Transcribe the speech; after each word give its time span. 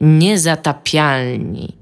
Niezatapialni. 0.00 1.76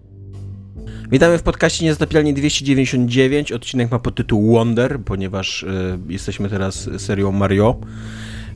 Witamy 1.11 1.39
w 1.39 1.43
podcaście 1.43 1.85
Niezatapialni 1.85 2.35
299. 2.35 3.53
Odcinek 3.53 3.91
ma 3.91 3.99
podtytuł 3.99 4.53
Wonder, 4.53 5.01
ponieważ 5.01 5.63
e, 5.63 5.99
jesteśmy 6.09 6.49
teraz 6.49 6.91
serią 6.99 7.33
Mario. 7.33 7.81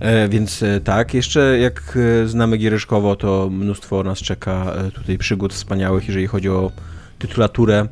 E, 0.02 0.28
więc 0.28 0.62
e, 0.62 0.80
tak, 0.80 1.14
jeszcze 1.14 1.58
jak 1.58 1.98
e, 2.22 2.28
znamy 2.28 2.56
Giereszkowo, 2.56 3.16
to 3.16 3.48
mnóstwo 3.50 4.02
nas 4.02 4.18
czeka 4.18 4.72
tutaj 4.94 5.18
przygód 5.18 5.54
wspaniałych, 5.54 6.08
jeżeli 6.08 6.26
chodzi 6.26 6.48
o 6.48 6.72
tytulaturę 7.18 7.86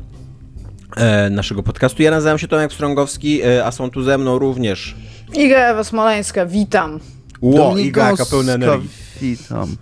naszego 1.31 1.63
podcastu. 1.63 2.03
Ja 2.03 2.11
nazywam 2.11 2.39
się 2.39 2.49
Tomek 2.49 2.73
Strągowski, 2.73 3.43
a 3.65 3.71
są 3.71 3.91
tu 3.91 4.03
ze 4.03 4.19
mną 4.19 4.39
również 4.39 4.97
Iga 5.35 5.57
Ewa 5.57 5.85
Smoleńska, 5.85 6.47
witam. 6.47 7.01
Ło, 7.41 7.79
Iga, 7.79 8.11
jaka 8.11 8.27
pełna 8.27 8.53
energii. 8.53 8.89
Witam. 9.21 9.77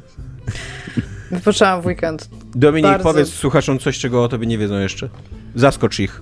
Wypoczęłam 1.30 1.82
w 1.82 1.86
weekend. 1.86 2.29
Dominik, 2.54 2.90
Bardzo. 2.90 3.04
powiedz 3.04 3.28
słuchaczom 3.28 3.78
coś, 3.78 3.98
czego 3.98 4.24
o 4.24 4.28
tobie 4.28 4.46
nie 4.46 4.59
wiedzą 4.59 4.78
jeszcze. 4.78 5.09
Zaskocz 5.55 5.98
ich. 5.98 6.20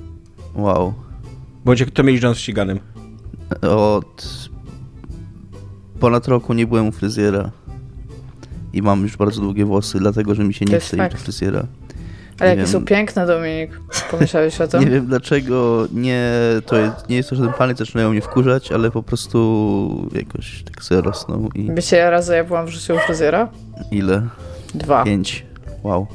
Wow. 0.55 0.95
Bądź 1.65 1.81
jak 1.81 1.91
Tommy 1.91 2.13
Lee 2.13 2.21
Jones 2.23 2.39
ściganym. 2.39 2.81
Od 3.63 4.29
ponad 6.01 6.29
roku 6.29 6.53
nie 6.55 6.67
byłem 6.67 6.89
u 6.89 6.93
fryzjera. 6.93 7.51
I 8.73 8.83
mam 8.83 9.03
już 9.03 9.17
bardzo 9.17 9.41
długie 9.41 9.65
włosy, 9.65 9.99
dlatego 9.99 10.35
że 10.35 10.45
mi 10.45 10.55
się 10.55 10.65
To 10.65 10.73
nie 10.73 10.81
chce 10.81 10.97
iść 10.97 11.13
do 11.13 11.19
fryzjera. 11.19 11.67
Ale 12.41 12.51
Nie 12.51 12.57
jakie 12.57 12.73
wiem. 12.73 12.81
są 12.81 12.85
piękne, 12.85 13.27
Dominik. 13.27 13.81
Pomyślałeś 14.11 14.61
o 14.61 14.69
tym? 14.69 14.81
Nie 14.81 14.87
wiem 14.91 15.07
dlaczego 15.07 15.87
nie, 15.93 16.31
to 16.67 16.77
jest, 16.77 17.09
nie 17.09 17.17
jest 17.17 17.31
to, 17.31 17.37
że 17.37 17.43
ten 17.45 17.53
pany 17.53 17.75
zaczynają 17.75 18.11
mnie 18.11 18.21
wkurzać, 18.21 18.73
ale 18.73 18.91
po 18.91 19.03
prostu 19.03 20.09
jakoś 20.13 20.63
tak 20.63 20.85
sobie 20.85 21.01
rosną 21.01 21.49
i 21.55 21.71
Wiecie, 21.75 22.11
razy 22.11 22.35
ja 22.37 22.45
byłam 22.45 22.67
w 22.67 22.69
życiu 22.69 22.95
u 22.95 22.99
fryzjera? 22.99 23.49
ile? 23.91 24.23
Dwa. 24.75 25.05
Pięć. 25.05 25.47
Wow. 25.83 26.07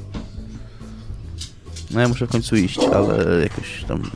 No 1.92 2.02
ja 2.02 2.08
muszę 2.08 2.28
w 2.28 2.30
końcu 2.30 2.56
iść, 2.56 2.80
ale 2.94 3.42
jakoś 3.44 3.84
tam... 3.88 4.12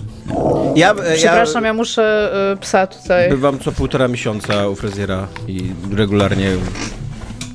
Ja, 0.76 0.92
e, 0.92 1.16
Przepraszam, 1.16 1.64
ja 1.64 1.74
muszę 1.74 2.32
y, 2.54 2.58
psa 2.58 2.88
tutaj. 2.88 3.30
Bywam 3.30 3.60
co 3.60 3.72
półtora 3.72 4.08
miesiąca 4.08 4.68
u 4.68 4.76
fryzjera 4.76 5.28
i 5.48 5.74
regularnie 5.92 6.52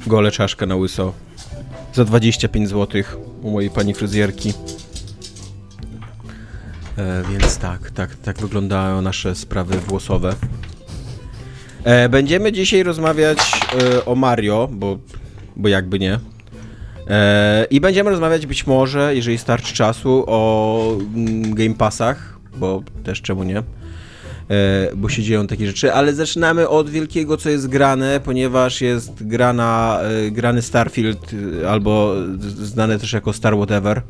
gole 0.07 0.31
czaszkę 0.31 0.67
na 0.67 0.77
łyso. 0.77 1.13
Za 1.95 2.05
25 2.05 2.69
zł 2.69 3.03
u 3.43 3.51
mojej 3.51 3.71
pani 3.71 3.95
fryzjerki. 3.95 4.53
E, 6.99 7.23
więc 7.31 7.59
tak, 7.59 7.91
tak, 7.91 8.15
tak 8.15 8.39
wyglądają 8.39 9.03
nasze 9.03 9.35
sprawy 9.35 9.79
włosowe. 9.79 10.35
E, 11.85 12.09
będziemy 12.09 12.53
dzisiaj 12.53 12.83
rozmawiać 12.83 13.39
e, 13.83 14.05
o 14.05 14.15
Mario, 14.15 14.69
bo, 14.73 14.99
bo 15.57 15.69
jakby 15.69 15.99
nie. 15.99 16.19
E, 17.09 17.67
I 17.71 17.81
będziemy 17.81 18.11
rozmawiać 18.11 18.47
być 18.47 18.67
może, 18.67 19.15
jeżeli 19.17 19.39
starczy 19.39 19.75
czasu, 19.75 20.25
o 20.27 20.93
mm, 21.15 21.55
Game 21.55 21.75
Passach, 21.75 22.39
bo 22.57 22.83
też 23.05 23.23
czemu 23.23 23.43
nie. 23.45 23.59
E, 23.59 23.63
bo 24.97 25.09
się 25.09 25.23
dzieją 25.23 25.47
takie 25.47 25.67
rzeczy, 25.67 25.93
ale 25.93 26.15
zaczynamy 26.15 26.69
od 26.69 26.91
wielkiego, 26.91 27.37
co 27.37 27.51
jest 27.51 27.69
grane, 27.69 28.21
ponieważ 28.25 28.81
jest 28.81 29.27
grana, 29.27 30.01
e, 30.27 30.31
grany 30.31 30.63
Starfield, 30.63 31.31
albo 31.69 32.15
z- 32.39 32.45
znane 32.69 32.99
też 32.99 33.13
jako 33.13 33.33
Star 33.33 33.57
Whatever 33.57 34.03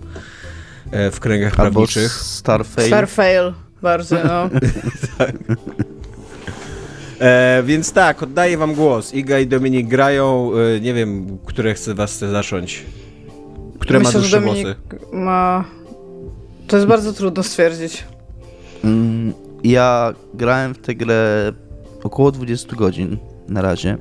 w 1.12 1.20
kręgach 1.20 1.60
Albo 1.60 1.70
prawniczych. 1.70 2.12
Starfail. 2.12 2.86
Starfail. 2.88 3.52
Bardzo, 3.82 4.16
no. 4.24 4.50
E, 7.20 7.62
więc 7.66 7.92
tak, 7.92 8.22
oddaję 8.22 8.58
wam 8.58 8.74
głos. 8.74 9.14
Iga 9.14 9.38
i 9.38 9.46
Dominik 9.46 9.88
grają, 9.88 10.50
e, 10.76 10.80
nie 10.80 10.94
wiem, 10.94 11.38
które 11.46 11.74
chce 11.74 11.94
was 11.94 12.12
chce 12.12 12.30
zacząć. 12.30 12.84
Które 13.78 13.98
ma 14.00 14.08
Myślę, 14.08 14.20
że 14.20 14.40
dłuższe 14.40 14.62
włosy. 14.62 14.74
ma... 15.12 15.64
To 16.66 16.76
jest 16.76 16.88
bardzo 16.88 17.12
trudno 17.12 17.42
stwierdzić. 17.42 18.04
Mm, 18.84 19.32
Ja 19.64 20.14
grałem 20.34 20.74
w 20.74 20.78
tę 20.78 20.94
grę 20.94 21.52
około 22.02 22.30
20 22.32 22.76
godzin 22.76 23.18
na 23.48 23.62
razie 23.62 23.96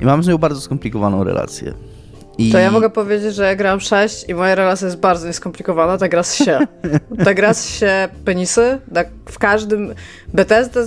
i 0.00 0.04
mam 0.04 0.22
z 0.22 0.28
nią 0.28 0.38
bardzo 0.38 0.60
skomplikowaną 0.60 1.24
relację. 1.24 1.72
I 2.38 2.52
To 2.52 2.58
ja 2.58 2.70
mogę 2.70 2.90
powiedzieć, 2.90 3.34
że 3.34 3.44
ja 3.44 3.56
grałam 3.56 3.80
6 3.80 4.24
i 4.28 4.34
moja 4.34 4.54
relacja 4.54 4.86
jest 4.86 4.98
bardzo 5.00 5.26
nieskomplikowana. 5.26 5.98
Ta 5.98 6.08
gra 6.08 6.22
z 6.22 6.34
się. 6.34 6.58
Ta 7.24 7.34
gra 7.34 7.54
z 7.54 7.66
się 7.68 8.08
penisy. 8.24 8.78
Tak 8.94 9.08
w 9.26 9.38
każdym... 9.38 9.94
Bethesda... 10.34 10.80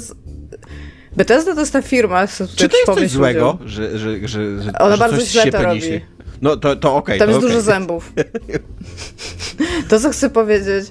z- 1.18 1.20
Bethesda 1.20 1.54
to 1.54 1.60
jest 1.60 1.74
ta 1.74 1.82
firma, 1.82 2.28
tutaj 2.28 2.48
Czy 2.56 2.70
to 2.70 2.78
jest 2.78 3.00
coś 3.02 3.10
złego, 3.10 3.58
że, 3.66 4.00
że, 4.00 4.28
że, 4.28 4.62
że, 4.62 4.72
Ona 4.80 4.96
że 4.96 4.98
bardzo 4.98 5.26
źle 5.26 5.44
się 5.44 5.52
to 5.52 5.64
robi. 5.64 6.02
No 6.42 6.58
to, 6.58 6.76
to 6.76 6.96
okej. 6.96 7.20
Tam 7.20 7.28
to 7.28 7.32
jest 7.32 7.38
okej. 7.46 7.50
dużo 7.50 7.62
zębów. 7.62 8.14
To, 9.90 10.00
co 10.00 10.10
chcę 10.10 10.30
powiedzieć, 10.30 10.86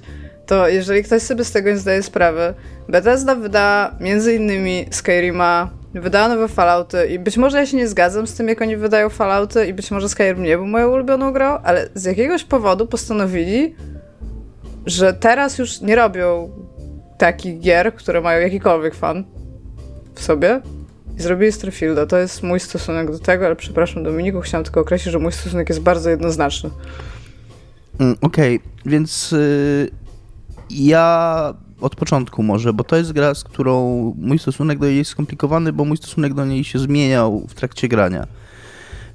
to 0.46 0.68
jeżeli 0.68 1.02
ktoś 1.02 1.22
sobie 1.22 1.44
z 1.44 1.52
tego 1.52 1.70
nie 1.70 1.78
zdaje 1.78 2.02
sprawy, 2.02 2.54
Bethesda 2.88 3.34
wyda 3.34 3.96
między 4.00 4.34
innymi 4.34 4.86
Skyrima, 4.90 5.70
wydała 5.94 6.28
nowe 6.28 6.48
Fallouty 6.48 7.06
i 7.06 7.18
być 7.18 7.36
może 7.36 7.58
ja 7.58 7.66
się 7.66 7.76
nie 7.76 7.88
zgadzam 7.88 8.26
z 8.26 8.34
tym, 8.34 8.48
jak 8.48 8.62
oni 8.62 8.76
wydają 8.76 9.08
Fallouty 9.08 9.66
i 9.66 9.72
być 9.72 9.90
może 9.90 10.08
Skyrim 10.08 10.42
nie 10.42 10.56
był 10.56 10.66
moją 10.66 10.88
ulubioną 10.92 11.32
grą, 11.32 11.58
ale 11.64 11.88
z 11.94 12.04
jakiegoś 12.04 12.44
powodu 12.44 12.86
postanowili, 12.86 13.74
że 14.86 15.14
teraz 15.14 15.58
już 15.58 15.80
nie 15.80 15.96
robią 15.96 16.50
takich 17.18 17.60
gier, 17.60 17.94
które 17.94 18.20
mają 18.20 18.40
jakikolwiek 18.40 18.94
fan 18.94 19.24
w 20.16 20.22
sobie. 20.22 20.60
I 21.18 21.22
zrobili 21.22 21.52
Starfielda. 21.52 22.06
To 22.06 22.16
jest 22.16 22.42
mój 22.42 22.60
stosunek 22.60 23.10
do 23.10 23.18
tego, 23.18 23.46
ale 23.46 23.56
przepraszam 23.56 24.04
Dominiku, 24.04 24.40
chciałam 24.40 24.64
tylko 24.64 24.80
określić, 24.80 25.12
że 25.12 25.18
mój 25.18 25.32
stosunek 25.32 25.68
jest 25.68 25.80
bardzo 25.80 26.10
jednoznaczny. 26.10 26.70
Mm, 27.98 28.16
Okej, 28.20 28.60
więc 28.86 29.32
y, 29.32 29.90
ja 30.70 31.54
od 31.80 31.96
początku 31.96 32.42
może, 32.42 32.72
bo 32.72 32.84
to 32.84 32.96
jest 32.96 33.12
gra, 33.12 33.34
z 33.34 33.44
którą 33.44 34.14
mój 34.18 34.38
stosunek 34.38 34.78
do 34.78 34.86
niej 34.86 34.96
jest 34.96 35.10
skomplikowany, 35.10 35.72
bo 35.72 35.84
mój 35.84 35.96
stosunek 35.96 36.34
do 36.34 36.44
niej 36.44 36.64
się 36.64 36.78
zmieniał 36.78 37.46
w 37.48 37.54
trakcie 37.54 37.88
grania. 37.88 38.26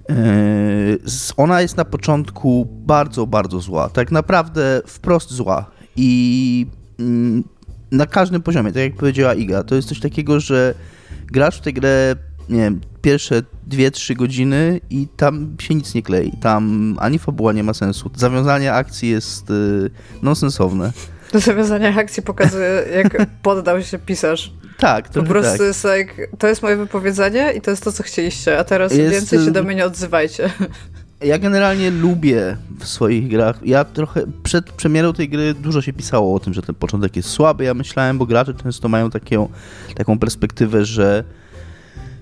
Yy, 0.09 0.16
Ona 1.38 1.61
jest 1.61 1.78
na 1.78 1.85
początku 1.85 2.67
bardzo, 2.72 3.28
bardzo 3.28 3.59
zła. 3.59 3.90
Tak 3.90 4.11
naprawdę 4.11 4.81
wprost 4.88 5.31
zła. 5.31 5.66
I 5.95 6.67
mm, 7.00 7.44
na 7.91 8.06
każdym 8.06 8.41
poziomie, 8.41 8.72
tak 8.72 8.84
jak 8.84 8.96
powiedziała 8.96 9.34
Iga, 9.34 9.63
to 9.63 9.75
jest 9.75 9.88
coś 9.88 10.00
takiego, 10.00 10.40
że 10.40 10.74
grasz 11.28 11.57
w 11.57 11.62
tę 11.62 11.74
grę, 11.74 12.16
nie 12.50 12.59
wiem, 12.59 12.81
pierwsze 13.02 13.44
2-3 13.69 14.16
godziny 14.16 14.79
i 14.90 15.07
tam 15.18 15.56
się 15.59 15.75
nic 15.75 15.94
nie 15.94 16.02
klei. 16.03 16.31
Tam 16.41 16.96
ani 17.00 17.19
fabuła 17.19 17.53
nie 17.53 17.63
ma 17.63 17.74
sensu. 17.74 18.12
Zawiązanie 18.16 18.74
akcji 18.74 19.09
jest 19.09 19.50
y, 19.50 19.90
nonsensowne. 20.22 20.91
Do 21.34 21.40
zawiązania 21.40 21.96
akcji 21.96 22.24
pokazuje, 22.24 22.84
jak 22.96 23.28
poddał 23.44 23.81
się 23.81 24.00
pisarz. 24.00 24.53
Tak, 24.78 25.08
Po 25.08 25.13
trochę 25.13 25.29
prostu 25.29 25.58
tak. 25.58 25.68
jest 25.68 25.88
like, 25.97 26.28
to 26.38 26.47
jest 26.47 26.62
moje 26.62 26.78
wypowiedzenie 26.78 27.53
i 27.53 27.62
to 27.62 27.72
jest 27.72 27.84
to, 27.84 27.91
co 27.91 28.03
chcieliście, 28.03 28.59
a 28.59 28.63
teraz 28.63 28.94
Jest, 28.94 29.12
więcej 29.12 29.40
się 29.40 29.47
y, 29.47 29.52
do 29.52 29.63
mnie 29.63 29.75
nie 29.75 29.85
odzywajcie. 29.85 30.50
Ja 31.24 31.38
generalnie 31.40 31.92
lubię 31.92 32.58
w 32.80 32.88
swoich 32.88 33.28
grach. 33.28 33.59
Ja 33.66 33.86
trochę 33.86 34.24
przed 34.44 34.72
premierą 34.72 35.14
tej 35.14 35.30
gry 35.30 35.54
dużo 35.54 35.82
się 35.82 35.94
pisało 35.94 36.36
o 36.36 36.40
tym, 36.40 36.54
że 36.54 36.62
ten 36.62 36.76
początek 36.76 37.16
jest 37.16 37.30
słaby. 37.30 37.64
Ja 37.64 37.74
myślałem, 37.74 38.18
bo 38.18 38.26
gracze 38.26 38.54
często 38.54 38.90
mają 38.90 39.09
taką, 39.09 39.50
taką 39.96 40.20
perspektywę, 40.20 40.86
że 40.86 41.24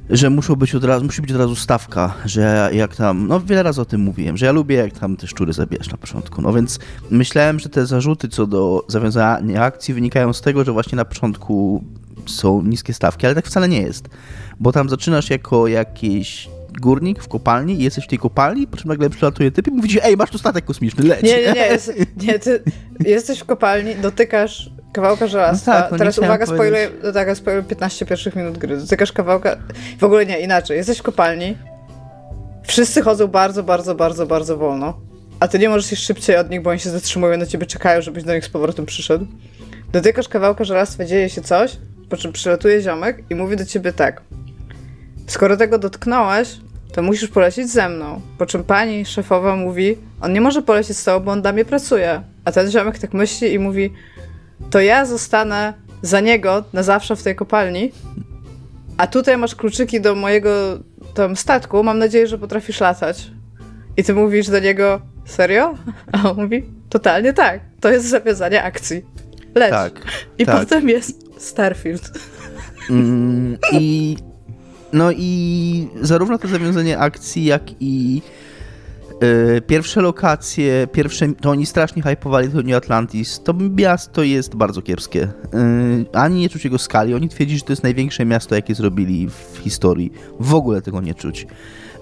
że 0.09 0.29
muszą 0.29 0.55
być 0.55 0.75
od 0.75 0.83
razu, 0.83 1.05
musi 1.05 1.21
być 1.21 1.31
od 1.31 1.37
razu 1.37 1.55
stawka, 1.55 2.13
że 2.25 2.69
jak 2.73 2.95
tam, 2.95 3.27
no 3.27 3.39
wiele 3.39 3.63
razy 3.63 3.81
o 3.81 3.85
tym 3.85 4.01
mówiłem, 4.01 4.37
że 4.37 4.45
ja 4.45 4.51
lubię 4.51 4.75
jak 4.75 4.99
tam 4.99 5.17
te 5.17 5.27
szczury 5.27 5.53
zabijasz 5.53 5.91
na 5.91 5.97
początku, 5.97 6.41
no 6.41 6.53
więc 6.53 6.79
myślałem, 7.11 7.59
że 7.59 7.69
te 7.69 7.85
zarzuty 7.85 8.27
co 8.27 8.47
do 8.47 8.85
zawiązania 8.87 9.63
akcji 9.63 9.93
wynikają 9.93 10.33
z 10.33 10.41
tego, 10.41 10.63
że 10.63 10.71
właśnie 10.71 10.95
na 10.95 11.05
początku 11.05 11.83
są 12.25 12.63
niskie 12.63 12.93
stawki, 12.93 13.25
ale 13.25 13.35
tak 13.35 13.45
wcale 13.45 13.69
nie 13.69 13.81
jest, 13.81 14.09
bo 14.59 14.71
tam 14.71 14.89
zaczynasz 14.89 15.29
jako 15.29 15.67
jakiś 15.67 16.49
górnik 16.71 17.23
w 17.23 17.27
kopalni 17.27 17.73
i 17.73 17.83
jesteś 17.83 18.05
w 18.05 18.07
tej 18.07 18.19
kopalni, 18.19 18.67
po 18.67 18.77
czym 18.77 18.87
nagle 18.87 19.09
przylatuje 19.09 19.51
typ 19.51 19.67
i 19.67 19.71
mówi 19.71 19.89
ci, 19.89 19.99
ej, 20.03 20.17
masz 20.17 20.29
tu 20.29 20.37
statek 20.37 20.65
kosmiczny, 20.65 21.03
leć. 21.07 21.23
Nie, 21.23 21.41
nie, 21.41 21.53
nie, 21.53 21.67
jest, 21.73 21.93
nie 22.17 22.39
ty 22.39 22.63
jesteś 22.99 23.39
w 23.39 23.45
kopalni, 23.45 23.95
dotykasz 23.95 24.69
kawałka 24.93 25.27
żelastwa. 25.27 25.73
No 25.73 25.81
tak, 25.81 25.91
no 25.91 25.97
Teraz 25.97 26.17
uwaga, 26.17 26.45
spoiler, 26.45 26.91
no 27.03 27.11
tak, 27.11 27.37
spoiler 27.37 27.67
15 27.67 28.05
pierwszych 28.05 28.35
minut 28.35 28.57
gry. 28.57 28.77
Dotykasz 28.77 29.11
kawałka, 29.11 29.57
w 29.99 30.03
ogóle 30.03 30.25
nie, 30.25 30.39
inaczej. 30.39 30.77
Jesteś 30.77 30.97
w 30.97 31.03
kopalni, 31.03 31.57
wszyscy 32.63 33.01
chodzą 33.01 33.27
bardzo, 33.27 33.63
bardzo, 33.63 33.95
bardzo, 33.95 34.25
bardzo 34.25 34.57
wolno, 34.57 34.99
a 35.39 35.47
ty 35.47 35.59
nie 35.59 35.69
możesz 35.69 35.91
iść 35.91 36.05
szybciej 36.05 36.37
od 36.37 36.49
nich, 36.49 36.61
bo 36.61 36.69
oni 36.69 36.79
się 36.79 36.89
zatrzymują, 36.89 37.37
na 37.37 37.45
ciebie 37.45 37.65
czekają, 37.65 38.01
żebyś 38.01 38.23
do 38.23 38.35
nich 38.35 38.45
z 38.45 38.49
powrotem 38.49 38.85
przyszedł. 38.85 39.25
Dotykasz 39.91 40.27
kawałka 40.27 40.63
żelastwa, 40.63 41.05
dzieje 41.05 41.29
się 41.29 41.41
coś, 41.41 41.77
po 42.09 42.17
czym 42.17 42.31
przylatuje 42.31 42.81
ziomek 42.81 43.23
i 43.29 43.35
mówi 43.35 43.55
do 43.55 43.65
ciebie 43.65 43.93
tak. 43.93 44.21
Skoro 45.29 45.57
tego 45.57 45.77
dotknąłeś, 45.77 46.57
to 46.93 47.01
musisz 47.01 47.29
polecieć 47.29 47.69
ze 47.69 47.89
mną. 47.89 48.21
Po 48.37 48.45
czym 48.45 48.63
pani 48.63 49.05
szefowa 49.05 49.55
mówi, 49.55 49.97
on 50.21 50.33
nie 50.33 50.41
może 50.41 50.61
polecieć 50.61 50.97
z 50.97 51.03
tobą, 51.03 51.25
bo 51.25 51.31
on 51.31 51.41
dla 51.41 51.51
mnie 51.51 51.65
pracuje. 51.65 52.21
A 52.45 52.51
ten 52.51 52.71
ziomek 52.71 52.99
tak 52.99 53.13
myśli 53.13 53.53
i 53.53 53.59
mówi, 53.59 53.93
to 54.69 54.79
ja 54.79 55.05
zostanę 55.05 55.73
za 56.01 56.19
niego 56.19 56.63
na 56.73 56.83
zawsze 56.83 57.15
w 57.15 57.23
tej 57.23 57.35
kopalni, 57.35 57.91
a 58.97 59.07
tutaj 59.07 59.37
masz 59.37 59.55
kluczyki 59.55 60.01
do 60.01 60.15
mojego 60.15 60.49
tam 61.13 61.35
statku, 61.35 61.83
mam 61.83 61.99
nadzieję, 61.99 62.27
że 62.27 62.37
potrafisz 62.37 62.79
latać. 62.79 63.31
I 63.97 64.03
ty 64.03 64.13
mówisz 64.13 64.49
do 64.49 64.59
niego, 64.59 65.01
serio? 65.25 65.73
A 66.11 66.29
on 66.29 66.37
mówi, 66.43 66.63
totalnie 66.89 67.33
tak, 67.33 67.61
to 67.79 67.91
jest 67.91 68.05
zawiązanie 68.05 68.63
akcji. 68.63 69.05
Leć. 69.55 69.71
Tak, 69.71 70.01
I 70.37 70.45
tak. 70.45 70.59
potem 70.59 70.89
jest 70.89 71.41
Starfield. 71.41 72.11
Mm, 72.89 73.57
I 73.71 74.17
no 74.93 75.11
i 75.11 75.87
zarówno 76.01 76.37
to 76.37 76.47
zawiązanie 76.47 76.99
akcji, 76.99 77.45
jak 77.45 77.63
i 77.79 78.21
e, 79.21 79.61
pierwsze 79.61 80.01
lokacje, 80.01 80.87
pierwsze, 80.91 81.33
to 81.41 81.49
oni 81.49 81.65
strasznie 81.65 82.01
hypowali 82.01 82.49
to 82.49 82.61
New 82.61 82.75
Atlantis. 82.75 83.41
To 83.43 83.53
miasto 83.53 84.23
jest 84.23 84.55
bardzo 84.55 84.81
kiepskie. 84.81 85.23
E, 85.23 85.29
ani 86.13 86.39
nie 86.39 86.49
czuć 86.49 86.63
jego 86.63 86.77
skali. 86.77 87.13
Oni 87.13 87.29
twierdzili, 87.29 87.59
że 87.59 87.65
to 87.65 87.71
jest 87.71 87.83
największe 87.83 88.25
miasto, 88.25 88.55
jakie 88.55 88.75
zrobili 88.75 89.29
w 89.29 89.57
historii. 89.57 90.11
W 90.39 90.53
ogóle 90.53 90.81
tego 90.81 91.01
nie 91.01 91.13
czuć. 91.13 91.47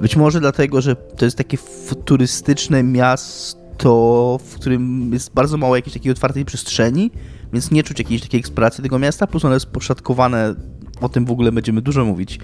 Być 0.01 0.15
może 0.15 0.39
dlatego, 0.39 0.81
że 0.81 0.95
to 0.95 1.25
jest 1.25 1.37
takie 1.37 1.57
futurystyczne 1.57 2.83
miasto, 2.83 4.39
w 4.45 4.55
którym 4.55 5.13
jest 5.13 5.33
bardzo 5.33 5.57
mało 5.57 5.75
jakiejś 5.75 5.93
takiej 5.93 6.11
otwartej 6.11 6.45
przestrzeni, 6.45 7.11
więc 7.53 7.71
nie 7.71 7.83
czuć 7.83 7.99
jakiejś 7.99 8.21
takiej 8.21 8.39
eksploracji 8.39 8.83
tego 8.83 8.99
miasta, 8.99 9.27
plus 9.27 9.45
ono 9.45 9.53
jest 9.53 9.65
poszatkowane, 9.65 10.55
o 11.01 11.09
tym 11.09 11.25
w 11.25 11.31
ogóle 11.31 11.51
będziemy 11.51 11.81
dużo 11.81 12.05
mówić, 12.05 12.39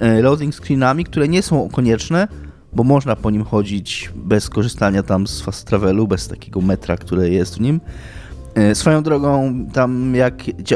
e, 0.00 0.22
loading 0.22 0.54
screenami, 0.54 1.04
które 1.04 1.28
nie 1.28 1.42
są 1.42 1.68
konieczne, 1.68 2.28
bo 2.72 2.84
można 2.84 3.16
po 3.16 3.30
nim 3.30 3.44
chodzić 3.44 4.10
bez 4.14 4.50
korzystania 4.50 5.02
tam 5.02 5.26
z 5.26 5.42
fast 5.42 5.66
travelu, 5.66 6.08
bez 6.08 6.28
takiego 6.28 6.60
metra, 6.60 6.96
które 6.96 7.30
jest 7.30 7.56
w 7.56 7.60
nim. 7.60 7.80
E, 8.54 8.74
Swoją 8.74 9.02
drogą, 9.02 9.54
tam 9.72 10.14
jak 10.14 10.34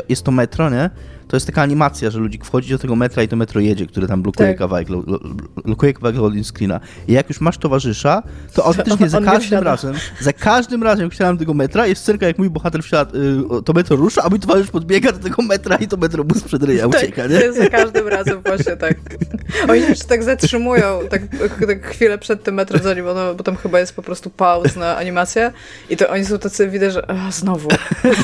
jest 0.09 0.23
to 0.23 0.33
metro, 0.33 0.71
nie? 0.71 0.91
To 1.33 1.37
jest 1.37 1.47
taka 1.47 1.63
animacja, 1.63 2.11
że 2.11 2.19
ludzik 2.19 2.45
wchodzi 2.45 2.71
do 2.71 2.79
tego 2.79 2.97
metra 2.97 3.23
i 3.23 3.29
to 3.29 3.37
metro 3.37 3.61
jedzie, 3.61 3.87
które 3.87 4.07
tam 4.07 4.23
blokuje 4.23 4.49
Tak. 4.49 4.59
kawałek, 4.59 4.89
lo, 4.89 5.03
lo, 5.07 5.21
blokuje 5.65 5.95
kawałek 5.95 6.17
loading 6.17 6.47
screena. 6.47 6.81
I 7.09 7.13
jak 7.13 7.29
już 7.29 7.41
masz 7.41 7.59
towarzysza, 7.59 8.23
to 8.55 8.65
autentycznie 8.67 9.09
za 9.09 9.21
każdym 9.21 9.63
razem, 9.63 9.95
za 10.21 10.33
każdym 10.33 10.83
razem 10.83 11.05
jak 11.05 11.13
wsiadam 11.13 11.37
do 11.37 11.39
tego 11.39 11.55
metra, 11.55 11.87
jest 11.87 12.03
scenka 12.03 12.27
jak 12.27 12.39
mój 12.39 12.51
bohater 12.51 12.83
wsiada, 12.83 13.19
y, 13.59 13.63
to 13.63 13.73
metro 13.73 13.97
rusza, 13.97 14.23
a 14.23 14.29
mój 14.29 14.41
towarzysz 14.41 14.71
podbiega 14.71 15.13
do 15.13 15.19
tego 15.19 15.43
metra 15.43 15.77
i 15.77 15.89
to 15.89 15.97
metro 15.97 16.25
mu 16.25 16.35
sprzed 16.35 16.63
ryja 16.63 16.87
ucieka, 16.93 17.23
tak, 17.23 17.31
nie? 17.31 17.41
to 17.41 17.53
za 17.53 17.69
każdym 17.69 18.09
razem 18.09 18.43
właśnie 18.47 18.77
tak. 18.77 18.95
Oni 19.71 19.81
się 19.81 20.05
tak 20.09 20.23
zatrzymują, 20.23 21.01
tak, 21.11 21.23
tak 21.67 21.87
chwilę 21.87 22.19
przed 22.19 22.43
tym 22.43 22.55
metrem, 22.55 22.83
zanim 22.83 23.09
ono, 23.09 23.35
bo 23.35 23.45
tam 23.45 23.57
chyba 23.57 23.81
jest 23.81 23.97
po 23.97 24.03
prostu 24.03 24.31
pauz 24.31 24.77
na 24.77 24.97
animację 24.97 25.53
i 25.91 25.97
to 25.97 26.09
oni 26.09 26.25
są 26.25 26.39
tacy, 26.39 26.69
widać, 26.69 26.93
że 26.93 27.11
a, 27.11 27.31
znowu. 27.31 27.69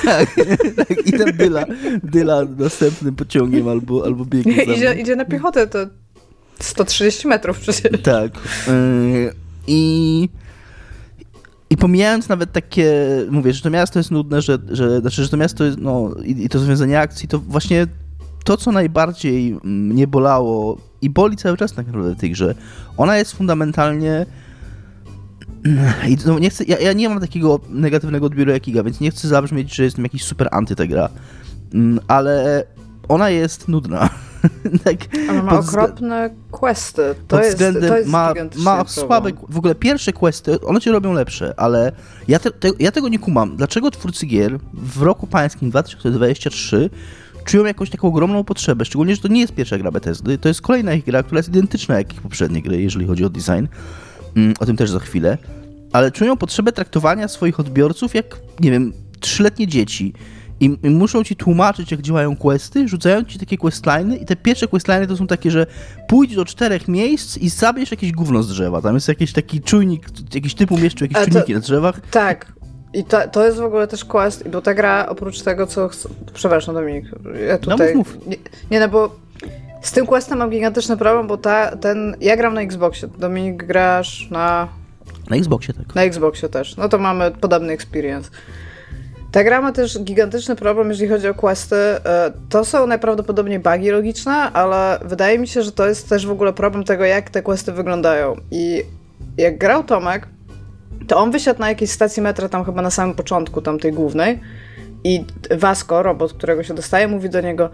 tak, 0.04 0.28
tak, 0.76 1.06
I 1.06 1.12
ten 1.12 1.36
dyla, 1.36 1.64
dyla 2.02 2.44
następnym 2.98 3.26
pociągiem 3.26 3.68
albo, 3.68 4.04
albo 4.04 4.24
biegnie. 4.24 4.62
Idzie, 4.76 4.94
idzie 4.94 5.16
na 5.16 5.24
piechotę, 5.24 5.66
to 5.66 5.78
130 6.60 7.28
metrów 7.28 7.60
przecież. 7.60 8.02
Tak. 8.02 8.32
Yy, 8.66 9.32
I. 9.66 10.28
I 11.70 11.76
pomijając 11.76 12.28
nawet 12.28 12.52
takie, 12.52 12.92
mówię, 13.30 13.52
że 13.52 13.62
to 13.62 13.70
miasto 13.70 13.98
jest 13.98 14.10
nudne, 14.10 14.42
że, 14.42 14.58
że, 14.70 15.00
znaczy, 15.00 15.22
że 15.22 15.28
to 15.28 15.36
miasto 15.36 15.64
jest, 15.64 15.78
no, 15.78 16.14
i, 16.24 16.44
i 16.44 16.48
to 16.48 16.58
związanie 16.58 17.00
akcji, 17.00 17.28
to 17.28 17.38
właśnie 17.38 17.86
to, 18.44 18.56
co 18.56 18.72
najbardziej 18.72 19.58
mnie 19.64 20.06
bolało 20.06 20.78
i 21.02 21.10
boli 21.10 21.36
cały 21.36 21.56
czas 21.56 21.72
tak 21.72 21.86
naprawdę 21.86 22.14
w 22.14 22.20
tej 22.20 22.30
grze, 22.30 22.54
ona 22.96 23.16
jest 23.18 23.32
fundamentalnie 23.32 24.26
i 26.08 26.16
no, 26.26 26.38
nie 26.38 26.50
chcę, 26.50 26.64
ja, 26.64 26.78
ja 26.78 26.92
nie 26.92 27.08
mam 27.08 27.20
takiego 27.20 27.60
negatywnego 27.68 28.26
odbioru 28.26 28.50
jak 28.50 28.68
Iga, 28.68 28.82
więc 28.82 29.00
nie 29.00 29.10
chcę 29.10 29.28
zabrzmieć, 29.28 29.74
że 29.74 29.84
jestem 29.84 30.04
jakiś 30.04 30.24
super 30.24 30.48
anty 30.50 30.76
ta 30.76 30.86
gra, 30.86 31.08
Mm, 31.74 32.00
ale 32.08 32.64
ona 33.08 33.30
jest 33.30 33.68
nudna. 33.68 34.10
tak, 34.84 34.96
Ona 35.30 35.42
ma 35.42 35.58
okropne 35.58 36.30
questy. 36.50 37.14
To 37.28 37.42
jest, 37.42 37.58
to 37.58 37.96
jest 37.96 38.08
ma, 38.08 38.34
ma 38.56 38.76
problem. 38.76 38.88
słabe, 38.88 39.30
w 39.48 39.58
ogóle 39.58 39.74
pierwsze 39.74 40.12
questy, 40.12 40.60
one 40.60 40.80
cię 40.80 40.92
robią 40.92 41.12
lepsze, 41.12 41.54
ale 41.56 41.92
ja, 42.28 42.38
te, 42.38 42.50
te, 42.50 42.68
ja 42.78 42.92
tego 42.92 43.08
nie 43.08 43.18
kumam. 43.18 43.56
Dlaczego 43.56 43.90
twórcy 43.90 44.26
gier 44.26 44.58
w 44.74 45.02
roku 45.02 45.26
pańskim 45.26 45.70
2023 45.70 46.90
czują 47.44 47.64
jakąś 47.64 47.90
taką 47.90 48.08
ogromną 48.08 48.44
potrzebę, 48.44 48.84
szczególnie, 48.84 49.14
że 49.14 49.22
to 49.22 49.28
nie 49.28 49.40
jest 49.40 49.54
pierwsza 49.54 49.78
gra 49.78 49.90
Bethesdy, 49.90 50.38
to 50.38 50.48
jest 50.48 50.60
kolejna 50.60 50.94
ich 50.94 51.04
gra, 51.04 51.22
która 51.22 51.38
jest 51.38 51.48
identyczna 51.48 51.98
jak 51.98 52.12
ich 52.14 52.22
poprzednie 52.22 52.62
gry, 52.62 52.82
jeżeli 52.82 53.06
chodzi 53.06 53.24
o 53.24 53.30
design. 53.30 53.66
Mm, 54.36 54.54
o 54.60 54.66
tym 54.66 54.76
też 54.76 54.90
za 54.90 54.98
chwilę. 54.98 55.38
Ale 55.92 56.10
czują 56.10 56.36
potrzebę 56.36 56.72
traktowania 56.72 57.28
swoich 57.28 57.60
odbiorców 57.60 58.14
jak, 58.14 58.40
nie 58.60 58.70
wiem, 58.70 58.92
trzyletnie 59.20 59.66
dzieci. 59.66 60.12
I, 60.60 60.78
I 60.82 60.90
muszą 60.90 61.24
ci 61.24 61.36
tłumaczyć, 61.36 61.90
jak 61.90 62.02
działają 62.02 62.36
questy, 62.36 62.88
rzucają 62.88 63.24
ci 63.24 63.38
takie 63.38 63.56
questliny 63.56 64.16
i 64.16 64.24
te 64.24 64.36
pierwsze 64.36 64.68
questliny 64.68 65.06
to 65.06 65.16
są 65.16 65.26
takie, 65.26 65.50
że 65.50 65.66
pójdź 66.08 66.34
do 66.34 66.44
czterech 66.44 66.88
miejsc 66.88 67.36
i 67.36 67.48
zabierz 67.48 67.90
jakieś 67.90 68.12
gówno 68.12 68.42
z 68.42 68.48
drzewa. 68.48 68.82
Tam 68.82 68.94
jest 68.94 69.08
jakiś 69.08 69.32
taki 69.32 69.60
czujnik, 69.60 70.06
jakiś 70.34 70.54
typ 70.54 70.72
umieszczył 70.72 71.04
jakieś 71.04 71.16
Ale 71.16 71.26
to- 71.26 71.32
czujniki 71.32 71.54
na 71.54 71.60
drzewach. 71.60 72.00
Tak. 72.10 72.52
I 72.94 73.04
to, 73.04 73.28
to 73.28 73.46
jest 73.46 73.58
w 73.58 73.62
ogóle 73.62 73.86
też 73.86 74.04
quest, 74.04 74.48
bo 74.48 74.62
ta 74.62 74.74
gra 74.74 75.06
oprócz 75.08 75.42
tego, 75.42 75.66
co... 75.66 75.88
Chcę... 75.88 76.08
Przepraszam, 76.34 76.74
Dominik. 76.74 77.04
Ja 77.48 77.58
tutaj... 77.58 77.94
mów, 77.94 78.16
mów. 78.16 78.26
Nie, 78.26 78.36
nie, 78.70 78.80
no 78.80 78.88
bo 78.88 79.16
z 79.82 79.92
tym 79.92 80.06
questem 80.06 80.38
mam 80.38 80.50
gigantyczny 80.50 80.96
problem, 80.96 81.26
bo 81.26 81.36
ta, 81.36 81.76
ten... 81.76 82.16
Ja 82.20 82.36
gram 82.36 82.54
na 82.54 82.60
Xboxie. 82.60 83.08
Dominik, 83.18 83.64
grasz 83.64 84.30
na... 84.30 84.68
Na 85.30 85.36
Xboxie 85.36 85.74
tak. 85.74 85.94
Na 85.94 86.02
Xboxie 86.02 86.48
też. 86.48 86.76
No 86.76 86.88
to 86.88 86.98
mamy 86.98 87.30
podobny 87.30 87.72
experience. 87.72 88.30
Ta 89.32 89.44
gra 89.44 89.60
ma 89.60 89.72
też 89.72 89.98
gigantyczny 89.98 90.56
problem, 90.56 90.88
jeżeli 90.88 91.08
chodzi 91.08 91.28
o 91.28 91.34
questy. 91.34 91.76
E, 91.76 92.32
To 92.48 92.64
są 92.64 92.86
najprawdopodobniej 92.86 93.58
bugi 93.58 93.90
logiczne, 93.90 94.32
ale 94.32 94.98
wydaje 95.04 95.38
mi 95.38 95.48
się, 95.48 95.62
że 95.62 95.72
to 95.72 95.88
jest 95.88 96.08
też 96.08 96.26
w 96.26 96.30
ogóle 96.30 96.52
problem 96.52 96.84
tego, 96.84 97.04
jak 97.04 97.30
te 97.30 97.42
questy 97.42 97.72
wyglądają. 97.72 98.36
I 98.50 98.82
jak 99.36 99.58
grał 99.58 99.84
Tomek, 99.84 100.28
to 101.08 101.16
on 101.16 101.30
wysiadł 101.30 101.60
na 101.60 101.68
jakiejś 101.68 101.90
stacji 101.90 102.22
metra 102.22 102.48
tam 102.48 102.64
chyba 102.64 102.82
na 102.82 102.90
samym 102.90 103.14
początku, 103.14 103.62
tam 103.62 103.78
tej 103.78 103.92
głównej 103.92 104.40
i 105.04 105.24
Vasco, 105.50 106.02
robot, 106.02 106.32
którego 106.32 106.62
się 106.62 106.74
dostaje, 106.74 107.08
mówi 107.08 107.30
do 107.30 107.40
niego 107.40 107.70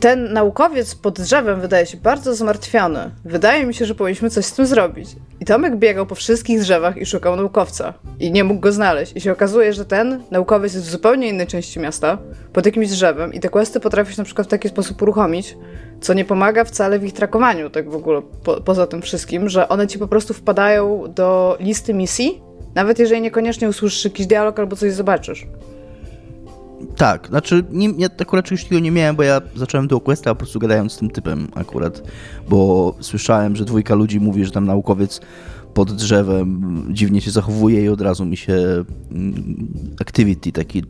ten 0.00 0.32
naukowiec 0.32 0.94
pod 0.94 1.20
drzewem 1.20 1.60
wydaje 1.60 1.86
się 1.86 1.96
bardzo 1.96 2.34
zmartwiony. 2.34 3.10
Wydaje 3.24 3.66
mi 3.66 3.74
się, 3.74 3.84
że 3.84 3.94
powinniśmy 3.94 4.30
coś 4.30 4.44
z 4.44 4.52
tym 4.52 4.66
zrobić. 4.66 5.08
I 5.40 5.44
Tomek 5.44 5.76
biegał 5.76 6.06
po 6.06 6.14
wszystkich 6.14 6.60
drzewach 6.60 6.96
i 6.96 7.06
szukał 7.06 7.36
naukowca. 7.36 7.94
I 8.20 8.32
nie 8.32 8.44
mógł 8.44 8.60
go 8.60 8.72
znaleźć. 8.72 9.16
I 9.16 9.20
się 9.20 9.32
okazuje, 9.32 9.72
że 9.72 9.84
ten 9.84 10.22
naukowiec 10.30 10.74
jest 10.74 10.86
w 10.86 10.90
zupełnie 10.90 11.28
innej 11.28 11.46
części 11.46 11.80
miasta, 11.80 12.18
pod 12.52 12.66
jakimś 12.66 12.88
drzewem. 12.88 13.34
I 13.34 13.40
te 13.40 13.48
questy 13.48 13.80
potrafisz 13.80 14.16
na 14.16 14.24
przykład 14.24 14.46
w 14.46 14.50
taki 14.50 14.68
sposób 14.68 15.02
uruchomić, 15.02 15.56
co 16.00 16.14
nie 16.14 16.24
pomaga 16.24 16.64
wcale 16.64 16.98
w 16.98 17.04
ich 17.04 17.12
trakowaniu, 17.12 17.70
tak 17.70 17.90
w 17.90 17.96
ogóle 17.96 18.22
po, 18.44 18.60
poza 18.60 18.86
tym 18.86 19.02
wszystkim, 19.02 19.48
że 19.48 19.68
one 19.68 19.86
ci 19.86 19.98
po 19.98 20.08
prostu 20.08 20.34
wpadają 20.34 21.04
do 21.14 21.56
listy 21.60 21.94
misji, 21.94 22.42
nawet 22.74 22.98
jeżeli 22.98 23.20
niekoniecznie 23.20 23.68
usłyszysz 23.68 24.04
jakiś 24.04 24.26
dialog 24.26 24.58
albo 24.58 24.76
coś 24.76 24.92
zobaczysz. 24.92 25.46
Tak, 26.98 27.28
znaczy 27.28 27.64
nie, 27.70 27.88
ja 27.98 28.08
akurat 28.20 28.44
czegoś 28.44 28.62
takiego 28.62 28.80
nie 28.80 28.90
miałem, 28.90 29.16
bo 29.16 29.22
ja 29.22 29.40
zacząłem 29.54 29.88
do 29.88 30.00
questa 30.00 30.30
po 30.30 30.38
prostu 30.38 30.58
gadając 30.58 30.92
z 30.92 30.96
tym 30.96 31.10
typem 31.10 31.48
akurat, 31.54 32.02
bo 32.48 32.94
słyszałem, 33.00 33.56
że 33.56 33.64
dwójka 33.64 33.94
ludzi 33.94 34.20
mówi, 34.20 34.44
że 34.44 34.50
tam 34.50 34.66
naukowiec 34.66 35.20
pod 35.74 35.92
drzewem 35.92 36.84
dziwnie 36.90 37.20
się 37.20 37.30
zachowuje 37.30 37.84
i 37.84 37.88
od 37.88 38.00
razu 38.00 38.24
mi 38.24 38.36
się 38.36 38.84
mm, 39.10 39.68
activity, 40.00 40.52
taki 40.52 40.82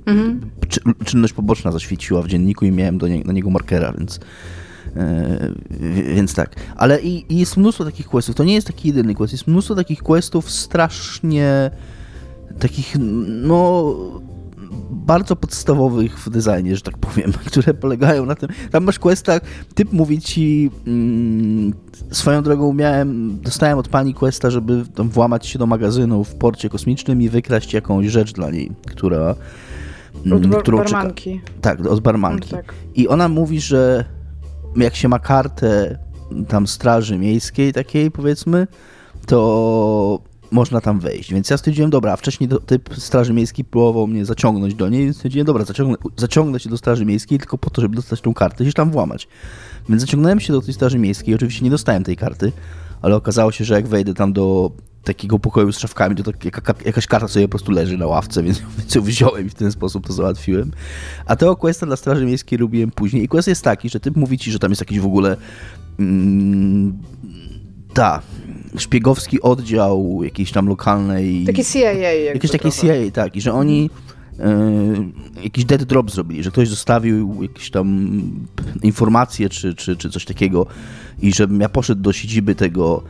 czy, 0.68 0.80
czynność 1.04 1.32
poboczna 1.32 1.72
zaświeciła 1.72 2.22
w 2.22 2.28
dzienniku 2.28 2.64
i 2.64 2.70
miałem 2.70 2.98
do 2.98 3.08
nie, 3.08 3.24
na 3.24 3.32
niego 3.32 3.50
markera, 3.50 3.92
więc 3.98 4.20
e, 4.96 5.52
więc 6.14 6.34
tak. 6.34 6.56
Ale 6.76 7.00
i, 7.00 7.32
i 7.32 7.38
jest 7.38 7.56
mnóstwo 7.56 7.84
takich 7.84 8.06
questów, 8.06 8.34
to 8.34 8.44
nie 8.44 8.54
jest 8.54 8.66
taki 8.66 8.88
jedyny 8.88 9.14
quest, 9.14 9.32
jest 9.32 9.46
mnóstwo 9.46 9.74
takich 9.74 10.02
questów 10.02 10.50
strasznie 10.50 11.70
takich, 12.58 12.96
no 13.26 13.94
bardzo 14.90 15.36
podstawowych 15.36 16.18
w 16.18 16.30
designie, 16.30 16.76
że 16.76 16.82
tak 16.82 16.98
powiem, 16.98 17.32
które 17.46 17.74
polegają 17.74 18.26
na 18.26 18.34
tym. 18.34 18.48
Tam 18.70 18.84
masz 18.84 18.98
questa, 18.98 19.40
typ 19.74 19.92
mówi 19.92 20.20
ci 20.20 20.70
mm, 20.86 21.72
swoją 22.10 22.42
drogą 22.42 22.72
miałem, 22.72 23.40
dostałem 23.42 23.78
od 23.78 23.88
pani 23.88 24.14
questa, 24.14 24.50
żeby 24.50 24.84
tam 24.94 25.08
włamać 25.08 25.46
się 25.46 25.58
do 25.58 25.66
magazynu 25.66 26.24
w 26.24 26.34
porcie 26.34 26.68
kosmicznym 26.68 27.22
i 27.22 27.28
wykraść 27.28 27.72
jakąś 27.72 28.06
rzecz 28.06 28.32
dla 28.32 28.50
niej, 28.50 28.72
która 28.86 29.34
Od 30.20 30.26
mm, 30.26 30.50
bar- 30.50 30.62
którą 30.62 30.78
barmanki. 30.78 31.40
tak, 31.60 31.86
od 31.86 32.00
barmanki. 32.00 32.50
Tak. 32.50 32.74
I 32.94 33.08
ona 33.08 33.28
mówi, 33.28 33.60
że 33.60 34.04
jak 34.76 34.96
się 34.96 35.08
ma 35.08 35.18
kartę 35.18 35.98
tam 36.48 36.66
straży 36.66 37.18
miejskiej 37.18 37.72
takiej 37.72 38.10
powiedzmy, 38.10 38.66
to 39.26 40.20
można 40.50 40.80
tam 40.80 41.00
wejść. 41.00 41.32
Więc 41.32 41.50
ja 41.50 41.56
stwierdziłem, 41.56 41.90
dobra, 41.90 42.16
wcześniej 42.16 42.48
do- 42.48 42.60
typ 42.60 42.94
straży 42.98 43.32
miejskiej 43.32 43.64
próbował 43.64 44.06
mnie 44.06 44.24
zaciągnąć 44.24 44.74
do 44.74 44.88
niej, 44.88 45.04
więc 45.04 45.16
stwierdziłem, 45.16 45.46
dobra, 45.46 45.64
zaciągnę, 45.64 45.96
zaciągnę 46.16 46.60
się 46.60 46.70
do 46.70 46.78
straży 46.78 47.04
miejskiej 47.04 47.38
tylko 47.38 47.58
po 47.58 47.70
to, 47.70 47.82
żeby 47.82 47.96
dostać 47.96 48.20
tą 48.20 48.34
kartę 48.34 48.64
i 48.64 48.66
się 48.66 48.72
tam 48.72 48.90
włamać. 48.90 49.28
Więc 49.88 50.00
zaciągnąłem 50.00 50.40
się 50.40 50.52
do 50.52 50.62
tej 50.62 50.74
straży 50.74 50.98
miejskiej, 50.98 51.34
oczywiście 51.34 51.64
nie 51.64 51.70
dostałem 51.70 52.04
tej 52.04 52.16
karty, 52.16 52.52
ale 53.02 53.16
okazało 53.16 53.52
się, 53.52 53.64
że 53.64 53.74
jak 53.74 53.86
wejdę 53.86 54.14
tam 54.14 54.32
do 54.32 54.70
takiego 55.04 55.38
pokoju 55.38 55.72
z 55.72 55.78
szafkami, 55.78 56.16
to 56.16 56.22
tak, 56.32 56.44
jaka, 56.44 56.74
jakaś 56.84 57.06
karta 57.06 57.28
sobie 57.28 57.48
po 57.48 57.50
prostu 57.50 57.72
leży 57.72 57.98
na 57.98 58.06
ławce, 58.06 58.42
więc, 58.42 58.62
więc 58.78 58.94
ją 58.94 59.02
wziąłem 59.02 59.46
i 59.46 59.50
w 59.50 59.54
ten 59.54 59.72
sposób 59.72 60.06
to 60.06 60.12
załatwiłem. 60.12 60.72
A 61.26 61.36
tego 61.36 61.56
questa 61.56 61.86
dla 61.86 61.96
Straży 61.96 62.26
Miejskiej 62.26 62.58
robiłem 62.58 62.90
później. 62.90 63.22
I 63.24 63.28
quest 63.28 63.48
jest 63.48 63.64
taki, 63.64 63.88
że 63.88 64.00
typ 64.00 64.16
mówi 64.16 64.38
ci, 64.38 64.52
że 64.52 64.58
tam 64.58 64.70
jest 64.70 64.82
jakiś 64.82 65.00
w 65.00 65.06
ogóle... 65.06 65.36
Mm, 65.98 66.98
ta. 67.98 68.22
szpiegowski 68.76 69.42
oddział 69.42 70.20
jakiejś 70.22 70.52
tam 70.52 70.66
lokalnej... 70.66 71.44
Taki 71.46 71.64
CIA 71.64 71.92
Jakieś 71.92 72.50
takie. 72.50 72.72
CIA, 72.72 73.10
tak. 73.12 73.36
I 73.36 73.40
że 73.40 73.52
oni 73.52 73.90
e, 74.38 75.42
jakiś 75.42 75.64
dead 75.64 75.84
drop 75.84 76.10
zrobili, 76.10 76.42
że 76.42 76.50
ktoś 76.50 76.68
zostawił 76.68 77.42
jakieś 77.42 77.70
tam 77.70 78.20
informacje 78.82 79.48
czy, 79.48 79.74
czy, 79.74 79.96
czy 79.96 80.10
coś 80.10 80.24
takiego 80.24 80.66
i 81.22 81.32
żebym 81.32 81.60
ja 81.60 81.68
poszedł 81.68 82.02
do 82.02 82.12
siedziby 82.12 82.54
tego, 82.54 83.02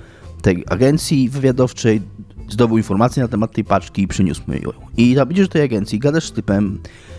tej 0.42 0.64
agencji 0.68 1.28
wywiadowczej, 1.28 2.02
zdobył 2.48 2.76
informacje 2.76 3.22
na 3.22 3.28
temat 3.28 3.52
tej 3.52 3.64
paczki 3.64 4.02
i 4.02 4.08
przyniósł 4.08 4.42
mi 4.48 4.60
ją. 4.62 4.70
I 4.96 5.14
tam 5.14 5.30
idziesz 5.30 5.48
do 5.48 5.52
tej 5.52 5.62
agencji, 5.62 5.98
gadasz 5.98 6.24
z 6.24 6.32
typem, 6.32 6.78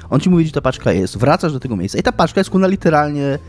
on 0.09 0.19
ci 0.19 0.29
mówi, 0.29 0.43
gdzie 0.43 0.53
ta 0.53 0.61
paczka 0.61 0.91
jest, 0.91 1.17
wracasz 1.17 1.53
do 1.53 1.59
tego 1.59 1.75
miejsca 1.75 1.97
i 1.99 2.03
ta 2.03 2.11
paczka 2.11 2.39
jest 2.39 2.49
kuna 2.49 2.67
literalnie 2.67 3.39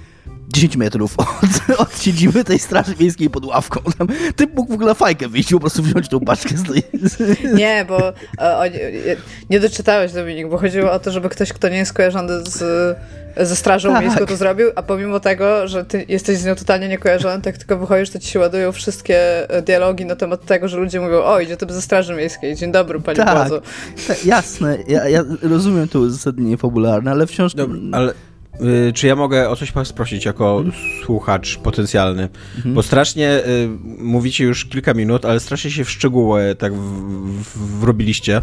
10 0.53 0.77
metrów 0.77 1.15
od, 1.19 1.79
od 1.83 2.03
siedziby 2.03 2.45
tej 2.45 2.59
straży 2.59 2.95
miejskiej 3.00 3.31
pod 3.31 3.45
ławką. 3.45 3.81
Tam, 3.99 4.09
typ 4.37 4.55
mógł 4.55 4.73
w 4.73 4.75
ogóle 4.75 4.95
fajkę 4.95 5.29
wyjść 5.29 5.50
i 5.50 5.55
po 5.55 5.61
prostu 5.61 5.83
wziąć 5.83 6.09
tą 6.09 6.21
paczkę 6.21 6.57
z 6.57 6.62
tej... 6.62 6.83
Nie, 7.55 7.85
bo 7.89 8.12
e, 8.41 8.57
oni, 8.57 8.77
e, 8.77 9.17
nie 9.50 9.61
doczytałeś, 9.61 10.12
Dominik, 10.12 10.49
bo 10.49 10.59
chodziło 10.59 10.93
o 10.93 10.99
to, 10.99 11.11
żeby 11.11 11.29
ktoś, 11.29 11.53
kto 11.53 11.69
nie 11.69 11.77
jest 11.77 11.93
kojarzony 11.93 12.45
z, 12.47 12.59
ze 13.37 13.57
strażą 13.57 13.93
Tak. 13.93 14.03
miejską 14.03 14.27
to 14.27 14.37
zrobił, 14.37 14.71
a 14.75 14.83
pomimo 14.83 15.21
tego, 15.21 15.69
że 15.69 15.85
ty 15.85 16.05
jesteś 16.09 16.39
z 16.39 16.45
nią 16.45 16.55
totalnie 16.55 16.89
niekojarzony, 16.89 17.43
tak 17.43 17.59
tylko 17.59 17.79
wychodzisz, 17.79 18.11
to 18.11 18.19
ci 18.19 18.29
się 18.29 18.39
ładują 18.39 18.73
wszystkie 18.73 19.50
e, 19.50 19.62
dialogi 19.62 20.05
na 20.05 20.17
temat 20.17 20.45
tego, 20.45 20.69
że 20.69 20.77
ludzie 20.77 21.00
mówią, 21.00 21.23
o, 21.23 21.41
idzie 21.41 21.57
to 21.57 21.73
ze 21.73 21.83
straży 21.83 22.15
miejskiej, 22.15 22.57
dzień 22.57 22.73
dobry, 22.73 23.00
panie 23.00 23.17
Tak. 23.17 23.49
Tak, 24.09 24.25
jasne, 24.25 24.79
ja, 24.89 25.09
ja 25.09 25.25
rozumiem 25.43 25.89
to 25.89 25.99
uzasadnienie 25.99 26.57
fabularne, 26.57 27.11
ale 27.11 27.27
wciąż... 27.27 27.55
Dobra, 27.55 27.79
ale 27.93 28.15
czy 28.95 29.07
ja 29.07 29.17
mogę 29.17 29.49
o 29.49 29.57
coś 29.57 29.73
was 29.73 29.93
prosić 29.93 30.25
jako 30.25 30.64
słuchacz 31.05 31.59
potencjalny? 31.59 32.29
Bo 32.64 32.83
strasznie 32.83 33.31
y, 33.31 33.69
mówicie 33.99 34.45
już 34.45 34.64
kilka 34.64 34.95
minut, 34.95 35.25
ale 35.25 35.40
strasznie 35.40 35.71
się 35.71 35.85
w 35.85 35.90
szczegóły 35.90 36.57
tak 36.59 36.75
w, 36.75 36.81
w, 37.43 37.81
wrobiliście. 37.81 38.43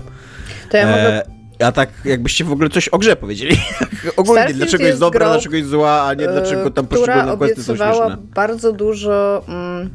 To 0.72 0.78
ja 0.78 0.88
mogę... 0.88 1.26
E, 1.26 1.38
a 1.66 1.72
tak 1.72 1.90
jakbyście 2.06 2.44
w 2.44 2.52
ogóle 2.52 2.70
coś 2.70 2.88
o 2.90 2.98
grze 2.98 3.16
powiedzieli. 3.16 3.58
Ogólnie, 4.18 4.42
Starfield 4.42 4.58
dlaczego 4.58 4.84
jest 4.84 4.92
jest 4.92 5.00
dobra, 5.00 5.20
grą, 5.20 5.30
dlaczego 5.34 5.56
jest 5.56 5.70
zła, 5.70 6.02
a 6.02 6.14
nie 6.14 6.28
dlaczego 6.28 6.72
tam 6.72 6.86
e, 6.86 6.88
poszczególne 6.88 7.38
questy 7.38 7.64
są 7.64 7.76
śmieszne. 7.76 8.18
bardzo 8.36 8.74
dużo 8.74 9.44
mm, 9.48 9.90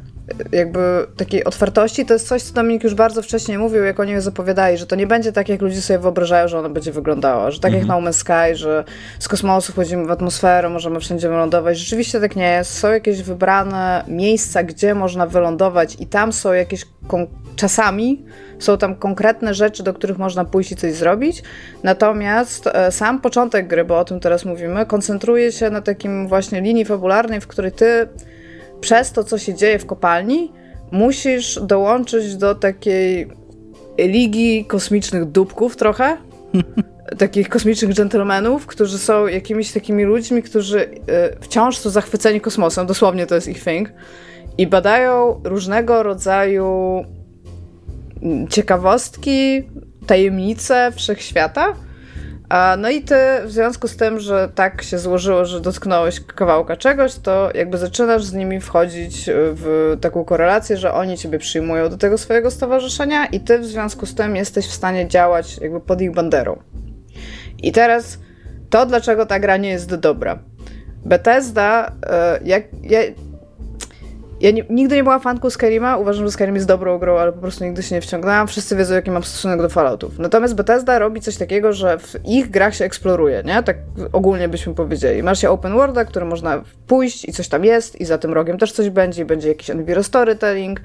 jakby 0.53 1.07
takiej 1.17 1.45
otwartości. 1.45 2.07
To 2.07 2.12
jest 2.12 2.29
coś, 2.29 2.43
co 2.43 2.55
Dominik 2.55 2.85
już 2.85 2.95
bardzo 2.95 3.23
wcześniej 3.23 3.59
mówił, 3.59 3.85
jak 3.85 4.01
oni 4.01 4.21
zapowiadali, 4.21 4.79
że 4.79 4.87
to 4.87 4.97
nie 4.97 5.07
będzie 5.07 5.33
tak, 5.33 5.49
jak 5.49 5.62
ludzie 5.62 5.83
sobie 5.83 5.99
wyobrażają, 5.99 6.49
że 6.49 6.59
ona 6.59 6.69
będzie 6.69 6.93
wyglądała. 6.93 7.51
Że 7.51 7.61
tak 7.61 7.73
jak 7.73 7.83
Mhm. 7.83 8.03
na 8.03 8.05
No 8.05 8.11
Man's 8.11 8.17
Sky, 8.17 8.57
że 8.57 8.85
z 9.19 9.29
kosmosu 9.29 9.73
wchodzimy 9.73 10.07
w 10.07 10.11
atmosferę, 10.11 10.69
możemy 10.69 11.01
wszędzie 11.01 11.29
wylądować. 11.29 11.79
Rzeczywiście 11.79 12.21
tak 12.21 12.37
nie 12.37 12.51
jest. 12.51 12.79
Są 12.79 12.91
jakieś 12.91 13.23
wybrane 13.23 14.05
miejsca, 14.09 14.62
gdzie 14.62 14.95
można 14.95 15.27
wylądować 15.27 15.97
i 16.01 16.07
tam 16.07 16.33
są 16.33 16.53
jakieś 16.53 16.85
czasami 17.57 18.25
są 18.59 18.79
tam 18.79 18.97
konkretne 18.97 19.55
rzeczy, 19.55 19.83
do 19.83 19.95
których 19.95 20.19
można 20.19 20.45
pójść 20.45 20.73
i 20.73 20.77
coś 20.77 20.93
zrobić. 20.93 21.43
Natomiast 21.83 22.67
e, 22.67 22.93
sam 22.93 23.21
początek 23.21 23.69
gry, 23.69 23.85
bo 23.85 23.99
o 23.99 24.05
tym 24.05 24.21
teraz 24.21 24.45
mówimy, 24.45 24.87
koncentruje 24.87 25.53
się 25.53 25.71
na 25.71 25.81
takim 25.81 26.29
właśnie 26.29 26.61
linii 26.61 26.85
fabularnej, 26.85 27.41
w 27.41 27.47
której 27.47 27.73
ty 27.73 28.09
przez 28.83 29.12
to, 29.12 29.25
co 29.25 29.39
się 29.39 29.55
dzieje 29.55 29.79
w 29.79 29.87
kopalni, 29.87 30.53
musisz 30.91 31.61
dołączyć 31.62 32.37
do 32.37 32.55
takiej 32.55 33.29
ligi 33.99 34.65
kosmicznych 34.65 35.25
dupków 35.25 35.77
trochę. 35.77 36.17
takich 37.19 37.49
kosmicznych 37.49 37.95
dżentelmenów, 37.95 38.67
którzy 38.67 38.99
są 38.99 39.27
jakimiś 39.27 39.73
takimi 39.73 40.05
ludźmi, 40.05 40.43
którzy 40.43 40.81
e, 40.81 40.91
wciąż 41.41 41.79
są 41.79 41.91
zachwyceni 41.91 42.41
kosmosem, 42.41 42.87
dosłownie 42.87 43.27
to 43.27 43.35
jest 43.35 43.49
ich 43.49 43.65
thing, 43.65 43.93
i 44.59 44.67
badają 44.67 45.41
różnego 45.45 46.03
rodzaju 46.03 47.05
mm, 48.23 48.49
ciekawostki, 48.49 49.62
tajemnice 50.07 50.93
wszechświata. 50.97 51.75
No 52.79 52.91
i 52.91 53.03
ty 53.03 53.15
w 53.45 53.51
związku 53.51 53.89
z 53.89 53.97
tym, 53.97 54.21
że 54.21 54.49
tak 54.55 54.83
się 54.83 54.99
złożyło, 54.99 55.45
że 55.45 55.61
dotknąłeś 55.61 56.21
kawałka 56.21 56.77
czegoś, 56.77 57.15
to 57.15 57.51
jakby 57.55 57.79
zaczynasz 57.79 58.25
z 58.25 58.33
nimi 58.33 58.61
wchodzić 58.61 59.29
y, 59.29 59.33
w 59.37 59.97
taką 60.01 60.25
korelację, 60.25 60.77
że 60.77 60.95
oni 60.95 61.19
ciebie 61.19 61.39
przyjmują 61.39 61.89
do 61.89 61.97
tego 61.97 62.19
swojego 62.19 62.51
stowarzyszenia 62.51 63.27
i 63.27 63.41
ty 63.41 63.59
w 63.59 63.67
związku 63.67 64.07
z 64.07 64.15
tym 64.15 64.37
jesteś 64.37 64.67
w 64.67 64.73
stanie 64.73 65.09
działać 65.09 65.59
jakby 65.59 65.81
pod 65.81 66.01
ich 66.01 66.13
banderą. 66.13 66.59
I 67.63 67.73
teraz 67.73 68.19
to, 68.71 68.87
dlaczego 68.87 69.27
ta 69.27 69.41
gra 69.41 69.57
nie 69.57 69.71
jest 69.71 69.95
dobra. 69.95 70.39
Bethesda, 71.05 71.89
y, 71.89 72.45
jak, 72.45 72.65
ja, 72.83 73.01
ja 74.43 74.51
nie, 74.51 74.65
nigdy 74.71 74.97
nie 74.97 75.03
byłam 75.03 75.21
fanką 75.21 75.51
Skyrima, 75.51 75.97
uważam, 75.97 76.25
że 76.25 76.33
Skyrim 76.33 76.55
jest 76.55 76.67
dobrą 76.67 76.99
grą, 76.99 77.19
ale 77.19 77.33
po 77.33 77.39
prostu 77.39 77.65
nigdy 77.65 77.83
się 77.83 77.95
nie 77.95 78.01
wciągnęłam. 78.01 78.47
Wszyscy 78.49 78.77
wiedzą, 78.77 78.95
jaki 78.95 79.11
mam 79.11 79.25
stosunek 79.25 79.63
do 79.63 79.69
Falloutów. 79.69 80.19
Natomiast 80.19 80.55
Bethesda 80.55 80.99
robi 80.99 81.21
coś 81.21 81.37
takiego, 81.37 81.73
że 81.73 81.99
w 81.99 82.17
ich 82.25 82.51
grach 82.51 82.75
się 82.75 82.85
eksploruje, 82.85 83.43
nie? 83.47 83.63
Tak 83.63 83.77
ogólnie 84.13 84.49
byśmy 84.49 84.75
powiedzieli. 84.75 85.23
Masz 85.23 85.41
się 85.41 85.51
open 85.51 85.73
worlda, 85.73 86.05
który 86.05 86.27
można 86.27 86.63
pójść 86.87 87.29
i 87.29 87.33
coś 87.33 87.49
tam 87.49 87.65
jest 87.65 88.01
i 88.01 88.05
za 88.05 88.19
tym 88.19 88.33
rogiem 88.33 88.59
też 88.59 88.73
coś 88.73 88.91
będzie 88.91 89.23
i 89.23 89.25
będzie 89.25 89.49
jakiś 89.49 89.71
enviro 89.71 90.03
storytelling. 90.03 90.81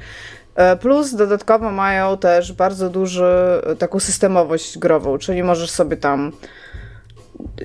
E, 0.55 0.75
Plus 0.75 1.15
dodatkowo 1.15 1.71
mają 1.71 2.17
też 2.17 2.53
bardzo 2.53 2.89
duży 2.89 3.25
e, 3.63 3.75
taką 3.75 3.99
systemowość 3.99 4.79
grową, 4.79 5.17
czyli 5.17 5.43
możesz 5.43 5.69
sobie 5.69 5.97
tam 5.97 6.31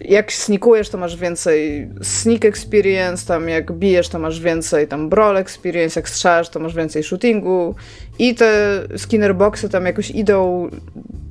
jak 0.00 0.32
sneakujesz, 0.32 0.88
to 0.88 0.98
masz 0.98 1.16
więcej 1.16 1.88
sneak 2.02 2.44
experience, 2.44 3.26
tam 3.26 3.48
jak 3.48 3.72
bijesz, 3.72 4.08
to 4.08 4.18
masz 4.18 4.40
więcej 4.40 4.88
tam 4.88 5.08
brawl 5.08 5.36
experience, 5.36 6.00
jak 6.00 6.08
strzelasz, 6.08 6.48
to 6.48 6.60
masz 6.60 6.74
więcej 6.74 7.02
shootingu 7.02 7.74
i 8.18 8.34
te 8.34 8.82
skinner 8.96 9.34
boxy 9.34 9.68
tam 9.68 9.86
jakoś 9.86 10.10
idą, 10.10 10.70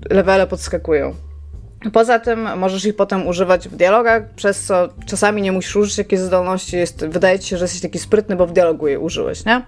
levele 0.09 0.47
podskakują. 0.47 1.15
Poza 1.93 2.19
tym 2.19 2.49
możesz 2.57 2.85
ich 2.85 2.95
potem 2.95 3.27
używać 3.27 3.69
w 3.69 3.75
dialogach, 3.75 4.23
przez 4.35 4.63
co 4.63 4.89
czasami 5.05 5.41
nie 5.41 5.51
musisz 5.51 5.75
użyć 5.75 5.97
jakiejś 5.97 6.21
zdolności, 6.21 6.77
jest, 6.77 7.05
wydaje 7.05 7.39
ci 7.39 7.49
się, 7.49 7.57
że 7.57 7.65
jesteś 7.65 7.81
taki 7.81 7.99
sprytny, 7.99 8.35
bo 8.35 8.47
w 8.47 8.53
dialogu 8.53 8.87
je 8.87 8.99
użyłeś, 8.99 9.45
nie? 9.45 9.61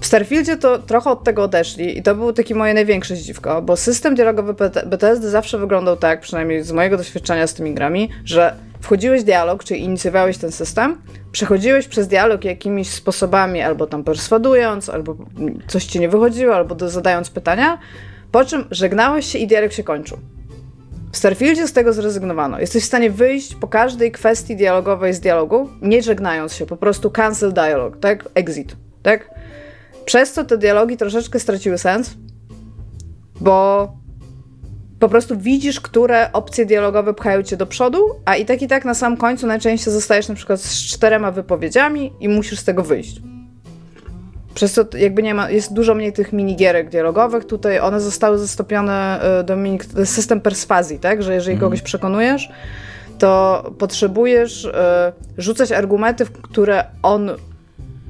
W 0.00 0.06
Starfieldzie 0.06 0.56
to 0.56 0.78
trochę 0.78 1.10
od 1.10 1.24
tego 1.24 1.42
odeszli 1.42 1.98
i 1.98 2.02
to 2.02 2.14
było 2.14 2.32
takie 2.32 2.54
moje 2.54 2.74
największe 2.74 3.16
zdziwko, 3.16 3.62
bo 3.62 3.76
system 3.76 4.14
dialogowy 4.14 4.54
BTSD 4.86 5.30
zawsze 5.30 5.58
wyglądał 5.58 5.96
tak, 5.96 6.20
przynajmniej 6.20 6.62
z 6.62 6.72
mojego 6.72 6.96
doświadczenia 6.96 7.46
z 7.46 7.54
tymi 7.54 7.74
grami, 7.74 8.10
że 8.24 8.54
wchodziłeś 8.80 9.22
w 9.22 9.24
dialog, 9.24 9.64
czyli 9.64 9.80
inicjowałeś 9.80 10.38
ten 10.38 10.52
system, 10.52 10.96
przechodziłeś 11.32 11.88
przez 11.88 12.08
dialog 12.08 12.44
jakimiś 12.44 12.90
sposobami, 12.90 13.62
albo 13.62 13.86
tam 13.86 14.04
perswadując, 14.04 14.88
albo 14.88 15.16
coś 15.68 15.84
ci 15.84 16.00
nie 16.00 16.08
wychodziło, 16.08 16.54
albo 16.54 16.88
zadając 16.88 17.30
pytania, 17.30 17.78
po 18.32 18.44
czym 18.44 18.64
żegnałeś 18.70 19.26
się 19.26 19.38
i 19.38 19.46
dialog 19.46 19.72
się 19.72 19.82
kończył. 19.82 20.18
W 21.12 21.16
Starfieldzie 21.16 21.68
z 21.68 21.72
tego 21.72 21.92
zrezygnowano. 21.92 22.60
Jesteś 22.60 22.82
w 22.82 22.86
stanie 22.86 23.10
wyjść 23.10 23.54
po 23.54 23.68
każdej 23.68 24.12
kwestii 24.12 24.56
dialogowej 24.56 25.14
z 25.14 25.20
dialogu, 25.20 25.68
nie 25.82 26.02
żegnając 26.02 26.54
się, 26.54 26.66
po 26.66 26.76
prostu 26.76 27.10
cancel 27.10 27.52
dialog, 27.52 28.00
tak? 28.00 28.28
Exit, 28.34 28.76
tak? 29.02 29.39
Przez 30.10 30.32
co 30.32 30.44
te 30.44 30.58
dialogi 30.58 30.96
troszeczkę 30.96 31.40
straciły 31.40 31.78
sens, 31.78 32.10
bo 33.40 33.88
po 34.98 35.08
prostu 35.08 35.38
widzisz, 35.38 35.80
które 35.80 36.32
opcje 36.32 36.66
dialogowe 36.66 37.14
pchają 37.14 37.42
cię 37.42 37.56
do 37.56 37.66
przodu, 37.66 37.98
a 38.24 38.36
i 38.36 38.44
tak 38.44 38.62
i 38.62 38.68
tak 38.68 38.84
na 38.84 38.94
sam 38.94 39.16
końcu 39.16 39.46
najczęściej 39.46 39.92
zostajesz 39.92 40.28
na 40.28 40.34
przykład 40.34 40.60
z 40.60 40.86
czterema 40.86 41.30
wypowiedziami 41.30 42.12
i 42.20 42.28
musisz 42.28 42.58
z 42.58 42.64
tego 42.64 42.82
wyjść. 42.82 43.20
Przez 44.54 44.72
co 44.72 44.84
jakby 44.98 45.22
nie 45.22 45.34
ma, 45.34 45.50
jest 45.50 45.72
dużo 45.72 45.94
mniej 45.94 46.12
tych 46.12 46.32
minigierek 46.32 46.90
dialogowych. 46.90 47.44
Tutaj 47.44 47.80
one 47.80 48.00
zostały 48.00 48.38
zastąpione, 48.38 49.20
y, 49.40 49.44
Dominik, 49.44 49.84
to 49.84 50.06
system 50.06 50.40
perswazji, 50.40 50.98
tak? 50.98 51.22
Że 51.22 51.34
jeżeli 51.34 51.58
kogoś 51.58 51.82
przekonujesz, 51.82 52.48
to 53.18 53.62
potrzebujesz 53.78 54.64
y, 54.64 54.72
rzucać 55.38 55.72
argumenty, 55.72 56.24
w 56.24 56.32
które 56.32 56.84
on 57.02 57.30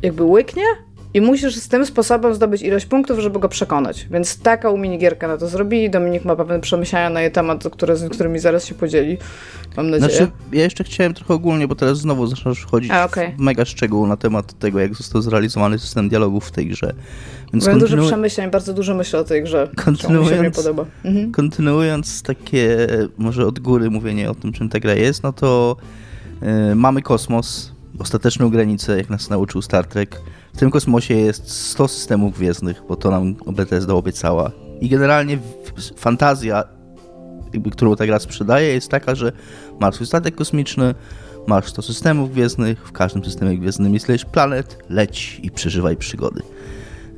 jakby 0.02 0.22
łyknie 0.22 0.64
i 1.14 1.20
musisz 1.20 1.56
z 1.56 1.68
tym 1.68 1.86
sposobem 1.86 2.34
zdobyć 2.34 2.62
ilość 2.62 2.86
punktów, 2.86 3.18
żeby 3.18 3.38
go 3.38 3.48
przekonać. 3.48 4.06
Więc 4.10 4.38
taką 4.38 4.76
minigierkę 4.76 5.28
na 5.28 5.36
to 5.36 5.48
zrobili. 5.48 5.90
Dominik 5.90 6.24
ma 6.24 6.36
pewne 6.36 6.60
przemyślenia 6.60 7.10
na 7.10 7.20
jej 7.20 7.32
temat, 7.32 7.64
które, 7.72 7.96
z 7.96 8.08
którymi 8.12 8.38
zaraz 8.38 8.64
się 8.64 8.74
podzieli. 8.74 9.18
Mam 9.76 9.90
nadzieję. 9.90 10.10
Znaczy, 10.10 10.30
ja 10.52 10.62
jeszcze 10.62 10.84
chciałem 10.84 11.14
trochę 11.14 11.34
ogólnie, 11.34 11.68
bo 11.68 11.74
teraz 11.74 11.98
znowu 11.98 12.26
zaczynasz 12.26 12.58
wchodzić 12.60 12.90
A, 12.90 13.04
okej. 13.04 13.34
w 13.36 13.40
mega 13.40 13.64
szczegół 13.64 14.06
na 14.06 14.16
temat 14.16 14.58
tego, 14.58 14.80
jak 14.80 14.94
został 14.94 15.22
zrealizowany 15.22 15.78
system 15.78 16.08
dialogów 16.08 16.46
w 16.46 16.50
tej 16.50 16.66
grze. 16.66 16.94
Więc 17.52 17.66
Mam 17.66 17.78
dużo 17.78 18.06
przemyśleń, 18.06 18.50
bardzo 18.50 18.72
dużo 18.74 18.94
myślę 18.94 19.18
o 19.18 19.24
tej 19.24 19.42
grze. 19.42 19.68
Kontynuując- 19.76 20.56
podoba. 20.56 20.84
Mhm. 21.04 21.32
kontynuując 21.32 22.22
takie 22.22 22.86
może 23.18 23.46
od 23.46 23.58
góry 23.60 23.90
mówienie 23.90 24.30
o 24.30 24.34
tym, 24.34 24.52
czym 24.52 24.68
ta 24.68 24.80
gra 24.80 24.94
jest, 24.94 25.22
no 25.22 25.32
to 25.32 25.76
y, 26.70 26.74
mamy 26.74 27.02
kosmos, 27.02 27.72
ostateczną 27.98 28.50
granicę, 28.50 28.96
jak 28.96 29.10
nas 29.10 29.30
nauczył 29.30 29.62
Star 29.62 29.86
Trek. 29.86 30.20
Tym 30.60 30.70
kosmosie 30.70 31.14
jest 31.14 31.50
100 31.50 31.88
systemów 31.88 32.34
gwiezdnych, 32.34 32.82
bo 32.88 32.96
to 32.96 33.10
nam 33.10 33.34
Bethesda 33.34 33.94
obiecała. 33.94 34.50
I 34.80 34.88
generalnie 34.88 35.38
fantazja, 35.96 36.64
którą 37.72 37.96
ta 37.96 38.06
gra 38.06 38.18
sprzedaje, 38.18 38.74
jest 38.74 38.88
taka, 38.88 39.14
że 39.14 39.32
masz 39.80 39.94
swój 39.94 40.06
statek 40.06 40.34
kosmiczny, 40.34 40.94
masz 41.46 41.66
100 41.66 41.82
systemów 41.82 42.32
gwiezdnych, 42.32 42.88
w 42.88 42.92
każdym 42.92 43.24
systemie 43.24 43.58
gwiezdnym 43.58 43.94
jest 43.94 44.24
planet, 44.32 44.78
leć 44.88 45.40
i 45.42 45.50
przeżywaj 45.50 45.96
przygody. 45.96 46.42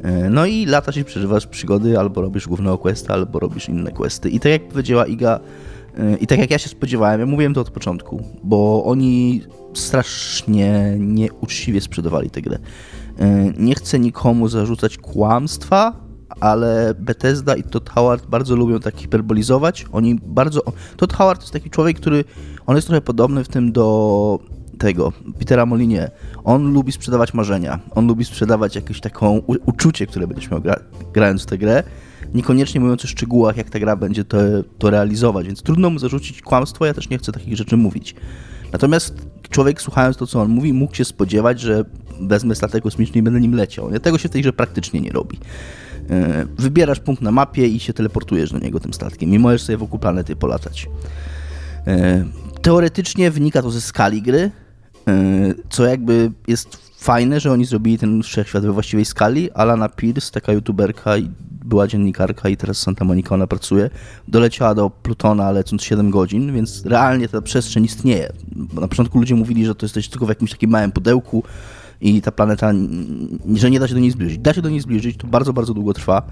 E, 0.03 0.31
No 0.31 0.47
i 0.47 0.67
latasz 0.67 0.97
i 0.97 1.05
przeżywasz 1.05 1.47
przygody, 1.47 1.99
albo 1.99 2.23
robisz 2.23 2.49
głównego 2.49 2.79
questa, 2.79 3.15
albo 3.15 3.39
robisz 3.39 3.69
inne 3.69 3.93
questy. 3.93 4.31
I 4.31 4.41
tak 4.41 4.53
jak 4.53 4.69
powiedziała 4.69 5.07
Iga, 5.07 5.41
e, 5.99 6.17
i 6.17 6.27
tak 6.27 6.39
jak 6.39 6.51
ja 6.51 6.59
się 6.59 6.69
spodziewałem, 6.69 7.21
ja 7.21 7.27
mówiłem 7.27 7.55
to 7.55 7.61
od 7.61 7.71
początku, 7.71 8.23
bo 8.43 8.85
oni 8.85 9.43
strasznie 9.75 10.97
nieuczciwie 10.99 11.81
sprzedawali 11.81 12.31
tę 12.31 12.43
grę. 12.43 12.59
E, 13.19 13.53
Nie 13.59 13.75
chcę 13.75 13.99
nikomu 13.99 14.49
zarzucać 14.49 14.99
kłamstwa, 14.99 15.97
ale 16.41 16.95
Bethesda 16.99 17.55
i 17.55 17.63
Todd 17.63 17.91
Howard 17.91 18.27
bardzo 18.27 18.57
lubią 18.57 18.81
tak 18.81 18.97
hiperbolizować. 18.97 19.87
Oni 19.93 20.21
bardzo... 20.27 20.61
Todd 20.97 21.13
Howard 21.13 21.41
to 21.41 21.45
jest 21.45 21.53
taki 21.53 21.71
człowiek, 21.71 21.97
który... 21.97 22.25
On 22.67 22.77
jest 22.77 22.89
trochę 22.89 23.01
podobny 23.01 23.45
w 23.45 23.49
tym 23.49 23.73
do 23.73 24.39
tego, 24.79 25.13
Petera 25.39 25.67
Molinie. 25.67 26.11
On 26.45 26.73
lubi 26.73 26.93
sprzedawać 26.93 27.35
marzenia. 27.35 27.79
On 27.95 28.07
lubi 28.07 28.25
sprzedawać 28.25 28.77
jakieś 28.77 29.01
taką 29.01 29.39
uczucie, 29.67 30.07
które 30.07 30.27
będziesz 30.27 30.51
miał 30.51 30.61
gra, 30.61 30.77
grając 31.13 31.43
w 31.43 31.47
tę 31.47 31.59
grę. 31.59 31.83
Niekoniecznie 32.35 32.81
mówiąc 32.81 33.05
o 33.05 33.09
szczegółach, 33.09 33.57
jak 33.57 33.71
ta 33.71 33.79
gra 33.79 33.97
będzie 33.97 34.25
to, 34.25 34.39
to 34.79 34.91
realizować, 34.91 35.47
więc 35.47 35.63
trudno 35.63 35.91
mu 35.91 35.99
zarzucić 35.99 36.43
kłamstwo, 36.43 36.87
ja 36.87 36.95
też 36.95 37.09
nie 37.09 37.19
chcę 37.19 37.33
takich 37.33 37.57
rzeczy 37.57 37.77
mówić. 37.77 38.15
Natomiast 38.73 39.15
człowiek 39.51 39.83
słuchając 39.83 40.17
to, 40.17 40.27
co 40.27 40.41
on 40.41 40.49
mówi, 40.49 40.73
mógł 40.73 40.95
się 40.95 41.05
spodziewać, 41.05 41.61
że 41.61 41.85
wezmę 42.21 42.55
statek 42.55 42.83
kosmiczny 42.83 43.19
i 43.19 43.23
będę 43.23 43.41
nim 43.41 43.55
leciał. 43.55 43.91
Nie? 43.91 44.01
Tego 44.01 44.19
się 44.19 44.29
w 44.29 44.33
tej 44.33 44.53
praktycznie 44.53 45.01
nie 45.01 45.11
robi. 45.11 45.39
E, 46.11 46.47
Wybierasz 46.59 47.01
punkt 47.01 47.23
na 47.23 47.31
mapie 47.31 47.67
i 47.67 47.81
się 47.81 47.93
teleportujesz 47.93 48.53
do 48.53 48.59
niego 48.59 48.81
tym 48.81 48.93
statkiem 48.93 49.35
i 49.35 49.39
możesz 49.39 49.63
sobie 49.63 49.77
wokół 49.77 49.99
planety 49.99 50.37
polatać. 50.37 50.89
E, 51.87 52.25
Teoretycznie 52.63 53.31
wynika 53.31 53.63
to 53.63 53.71
ze 53.71 53.81
skali 53.81 54.23
gry, 54.23 54.51
e, 55.09 55.55
co 55.71 55.87
jakby 55.87 56.33
jest 56.49 56.93
fajne, 56.99 57.41
że 57.41 57.53
oni 57.53 57.65
zrobili 57.65 57.99
ten 57.99 58.23
wszechświat 58.23 58.63
we 58.65 58.73
właściwej 58.73 59.05
skali. 59.05 59.51
Alana 59.51 59.89
Pierce, 59.89 60.33
taka 60.33 60.53
youtuberka 60.53 61.17
i 61.17 61.31
była 61.65 61.87
dziennikarka 61.87 62.49
i 62.49 62.57
teraz 62.57 62.79
Santa 62.79 63.05
Monica 63.05 63.35
ona 63.35 63.47
pracuje, 63.47 63.91
doleciała 64.29 64.75
do 64.75 64.91
Plutona 64.91 65.51
lecąc 65.51 65.83
7 65.83 66.11
godzin, 66.11 66.53
więc 66.53 66.87
realnie 66.87 67.29
ta 67.29 67.43
przestrzeń 67.43 67.85
istnieje. 67.85 68.33
Na 68.81 68.89
początku 68.89 69.19
ludzie 69.19 69.35
mówili, 69.35 69.67
że 69.67 69.75
to 69.75 69.87
jesteś 69.87 70.09
tylko 70.09 70.27
w 70.27 70.29
jakimś 70.29 70.51
takim 70.51 70.71
małym 70.71 70.93
pudełku 70.93 71.43
i 72.01 72.23
ta 72.23 72.33
planeta, 72.33 72.73
że 73.55 73.71
nie 73.71 73.81
da 73.81 73.89
się 73.89 73.95
do 73.95 74.01
niej 74.01 74.11
zbliżyć. 74.11 74.39
Da 74.39 74.55
się 74.55 74.63
do 74.63 74.71
niej 74.71 74.81
zbliżyć, 74.81 75.17
to 75.17 75.27
bardzo, 75.27 75.53
bardzo 75.53 75.75
długo 75.75 75.95
trwa. 75.95 76.23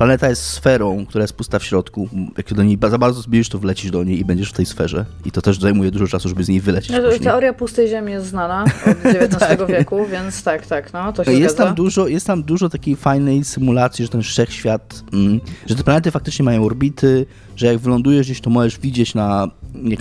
Planeta 0.00 0.28
jest 0.28 0.42
sferą, 0.42 1.06
która 1.06 1.22
jest 1.22 1.32
pusta 1.32 1.58
w 1.58 1.64
środku. 1.64 2.08
Jak 2.36 2.48
się 2.48 2.54
do 2.54 2.62
niej 2.62 2.78
za 2.90 2.98
bardzo 2.98 3.22
zbliżysz, 3.22 3.48
to 3.48 3.58
wlecisz 3.58 3.90
do 3.90 4.04
niej 4.04 4.20
i 4.20 4.24
będziesz 4.24 4.50
w 4.50 4.52
tej 4.52 4.66
sferze. 4.66 5.04
I 5.24 5.30
to 5.30 5.42
też 5.42 5.60
zajmuje 5.60 5.90
dużo 5.90 6.06
czasu, 6.06 6.28
żeby 6.28 6.44
z 6.44 6.48
niej 6.48 6.60
wylecieć. 6.60 6.90
No, 6.90 7.02
później. 7.02 7.20
teoria 7.20 7.52
pustej 7.52 7.88
ziemi 7.88 8.12
jest 8.12 8.26
znana 8.26 8.64
od 8.86 9.06
XIX 9.14 9.68
wieku, 9.68 10.06
więc 10.12 10.42
tak, 10.42 10.66
tak, 10.66 10.92
no, 10.92 11.12
to 11.12 11.24
się 11.24 11.32
Jest 11.32 11.54
zgadza. 11.54 11.66
tam, 11.66 11.74
dużo, 11.74 12.08
jest 12.08 12.26
tam 12.26 12.42
dużo 12.42 12.68
takiej 12.68 12.96
fajnej 12.96 13.44
symulacji, 13.44 14.04
że 14.04 14.10
ten 14.10 14.22
wszechświat, 14.22 15.02
mm, 15.12 15.40
że 15.66 15.74
te 15.74 15.84
planety 15.84 16.10
faktycznie 16.10 16.44
mają 16.44 16.64
orbity, 16.64 17.26
że 17.56 17.66
jak 17.66 17.78
wylądujesz 17.78 18.26
gdzieś, 18.26 18.40
to 18.40 18.50
możesz 18.50 18.78
widzieć 18.78 19.14
na, 19.14 19.48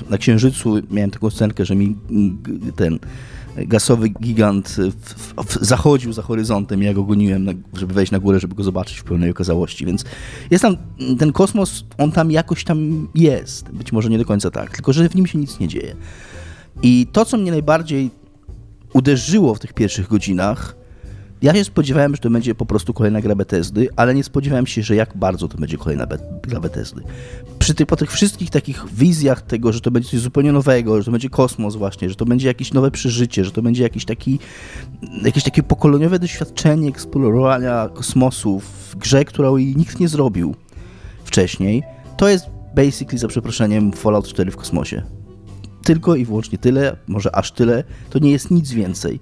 na 0.10 0.18
Księżycu, 0.18 0.76
miałem 0.92 1.12
taką 1.12 1.30
scenkę, 1.30 1.66
że 1.66 1.76
mi 1.76 1.96
mm, 2.10 2.38
ten 2.76 3.00
gasowy 3.68 4.10
gigant 4.10 4.70
w, 4.70 5.34
w, 5.46 5.58
zachodził 5.62 6.14
za 6.14 6.22
horyzontem. 6.22 6.84
I 6.84 6.86
ja 6.86 6.94
go 6.94 7.04
goniłem, 7.04 7.46
na, 7.46 7.52
żeby 7.74 7.94
wejść 7.94 8.12
na 8.12 8.20
górę, 8.20 8.40
żeby 8.40 8.56
go 8.56 8.64
zobaczyć 8.64 8.98
w 8.98 9.04
pełnej 9.04 9.32
okazałości, 9.32 9.86
więc 9.86 10.06
jest 10.52 10.62
tam, 10.62 10.78
ten 11.20 11.32
kosmos, 11.32 11.86
on 11.98 12.12
tam 12.12 12.32
jakoś 12.32 12.64
tam 12.64 13.08
jest, 13.16 13.70
być 13.72 13.92
może 13.92 14.10
nie 14.10 14.18
do 14.18 14.26
końca 14.26 14.52
tak, 14.52 14.76
tylko 14.76 14.94
że 14.94 15.10
w 15.10 15.16
nim 15.16 15.28
się 15.28 15.38
nic 15.38 15.60
nie 15.60 15.68
dzieje. 15.68 15.96
I 16.82 17.08
to, 17.12 17.26
co 17.26 17.38
mnie 17.38 17.52
najbardziej 17.52 18.12
uderzyło 18.94 19.56
w 19.56 19.60
tych 19.60 19.74
pierwszych 19.74 20.08
godzinach, 20.08 20.79
ja 21.42 21.54
się 21.54 21.64
spodziewałem, 21.64 22.16
że 22.16 22.22
to 22.22 22.30
będzie 22.30 22.56
po 22.56 22.66
prostu 22.66 22.94
kolejna 22.94 23.22
gra 23.22 23.36
Bethesdy, 23.36 23.88
ale 23.96 24.16
nie 24.16 24.24
spodziewałem 24.24 24.68
się, 24.68 24.84
że 24.84 24.96
jak 24.96 25.18
bardzo 25.18 25.48
to 25.48 25.58
będzie 25.58 25.78
kolejna 25.78 26.06
be 26.06 26.18
gra 26.44 26.60
Bethesdy. 26.60 27.02
Przy 27.60 27.74
tych, 27.74 27.88
po 27.88 27.96
tych 27.96 28.12
wszystkich 28.12 28.50
takich 28.50 28.86
wizjach 28.94 29.42
tego, 29.42 29.74
że 29.74 29.82
to 29.82 29.92
będzie 29.92 30.10
coś 30.10 30.20
zupełnie 30.20 30.52
nowego, 30.52 30.98
że 30.98 31.06
to 31.06 31.12
będzie 31.12 31.30
kosmos 31.30 31.76
właśnie, 31.76 32.10
że 32.10 32.16
to 32.16 32.26
będzie 32.26 32.48
jakieś 32.48 32.74
nowe 32.74 32.92
przeżycie, 32.92 33.46
że 33.46 33.52
to 33.52 33.62
będzie 33.62 33.84
jakiś 33.84 34.06
taki, 34.06 34.40
jakieś 35.24 35.44
takie 35.44 35.64
pokoleniowe 35.64 36.20
doświadczenie 36.20 36.88
eksplorowania 36.88 37.90
kosmosu 37.94 38.60
w 38.60 38.96
grze, 38.96 39.26
którą 39.26 39.58
nikt 39.58 40.00
nie 40.00 40.08
zrobił 40.08 40.56
wcześniej, 41.24 41.84
to 42.18 42.30
jest 42.30 42.46
basically, 42.76 43.18
za 43.18 43.28
przeproszeniem, 43.28 43.94
Fallout 43.94 44.28
4 44.28 44.52
w 44.52 44.58
kosmosie 44.58 45.04
tylko 45.84 46.16
i 46.16 46.26
wyłącznie 46.26 46.58
tyle, 46.58 46.98
może 47.08 47.36
aż 47.36 47.52
tyle, 47.52 47.84
to 48.10 48.20
nie 48.20 48.32
jest 48.32 48.52
nic 48.52 48.72
więcej. 48.72 49.20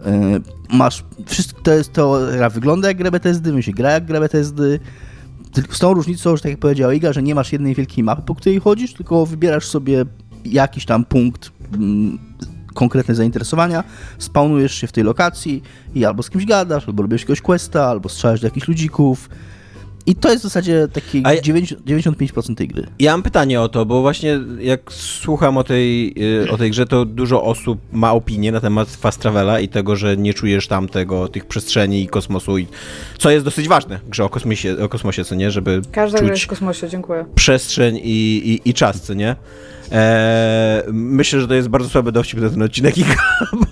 Yy, 0.00 0.40
Masz, 0.68 1.04
wszystko, 1.26 1.60
to 1.60 1.72
jest 1.72 1.92
to, 1.92 2.18
gra 2.32 2.50
wygląda 2.50 2.88
jak 2.88 2.96
gra 2.96 3.10
Bethesdy, 3.10 3.52
my 3.52 3.62
się 3.62 3.72
gra 3.72 3.90
jak 3.90 4.04
gra 4.04 4.20
Bethesdy, 4.20 4.80
z 5.70 5.78
tą 5.78 5.94
różnicą, 5.94 6.36
że 6.36 6.42
tak 6.42 6.50
jak 6.50 6.60
powiedziała 6.60 6.94
Iga, 6.94 7.12
że 7.12 7.22
nie 7.22 7.34
masz 7.34 7.52
jednej 7.52 7.74
wielkiej 7.74 8.04
mapy, 8.04 8.22
po 8.22 8.34
której 8.34 8.60
chodzisz, 8.60 8.94
tylko 8.94 9.26
wybierasz 9.26 9.66
sobie 9.66 10.04
jakiś 10.44 10.84
tam 10.84 11.04
punkt 11.04 11.50
mm, 11.74 12.18
konkretne 12.74 13.14
zainteresowania, 13.14 13.84
spawnujesz 14.18 14.74
się 14.74 14.86
w 14.86 14.92
tej 14.92 15.04
lokacji 15.04 15.62
i 15.94 16.04
albo 16.04 16.22
z 16.22 16.30
kimś 16.30 16.46
gadasz, 16.46 16.88
albo 16.88 17.02
robisz 17.02 17.20
jakiegoś 17.20 17.40
questa, 17.40 17.86
albo 17.86 18.08
strzelasz 18.08 18.40
do 18.40 18.46
jakichś 18.46 18.68
ludzików. 18.68 19.28
I 20.06 20.14
to 20.14 20.28
jest 20.30 20.40
w 20.40 20.42
zasadzie 20.42 20.88
taki 20.92 21.20
A 21.24 21.34
ja- 21.34 21.40
90, 21.40 21.84
95% 21.86 22.54
tej 22.54 22.68
gry. 22.68 22.86
Ja 22.98 23.12
mam 23.12 23.22
pytanie 23.22 23.60
o 23.60 23.68
to, 23.68 23.86
bo 23.86 24.00
właśnie 24.00 24.40
jak 24.60 24.92
słucham 24.92 25.56
o 25.56 25.64
tej, 25.64 26.14
y, 26.44 26.50
o 26.50 26.56
tej 26.58 26.70
grze, 26.70 26.86
to 26.86 27.04
dużo 27.04 27.42
osób 27.44 27.78
ma 27.92 28.12
opinię 28.12 28.52
na 28.52 28.60
temat 28.60 28.88
fast 28.88 29.20
travela 29.20 29.60
i 29.60 29.68
tego, 29.68 29.96
że 29.96 30.16
nie 30.16 30.34
czujesz 30.34 30.66
tam 30.68 30.88
tego, 30.88 31.28
tych 31.28 31.44
przestrzeni 31.46 32.02
i 32.02 32.06
kosmosu, 32.08 32.58
i, 32.58 32.66
co 33.18 33.30
jest 33.30 33.44
dosyć 33.44 33.68
ważne 33.68 33.98
w 33.98 34.08
grze 34.08 34.24
o 34.24 34.28
kosmosie, 34.28 34.76
o 34.84 34.88
kosmosie 34.88 35.24
co 35.24 35.34
nie, 35.34 35.50
żeby 35.50 35.80
Każda 35.92 36.18
gra 36.18 36.26
jest 36.28 36.40
czuć 36.40 36.44
w 36.46 36.48
kosmosie, 36.50 36.88
dziękuję. 36.88 37.24
przestrzeń 37.34 37.96
i, 37.96 38.00
i, 38.64 38.70
i 38.70 38.74
czas, 38.74 39.02
co 39.02 39.14
nie? 39.14 39.36
Eee, 39.92 40.82
myślę, 40.92 41.40
że 41.40 41.48
to 41.48 41.54
jest 41.54 41.68
bardzo 41.68 41.88
słaby 41.88 42.12
dowcip 42.12 42.40
na 42.40 42.50
ten 42.50 42.62
odcinek, 42.62 42.98
Iga, 42.98 43.14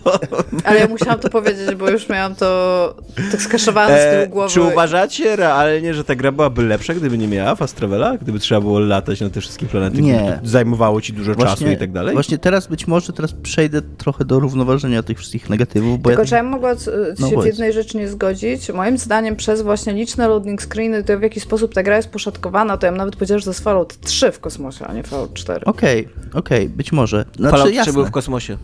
bo 0.05 0.18
Ale 0.64 0.81
ja 0.81 0.87
musiałam 0.88 1.18
to 1.20 1.31
powiedzieć, 1.31 1.74
bo 1.74 1.90
już 1.90 2.09
miałam 2.09 2.35
to 2.35 2.94
tak 3.33 3.42
skaszowane 3.42 4.00
z 4.00 4.05
tyłu 4.11 4.22
Eee, 4.22 4.29
głowy. 4.29 4.50
czy 4.55 4.62
uważacie 4.62 5.37
realnie, 5.37 5.94
że 5.94 6.05
ta 6.05 6.14
gra 6.14 6.33
byłaby 6.33 6.62
lepsza, 6.62 6.94
gdyby 6.94 7.18
nie 7.18 7.29
miała 7.29 7.55
fast 7.55 7.77
travela? 7.77 8.16
Gdyby 8.16 8.38
trzeba 8.38 8.61
było 8.61 8.79
latać 8.81 9.20
na 9.20 9.31
te 9.31 9.40
wszystkie 9.40 9.66
planety, 9.66 10.03
Nie. 10.03 10.40
zajmowało 10.44 11.00
ci 11.00 11.12
dużo 11.12 11.35
czasu 11.35 11.68
i 11.68 11.77
tak 11.77 11.92
dalej? 11.92 12.14
Właśnie 12.14 12.38
teraz 12.38 12.66
być 12.66 12.87
może 12.87 13.12
teraz 13.12 13.33
przejdę 13.42 13.83
trochę 13.83 14.24
do 14.24 14.40
równoważenia 14.40 15.03
tych 15.03 15.18
wszystkich 15.18 15.50
negatywów, 15.50 16.00
bo 16.03 16.09
Tylko 16.11 16.22
ja, 16.22 16.29
czy 16.29 16.35
ja 16.35 16.42
mogła 16.42 16.74
No 17.18 17.31
się 17.31 17.40
w 17.42 17.46
jednej 17.46 17.72
rzeczy 17.72 17.96
nie 17.96 18.09
zgodzić? 18.09 18.72
Moim 18.72 18.98
zdaniem 18.98 19.37
przez 19.37 19.62
właśnie 19.62 19.92
liczne 19.92 20.29
loading 20.29 20.62
screeny, 20.62 21.05
to 21.05 21.18
w 21.18 21.22
jaki 21.22 21.40
sposób 21.40 21.74
ta 21.74 21.83
gra 21.83 21.96
jest 21.96 22.09
poszatkowała, 22.09 22.77
to 22.77 22.87
ja 22.87 22.92
bym 22.92 22.98
nawet 22.98 23.14
powiedziała, 23.16 23.38
że 23.38 23.44
to 23.44 23.50
jest 23.50 23.64
Fallout 23.64 24.00
3 24.00 24.33
w 24.33 24.40
kosmosie, 24.40 24.85
a 24.87 24.92
nie 24.92 25.03
Fallout 25.03 25.35
4. 25.35 25.64
Okej, 25.64 26.03
okej, 26.34 26.68
być 26.68 26.92
może. 26.92 27.24
Znaczy, 27.36 27.50
Fallout 27.50 27.68
3 27.68 27.76
jasne. 27.76 27.92
był 27.92 28.06
w 28.06 28.10
kosmosie. 28.10 28.56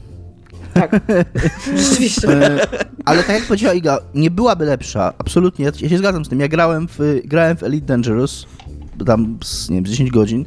Tak, 0.75 1.01
rzeczywiście. 1.77 2.29
E, 2.29 2.67
Ale 3.05 3.23
tak 3.23 3.37
jak 3.37 3.45
powiedziała 3.45 3.75
Iga, 3.75 3.99
nie 4.15 4.31
byłaby 4.31 4.65
lepsza, 4.65 5.13
absolutnie, 5.19 5.71
ja 5.81 5.89
się 5.89 5.99
zgadzam 5.99 6.25
z 6.25 6.29
tym. 6.29 6.41
Ja 6.41 6.49
grałem 6.49 6.89
w, 6.89 6.99
grałem 7.25 7.57
w 7.57 7.63
Elite 7.63 7.87
Dangerous, 7.87 8.47
tam 9.07 9.39
z, 9.45 9.71
nie 9.71 9.77
wiem, 9.77 9.87
z 9.87 9.91
10 9.91 10.11
godzin. 10.11 10.45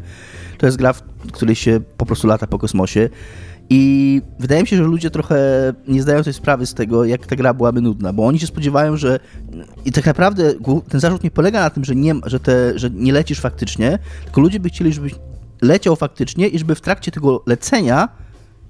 To 0.58 0.66
jest 0.66 0.78
gra, 0.78 0.94
w 0.94 1.02
której 1.32 1.56
się 1.56 1.80
po 1.98 2.06
prostu 2.06 2.28
lata 2.28 2.48
po 2.48 2.60
kosmosie. 2.60 3.10
I 3.70 4.22
wydaje 4.40 4.62
mi 4.62 4.68
się, 4.68 4.78
że 4.78 4.84
ludzie 4.84 5.10
trochę 5.10 5.38
nie 5.88 6.02
zdają 6.02 6.24
sobie 6.24 6.34
sprawy 6.34 6.66
z 6.66 6.74
tego, 6.74 7.06
jak 7.06 7.28
ta 7.28 7.36
gra 7.36 7.54
byłaby 7.54 7.82
nudna, 7.82 8.14
bo 8.14 8.26
oni 8.26 8.40
się 8.40 8.48
spodziewają, 8.48 8.98
że. 8.98 9.20
I 9.86 9.92
tak 9.92 10.06
naprawdę 10.06 10.54
ten 10.90 11.00
zarzut 11.00 11.24
nie 11.24 11.32
polega 11.32 11.60
na 11.60 11.70
tym, 11.70 11.86
że 11.86 11.96
nie, 11.96 12.14
że 12.26 12.40
te, 12.40 12.80
że 12.80 12.90
nie 12.90 13.14
lecisz 13.14 13.40
faktycznie, 13.40 14.00
tylko 14.24 14.42
ludzie 14.42 14.60
by 14.60 14.70
chcieli, 14.70 14.94
żebyś 14.94 15.14
leciał 15.64 15.96
faktycznie 15.96 16.48
i 16.48 16.60
żeby 16.60 16.76
w 16.76 16.82
trakcie 16.82 17.12
tego 17.12 17.44
lecenia 17.48 18.10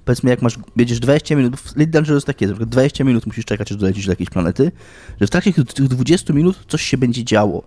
powiedzmy 0.04 0.30
jak 0.30 0.42
masz, 0.42 0.58
jedziesz 0.76 1.00
20 1.00 1.36
minut, 1.36 1.60
w 1.60 1.76
Elite 1.76 1.90
Dangerous 1.90 2.24
tak 2.24 2.40
jest, 2.40 2.50
na 2.50 2.54
przykład 2.54 2.68
20 2.68 3.04
minut 3.04 3.26
musisz 3.26 3.44
czekać, 3.44 3.72
aż 3.72 3.78
dolecisz 3.78 4.06
do 4.06 4.12
jakiejś 4.12 4.30
planety, 4.30 4.72
że 5.20 5.26
w 5.26 5.30
trakcie 5.30 5.52
tych 5.52 5.88
20 5.88 6.32
minut 6.32 6.58
coś 6.68 6.82
się 6.82 6.98
będzie 6.98 7.24
działo. 7.24 7.64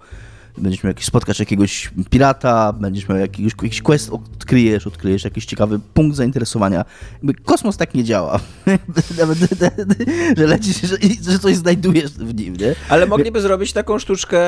Będziesz 0.57 0.83
miał 0.83 0.89
jakiś, 0.89 1.05
spotkasz 1.05 1.39
jakiegoś 1.39 1.91
pirata, 2.09 2.73
będziesz 2.73 3.09
miał 3.09 3.17
jakiegoś, 3.17 3.53
jakiś 3.63 3.81
quest, 3.81 4.09
odkryjesz, 4.09 4.87
odkryjesz 4.87 5.23
jakiś 5.23 5.45
ciekawy 5.45 5.79
punkt 5.93 6.15
zainteresowania. 6.15 6.85
Jakby 7.13 7.33
kosmos 7.33 7.77
tak 7.77 7.93
nie 7.95 8.03
działa. 8.03 8.39
Nawet, 9.19 9.37
że 10.37 10.47
lecisz, 10.47 10.81
że, 10.81 10.97
że 11.31 11.39
coś 11.39 11.55
znajdujesz 11.55 12.11
w 12.11 12.35
nim, 12.35 12.55
nie? 12.55 12.75
Ale 12.89 13.05
mogliby 13.05 13.41
zrobić 13.41 13.73
taką 13.73 13.99
sztuczkę 13.99 14.39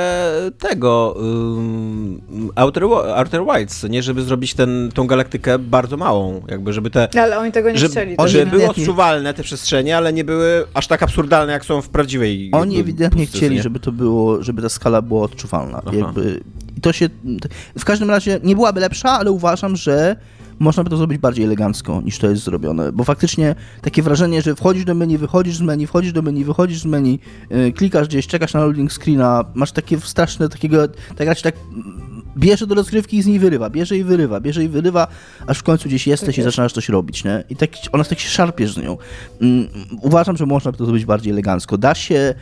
tego 0.60 1.16
um, 1.18 2.22
Outer, 2.56 3.42
Wilds, 3.54 3.84
nie? 3.84 4.04
Żeby 4.04 4.22
zrobić 4.22 4.54
ten, 4.54 4.92
tą 4.94 5.08
galaktykę 5.08 5.60
bardzo 5.60 5.98
małą, 5.98 6.42
jakby 6.48 6.74
żeby 6.74 6.90
te... 6.90 7.08
Ale 7.22 7.40
oni 7.40 7.52
tego 7.52 7.72
nie 7.72 7.78
Żeby, 7.78 7.92
chcieli. 7.92 8.18
Oni 8.18 8.32
żeby 8.32 8.52
były 8.52 8.70
odczuwalne 8.70 9.34
te 9.34 9.44
przestrzenie, 9.44 9.98
ale 9.98 10.14
nie 10.14 10.24
były 10.24 10.66
aż 10.74 10.88
tak 10.88 11.04
absurdalne, 11.04 11.54
jak 11.54 11.66
są 11.66 11.82
w 11.82 11.90
prawdziwej 11.90 12.50
Oni 12.54 12.80
ewidentnie 12.80 13.24
pustce, 13.24 13.38
chcieli, 13.38 13.56
nie? 13.56 13.64
żeby 13.64 13.80
to 13.80 13.92
było, 13.92 14.44
żeby 14.44 14.62
ta 14.62 14.70
skala 14.70 15.02
była 15.02 15.22
odczuwalna. 15.22 15.82
Aha. 15.86 15.92
Jakby, 16.00 16.42
I 16.78 16.82
to 16.82 16.94
się. 16.94 17.10
W 17.80 17.86
każdym 17.86 18.10
razie 18.10 18.40
nie 18.44 18.56
byłaby 18.56 18.80
lepsza, 18.80 19.10
ale 19.10 19.32
uważam, 19.32 19.76
że 19.76 20.16
można 20.60 20.84
by 20.84 20.90
to 20.90 20.98
zrobić 20.98 21.18
bardziej 21.18 21.46
elegancko 21.46 22.02
niż 22.02 22.18
to 22.20 22.30
jest 22.30 22.44
zrobione, 22.44 22.92
bo 22.92 23.04
faktycznie 23.04 23.56
takie 23.82 24.04
wrażenie, 24.04 24.42
że 24.42 24.56
wchodzisz 24.56 24.86
do 24.86 24.96
menu, 24.96 25.18
wychodzisz 25.18 25.56
z 25.56 25.62
menu, 25.62 25.88
wchodzisz 25.88 26.14
do 26.14 26.22
menu, 26.22 26.44
wychodzisz 26.44 26.80
z 26.80 26.86
menu, 26.86 27.20
yy, 27.50 27.72
klikasz 27.72 28.08
gdzieś, 28.08 28.28
czekasz 28.28 28.54
na 28.54 28.60
loading 28.60 28.92
screena, 28.92 29.46
masz 29.54 29.72
takie 29.72 30.00
straszne, 30.00 30.50
takiego, 30.50 30.88
tak 31.16 31.38
się 31.38 31.44
tak 31.44 31.56
bierze 32.38 32.68
do 32.68 32.76
rozgrywki 32.76 33.18
i 33.18 33.22
z 33.22 33.28
niej 33.28 33.40
wyrywa, 33.40 33.70
bierze 33.70 33.98
i 33.98 34.04
wyrywa, 34.04 34.40
bierze 34.40 34.64
i 34.64 34.70
wyrywa, 34.70 35.08
aż 35.48 35.60
w 35.60 35.64
końcu 35.64 35.90
gdzieś 35.90 36.08
jesteś 36.08 36.38
i 36.38 36.42
jest. 36.42 36.46
zaczynasz 36.48 36.74
coś 36.74 36.90
robić, 36.90 37.24
nie? 37.24 37.44
I 37.50 37.56
tak, 37.56 37.70
ona 37.92 38.04
tak 38.04 38.20
się 38.20 38.30
szarpiesz 38.30 38.74
z 38.74 38.78
nią. 38.78 38.98
Mm, 39.42 39.68
uważam, 40.02 40.38
że 40.38 40.46
można 40.46 40.72
by 40.72 40.78
to 40.78 40.86
zrobić 40.86 41.06
bardziej 41.06 41.34
elegancko. 41.34 41.78
Da 41.78 41.96
się 41.96 42.36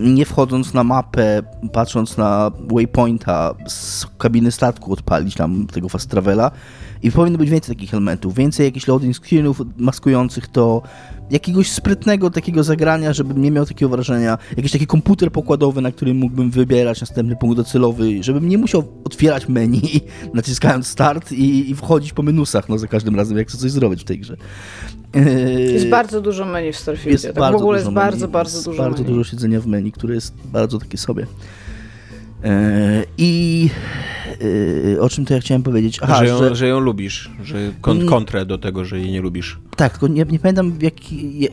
nie 0.00 0.24
wchodząc 0.24 0.74
na 0.74 0.84
mapę, 0.84 1.42
patrząc 1.72 2.16
na 2.16 2.50
waypointa 2.68 3.54
z 3.68 4.06
kabiny 4.18 4.52
statku 4.52 4.92
odpalić 4.92 5.34
tam 5.34 5.66
tego 5.66 5.88
fast 5.88 6.10
travela 6.10 6.50
i 7.04 7.10
powinno 7.10 7.38
być 7.38 7.50
więcej 7.50 7.76
takich 7.76 7.94
elementów, 7.94 8.34
więcej 8.34 8.66
jakichś 8.66 8.86
loading 8.88 9.16
screenów 9.16 9.60
maskujących 9.76 10.48
to, 10.48 10.82
jakiegoś 11.30 11.70
sprytnego 11.70 12.30
takiego 12.30 12.64
zagrania, 12.64 13.12
żebym 13.12 13.42
nie 13.42 13.50
miał 13.50 13.66
takiego 13.66 13.88
wrażenia, 13.88 14.38
jakiś 14.56 14.72
taki 14.72 14.86
komputer 14.86 15.32
pokładowy, 15.32 15.80
na 15.80 15.92
którym 15.92 16.16
mógłbym 16.16 16.50
wybierać 16.50 17.00
następny 17.00 17.36
punkt 17.36 17.56
docelowy, 17.56 18.22
żebym 18.22 18.48
nie 18.48 18.58
musiał 18.58 18.84
otwierać 19.04 19.48
menu, 19.48 20.00
naciskając 20.34 20.86
start 20.86 21.32
i, 21.32 21.70
i 21.70 21.74
wchodzić 21.74 22.12
po 22.12 22.22
menusach, 22.22 22.68
no 22.68 22.78
za 22.78 22.86
każdym 22.86 23.16
razem, 23.16 23.38
jak 23.38 23.48
chcę 23.48 23.58
coś 23.58 23.70
zrobić 23.70 24.00
w 24.00 24.04
tej 24.04 24.18
grze. 24.18 24.36
Jest 25.72 25.84
Yy, 25.84 25.90
bardzo 25.90 26.20
dużo 26.20 26.44
menu 26.44 26.72
w 26.72 26.76
Starfieldzie. 26.76 27.32
Tak 27.32 27.52
w 27.52 27.56
ogóle 27.56 27.78
jest 27.78 27.90
bardzo, 27.90 28.20
menu, 28.20 28.32
bardzo 28.32 28.56
jest 28.56 28.66
dużo 28.66 28.82
bardzo 28.82 29.02
menu. 29.02 29.14
dużo 29.14 29.30
siedzenia 29.30 29.60
w 29.60 29.66
menu, 29.66 29.92
które 29.92 30.14
jest 30.14 30.34
bardzo 30.44 30.78
takie 30.78 30.98
sobie. 30.98 31.26
E, 32.44 33.04
I 33.18 33.70
e, 34.96 35.00
o 35.00 35.08
czym 35.08 35.24
to 35.24 35.34
ja 35.34 35.40
chciałem 35.40 35.62
powiedzieć? 35.62 35.98
Aha, 36.02 36.18
że, 36.18 36.26
ją, 36.26 36.38
że, 36.38 36.54
że 36.56 36.68
ją 36.68 36.80
lubisz, 36.80 37.30
że 37.44 37.56
kon, 37.80 37.96
Mm. 37.96 38.08
kontrę 38.08 38.46
do 38.46 38.58
tego, 38.58 38.84
że 38.84 38.98
jej 38.98 39.10
nie 39.12 39.20
lubisz. 39.20 39.58
tak, 39.76 39.92
tylko 39.92 40.08
nie, 40.08 40.24
nie 40.30 40.38
pamiętam 40.38 40.72
jak, 40.80 40.94
jak, 41.12 41.52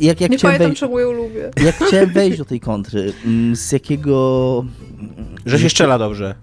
jak, 0.00 0.20
jak, 0.20 0.30
Nie 0.30 0.38
pamiętam, 0.38 0.66
wejść, 0.66 0.80
czemu 0.80 0.98
ją 0.98 1.12
lubię. 1.12 1.50
jak 1.64 1.76
chciałem 1.86 2.10
wejść 2.12 2.38
do 2.38 2.44
tej 2.44 2.60
kontry, 2.60 3.12
mm, 3.26 3.56
z 3.56 3.72
jakiego... 3.72 4.64
Że 5.46 5.58
się 5.58 5.70
strzela 5.70 5.98
dobrze. 5.98 6.34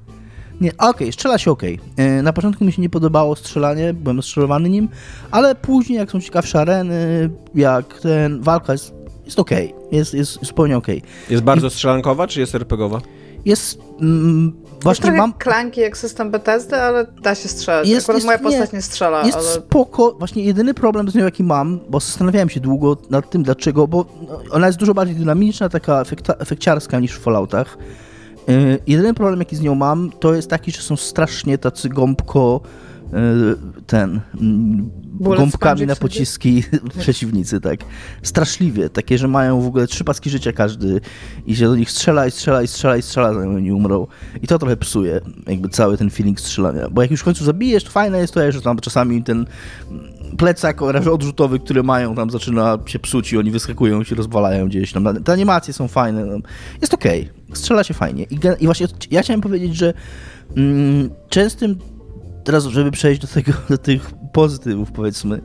Nie, 0.62 0.78
okej, 0.78 1.12
strzela 1.12 1.38
się 1.38 1.52
okej. 1.52 1.80
E, 1.98 2.22
Na 2.22 2.34
początku 2.34 2.66
mi 2.66 2.72
się 2.72 2.82
nie 2.82 2.90
podobało 2.90 3.36
strzelanie, 3.36 3.94
byłem 3.94 4.22
strzelowany 4.22 4.70
nim, 4.70 4.90
ale 5.32 5.56
później 5.56 5.98
jak 6.00 6.12
są 6.12 6.22
ciekawsze 6.22 6.60
areny, 6.60 7.30
jak 7.56 8.00
ten 8.00 8.42
walka 8.42 8.72
jest, 8.74 8.94
jest 9.28 9.40
okej, 9.40 9.74
jest, 9.92 10.14
jest 10.14 10.46
zupełnie 10.46 10.78
okej. 10.78 11.02
Jest 11.30 11.44
bardzo 11.44 11.70
strzelankowa, 11.70 12.28
czy 12.28 12.40
jest 12.40 12.56
RPGowa? 12.56 13.02
Jest, 13.46 13.80
mm, 14.02 14.54
Jest 14.64 14.84
właśnie 14.84 15.04
trochę 15.04 15.18
mam, 15.18 15.34
klanki 15.34 15.82
jak 15.82 15.98
system 15.98 16.32
Bethesdy, 16.32 16.76
ale 16.76 17.06
da 17.22 17.36
się 17.36 17.48
strzelać. 17.48 17.88
Jest- 17.88 18.06
Akurat 18.06 18.16
jest- 18.18 18.26
moja 18.26 18.38
nie. 18.38 18.44
postać 18.44 18.74
nie, 18.74 18.82
strzela, 18.82 19.26
jest 19.26 19.38
ale... 19.38 19.48
spoko, 19.48 20.16
właśnie 20.20 20.44
jedyny 20.44 20.74
problem 20.74 21.10
z 21.10 21.16
nią 21.16 21.26
jaki 21.26 21.44
mam, 21.44 21.80
bo 21.90 22.00
zastanawiałem 22.00 22.50
się 22.50 22.60
długo 22.60 22.98
nad 23.10 23.30
tym 23.30 23.44
dlaczego, 23.44 23.88
bo 23.88 24.06
no, 24.30 24.40
ona 24.52 24.68
jest 24.68 24.80
dużo 24.80 24.94
bardziej 24.94 25.16
dynamiczna, 25.16 25.70
taka 25.70 26.02
efekta, 26.02 26.34
efekciarska 26.34 27.00
niż 27.00 27.12
w 27.12 27.20
Falloutach. 27.20 27.78
Yy, 28.48 28.80
jedyny 28.88 29.14
problem 29.14 29.40
jaki 29.40 29.56
z 29.56 29.62
nią 29.62 29.76
mam, 29.76 30.12
to 30.20 30.34
jest 30.34 30.50
taki, 30.50 30.72
że 30.72 30.82
są 30.82 30.98
strasznie 30.98 31.58
tacy 31.58 31.90
gąbko 31.90 32.62
ten 33.88 34.22
mm, 34.42 34.90
gąbkami 35.20 35.86
na 35.86 35.96
pociski 35.96 36.64
przeciwnicy, 37.00 37.62
tak. 37.62 37.80
Straszliwie, 38.24 38.90
takie, 38.90 39.18
że 39.18 39.28
mają 39.28 39.62
w 39.62 39.68
ogóle 39.68 39.88
trzy 39.88 40.04
paski 40.04 40.30
życia 40.30 40.54
każdy 40.54 41.02
i 41.46 41.56
się 41.56 41.66
do 41.66 41.76
nich 41.76 41.92
strzela 41.92 42.28
i 42.28 42.32
strzela 42.32 42.64
i 42.64 42.68
strzela 42.68 42.98
i 42.98 43.02
strzela, 43.02 43.34
zanim 43.34 43.56
oni 43.56 43.72
umrą. 43.72 44.08
I 44.42 44.48
to 44.48 44.60
trochę 44.60 44.78
psuje 44.78 45.22
jakby 45.48 45.70
cały 45.70 45.98
ten 45.98 46.10
feeling 46.10 46.40
strzelania. 46.40 46.90
Bo 46.90 47.02
jak 47.02 47.12
już 47.12 47.22
w 47.22 47.24
końcu 47.24 47.46
zabijesz, 47.46 47.84
to 47.84 47.92
fajne 47.92 48.20
jest 48.20 48.34
to, 48.34 48.52
że 48.52 48.62
tam 48.62 48.80
czasami 48.80 49.24
ten 49.24 49.46
plecak 50.38 50.82
odrzutowy, 50.82 51.60
który 51.60 51.84
mają, 51.84 52.16
tam 52.16 52.30
zaczyna 52.30 52.80
się 52.86 53.00
psuć 53.00 53.34
i 53.34 53.38
oni 53.38 53.52
wyskakują 53.52 54.04
się 54.04 54.16
rozwalają 54.16 54.68
gdzieś 54.68 54.94
tam. 54.94 55.24
Te 55.24 55.34
animacje 55.34 55.74
są 55.74 55.88
fajne. 55.88 56.26
No. 56.26 56.38
Jest 56.82 56.94
okej. 56.94 57.30
Strzela 57.54 57.84
się 57.84 57.94
fajnie. 57.94 58.24
I, 58.24 58.40
I 58.60 58.66
właśnie 58.66 58.88
ja 59.12 59.22
chciałem 59.22 59.42
powiedzieć, 59.42 59.76
że 59.76 59.94
mm, 60.58 61.10
częstym 61.30 61.76
teraz, 62.48 62.66
żeby 62.66 62.92
przejść 62.92 63.22
do, 63.22 63.28
tego, 63.28 63.52
do 63.70 63.78
tych 63.78 64.12
pozytywów, 64.34 64.92
powiedzmy, 64.92 65.42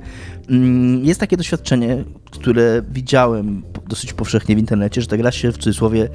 mm, 0.49 1.05
jest 1.05 1.21
takie 1.21 1.37
doświadczenie, 1.37 2.05
które 2.31 2.83
widziałem 2.91 3.63
dosyć 3.89 4.13
powszechnie 4.13 4.57
w 4.57 4.59
internecie, 4.59 5.01
że 5.01 5.07
ta 5.07 5.17
gra 5.17 5.33
się 5.33 5.53
w 5.53 5.59
cudzysłowie 5.59 6.09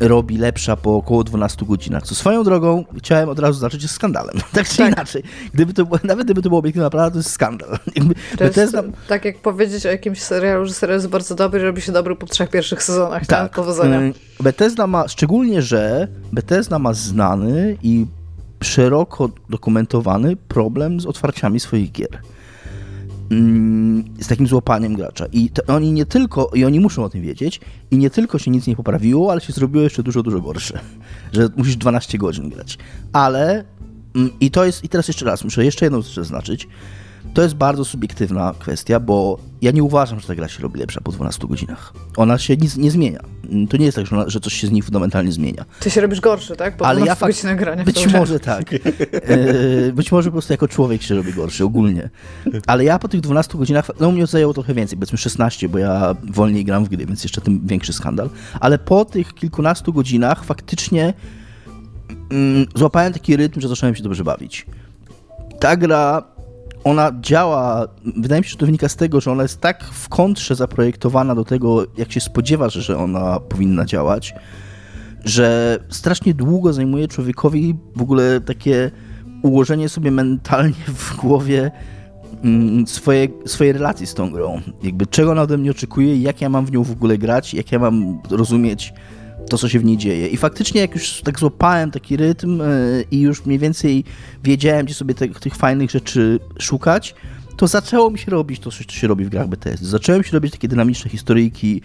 robi 0.00 0.38
lepsza 0.38 0.76
po 0.76 0.96
około 0.96 1.24
12 1.24 1.66
godzinach. 1.66 2.02
Co 2.02 2.14
swoją 2.14 2.44
drogą 2.44 2.84
chciałem 2.98 3.28
od 3.28 3.38
razu 3.38 3.60
zacząć 3.60 3.82
jest 3.82 3.94
skandalem. 3.94 4.36
Tak 4.52 4.68
czy 4.68 4.76
Tak. 4.76 4.92
inaczej. 4.92 5.22
Gdyby 5.54 5.72
to, 5.72 5.86
nawet 6.04 6.24
gdyby 6.24 6.42
to 6.42 6.48
było 6.48 6.58
obiektywna 6.58 6.90
prawda, 6.90 7.10
to 7.10 7.16
jest 7.18 7.30
skandal. 7.30 7.68
To 8.38 8.44
jest 8.44 8.56
Bethesda- 8.56 8.92
tak 9.08 9.24
jak 9.24 9.38
powiedzieć 9.38 9.86
o 9.86 9.88
jakimś 9.88 10.22
serialu, 10.22 10.66
że 10.66 10.74
serial 10.74 10.98
jest 10.98 11.08
bardzo 11.08 11.34
dobry, 11.34 11.62
robi 11.62 11.82
się 11.82 11.92
dobry 11.92 12.16
po 12.16 12.26
trzech 12.26 12.50
pierwszych 12.50 12.82
sezonach. 12.82 13.26
Tak. 13.26 13.52
Powodzenia. 13.52 14.00
y, 14.00 14.12
Bethesda 14.40 14.86
ma, 14.86 15.08
szczególnie, 15.08 15.62
że 15.62 16.08
Bethesda 16.32 16.78
ma 16.78 16.92
znany 16.94 17.76
i 17.82 18.06
szeroko 18.62 19.30
dokumentowany 19.48 20.36
problem 20.36 21.00
z 21.00 21.06
otwarciami 21.06 21.60
swoich 21.60 21.92
gier. 21.92 22.22
Mm, 23.30 24.04
Z 24.20 24.26
takim 24.26 24.46
złapaniem 24.46 24.94
gracza. 24.94 25.26
I 25.32 25.50
oni 25.66 25.92
nie 25.92 26.06
tylko, 26.06 26.50
i 26.54 26.64
oni 26.64 26.80
muszą 26.80 27.04
o 27.04 27.08
tym 27.08 27.22
wiedzieć, 27.22 27.60
i 27.90 27.98
nie 27.98 28.10
tylko 28.10 28.38
się 28.38 28.50
nic 28.50 28.66
nie 28.66 28.76
poprawiło, 28.76 29.32
ale 29.32 29.40
się 29.40 29.52
zrobiło 29.52 29.84
jeszcze 29.84 30.02
dużo, 30.02 30.22
dużo 30.22 30.40
gorsze. 30.40 30.80
Że 31.32 31.48
musisz 31.56 31.76
12 31.76 32.18
godzin 32.18 32.48
grać. 32.48 32.78
Ale, 33.12 33.64
mm, 34.14 34.30
i 34.40 34.50
to 34.50 34.64
jest, 34.64 34.84
i 34.84 34.88
teraz 34.88 35.08
jeszcze 35.08 35.24
raz, 35.24 35.44
muszę 35.44 35.64
jeszcze 35.64 35.86
jedną 35.86 36.02
rzecz 36.02 36.14
zaznaczyć. 36.14 36.68
To 37.34 37.42
jest 37.42 37.54
bardzo 37.54 37.84
subiektywna 37.84 38.54
kwestia, 38.58 39.00
bo 39.00 39.38
ja 39.62 39.70
nie 39.70 39.82
uważam, 39.82 40.20
że 40.20 40.26
ta 40.26 40.34
gra 40.34 40.48
się 40.48 40.62
robi 40.62 40.80
lepsza 40.80 41.00
po 41.00 41.12
12 41.12 41.46
godzinach. 41.46 41.92
Ona 42.16 42.38
się 42.38 42.56
nic 42.56 42.76
nie 42.76 42.90
zmienia. 42.90 43.20
To 43.70 43.76
nie 43.76 43.84
jest 43.84 43.96
tak, 43.96 44.06
że, 44.06 44.16
ona, 44.16 44.28
że 44.28 44.40
coś 44.40 44.54
się 44.54 44.66
z 44.66 44.70
niej 44.70 44.82
fundamentalnie 44.82 45.32
zmienia. 45.32 45.64
Ty 45.80 45.90
się 45.90 46.00
robisz 46.00 46.20
gorszy, 46.20 46.56
tak? 46.56 46.76
Po 46.76 46.86
Ale 46.86 47.00
ja 47.00 47.14
12 47.16 47.48
fakt- 47.48 47.58
grania 47.58 47.84
Być 47.84 48.12
może 48.12 48.40
tak. 48.40 48.70
E, 48.74 49.92
Być 49.92 50.12
może 50.12 50.28
po 50.28 50.32
prostu 50.32 50.52
jako 50.52 50.68
człowiek 50.68 51.02
się 51.02 51.14
robi 51.14 51.32
gorszy 51.32 51.64
ogólnie. 51.64 52.10
Ale 52.66 52.84
ja 52.84 52.98
po 52.98 53.08
tych 53.08 53.20
12 53.20 53.58
godzinach, 53.58 53.90
no 54.00 54.12
mnie 54.12 54.26
zajęło 54.26 54.54
trochę 54.54 54.74
więcej, 54.74 54.98
powiedzmy 54.98 55.18
16, 55.18 55.68
bo 55.68 55.78
ja 55.78 56.14
wolniej 56.24 56.64
gram 56.64 56.84
w 56.84 56.88
gry, 56.88 57.06
więc 57.06 57.22
jeszcze 57.22 57.40
tym 57.40 57.66
większy 57.66 57.92
skandal. 57.92 58.30
Ale 58.60 58.78
po 58.78 59.04
tych 59.04 59.34
kilkunastu 59.34 59.92
godzinach 59.92 60.44
faktycznie 60.44 61.14
mm, 62.30 62.66
złapałem 62.74 63.12
taki 63.12 63.36
rytm, 63.36 63.60
że 63.60 63.68
zacząłem 63.68 63.94
się 63.94 64.02
dobrze 64.02 64.24
bawić. 64.24 64.66
Ta 65.60 65.76
gra, 65.76 66.22
ona 66.84 67.12
działa, 67.20 67.88
wydaje 68.16 68.40
mi 68.40 68.44
się, 68.44 68.50
że 68.50 68.56
to 68.56 68.66
wynika 68.66 68.88
z 68.88 68.96
tego, 68.96 69.20
że 69.20 69.32
ona 69.32 69.42
jest 69.42 69.60
tak 69.60 69.84
w 69.84 70.08
kontrze 70.08 70.54
zaprojektowana 70.54 71.34
do 71.34 71.44
tego, 71.44 71.86
jak 71.96 72.12
się 72.12 72.20
spodziewasz, 72.20 72.74
że 72.74 72.98
ona 72.98 73.40
powinna 73.40 73.84
działać, 73.84 74.34
że 75.24 75.78
strasznie 75.88 76.34
długo 76.34 76.72
zajmuje 76.72 77.08
człowiekowi 77.08 77.76
w 77.96 78.02
ogóle 78.02 78.40
takie 78.40 78.90
ułożenie 79.42 79.88
sobie 79.88 80.10
mentalnie 80.10 80.84
w 80.86 81.16
głowie 81.16 81.70
mm, 82.44 82.86
swoje, 82.86 83.28
swojej 83.46 83.72
relacji 83.72 84.06
z 84.06 84.14
tą 84.14 84.30
grą. 84.30 84.60
Jakby 84.82 85.06
czego 85.06 85.30
ona 85.30 85.42
ode 85.42 85.58
mnie 85.58 85.70
oczekuje, 85.70 86.16
jak 86.16 86.40
ja 86.40 86.48
mam 86.48 86.66
w 86.66 86.72
nią 86.72 86.84
w 86.84 86.90
ogóle 86.90 87.18
grać, 87.18 87.54
jak 87.54 87.72
ja 87.72 87.78
mam 87.78 88.18
rozumieć 88.30 88.92
to, 89.50 89.58
co 89.58 89.68
się 89.68 89.78
w 89.78 89.84
niej 89.84 89.96
dzieje. 89.96 90.28
I 90.28 90.36
faktycznie, 90.36 90.80
jak 90.80 90.94
już 90.94 91.22
tak 91.22 91.38
złapałem 91.38 91.90
taki 91.90 92.16
rytm 92.16 92.58
yy, 92.58 93.04
i 93.10 93.20
już 93.20 93.46
mniej 93.46 93.58
więcej 93.58 94.04
wiedziałem, 94.44 94.86
gdzie 94.86 94.94
sobie 94.94 95.14
te, 95.14 95.28
tych 95.28 95.54
fajnych 95.54 95.90
rzeczy 95.90 96.40
szukać, 96.58 97.14
to 97.56 97.66
zaczęło 97.66 98.10
mi 98.10 98.18
się 98.18 98.30
robić 98.30 98.60
to, 98.60 98.70
co 98.70 98.92
się 98.92 99.08
robi 99.08 99.24
w 99.24 99.28
grach 99.28 99.48
BTS. 99.48 99.80
Zacząłem 99.80 100.24
się 100.24 100.32
robić 100.32 100.52
takie 100.52 100.68
dynamiczne 100.68 101.10
historyjki. 101.10 101.82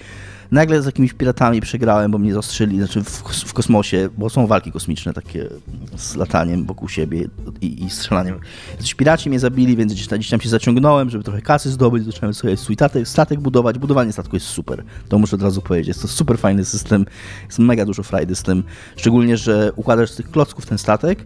Nagle 0.52 0.82
z 0.82 0.86
jakimiś 0.86 1.14
piratami 1.14 1.62
przegrałem, 1.62 2.12
bo 2.12 2.18
mnie 2.18 2.34
zastrzeli, 2.34 2.78
znaczy 2.78 3.04
w, 3.04 3.10
w 3.46 3.54
kosmosie, 3.54 4.10
bo 4.18 4.30
są 4.30 4.48
walki 4.48 4.72
kosmiczne 4.72 5.14
takie 5.14 5.50
z 5.96 6.16
lataniem 6.16 6.66
wokół 6.66 6.90
siebie 6.90 7.28
i, 7.62 7.86
i 7.86 7.90
strzelaniem. 7.90 8.40
Jacyś 8.72 8.96
piraci 8.96 9.30
mnie 9.30 9.40
zabili, 9.40 9.76
więc 9.76 9.94
gdzieś 9.94 10.08
gdzieś 10.08 10.30
tam 10.30 10.42
się 10.42 10.50
zaciągnąłem, 10.50 11.10
żeby 11.10 11.24
trochę 11.24 11.42
kasy 11.42 11.72
zdobyć, 11.72 12.06
zacząłem 12.06 12.34
sobie 12.34 12.58
swój 12.58 12.76
statek, 12.76 13.08
statek 13.08 13.40
budować. 13.40 13.80
Budowanie 13.80 14.12
statku 14.12 14.36
jest 14.36 14.46
super, 14.46 14.84
to 15.10 15.20
muszę 15.20 15.36
od 15.36 15.42
razu 15.42 15.62
powiedzieć. 15.62 15.88
Jest 15.88 16.02
to 16.02 16.08
super 16.08 16.38
fajny 16.38 16.66
system, 16.66 17.06
jest 17.46 17.60
mega 17.60 17.86
dużo 17.86 18.04
frajdy 18.04 18.36
z 18.36 18.44
tym, 18.44 18.64
szczególnie, 18.96 19.38
że 19.38 19.72
układasz 19.76 20.12
z 20.12 20.16
tych 20.16 20.32
klocków 20.32 20.66
ten 20.66 20.78
statek 20.78 21.26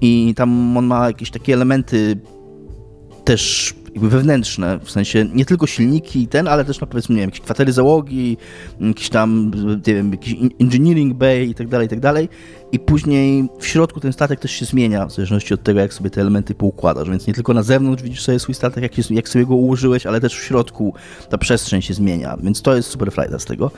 i 0.00 0.34
tam 0.36 0.76
on 0.76 0.86
ma 0.86 1.06
jakieś 1.06 1.30
takie 1.30 1.54
elementy 1.54 2.20
też 3.24 3.74
jakby 3.94 4.08
wewnętrzne, 4.08 4.78
w 4.84 4.90
sensie 4.90 5.26
nie 5.34 5.44
tylko 5.44 5.66
silniki 5.66 6.22
i 6.22 6.28
ten, 6.28 6.48
ale 6.48 6.64
też, 6.64 6.80
no 6.80 6.86
powiedzmy, 6.86 7.14
nie 7.14 7.20
wiem, 7.20 7.28
jakieś 7.28 7.40
kwatery 7.40 7.72
załogi, 7.72 8.36
jakiś 8.80 9.08
tam, 9.08 9.50
nie 9.86 9.94
wiem, 9.94 10.10
jakiś 10.10 10.36
engineering 10.60 11.14
bay 11.14 11.44
i 11.44 11.54
tak 11.54 11.68
dalej, 11.68 11.86
i 11.86 11.90
tak 11.90 12.00
dalej. 12.00 12.28
I 12.72 12.78
później 12.78 13.48
w 13.58 13.66
środku 13.66 14.00
ten 14.00 14.12
statek 14.12 14.40
też 14.40 14.50
się 14.50 14.64
zmienia, 14.64 15.06
w 15.06 15.12
zależności 15.12 15.54
od 15.54 15.62
tego, 15.62 15.80
jak 15.80 15.94
sobie 15.94 16.10
te 16.10 16.20
elementy 16.20 16.54
poukładasz. 16.54 17.10
Więc 17.10 17.26
nie 17.26 17.34
tylko 17.34 17.54
na 17.54 17.62
zewnątrz 17.62 18.02
widzisz 18.02 18.22
sobie 18.22 18.38
swój 18.38 18.54
statek, 18.54 18.82
jak, 18.82 18.98
jest, 18.98 19.10
jak 19.10 19.28
sobie 19.28 19.46
go 19.46 19.54
ułożyłeś, 19.54 20.06
ale 20.06 20.20
też 20.20 20.34
w 20.34 20.44
środku 20.44 20.94
ta 21.28 21.38
przestrzeń 21.38 21.82
się 21.82 21.94
zmienia. 21.94 22.36
Więc 22.42 22.62
to 22.62 22.76
jest 22.76 22.88
super 22.88 23.12
frajda 23.12 23.38
z 23.38 23.44
tego. 23.44 23.70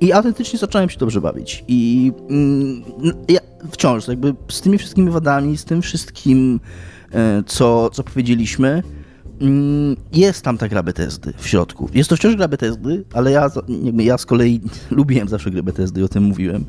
I 0.00 0.12
autentycznie 0.12 0.58
zacząłem 0.58 0.90
się 0.90 0.98
dobrze 0.98 1.20
bawić. 1.20 1.64
I 1.68 2.12
mm, 2.30 2.82
ja 3.28 3.40
wciąż, 3.70 4.08
jakby 4.08 4.34
z 4.48 4.60
tymi 4.60 4.78
wszystkimi 4.78 5.10
wadami, 5.10 5.56
z 5.56 5.64
tym 5.64 5.82
wszystkim, 5.82 6.60
e, 7.12 7.42
co, 7.46 7.90
co 7.90 8.02
powiedzieliśmy, 8.02 8.82
jest 10.12 10.42
tam 10.44 10.58
ta 10.58 10.68
gra 10.68 10.82
Bethesdy 10.82 11.32
w 11.38 11.48
środku. 11.48 11.88
Jest 11.94 12.10
to 12.10 12.16
wciąż 12.16 12.36
gra 12.36 12.48
Bethesdy, 12.48 13.04
ale 13.12 13.30
ja, 13.30 13.50
ja 13.96 14.18
z 14.18 14.26
kolei 14.26 14.60
lubiłem 14.90 15.28
zawsze 15.28 15.50
grę 15.50 15.62
Bethesdy 15.62 16.00
i 16.00 16.04
o 16.04 16.08
tym 16.08 16.22
mówiłem. 16.24 16.64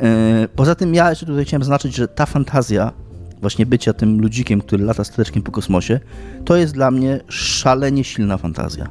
E, 0.00 0.48
Poza 0.56 0.74
tym 0.74 0.94
ja 0.94 1.10
jeszcze 1.10 1.26
tutaj 1.26 1.44
chciałem 1.44 1.62
zaznaczyć, 1.62 1.94
że 1.96 2.08
ta 2.08 2.26
fantazja 2.26 2.92
właśnie 3.40 3.66
bycia 3.66 3.92
tym 3.92 4.20
ludzikiem, 4.20 4.60
który 4.60 4.84
lata 4.84 5.04
stateczkiem 5.04 5.42
po 5.42 5.52
kosmosie, 5.52 6.00
to 6.44 6.56
jest 6.56 6.74
dla 6.74 6.90
mnie 6.90 7.20
szalenie 7.28 8.04
silna 8.04 8.38
fantazja. 8.38 8.88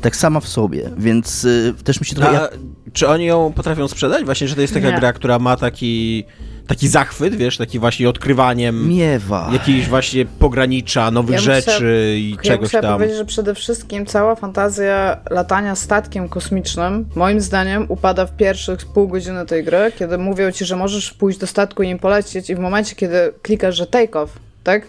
Tak 0.00 0.16
sama 0.16 0.40
w 0.40 0.48
sobie, 0.48 0.90
więc 0.98 1.44
y, 1.44 1.74
też 1.84 2.00
mi 2.00 2.06
się 2.06 2.16
trochę... 2.16 2.40
A, 2.40 2.48
czy 2.92 3.08
oni 3.08 3.24
ją 3.24 3.52
potrafią 3.52 3.88
sprzedać? 3.88 4.24
Właśnie, 4.24 4.48
że 4.48 4.54
to 4.54 4.60
jest 4.60 4.74
taka 4.74 4.90
Nie. 4.90 4.98
gra, 4.98 5.12
która 5.12 5.38
ma 5.38 5.56
taki, 5.56 6.24
taki 6.66 6.88
zachwyt, 6.88 7.34
wiesz, 7.36 7.56
taki 7.56 7.78
właśnie 7.78 8.08
odkrywaniem 8.08 8.88
Miewa. 8.88 9.50
jakichś 9.52 9.88
właśnie 9.88 10.26
pogranicza, 10.26 11.10
nowych 11.10 11.34
Ja 11.34 11.40
rzeczy 11.40 11.62
chciała- 11.62 11.90
i 12.16 12.30
Ja 12.30 12.42
czegoś 12.42 12.70
tam. 12.72 12.94
powiedzieć, 12.94 13.16
że 13.16 13.24
przede 13.24 13.54
wszystkim 13.54 14.06
cała 14.06 14.34
fantazja 14.34 15.20
latania 15.30 15.74
statkiem 15.74 16.28
kosmicznym, 16.28 17.06
moim 17.14 17.40
zdaniem, 17.40 17.86
upada 17.88 18.26
w 18.26 18.36
pierwszych 18.36 18.78
pół 18.94 19.08
godziny 19.08 19.46
tej 19.46 19.64
gry, 19.64 19.92
kiedy 19.98 20.18
mówią 20.18 20.52
ci, 20.52 20.64
że 20.64 20.76
możesz 20.76 21.12
pójść 21.12 21.38
do 21.38 21.46
statku 21.46 21.82
i 21.82 21.86
nim 21.86 21.98
polecieć 21.98 22.50
i 22.50 22.54
w 22.54 22.58
momencie, 22.58 22.96
kiedy 22.96 23.32
klikasz, 23.42 23.76
że 23.76 23.86
take 23.86 24.20
off, 24.20 24.32
tak? 24.64 24.88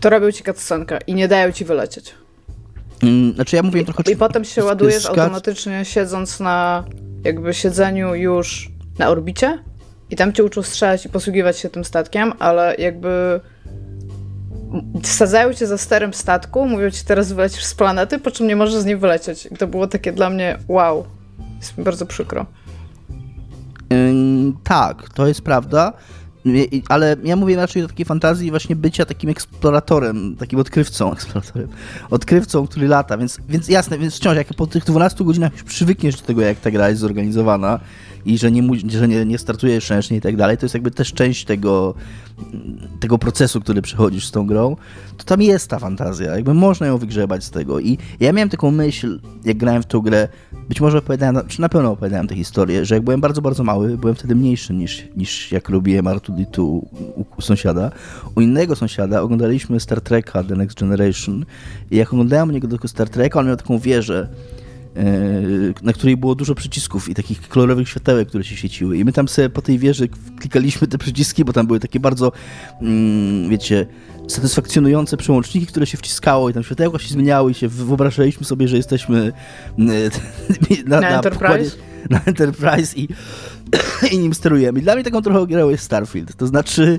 To 0.00 0.10
robią 0.10 0.32
ci 0.32 0.44
cutscenkę 0.44 0.98
i 1.06 1.14
nie 1.14 1.28
dają 1.28 1.52
ci 1.52 1.64
wylecieć. 1.64 2.14
Mm, 3.02 3.34
Znaczy 3.34 3.56
ja 3.56 3.62
mówię 3.62 3.84
trochę... 3.84 4.02
I 4.12 4.16
potem 4.16 4.44
się 4.44 4.64
ładujesz 4.64 5.06
automatycznie 5.06 5.84
siedząc 5.84 6.40
na 6.40 6.84
jakby 7.24 7.54
siedzeniu 7.54 8.14
już 8.14 8.70
na 8.98 9.08
orbicie 9.08 9.58
i 10.10 10.16
tam 10.16 10.32
cię 10.32 10.44
uczą 10.44 10.62
strzelać 10.62 11.06
i 11.06 11.08
posługiwać 11.08 11.58
się 11.58 11.70
tym 11.70 11.84
statkiem, 11.84 12.32
ale 12.38 12.74
jakby 12.78 13.40
wsadzają 15.02 15.52
cię 15.52 15.66
za 15.66 15.78
sterem 15.78 16.14
statku, 16.14 16.68
mówią 16.68 16.90
ci 16.90 17.04
teraz 17.04 17.32
wylecisz 17.32 17.64
z 17.64 17.74
planety, 17.74 18.18
po 18.18 18.30
czym 18.30 18.46
nie 18.46 18.56
możesz 18.56 18.82
z 18.82 18.84
niej 18.84 18.96
wylecieć. 18.96 19.46
I 19.46 19.56
to 19.56 19.66
było 19.66 19.86
takie 19.86 20.12
dla 20.12 20.30
mnie 20.30 20.58
wow. 20.68 21.06
Jest 21.58 21.78
mi 21.78 21.84
bardzo 21.84 22.06
przykro. 22.06 22.46
Tak, 24.64 25.08
to 25.14 25.26
jest 25.26 25.42
prawda. 25.42 25.92
Ale 26.88 27.16
ja 27.24 27.36
mówię 27.36 27.56
raczej 27.56 27.82
o 27.82 27.88
takiej 27.88 28.06
fantazji 28.06 28.50
właśnie 28.50 28.76
bycia 28.76 29.04
takim 29.04 29.30
eksploratorem, 29.30 30.36
takim 30.36 30.58
odkrywcą, 30.58 31.12
eksploratorem, 31.12 31.68
odkrywcą, 32.10 32.66
który 32.66 32.88
lata, 32.88 33.18
więc, 33.18 33.38
więc 33.48 33.68
jasne, 33.68 33.98
więc 33.98 34.16
wciąż 34.16 34.36
jak 34.36 34.54
po 34.54 34.66
tych 34.66 34.84
12 34.84 35.24
godzinach 35.24 35.52
już 35.52 35.62
przywykniesz 35.62 36.16
do 36.16 36.26
tego, 36.26 36.42
jak 36.42 36.60
ta 36.60 36.70
gra 36.70 36.88
jest 36.88 37.00
zorganizowana 37.00 37.80
i 38.26 38.38
że 38.38 38.50
nie, 38.50 38.62
że 38.88 39.08
nie, 39.08 39.24
nie 39.24 39.38
startujesz 39.38 39.90
ręcznie 39.90 40.16
i 40.16 40.20
tak 40.20 40.36
dalej, 40.36 40.56
to 40.56 40.64
jest 40.64 40.74
jakby 40.74 40.90
też 40.90 41.12
część 41.12 41.44
tego, 41.44 41.94
tego 43.00 43.18
procesu, 43.18 43.60
który 43.60 43.82
przechodzisz 43.82 44.26
z 44.26 44.30
tą 44.30 44.46
grą, 44.46 44.76
to 45.16 45.24
tam 45.24 45.42
jest 45.42 45.70
ta 45.70 45.78
fantazja, 45.78 46.34
jakby 46.34 46.54
można 46.54 46.86
ją 46.86 46.98
wygrzebać 46.98 47.44
z 47.44 47.50
tego 47.50 47.80
i 47.80 47.98
ja 48.20 48.32
miałem 48.32 48.48
taką 48.48 48.70
myśl, 48.70 49.20
jak 49.44 49.56
grałem 49.56 49.82
w 49.82 49.86
tą 49.86 50.00
grę, 50.00 50.28
być 50.68 50.80
może 50.80 50.98
opowiadałem, 50.98 51.48
czy 51.48 51.60
na 51.60 51.68
pewno 51.68 51.90
opowiadałem 51.90 52.26
tę 52.26 52.34
historię, 52.34 52.84
że 52.84 52.94
jak 52.94 53.04
byłem 53.04 53.20
bardzo, 53.20 53.42
bardzo 53.42 53.64
mały, 53.64 53.98
byłem 53.98 54.14
wtedy 54.14 54.34
mniejszy 54.34 54.74
niż, 54.74 55.04
niż 55.16 55.52
jak 55.52 55.68
robiłem 55.68 56.04
R2D2 56.04 56.60
u, 56.62 56.86
u 57.36 57.42
sąsiada. 57.42 57.90
U 58.34 58.40
innego 58.40 58.76
sąsiada 58.76 59.22
oglądaliśmy 59.22 59.80
Star 59.80 60.00
Treka 60.00 60.44
The 60.44 60.54
Next 60.54 60.80
Generation 60.80 61.44
i 61.90 61.96
jak 61.96 62.12
oglądałem 62.12 62.48
u 62.48 62.52
niego 62.52 62.68
tylko 62.68 62.88
Star 62.88 63.08
Treka, 63.08 63.40
on 63.40 63.46
miał 63.46 63.56
taką 63.56 63.78
wieżę, 63.78 64.28
na 65.82 65.92
której 65.92 66.16
było 66.16 66.34
dużo 66.34 66.54
przycisków 66.54 67.08
i 67.08 67.14
takich 67.14 67.48
kolorowych 67.48 67.88
światełek, 67.88 68.28
które 68.28 68.44
się 68.44 68.56
świeciły. 68.56 68.98
I 68.98 69.04
my 69.04 69.12
tam 69.12 69.28
sobie 69.28 69.50
po 69.50 69.62
tej 69.62 69.78
wieży 69.78 70.08
klikaliśmy 70.38 70.86
te 70.86 70.98
przyciski, 70.98 71.44
bo 71.44 71.52
tam 71.52 71.66
były 71.66 71.80
takie 71.80 72.00
bardzo, 72.00 72.32
mm, 72.82 73.50
wiecie, 73.50 73.86
satysfakcjonujące 74.28 75.16
przełączniki, 75.16 75.66
które 75.66 75.86
się 75.86 75.98
wciskało 75.98 76.50
i 76.50 76.52
tam 76.52 76.62
światełka 76.62 76.98
się 76.98 77.08
zmieniały 77.08 77.50
i 77.50 77.54
się 77.54 77.68
wyobrażaliśmy 77.68 78.46
sobie, 78.46 78.68
że 78.68 78.76
jesteśmy 78.76 79.32
mm, 79.78 80.10
na, 80.86 81.00
Na 81.00 81.08
Enterprise? 81.08 81.76
pokładzie- 81.76 81.76
na 82.10 82.20
Enterprise 82.24 82.96
i, 82.96 83.08
i 84.12 84.18
nim 84.18 84.34
sterujemy. 84.34 84.78
I 84.78 84.82
dla 84.82 84.94
mnie 84.94 85.04
taką 85.04 85.22
trochę 85.22 85.46
grą 85.46 85.68
jest 85.68 85.84
Starfield. 85.84 86.36
To 86.36 86.46
znaczy, 86.46 86.98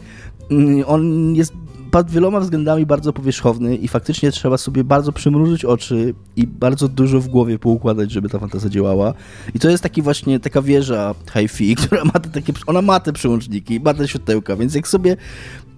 mm, 0.51 0.83
on 0.87 1.35
jest 1.35 1.53
pod 1.91 2.11
wieloma 2.11 2.39
względami 2.39 2.85
bardzo 2.85 3.13
powierzchowny 3.13 3.75
i 3.75 3.87
faktycznie 3.87 4.31
trzeba 4.31 4.57
sobie 4.57 4.83
bardzo 4.83 5.11
przymrużyć 5.11 5.65
oczy 5.65 6.13
i 6.35 6.47
bardzo 6.47 6.87
dużo 6.87 7.19
w 7.19 7.27
głowie 7.27 7.59
poukładać, 7.59 8.11
żeby 8.11 8.29
ta 8.29 8.39
fantazja 8.39 8.69
działała. 8.69 9.13
I 9.55 9.59
to 9.59 9.69
jest 9.69 9.83
taki 9.83 10.01
właśnie 10.01 10.39
taka 10.39 10.61
wieża 10.61 11.15
hi-fi, 11.33 11.75
która 11.85 12.05
ma 12.05 12.11
te 12.11 12.29
takie, 12.29 12.53
ona 12.67 12.81
ma 12.81 12.99
te 12.99 13.13
przełączniki, 13.13 13.79
ma 13.79 13.93
te 13.93 14.07
światełka, 14.07 14.55
więc 14.55 14.75
jak 14.75 14.87
sobie 14.87 15.17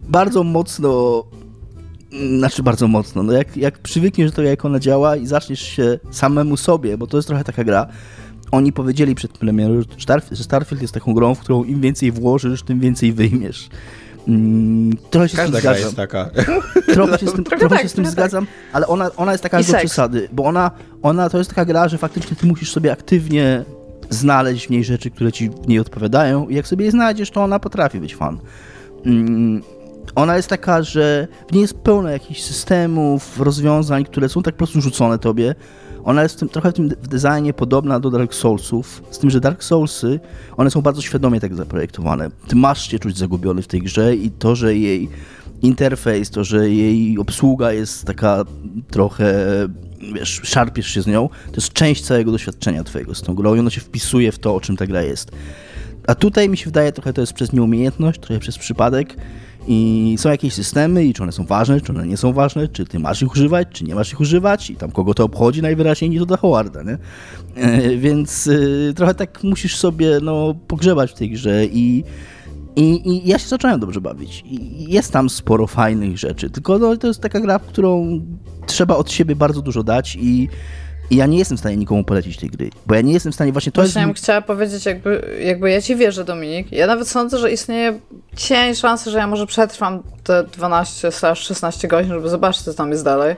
bardzo 0.09 0.43
mocno 0.43 1.23
znaczy 2.37 2.63
bardzo 2.63 2.87
mocno. 2.87 3.23
No 3.23 3.33
jak, 3.33 3.57
jak 3.57 3.79
przywykniesz 3.79 4.31
do 4.31 4.35
tego, 4.35 4.49
jak 4.49 4.65
ona 4.65 4.79
działa 4.79 5.15
i 5.15 5.27
zaczniesz 5.27 5.61
się 5.61 5.99
samemu 6.11 6.57
sobie, 6.57 6.97
bo 6.97 7.07
to 7.07 7.17
jest 7.17 7.27
trochę 7.27 7.43
taka 7.43 7.63
gra. 7.63 7.87
Oni 8.51 8.73
powiedzieli 8.73 9.15
przed 9.15 9.37
premierą, 9.37 9.81
że 10.31 10.43
Starfield 10.43 10.81
jest 10.81 10.93
taką 10.93 11.13
grą, 11.13 11.35
w 11.35 11.39
którą 11.39 11.63
im 11.63 11.81
więcej 11.81 12.11
włożysz, 12.11 12.63
tym 12.63 12.79
więcej 12.79 13.13
wyjmiesz. 13.13 13.69
Mm, 14.29 14.97
trochę 15.09 15.29
się 15.29 15.37
Każda 15.37 15.59
z 15.59 15.61
tym 15.61 15.71
gra 15.71 15.73
zgadzam. 15.73 15.85
jest 15.85 15.95
taka. 15.95 16.29
Trochę 16.93 17.19
się 17.19 17.27
z 17.27 17.33
tym, 17.33 17.43
Trochę 17.43 17.59
trochę 17.59 17.75
tak, 17.75 17.83
się 17.83 17.89
z 17.89 17.93
tym 17.93 18.03
tak. 18.03 18.13
zgadzam, 18.13 18.47
ale 18.73 18.87
ona, 18.87 19.11
ona 19.17 19.31
jest 19.31 19.43
taka 19.43 19.59
I 19.59 19.63
do 19.63 19.71
seks. 19.71 19.79
przesady, 19.85 20.29
bo 20.31 20.43
ona, 20.43 20.71
ona 21.01 21.29
to 21.29 21.37
jest 21.37 21.49
taka 21.49 21.65
gra, 21.65 21.87
że 21.87 21.97
faktycznie 21.97 22.37
ty 22.37 22.45
musisz 22.47 22.71
sobie 22.71 22.91
aktywnie 22.91 23.63
znaleźć 24.09 24.67
w 24.67 24.69
niej 24.69 24.83
rzeczy, 24.83 25.11
które 25.11 25.31
ci 25.31 25.49
w 25.49 25.67
niej 25.67 25.79
odpowiadają 25.79 26.47
i 26.47 26.55
jak 26.55 26.67
sobie 26.67 26.85
je 26.85 26.91
znajdziesz, 26.91 27.31
to 27.31 27.43
ona 27.43 27.59
potrafi 27.59 27.99
być 27.99 28.15
fan. 28.15 28.39
Mm, 29.05 29.61
ona 30.15 30.35
jest 30.37 30.47
taka, 30.47 30.83
że 30.83 31.27
w 31.49 31.53
niej 31.53 31.61
jest 31.61 31.73
pełno 31.73 32.09
jakichś 32.09 32.41
systemów, 32.41 33.39
rozwiązań, 33.39 34.03
które 34.05 34.29
są 34.29 34.43
tak 34.43 34.53
po 34.53 34.57
prostu 34.57 34.81
rzucone 34.81 35.19
tobie. 35.19 35.55
Ona 36.03 36.23
jest 36.23 36.35
w 36.35 36.39
tym, 36.39 36.49
trochę 36.49 36.71
w 36.71 36.73
tym 36.73 36.89
designie 36.89 37.53
podobna 37.53 37.99
do 37.99 38.09
Dark 38.09 38.33
Soulsów, 38.33 39.03
z 39.12 39.19
tym, 39.19 39.29
że 39.29 39.39
Dark 39.39 39.63
Soulsy, 39.63 40.19
one 40.57 40.71
są 40.71 40.81
bardzo 40.81 41.01
świadomie 41.01 41.39
tak 41.39 41.55
zaprojektowane. 41.55 42.29
Ty 42.47 42.55
masz 42.55 42.91
się 42.91 42.99
czuć 42.99 43.17
zagubiony 43.17 43.62
w 43.62 43.67
tej 43.67 43.81
grze 43.81 44.15
i 44.15 44.31
to, 44.31 44.55
że 44.55 44.75
jej 44.75 45.09
interfejs, 45.62 46.29
to, 46.29 46.43
że 46.43 46.69
jej 46.69 47.17
obsługa 47.17 47.71
jest 47.71 48.05
taka 48.05 48.45
trochę, 48.91 49.35
wiesz, 50.15 50.41
szarpiesz 50.43 50.88
się 50.88 51.01
z 51.01 51.07
nią, 51.07 51.29
to 51.29 51.55
jest 51.55 51.73
część 51.73 52.05
całego 52.05 52.31
doświadczenia 52.31 52.83
twojego 52.83 53.15
z 53.15 53.21
tą 53.21 53.35
grą 53.35 53.55
i 53.55 53.59
ono 53.59 53.69
się 53.69 53.81
wpisuje 53.81 54.31
w 54.31 54.39
to, 54.39 54.55
o 54.55 54.62
czym 54.62 54.77
ta 54.77 54.88
gra 54.88 55.01
jest. 55.01 55.31
A 56.07 56.15
tutaj 56.15 56.49
mi 56.49 56.57
się 56.57 56.65
wydaje, 56.65 56.91
trochę 56.91 57.13
to 57.13 57.21
jest 57.21 57.33
przez 57.33 57.53
nieumiejętność, 57.53 58.19
trochę 58.19 58.39
przez 58.39 58.57
przypadek 58.57 59.15
i 59.71 60.15
są 60.17 60.29
jakieś 60.29 60.53
systemy 60.53 61.05
i 61.05 61.13
czy 61.13 61.23
one 61.23 61.32
są 61.32 61.45
ważne, 61.45 61.82
czy 61.82 61.91
one 61.91 62.08
nie 62.08 62.17
są 62.17 62.34
ważne, 62.34 62.67
czy 62.67 62.86
ty 62.86 62.99
masz 62.99 63.21
ich 63.21 63.32
używać, 63.32 63.67
czy 63.71 63.84
nie 63.84 63.95
masz 63.95 64.13
ich 64.13 64.19
używać 64.19 64.69
i 64.69 64.75
tam 64.75 64.91
kogo 64.91 65.13
to 65.13 65.23
obchodzi 65.23 65.62
najwyraźniej 65.62 66.10
nie 66.12 66.19
to 66.19 66.25
da 66.25 66.38
Howarda, 66.38 66.84
nie? 66.84 66.97
E, 67.55 67.97
więc 67.97 68.47
e, 68.47 68.93
trochę 68.93 69.13
tak 69.13 69.43
musisz 69.43 69.75
sobie 69.75 70.19
no, 70.21 70.55
pogrzebać 70.67 71.12
w 71.12 71.13
tej 71.13 71.29
grze 71.29 71.65
i, 71.65 72.03
i, 72.75 73.10
i 73.10 73.27
ja 73.27 73.39
się 73.39 73.47
zacząłem 73.47 73.79
dobrze 73.79 74.01
bawić. 74.01 74.43
I 74.45 74.86
jest 74.93 75.13
tam 75.13 75.29
sporo 75.29 75.67
fajnych 75.67 76.17
rzeczy, 76.17 76.49
tylko 76.49 76.79
no, 76.79 76.97
to 76.97 77.08
jest 77.08 77.21
taka 77.21 77.39
gra, 77.39 77.60
w 77.60 77.65
którą 77.65 78.21
trzeba 78.65 78.95
od 78.95 79.12
siebie 79.12 79.36
bardzo 79.36 79.62
dużo 79.62 79.84
dać 79.84 80.15
i, 80.21 80.49
i 81.09 81.15
ja 81.15 81.25
nie 81.25 81.37
jestem 81.37 81.57
w 81.57 81.59
stanie 81.59 81.77
nikomu 81.77 82.03
polecić 82.03 82.37
tej 82.37 82.49
gry, 82.49 82.69
bo 82.87 82.95
ja 82.95 83.01
nie 83.01 83.13
jestem 83.13 83.31
w 83.31 83.35
stanie, 83.35 83.51
właśnie 83.51 83.71
to 83.71 83.81
Właśnie 83.81 84.01
jest... 84.01 84.07
bym 84.07 84.13
chciała 84.13 84.41
powiedzieć, 84.41 84.85
jakby, 84.85 85.39
jakby 85.43 85.71
ja 85.71 85.81
ci 85.81 85.95
wierzę, 85.95 86.25
Dominik. 86.25 86.71
Ja 86.71 86.87
nawet 86.87 87.07
sądzę, 87.07 87.37
że 87.37 87.51
istnieje 87.51 87.99
cień 88.35 88.75
szansy, 88.75 89.11
że 89.11 89.17
ja 89.17 89.27
może 89.27 89.47
przetrwam 89.47 90.03
te 90.23 90.43
12-16 90.43 91.87
godzin, 91.87 92.11
żeby 92.11 92.29
zobaczyć, 92.29 92.61
co 92.61 92.73
tam 92.73 92.91
jest 92.91 93.03
dalej. 93.03 93.35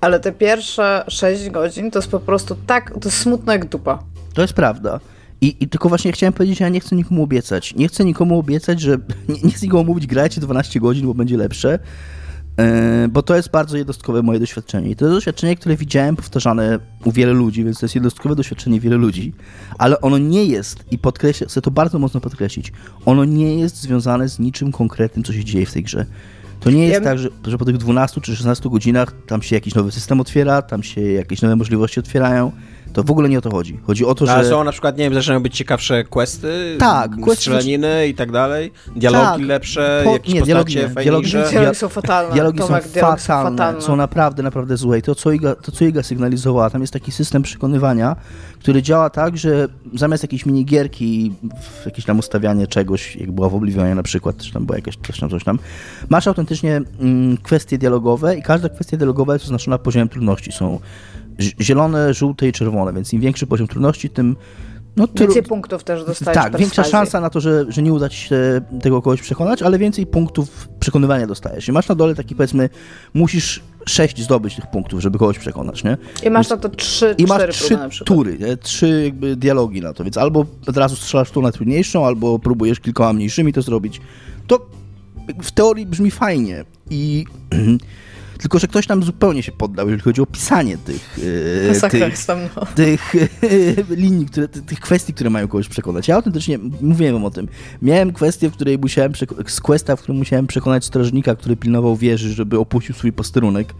Ale 0.00 0.20
te 0.20 0.32
pierwsze 0.32 1.04
6 1.08 1.50
godzin 1.50 1.90
to 1.90 1.98
jest 1.98 2.10
po 2.10 2.20
prostu 2.20 2.56
tak, 2.66 2.90
to 2.90 3.08
jest 3.08 3.18
smutne 3.18 3.52
jak 3.52 3.64
dupa. 3.64 4.02
To 4.34 4.42
jest 4.42 4.54
prawda. 4.54 5.00
I, 5.40 5.56
I 5.60 5.68
tylko 5.68 5.88
właśnie 5.88 6.12
chciałem 6.12 6.32
powiedzieć, 6.32 6.58
że 6.58 6.64
ja 6.64 6.68
nie 6.68 6.80
chcę 6.80 6.96
nikomu 6.96 7.22
obiecać. 7.22 7.74
Nie 7.74 7.88
chcę 7.88 8.04
nikomu 8.04 8.38
obiecać, 8.38 8.80
że. 8.80 8.98
Nie, 9.28 9.40
nie 9.42 9.50
chcę 9.50 9.66
nikomu 9.66 9.84
mówić, 9.84 10.06
grajcie 10.06 10.40
12 10.40 10.80
godzin, 10.80 11.06
bo 11.06 11.14
będzie 11.14 11.36
lepsze. 11.36 11.78
Yy, 12.58 13.08
bo 13.08 13.22
to 13.22 13.36
jest 13.36 13.50
bardzo 13.50 13.76
jednostkowe 13.76 14.22
moje 14.22 14.40
doświadczenie. 14.40 14.90
I 14.90 14.96
to 14.96 15.04
jest 15.04 15.16
doświadczenie, 15.16 15.56
które 15.56 15.76
widziałem 15.76 16.16
powtarzane 16.16 16.78
u 17.04 17.12
wielu 17.12 17.34
ludzi, 17.34 17.64
więc 17.64 17.78
to 17.80 17.86
jest 17.86 17.94
jednostkowe 17.94 18.36
doświadczenie 18.36 18.80
wielu 18.80 18.98
ludzi. 18.98 19.32
Ale 19.78 20.00
ono 20.00 20.18
nie 20.18 20.44
jest, 20.44 20.84
i 20.90 20.98
podkreślę, 20.98 21.46
chcę 21.46 21.62
to 21.62 21.70
bardzo 21.70 21.98
mocno 21.98 22.20
podkreślić, 22.20 22.72
ono 23.06 23.24
nie 23.24 23.58
jest 23.58 23.76
związane 23.76 24.28
z 24.28 24.38
niczym 24.38 24.72
konkretnym, 24.72 25.24
co 25.24 25.32
się 25.32 25.44
dzieje 25.44 25.66
w 25.66 25.72
tej 25.72 25.82
grze. 25.82 26.06
To 26.60 26.70
nie 26.70 26.82
jest 26.86 26.94
Ja- 26.94 27.00
tak, 27.00 27.18
że, 27.18 27.28
że 27.46 27.58
po 27.58 27.64
tych 27.64 27.76
12 27.76 28.20
czy 28.20 28.36
16 28.36 28.70
godzinach 28.70 29.12
tam 29.26 29.42
się 29.42 29.54
jakiś 29.56 29.74
nowy 29.74 29.92
system 29.92 30.20
otwiera, 30.20 30.62
tam 30.62 30.82
się 30.82 31.00
jakieś 31.00 31.42
nowe 31.42 31.56
możliwości 31.56 32.00
otwierają. 32.00 32.52
To 32.92 33.02
w 33.02 33.10
ogóle 33.10 33.28
nie 33.28 33.38
o 33.38 33.40
to 33.40 33.50
chodzi. 33.50 33.80
Chodzi 33.86 34.04
o 34.04 34.14
to, 34.14 34.26
że... 34.26 34.32
Ale 34.32 34.48
są 34.48 34.64
na 34.64 34.72
przykład, 34.72 34.98
nie 34.98 35.04
wiem, 35.04 35.14
zaczynają 35.14 35.42
być 35.42 35.56
ciekawsze 35.56 36.04
questy, 36.04 36.76
Tak, 36.78 37.10
questy- 37.10 37.34
strzelaniny 37.36 38.08
i 38.08 38.14
tak 38.14 38.32
dalej, 38.32 38.72
dialogi 38.96 39.24
Tak. 39.24 39.40
lepsze, 39.40 40.00
Po- 40.04 40.12
jakieś 40.12 40.34
nie, 40.34 40.42
dialogi 40.42 40.74
postacie 40.74 40.94
nie. 40.96 41.02
Dialogi 41.02 41.36
nie. 41.36 41.50
Dialogi 41.50 41.76
są 41.76 41.88
fatalne. 41.88 42.32
Dialogi 42.34 42.58
Tomek, 42.58 42.84
są 42.84 43.00
fatalne, 43.00 43.50
fatalne. 43.50 43.80
są 43.82 43.96
naprawdę, 43.96 44.42
naprawdę 44.42 44.76
złe. 44.76 44.98
I 44.98 45.02
to, 45.02 45.14
co 45.14 45.32
Iga, 45.32 45.54
to, 45.54 45.72
co 45.72 45.84
Iga 45.84 46.02
sygnalizowała, 46.02 46.70
tam 46.70 46.80
jest 46.80 46.92
taki 46.92 47.12
system 47.12 47.42
przekonywania, 47.42 48.16
który 48.60 48.82
działa 48.82 49.10
tak, 49.10 49.36
że 49.38 49.68
zamiast 49.94 50.22
jakiejś 50.22 50.46
minigierki, 50.46 51.32
jakieś 51.86 52.04
tam 52.04 52.18
ustawianie 52.18 52.66
czegoś, 52.66 53.16
jak 53.16 53.32
była 53.32 53.48
w 53.48 53.54
Oblivionie 53.54 53.94
na 53.94 54.02
przykład, 54.02 54.36
czy 54.36 54.52
tam 54.52 54.66
była 54.66 54.78
jakaś 54.78 54.98
coś 55.06 55.20
tam, 55.20 55.30
coś 55.30 55.44
tam, 55.44 55.58
masz 56.08 56.26
autentycznie 56.26 56.80
mm, 57.00 57.36
kwestie 57.36 57.78
dialogowe 57.78 58.36
i 58.36 58.42
każda 58.42 58.68
kwestia 58.68 58.96
dialogowa 58.96 59.32
jest 59.32 59.44
oznaczona 59.44 59.78
poziomem 59.78 60.08
trudności. 60.08 60.52
Są 60.52 60.80
zielone, 61.60 62.14
żółte 62.14 62.48
i 62.48 62.52
czerwone, 62.52 62.92
więc 62.92 63.12
im 63.12 63.20
większy 63.20 63.46
poziom 63.46 63.68
trudności, 63.68 64.10
tym 64.10 64.36
no, 64.96 65.06
tylu- 65.06 65.18
Więcej 65.18 65.42
punktów 65.42 65.84
też 65.84 66.04
dostajesz 66.04 66.42
tak, 66.42 66.56
większa 66.56 66.84
szansa 66.84 67.20
na 67.20 67.30
to, 67.30 67.40
że, 67.40 67.64
że 67.68 67.82
nie 67.82 67.92
uda 67.92 68.08
ci 68.08 68.16
się 68.16 68.60
tego 68.82 69.02
kogoś 69.02 69.22
przekonać, 69.22 69.62
ale 69.62 69.78
więcej 69.78 70.06
punktów 70.06 70.68
przekonywania 70.80 71.26
dostajesz. 71.26 71.68
I 71.68 71.72
masz 71.72 71.88
na 71.88 71.94
dole 71.94 72.14
taki 72.14 72.34
powiedzmy, 72.34 72.68
musisz 73.14 73.62
sześć 73.86 74.22
zdobyć 74.22 74.56
tych 74.56 74.66
punktów, 74.70 75.00
żeby 75.00 75.18
kogoś 75.18 75.38
przekonać, 75.38 75.84
nie? 75.84 75.96
I 76.22 76.30
masz 76.30 76.48
na 76.48 76.56
to 76.56 76.68
trzy, 76.68 77.14
I 77.18 77.24
masz 77.24 77.56
trzy 77.56 77.78
tury, 78.04 78.38
nie? 78.38 78.56
trzy 78.56 79.02
jakby 79.04 79.36
dialogi 79.36 79.80
na 79.80 79.92
to, 79.92 80.04
więc 80.04 80.16
albo 80.16 80.46
od 80.66 80.76
razu 80.76 80.96
strzelasz 80.96 81.30
tą 81.30 81.42
najtrudniejszą, 81.42 82.06
albo 82.06 82.38
próbujesz 82.38 82.80
kilkoma 82.80 83.12
mniejszymi 83.12 83.52
to 83.52 83.62
zrobić. 83.62 84.00
To 84.46 84.66
w 85.42 85.52
teorii 85.52 85.86
brzmi 85.86 86.10
fajnie 86.10 86.64
i 86.90 87.24
tylko, 88.42 88.58
że 88.58 88.68
ktoś 88.68 88.86
tam 88.86 89.02
zupełnie 89.02 89.42
się 89.42 89.52
poddał, 89.52 89.86
jeżeli 89.86 90.02
chodzi 90.02 90.20
o 90.20 90.26
pisanie 90.26 90.78
tych, 90.78 91.18
Masakra 91.68 92.10
tych, 92.10 92.26
tam, 92.26 92.38
no. 92.56 92.66
tych 92.74 93.14
linii, 93.90 94.26
które, 94.26 94.48
ty- 94.48 94.62
tych 94.62 94.80
kwestii, 94.80 95.14
które 95.14 95.30
mają 95.30 95.48
kogoś 95.48 95.68
przekonać. 95.68 96.08
Ja 96.08 96.14
autentycznie 96.16 96.58
mówiłem 96.80 97.24
o 97.24 97.30
tym. 97.30 97.48
Miałem 97.82 98.12
kwestię, 98.12 98.50
w 98.50 98.52
której 98.52 98.78
musiałem 98.78 99.12
z 99.46 99.60
questa, 99.60 99.96
w 99.96 100.02
którym 100.02 100.18
musiałem 100.18 100.46
przekonać 100.46 100.84
strażnika, 100.84 101.34
który 101.36 101.56
pilnował 101.56 101.96
wieży, 101.96 102.32
żeby 102.32 102.58
opuścił 102.58 102.94
swój 102.94 103.12
posterunek, 103.12 103.74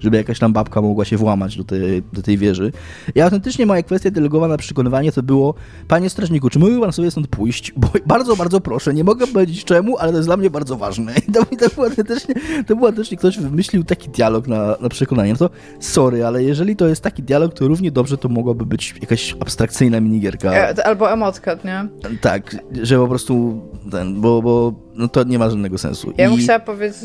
żeby 0.00 0.16
jakaś 0.16 0.38
tam 0.38 0.52
babka 0.52 0.82
mogła 0.82 1.04
się 1.04 1.16
włamać 1.16 1.56
do 1.56 1.64
tej, 1.64 2.02
do 2.12 2.22
tej 2.22 2.38
wieży. 2.38 2.72
I 3.14 3.20
autentycznie 3.20 3.66
moja 3.66 3.82
kwestia 3.82 4.10
delegowana 4.10 4.56
przekonywanie 4.56 5.12
to 5.12 5.22
było, 5.22 5.54
panie 5.88 6.10
strażniku, 6.10 6.50
czy 6.50 6.58
mógłby 6.58 6.80
pan 6.80 6.92
sobie 6.92 7.10
stąd 7.10 7.26
pójść? 7.26 7.72
Bo 7.76 7.88
bardzo, 8.06 8.36
bardzo 8.36 8.60
proszę, 8.60 8.94
nie 8.94 9.04
mogę 9.04 9.26
powiedzieć 9.26 9.64
czemu, 9.64 9.98
ale 9.98 10.12
to 10.12 10.18
jest 10.18 10.28
dla 10.28 10.36
mnie 10.36 10.50
bardzo 10.50 10.76
ważne. 10.76 11.14
I 11.28 11.32
to, 11.32 11.44
to 11.44 11.74
było 11.74 11.86
autentycznie, 11.86 12.34
to 12.66 12.76
było 12.76 12.88
autentycznie 12.88 13.16
ktoś 13.16 13.38
wymyślił 13.38 13.84
taki 13.84 14.03
dialog 14.08 14.48
na, 14.48 14.76
na 14.80 14.88
przekonanie. 14.88 15.32
No 15.32 15.38
to 15.38 15.50
sorry, 15.80 16.24
ale 16.26 16.42
jeżeli 16.44 16.76
to 16.76 16.88
jest 16.88 17.02
taki 17.02 17.22
dialog, 17.22 17.54
to 17.54 17.68
równie 17.68 17.90
dobrze 17.90 18.18
to 18.18 18.28
mogłaby 18.28 18.66
być 18.66 18.94
jakaś 19.00 19.36
abstrakcyjna 19.40 20.00
minigierka. 20.00 20.52
E, 20.54 20.86
Albo 20.86 21.12
emotka, 21.12 21.56
nie? 21.64 21.88
Tak, 22.20 22.56
że 22.82 22.98
po 22.98 23.08
prostu 23.08 23.60
ten, 23.90 24.20
bo, 24.20 24.42
bo 24.42 24.72
no 24.94 25.08
to 25.08 25.24
nie 25.24 25.38
ma 25.38 25.50
żadnego 25.50 25.78
sensu. 25.78 26.12
Ja 26.18 26.30
bym 26.30 26.38
I- 26.38 26.42
chciała 26.42 26.58
powiedzieć, 26.58 27.02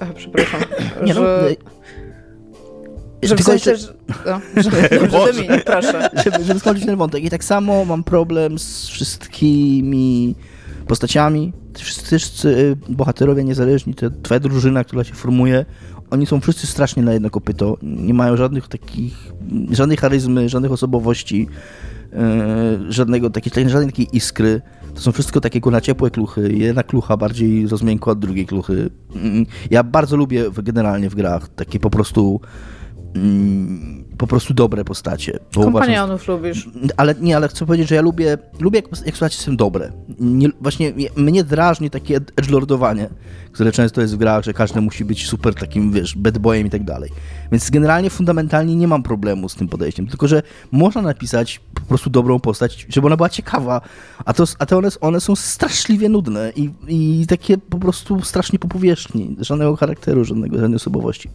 aha, 0.00 0.12
przepraszam, 0.16 0.60
Nie, 1.06 1.14
no, 1.14 1.20
że, 1.20 1.48
e, 1.50 1.56
że 3.28 3.34
w 3.34 3.38
tylko 3.38 3.50
sensie, 3.52 3.70
jeszcze- 3.70 3.86
że, 3.86 3.94
no, 4.26 4.62
że, 4.62 4.70
że 5.00 5.08
Dominik, 5.08 5.64
proszę. 5.64 6.10
żeby, 6.24 6.44
żeby 6.44 6.60
skończyć 6.60 6.86
ten 6.86 6.96
wątek. 6.96 7.24
I 7.24 7.30
tak 7.30 7.44
samo 7.44 7.84
mam 7.84 8.04
problem 8.04 8.58
z 8.58 8.86
wszystkimi 8.88 10.34
postaciami. 10.86 11.52
Wszyscy, 11.78 12.18
wszyscy 12.18 12.76
bohaterowie 12.88 13.44
niezależni, 13.44 13.94
to 13.94 14.06
twoja 14.22 14.40
drużyna, 14.40 14.84
która 14.84 15.04
się 15.04 15.14
formuje, 15.14 15.64
oni 16.12 16.26
są 16.26 16.40
wszyscy 16.40 16.66
strasznie 16.66 17.02
na 17.02 17.12
jedno 17.12 17.30
kopyto. 17.30 17.76
Nie 17.82 18.14
mają 18.14 18.36
żadnych 18.36 18.68
takich, 18.68 19.32
żadnej 19.70 19.96
charyzmy, 19.96 20.48
żadnych 20.48 20.72
osobowości, 20.72 21.48
yy, 22.12 22.92
żadnego 22.92 23.30
takiej, 23.30 23.68
żadnej 23.68 23.90
takiej 23.90 24.16
iskry. 24.16 24.60
To 24.94 25.00
są 25.00 25.12
wszystko 25.12 25.40
takiego 25.40 25.70
na 25.70 25.80
ciepłe 25.80 26.10
kluchy. 26.10 26.52
Jedna 26.52 26.82
klucha 26.82 27.16
bardziej 27.16 27.68
rozmiękła 27.68 28.12
od 28.12 28.18
drugiej 28.18 28.46
kluchy. 28.46 28.90
Mm, 29.14 29.46
Ja 29.70 29.82
bardzo 29.82 30.16
lubię 30.16 30.44
generalnie 30.62 31.10
w 31.10 31.14
grach 31.14 31.48
takie 31.48 31.80
po 31.80 31.90
prostu 31.90 32.40
po 34.18 34.26
prostu 34.26 34.54
dobre 34.54 34.84
postacie. 34.84 35.32
Bo 35.54 35.60
uważam, 35.60 35.72
Kompanionów 35.72 36.28
lubisz. 36.28 36.68
ale 36.96 37.14
nie, 37.20 37.36
ale 37.36 37.48
chcę 37.48 37.66
powiedzieć, 37.66 37.88
że 37.88 37.94
ja 37.94 38.02
lubię, 38.02 38.38
lubię 38.60 38.78
jak, 38.78 38.98
jak 39.06 39.10
postacie 39.10 39.36
są 39.38 39.56
dobre. 39.56 39.92
Nie, 40.20 40.48
właśnie 40.60 40.92
mnie- 41.16 41.44
drażni 41.44 41.90
takie 41.90 42.16
ed- 42.20 42.32
edgelordowanie, 42.36 43.08
które 43.52 43.72
często 43.72 44.00
jest 44.00 44.14
w 44.14 44.18
grach, 44.18 44.44
że 44.44 44.52
każdy 44.52 44.80
musi 44.80 45.04
być 45.04 45.26
super 45.26 45.54
takim, 45.54 45.92
wiesz, 45.92 46.16
bad 46.16 46.38
boyem 46.38 46.66
i 46.66 46.70
tak 46.70 46.84
dalej. 46.84 47.10
Więc 47.52 47.70
generalnie, 47.70 48.10
fundamentalnie 48.10 48.76
nie 48.76 48.88
mam 48.88 49.02
problemu 49.02 49.48
z 49.48 49.54
tym 49.54 49.68
podejściem, 49.68 50.06
tylko 50.06 50.28
że 50.28 50.42
można 50.72 51.02
napisać 51.02 51.60
po 51.74 51.80
prostu 51.80 52.10
dobrą 52.10 52.40
postać, 52.40 52.86
żeby 52.88 53.06
ona 53.06 53.16
była 53.16 53.28
ciekawa, 53.28 53.80
a, 54.24 54.32
to, 54.32 54.44
a 54.58 54.66
te 54.66 54.76
one, 54.76 54.88
one 55.00 55.20
są 55.20 55.36
straszliwie 55.36 56.08
nudne 56.08 56.52
i, 56.56 56.70
i 56.88 57.26
takie 57.26 57.58
po 57.58 57.78
prostu 57.78 58.22
strasznie 58.22 58.58
po 58.58 58.68
powierzchni, 58.68 59.36
żadnego 59.40 59.76
charakteru, 59.76 60.24
żadnego, 60.24 60.58
żadnej 60.58 60.76
osobowości. 60.76 61.30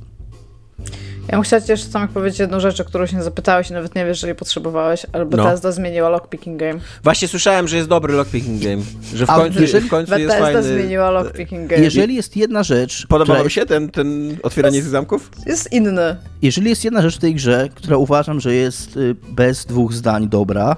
Ja 1.28 1.32
bym 1.32 1.42
chciała 1.42 1.62
ci 1.62 1.72
jeszcze 1.72 1.88
Tomek 1.90 2.12
powiedzieć 2.12 2.40
jedną 2.40 2.60
rzecz, 2.60 2.80
o 2.80 2.86
którą 2.86 3.06
się 3.06 3.24
zapytałeś 3.24 3.70
i 3.70 3.74
nawet 3.74 3.96
nie 3.96 4.06
wiesz, 4.06 4.20
że 4.20 4.28
jej 4.28 4.36
potrzebowałeś, 4.36 5.06
ale 5.14 5.26
No. 5.26 5.30
Bethesda 5.30 5.72
zmieniła 5.72 6.10
lockpicking 6.10 6.60
game. 6.60 6.80
Właśnie 7.04 7.28
słyszałem, 7.28 7.68
że 7.68 7.78
jest 7.78 7.90
dobry 7.90 8.14
lockpicking 8.14 8.62
game, 8.64 8.82
że 9.16 9.26
w 9.26 9.30
A 9.30 9.36
końcu, 9.36 9.62
jeżeli- 9.62 9.88
w 9.88 9.90
końcu 9.90 10.18
jest 10.20 10.36
fajny... 10.38 10.64
zmieniła 10.64 11.12
lockpicking 11.12 11.68
game. 11.70 11.82
Jeżeli 11.84 12.16
jest 12.16 12.38
jedna 12.38 12.64
rzecz... 12.64 13.08
Podobało 13.08 13.44
mi 13.44 13.52
się 13.52 13.66
ten, 13.66 13.90
ten 13.90 14.38
otwieranie 14.44 14.82
tych 14.82 14.90
zamków? 14.90 15.32
Jest 15.46 15.74
inny. 15.74 16.16
Jeżeli 16.42 16.70
jest 16.70 16.84
jedna 16.86 17.02
rzecz 17.02 17.16
w 17.16 17.20
tej 17.20 17.36
grze, 17.36 17.70
która 17.76 17.98
uważam, 17.98 18.40
że 18.40 18.56
jest 18.56 18.98
y, 18.98 19.16
bez 19.30 19.66
dwóch 19.66 19.94
zdań 19.94 20.30
dobra, 20.30 20.76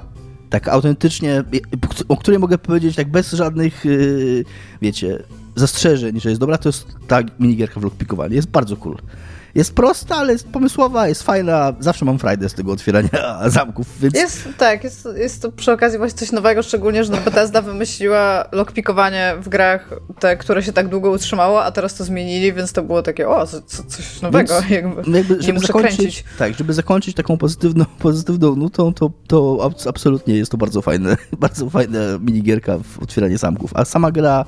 tak 0.50 0.68
autentycznie, 0.68 1.40
y, 1.40 1.62
o 2.08 2.18
której 2.18 2.40
mogę 2.40 2.58
powiedzieć 2.58 2.96
tak 2.96 3.12
bez 3.12 3.32
żadnych, 3.32 3.86
y, 3.86 4.46
wiecie, 4.82 5.24
zastrzeżeń, 5.56 6.20
że 6.20 6.30
jest 6.30 6.42
dobra, 6.42 6.58
to 6.58 6.70
jest 6.70 6.88
ta 7.08 7.20
minigierka 7.40 7.80
w 7.80 7.84
lockpickowanie. 7.84 8.36
Jest 8.36 8.50
bardzo 8.50 8.78
cool. 8.78 8.98
Jest 9.60 9.74
prosta, 9.74 10.16
ale 10.16 10.34
jest 10.34 10.48
pomysłowa, 10.48 11.08
jest 11.08 11.24
fajna. 11.24 11.74
Zawsze 11.80 12.06
mam 12.06 12.20
frajdę 12.20 12.50
z 12.50 12.54
tego 12.54 12.72
otwierania 12.72 13.10
zamków, 13.48 13.88
więc... 14.00 14.16
Jest, 14.16 14.48
tak, 14.58 14.84
jest, 14.84 15.08
jest 15.16 15.42
to 15.42 15.52
przy 15.52 15.72
okazji 15.72 15.98
właśnie 15.98 16.20
coś 16.20 16.32
nowego, 16.32 16.64
szczególnie, 16.64 17.04
że 17.04 17.12
no 17.12 17.18
Bethesda 17.18 17.62
wymyśliła 17.62 18.46
lockpickowanie 18.52 19.34
w 19.42 19.50
grach, 19.50 19.90
te, 20.20 20.38
które 20.38 20.64
się 20.64 20.74
tak 20.74 20.88
długo 20.88 21.12
utrzymało, 21.12 21.64
a 21.64 21.72
teraz 21.72 21.96
to 21.96 22.04
zmienili, 22.04 22.54
więc 22.54 22.74
to 22.74 22.84
było 22.84 23.02
takie, 23.02 23.30
o, 23.30 23.48
co, 23.48 23.62
co, 23.62 23.84
coś 23.84 24.22
nowego, 24.22 24.54
Więc 24.62 24.70
jakby. 24.70 25.18
jakby, 25.18 25.36
nie 25.36 25.42
żeby 25.42 25.54
muszę 25.54 25.68
zakończyć, 25.68 25.98
kręcić. 25.98 26.24
Tak, 26.38 26.54
żeby 26.54 26.74
zakończyć 26.74 27.16
taką 27.16 27.38
pozytywną, 27.38 27.86
pozytywną 28.00 28.56
nutą, 28.56 28.94
to, 28.94 29.12
to 29.28 29.58
abs- 29.62 29.90
absolutnie 29.90 30.36
jest 30.36 30.52
to 30.52 30.58
bardzo 30.58 30.82
fajne, 30.82 31.18
bardzo 31.40 31.70
fajna 31.70 32.00
minigierka 32.22 32.78
w 32.78 33.04
otwieranie 33.04 33.38
zamków. 33.38 33.72
A 33.74 33.86
sama 33.86 34.12
gra, 34.12 34.46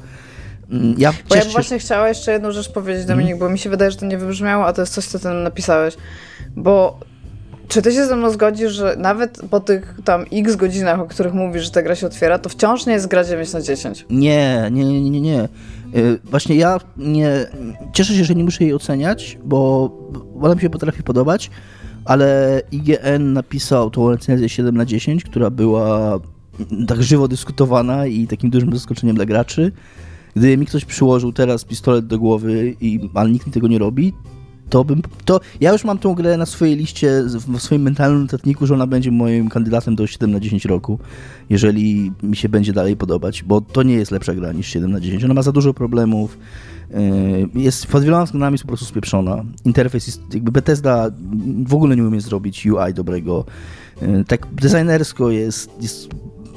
ja 0.98 1.14
Bo 1.30 1.36
ja 1.36 1.42
się, 1.42 1.50
właśnie 1.50 1.80
chciała 1.80 2.08
jeszcze 2.08 2.32
jedną 2.32 2.52
rzecz 2.52 2.72
powiedzieć. 2.72 3.06
Dominik, 3.06 3.38
bo 3.38 3.50
mi 3.50 3.60
się 3.60 3.70
wydaje, 3.70 3.92
że 3.92 3.98
to 3.98 4.06
nie 4.06 4.18
wybrzmiało, 4.18 4.66
a 4.66 4.74
to 4.74 4.82
jest 4.82 4.94
coś, 4.94 5.06
co 5.06 5.20
ty 5.20 5.30
napisałeś. 5.30 5.98
Bo 6.56 7.00
czy 7.68 7.82
ty 7.82 7.92
się 7.92 8.06
ze 8.06 8.16
mną 8.16 8.30
zgodzisz, 8.30 8.72
że 8.72 8.96
nawet 8.98 9.42
po 9.50 9.60
tych 9.60 10.00
tam 10.04 10.26
x 10.32 10.56
godzinach, 10.56 11.00
o 11.00 11.06
których 11.06 11.34
mówisz, 11.34 11.64
że 11.64 11.72
ta 11.72 11.82
gra 11.82 11.96
się 11.96 12.08
otwiera, 12.08 12.40
to 12.40 12.50
wciąż 12.50 12.86
nie 12.86 12.94
jest 12.94 13.08
gra 13.08 13.24
9 13.24 13.54
na 13.54 13.62
10? 13.62 14.06
Nie, 14.10 14.70
nie, 14.72 14.86
nie, 14.86 15.10
nie, 15.10 15.22
nie. 15.22 15.50
Y, 15.96 16.20
Właśnie 16.24 16.56
ja 16.56 16.80
nie. 16.98 17.30
Cieszę 17.94 18.14
się, 18.14 18.24
że 18.24 18.36
nie 18.36 18.44
muszę 18.44 18.64
jej 18.64 18.74
oceniać, 18.74 19.38
bo 19.44 19.90
ona 20.42 20.56
mi 20.56 20.62
się 20.62 20.70
potrafi 20.70 21.04
podobać, 21.04 21.50
ale 22.06 22.62
IGN 22.72 23.34
napisał 23.34 23.90
tą 23.90 24.12
recenzję 24.12 24.50
7 24.50 24.78
na 24.78 24.86
10, 24.86 25.24
która 25.24 25.50
była 25.50 26.20
tak 26.88 27.04
żywo 27.04 27.28
dyskutowana 27.28 28.08
i 28.08 28.28
takim 28.28 28.50
dużym 28.50 28.74
zaskoczeniem 28.74 29.16
dla 29.16 29.26
graczy. 29.26 29.72
Gdyby 30.36 30.58
mi 30.58 30.66
ktoś 30.66 30.86
przyłożył 30.86 31.34
teraz 31.34 31.66
pistolet 31.66 32.08
do 32.08 32.20
głowy, 32.20 32.76
i, 32.82 33.10
ale 33.14 33.32
nikt 33.32 33.48
mi 33.48 33.54
tego 33.54 33.68
nie 33.68 33.80
robi, 33.80 34.14
to 34.70 34.84
bym. 34.84 35.02
To 35.26 35.40
ja 35.62 35.72
już 35.72 35.84
mam 35.84 35.98
tą 35.98 36.14
grę 36.14 36.38
na 36.38 36.46
swojej 36.46 36.76
liście, 36.76 37.24
w 37.48 37.60
swoim 37.62 37.82
mentalnym 37.82 38.22
notatniku, 38.22 38.66
że 38.68 38.74
ona 38.74 38.88
będzie 38.88 39.12
moim 39.12 39.50
kandydatem 39.50 39.96
do 39.96 40.08
7 40.08 40.32
na 40.32 40.40
10 40.40 40.66
roku, 40.66 41.00
jeżeli 41.50 42.12
mi 42.24 42.36
się 42.36 42.50
będzie 42.50 42.74
dalej 42.74 42.98
podobać, 42.98 43.44
bo 43.44 43.62
to 43.62 43.84
nie 43.84 43.94
jest 43.94 44.12
lepsza 44.12 44.34
gra 44.34 44.52
niż 44.52 44.68
7 44.68 44.92
na 44.92 45.00
10. 45.00 45.24
Ona 45.24 45.34
ma 45.34 45.42
za 45.42 45.52
dużo 45.52 45.74
problemów. 45.74 46.38
yy, 47.54 47.62
Jest 47.62 47.88
pod 47.88 48.04
wieloma 48.04 48.26
względami 48.26 48.54
jest 48.54 48.64
po 48.64 48.68
prostu 48.68 48.86
spieprzona. 48.86 49.44
Interfejs 49.66 50.08
jest, 50.08 50.22
jakby 50.34 50.52
Bethesda 50.52 51.10
w 51.66 51.74
ogóle 51.74 51.96
nie 51.96 52.04
umie 52.04 52.22
zrobić 52.22 52.66
UI 52.66 52.94
dobrego. 52.94 53.46
Yy, 54.02 54.24
Tak 54.28 54.48
designersko 54.54 55.30
jest, 55.32 55.72
jest 55.82 56.10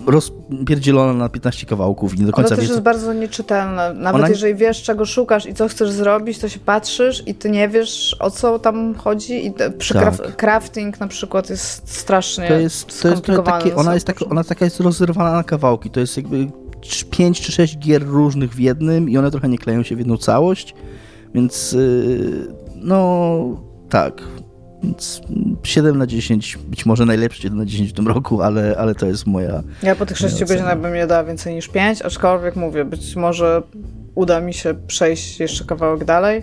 rozpierdzielona 0.07 1.15
na 1.15 1.29
15 1.29 1.67
kawałków 1.67 2.15
i 2.15 2.19
nie 2.19 2.27
do 2.27 2.29
Ona 2.29 2.37
końca 2.37 2.49
też 2.49 2.59
wiesz, 2.59 2.69
jest 2.71 2.83
bardzo 2.83 3.13
nieczytelna. 3.13 3.93
Nawet 3.93 4.21
Ona- 4.21 4.29
jeżeli 4.29 4.55
wiesz, 4.55 4.83
czego 4.83 5.07
szukasz 5.07 5.47
i 5.47 5.55
co 5.55 5.69
chcesz 5.69 5.91
zrobić, 5.91 6.39
to 6.39 6.49
się 6.49 6.59
patrzysz 6.59 7.23
i 7.27 7.35
ty 7.35 7.51
nie 7.51 7.69
wiesz, 7.69 8.17
o 8.21 8.31
co 8.31 8.59
tam 8.59 8.95
chodzi. 8.95 9.47
I 9.47 9.55
przy 9.79 9.95
Tak. 9.95 10.15
craf- 10.15 10.37
crafting 10.37 11.01
na 11.01 11.09
przykład 11.09 11.51
jest 11.51 11.93
strasznie 11.93 12.49
to 12.49 12.55
jest, 12.55 13.03
to 13.03 13.09
jest 13.09 13.23
takie, 13.45 13.75
ona 13.75 13.83
na 13.83 13.95
jest, 13.95 14.07
taka, 14.07 14.25
ona 14.25 14.45
taka 14.45 14.65
jest 14.65 14.81
rozerwana 14.81 15.33
na 15.33 15.45
kawałki. 15.45 15.91
To 15.91 16.01
jest 16.01 16.17
jakby 16.17 16.47
5 17.11 17.41
czy 17.41 17.53
6 17.53 17.79
gier 17.79 18.07
różnych 18.07 18.55
w 18.55 18.61
jednym 18.61 19.11
i 19.11 19.19
one 19.19 19.31
trochę 19.31 19.49
nie 19.49 19.59
kleją 19.59 19.83
się 19.83 19.97
w 19.97 19.99
jedną 19.99 20.17
całość. 20.17 20.75
Więc 21.35 21.73
y, 21.73 22.49
no 22.77 23.63
tak. 23.91 24.23
Więc 24.85 25.21
7 25.63 25.99
na 25.99 26.07
10, 26.07 26.59
być 26.69 26.87
może 26.87 27.07
najlepszy 27.07 27.43
7 27.43 27.59
na 27.59 27.65
10 27.65 27.91
w 27.91 27.93
tym 27.93 28.09
roku, 28.09 28.43
ale, 28.43 28.77
ale 28.79 28.95
to 28.95 29.07
jest 29.07 29.27
moja. 29.27 29.63
Ja 29.83 29.97
po 29.97 30.07
tych 30.07 30.19
6 30.19 30.35
ocena. 30.35 30.49
godzinach 30.49 30.81
bym 30.81 30.95
nie 30.95 31.07
dała 31.07 31.25
więcej 31.25 31.55
niż 31.55 31.69
5, 31.69 32.03
aczkolwiek 32.03 32.57
mówię, 32.57 32.85
być 32.85 33.17
może 33.17 33.63
uda 34.15 34.41
mi 34.41 34.55
się 34.55 34.75
przejść 34.87 35.41
jeszcze 35.41 35.65
kawałek 35.65 36.05
dalej. 36.05 36.43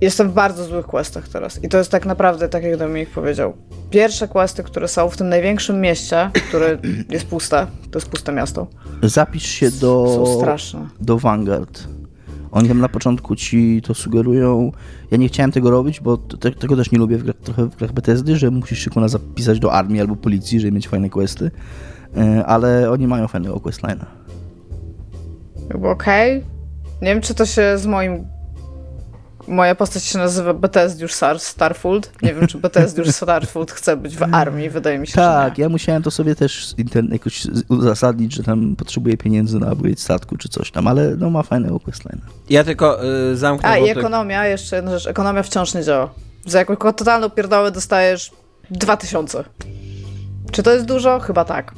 Jestem 0.00 0.30
w 0.30 0.32
bardzo 0.32 0.64
złych 0.64 0.86
questach 0.86 1.28
teraz 1.28 1.64
i 1.64 1.68
to 1.68 1.78
jest 1.78 1.90
tak 1.90 2.06
naprawdę, 2.06 2.48
tak 2.48 2.62
jak 2.62 2.76
Dominik 2.76 3.10
powiedział, 3.10 3.52
pierwsze 3.90 4.28
questy, 4.28 4.62
które 4.62 4.88
są 4.88 5.08
w 5.08 5.16
tym 5.16 5.28
największym 5.28 5.80
mieście, 5.80 6.30
które 6.48 6.78
jest 7.10 7.26
puste, 7.26 7.66
to 7.90 7.98
jest 7.98 8.08
puste 8.08 8.32
miasto, 8.32 8.66
Zapisz 9.02 9.46
się 9.46 9.70
do, 9.70 10.14
są 10.14 10.38
straszne. 10.40 10.88
do 11.00 11.18
Vanguard. 11.18 11.82
Oni 12.52 12.68
tam 12.68 12.80
na 12.80 12.88
początku 12.88 13.36
ci 13.36 13.82
to 13.82 13.94
sugerują. 13.94 14.72
Ja 15.10 15.16
nie 15.18 15.28
chciałem 15.28 15.52
tego 15.52 15.70
robić, 15.70 16.00
bo 16.00 16.16
te, 16.16 16.50
tego 16.50 16.76
też 16.76 16.90
nie 16.90 16.98
lubię 16.98 17.18
w 17.18 17.22
grach, 17.22 17.36
trochę 17.36 17.64
w 17.64 17.76
grach 17.76 17.92
Bethesdy, 17.92 18.36
że 18.36 18.50
musisz 18.50 18.78
się 18.78 18.90
kurna 18.90 19.08
zapisać 19.08 19.60
do 19.60 19.72
armii 19.72 20.00
albo 20.00 20.16
policji, 20.16 20.60
żeby 20.60 20.72
mieć 20.72 20.88
fajne 20.88 21.10
questy. 21.10 21.50
E, 22.16 22.46
Ale 22.46 22.90
oni 22.90 23.06
mają 23.06 23.28
fajnego 23.28 23.56
questline'a. 23.56 24.04
Okej. 25.82 26.44
Nie 27.02 27.08
wiem, 27.14 27.20
czy 27.20 27.34
to 27.34 27.46
się 27.46 27.78
z 27.78 27.86
moim... 27.86 28.37
Moja 29.48 29.74
postać 29.74 30.04
się 30.04 30.18
nazywa 30.18 30.54
Bethesdiusz 30.54 31.12
Star 31.12 31.40
Starfield. 31.40 32.12
Nie 32.22 32.34
wiem, 32.34 32.46
czy 32.46 32.58
Bethesdiusz 32.58 33.08
Starfield 33.08 33.72
chce 33.72 33.96
być 33.96 34.16
w 34.16 34.22
armii. 34.34 34.70
Wydaje 34.70 34.98
mi 34.98 35.06
się, 35.06 35.10
że 35.10 35.16
Tak, 35.20 35.58
nie. 35.58 35.62
ja 35.62 35.68
musiałem 35.68 36.02
to 36.02 36.10
sobie 36.10 36.34
też 36.36 36.74
jakoś 37.12 37.46
uzasadnić, 37.68 38.34
że 38.34 38.42
tam 38.42 38.76
potrzebuję 38.76 39.16
pieniędzy 39.16 39.58
na 39.58 39.70
upgrade 39.70 40.00
statku 40.00 40.36
czy 40.36 40.48
coś 40.48 40.70
tam, 40.70 40.86
ale 40.86 41.16
no 41.16 41.30
ma 41.30 41.42
fajnego 41.42 41.76
questline'a. 41.76 42.18
Ja 42.50 42.64
tylko 42.64 43.04
y, 43.32 43.36
zamknę 43.36 43.68
A, 43.68 43.78
i 43.78 43.88
ekonomia, 43.88 44.46
jeszcze 44.46 44.76
jedna 44.76 44.98
rzecz. 44.98 45.06
Ekonomia 45.10 45.42
wciąż 45.42 45.74
nie 45.74 45.82
działa. 45.84 46.10
Za 46.46 46.58
jakąś 46.58 46.78
totalną 46.78 47.30
pierdołę 47.30 47.70
dostajesz 47.70 48.30
2000. 48.70 49.44
Czy 50.52 50.62
to 50.62 50.72
jest 50.72 50.84
dużo? 50.84 51.20
Chyba 51.20 51.44
tak. 51.44 51.74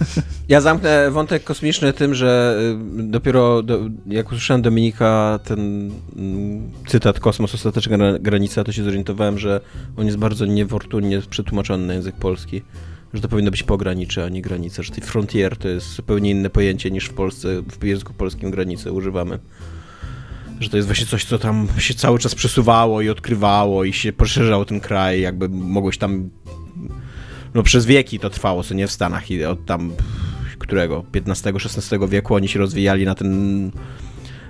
Ja 0.48 0.60
zamknę 0.60 1.10
wątek 1.10 1.44
kosmiczny 1.44 1.92
tym, 1.92 2.14
że 2.14 2.58
y, 2.98 3.02
dopiero 3.02 3.62
do, 3.62 3.80
jak 4.06 4.26
usłyszałem 4.26 4.62
Dominika 4.62 5.38
ten 5.44 5.90
mm, 6.16 6.70
cytat 6.86 7.20
Kosmos, 7.20 7.54
ostateczna 7.54 7.96
gra- 7.96 8.18
granica, 8.18 8.64
to 8.64 8.72
się 8.72 8.84
zorientowałem, 8.84 9.38
że 9.38 9.60
on 9.96 10.06
jest 10.06 10.18
bardzo 10.18 10.46
niefortunnie 10.46 11.20
przetłumaczony 11.30 11.86
na 11.86 11.94
język 11.94 12.16
polski. 12.16 12.62
Że 13.14 13.20
to 13.20 13.28
powinno 13.28 13.50
być 13.50 13.62
pogranicze, 13.62 14.24
a 14.24 14.28
nie 14.28 14.42
granice. 14.42 14.82
Że 14.82 14.92
frontier 14.94 15.56
to 15.56 15.68
jest 15.68 15.94
zupełnie 15.94 16.30
inne 16.30 16.50
pojęcie 16.50 16.90
niż 16.90 17.04
w 17.04 17.14
Polsce, 17.14 17.62
w 17.80 17.84
języku 17.84 18.12
polskim 18.12 18.50
granice 18.50 18.92
używamy. 18.92 19.38
Że 20.60 20.68
to 20.68 20.76
jest 20.76 20.88
właśnie 20.88 21.06
coś, 21.06 21.24
co 21.24 21.38
tam 21.38 21.68
się 21.78 21.94
cały 21.94 22.18
czas 22.18 22.34
przesuwało 22.34 23.00
i 23.00 23.08
odkrywało 23.08 23.84
i 23.84 23.92
się 23.92 24.12
poszerzał 24.12 24.64
ten 24.64 24.80
kraj, 24.80 25.20
jakby 25.20 25.48
mogłeś 25.48 25.98
tam 25.98 26.30
no 27.56 27.62
przez 27.62 27.86
wieki 27.86 28.18
to 28.18 28.30
trwało, 28.30 28.62
co 28.62 28.74
nie 28.74 28.86
w 28.86 28.92
Stanach 28.92 29.30
i 29.30 29.44
od 29.44 29.66
tam 29.66 29.92
którego, 30.58 31.04
XV-XVI 31.14 32.08
wieku 32.08 32.34
oni 32.34 32.48
się 32.48 32.58
rozwijali 32.58 33.04
na 33.04 33.14
ten 33.14 33.70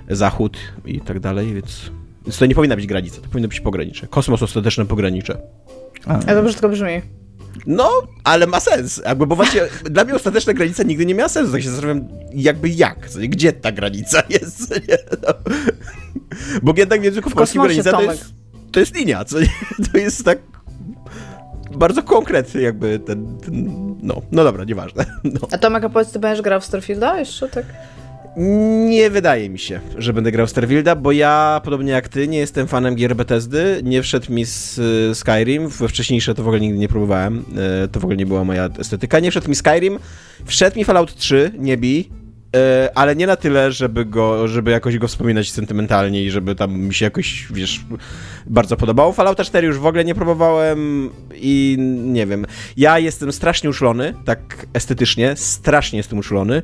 zachód 0.09 0.57
i 0.85 1.01
tak 1.01 1.19
dalej, 1.19 1.53
więc, 1.53 1.91
więc 2.25 2.37
to 2.37 2.45
nie 2.45 2.55
powinna 2.55 2.75
być 2.75 2.87
granica, 2.87 3.21
to 3.21 3.27
powinno 3.29 3.47
być 3.47 3.59
pogranicze. 3.59 4.07
Kosmos 4.07 4.43
ostateczne 4.43 4.85
pogranicze. 4.85 5.37
A, 6.05 6.13
Ale 6.13 6.35
to 6.35 6.43
brzydko 6.43 6.69
brzmi. 6.69 7.01
No, 7.65 7.89
ale 8.23 8.47
ma 8.47 8.59
sens. 8.59 9.01
Jakby, 9.05 9.27
bo 9.27 9.35
właśnie 9.35 9.61
dla 9.91 10.03
mnie 10.03 10.15
ostateczna 10.15 10.53
granica 10.53 10.83
nigdy 10.83 11.05
nie 11.05 11.15
miała 11.15 11.29
sensu. 11.29 11.51
Tak 11.51 11.61
się 11.61 11.69
zastanawiam, 11.69 12.07
jakby 12.33 12.69
jak, 12.69 13.09
gdzie 13.29 13.53
ta 13.53 13.71
granica 13.71 14.23
jest, 14.41 14.69
nie? 14.69 14.97
No. 15.23 15.33
Bo 16.63 16.73
jednak 16.77 17.01
w 17.01 17.03
języku 17.03 17.29
W 17.29 17.33
polskim 17.33 17.61
kosmosie, 17.61 17.83
granica 17.83 17.97
to 17.97 18.11
jest, 18.11 18.33
to 18.71 18.79
jest 18.79 18.95
linia, 18.95 19.25
co 19.25 19.39
nie? 19.39 19.49
To 19.91 19.97
jest 19.97 20.25
tak 20.25 20.39
bardzo 21.71 22.03
konkretny 22.03 22.61
jakby 22.61 22.99
ten, 22.99 23.37
ten 23.37 23.85
no, 24.03 24.21
no 24.31 24.43
dobra, 24.43 24.63
nieważne. 24.63 25.05
No. 25.23 25.39
A 25.51 25.57
Tomek, 25.57 25.83
a 25.83 25.89
powiedz, 25.89 26.11
ty 26.11 26.19
będziesz 26.19 26.41
grał 26.41 26.61
w 26.61 26.65
Starfielda 26.65 27.19
jeszcze, 27.19 27.49
tak? 27.49 27.65
Nie 28.87 29.09
wydaje 29.09 29.49
mi 29.49 29.59
się, 29.59 29.79
że 29.97 30.13
będę 30.13 30.31
grał 30.31 30.47
w 30.47 30.49
Starfielda, 30.49 30.95
bo 30.95 31.11
ja, 31.11 31.61
podobnie 31.63 31.91
jak 31.91 32.07
ty, 32.09 32.27
nie 32.27 32.37
jestem 32.37 32.67
fanem 32.67 32.95
gier 32.95 33.15
Bethesdy. 33.15 33.81
Nie 33.83 34.01
wszedł 34.01 34.33
mi 34.33 34.45
z 34.45 34.79
Skyrim. 35.17 35.67
We 35.67 35.87
wcześniejsze 35.87 36.35
to 36.35 36.43
w 36.43 36.47
ogóle 36.47 36.59
nigdy 36.61 36.77
nie 36.79 36.87
próbowałem. 36.87 37.45
Y, 37.85 37.87
To 37.87 37.99
w 37.99 38.03
ogóle 38.03 38.17
nie 38.17 38.25
była 38.25 38.43
moja 38.43 38.69
estetyka. 38.79 39.19
Nie 39.19 39.31
wszedł 39.31 39.49
mi 39.49 39.55
Skyrim. 39.55 39.99
Wszedł 40.45 40.77
mi 40.77 40.85
Fallout 40.85 41.15
3, 41.15 41.51
nie 41.57 41.77
bij. 41.77 42.09
Y, 42.85 42.95
Ale 42.95 43.15
nie 43.15 43.27
na 43.27 43.35
tyle, 43.35 43.71
żeby 43.71 44.05
go, 44.05 44.47
żeby 44.47 44.71
jakoś 44.71 44.97
go 44.97 45.07
wspominać 45.07 45.51
sentymentalnie 45.51 46.23
i 46.23 46.31
żeby 46.31 46.55
tam 46.55 46.79
mi 46.79 46.93
się 46.93 47.05
jakoś, 47.05 47.47
wiesz, 47.51 47.81
bardzo 48.45 48.77
podobało. 48.77 49.13
Fallouta 49.13 49.43
4 49.43 49.67
już 49.67 49.79
w 49.79 49.85
ogóle 49.85 50.05
nie 50.05 50.15
próbowałem 50.15 51.09
i 51.33 51.77
nie 52.03 52.25
wiem. 52.25 52.45
Ja 52.77 52.99
jestem 52.99 53.31
strasznie 53.31 53.69
uszulony, 53.69 54.13
tak 54.25 54.65
estetycznie, 54.73 55.35
strasznie 55.35 55.97
jestem 55.97 56.19
uszulony 56.19 56.61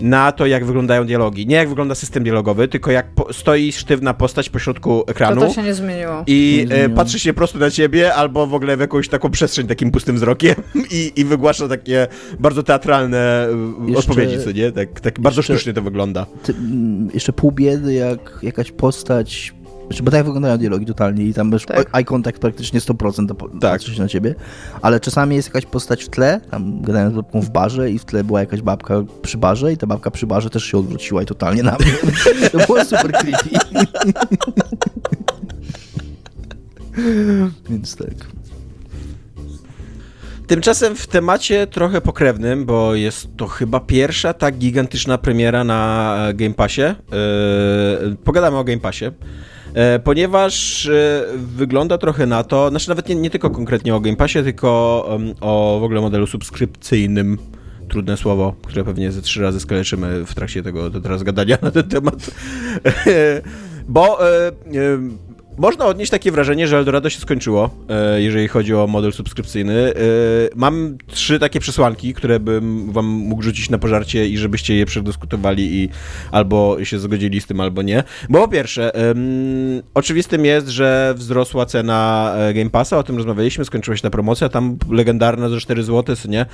na 0.00 0.32
to, 0.32 0.46
jak 0.46 0.64
wyglądają 0.64 1.06
dialogi. 1.06 1.46
Nie 1.46 1.56
jak 1.56 1.68
wygląda 1.68 1.94
system 1.94 2.22
dialogowy, 2.24 2.68
tylko 2.68 2.90
jak 2.90 3.14
po, 3.14 3.32
stoi 3.32 3.72
sztywna 3.72 4.14
postać 4.14 4.48
pośrodku 4.50 5.02
To 5.06 5.10
ekranu 5.12 5.40
to 5.40 5.50
się 5.52 5.62
nie 5.62 5.74
zmieniło. 5.74 6.24
i 6.26 6.64
Nie 6.68 6.74
e, 6.74 6.78
zmieniło. 6.78 6.96
patrzy 6.96 7.18
się 7.18 7.32
prosto 7.32 7.58
na 7.58 7.70
ciebie, 7.70 8.14
albo 8.14 8.46
w 8.46 8.54
ogóle 8.54 8.76
w 8.76 8.80
jakąś 8.80 9.08
taką 9.08 9.30
przestrzeń 9.30 9.66
takim 9.66 9.90
pustym 9.90 10.16
wzrokiem 10.16 10.54
i, 10.90 11.12
i 11.16 11.24
wygłasza 11.24 11.68
takie 11.68 12.06
bardzo 12.38 12.62
teatralne 12.62 13.48
e, 13.48 13.86
Jeszcze- 13.86 13.98
odpowiedzi, 13.98 14.44
co 14.44 14.52
nie? 14.52 14.72
Tak, 14.72 15.00
tak 15.00 15.20
bardzo 15.20 15.38
jeszcze- 15.40 15.54
sztucznie 15.54 15.72
to 15.72 15.82
wygląda. 15.82 16.26
ty, 16.42 16.52
mm, 16.52 17.08
jeszcze 17.14 17.32
pół 17.32 17.52
biedy, 17.52 17.94
jak 17.94 18.38
jakaś 18.42 18.72
postać. 18.72 19.54
Znaczy, 19.90 20.02
bo 20.02 20.10
tak 20.10 20.24
wyglądają 20.24 20.58
dialogi 20.58 20.86
totalnie 20.86 21.24
i 21.24 21.34
tam 21.34 21.48
masz 21.50 21.66
Tak. 21.66 21.96
eye 21.96 22.04
contact 22.04 22.38
praktycznie 22.38 22.80
100% 22.80 23.28
to 23.28 23.34
po- 23.34 23.48
Tak. 23.48 23.60
patrzy 23.60 23.94
się 23.94 24.02
na 24.02 24.08
ciebie, 24.08 24.34
ale 24.82 25.00
czasami 25.00 25.36
jest 25.36 25.48
jakaś 25.48 25.66
postać 25.66 26.04
w 26.04 26.08
tle, 26.08 26.40
tam 26.50 26.82
gadałem 26.82 27.12
z 27.12 27.14
babką 27.14 27.40
w 27.40 27.50
barze 27.50 27.90
i 27.90 27.98
w 27.98 28.04
tle 28.04 28.24
była 28.24 28.40
jakaś 28.40 28.62
babka 28.62 29.02
przy 29.22 29.38
barze 29.38 29.72
i 29.72 29.76
ta 29.76 29.86
babka 29.86 30.10
przy 30.10 30.26
barze 30.26 30.50
też 30.50 30.64
się 30.64 30.78
odwróciła 30.78 31.22
i 31.22 31.26
totalnie 31.26 31.62
na 31.62 31.76
mnie. 31.80 31.92
To 32.52 32.58
było 32.66 32.84
super 32.84 33.12
creepy. 33.12 33.48
Więc 37.70 37.96
tak. 37.96 38.08
Tymczasem 40.46 40.96
w 40.96 41.06
temacie 41.06 41.66
trochę 41.66 42.00
pokrewnym, 42.00 42.64
bo 42.64 42.94
jest 42.94 43.28
to 43.36 43.46
chyba 43.46 43.80
pierwsza 43.80 44.32
tak 44.34 44.58
gigantyczna 44.58 45.18
premiera 45.18 45.64
na 45.64 46.16
e, 46.28 46.34
Game 46.34 46.54
Passie. 46.54 46.82
E, 46.82 46.96
pogadamy 48.24 48.56
o 48.56 48.64
Game 48.64 48.80
Passie. 48.80 49.04
E, 49.74 49.98
ponieważ 49.98 50.86
e, 50.86 51.24
wygląda 51.36 51.98
trochę 51.98 52.26
na 52.26 52.44
to, 52.44 52.68
znaczy 52.70 52.88
nawet 52.88 53.08
nie, 53.08 53.14
nie 53.14 53.30
tylko 53.30 53.50
konkretnie 53.50 53.94
o 53.94 54.00
Game 54.00 54.16
Passie, 54.16 54.42
tylko 54.42 54.68
o 55.40 55.78
w 55.80 55.84
ogóle 55.84 56.00
modelu 56.00 56.26
subskrypcyjnym. 56.26 57.38
Trudne 57.88 58.16
słowo, 58.16 58.54
które 58.62 58.84
pewnie 58.84 59.12
ze 59.12 59.22
trzy 59.22 59.42
razy 59.42 59.60
skaleczymy 59.60 60.24
w 60.24 60.34
trakcie 60.34 60.62
tego 60.62 60.90
teraz 60.90 61.22
gadania 61.22 61.58
na 61.62 61.70
ten 61.70 61.88
temat. 61.88 62.30
Bo 63.88 64.28
e, 64.30 64.48
e, 64.48 64.52
można 65.58 65.86
odnieść 65.86 66.10
takie 66.10 66.32
wrażenie, 66.32 66.68
że 66.68 66.78
Eldorado 66.78 67.10
się 67.10 67.20
skończyło, 67.20 67.70
e, 67.88 68.22
jeżeli 68.22 68.48
chodzi 68.48 68.74
o 68.74 68.86
model 68.86 69.12
subskrypcyjny. 69.12 69.74
E, 69.74 69.92
Mam 70.54 70.96
trzy 71.06 71.38
takie 71.38 71.60
przesłanki, 71.60 72.14
które 72.14 72.40
bym 72.40 72.92
wam 72.92 73.06
mógł 73.06 73.42
rzucić 73.42 73.70
na 73.70 73.78
pożarcie 73.78 74.26
i 74.28 74.38
żebyście 74.38 74.74
je 74.74 74.86
przedyskutowali 74.86 75.74
i 75.74 75.88
albo 76.32 76.84
się 76.84 76.98
zgodzili 76.98 77.40
z 77.40 77.46
tym, 77.46 77.60
albo 77.60 77.82
nie. 77.82 78.04
Bo 78.28 78.38
po 78.40 78.48
pierwsze, 78.48 78.92
oczywistym 79.94 80.44
jest, 80.44 80.68
że 80.68 81.14
wzrosła 81.16 81.66
cena 81.66 82.32
e, 82.36 82.54
Game 82.54 82.70
Passa, 82.70 82.98
o 82.98 83.02
tym 83.02 83.16
rozmawialiśmy, 83.16 83.64
skończyła 83.64 83.96
się 83.96 84.02
ta 84.02 84.10
promocja, 84.10 84.48
tam 84.48 84.76
legendarna 84.90 85.48
za 85.48 85.60
4 85.60 85.82
zł, 85.82 86.16
nie? 86.28 86.46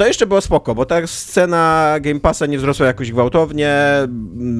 To 0.00 0.06
jeszcze 0.06 0.26
było 0.26 0.40
spoko, 0.40 0.74
bo 0.74 0.86
ta 0.86 1.06
scena 1.06 1.94
Game 2.00 2.20
Passa 2.20 2.46
nie 2.46 2.58
wzrosła 2.58 2.86
jakoś 2.86 3.12
gwałtownie. 3.12 3.76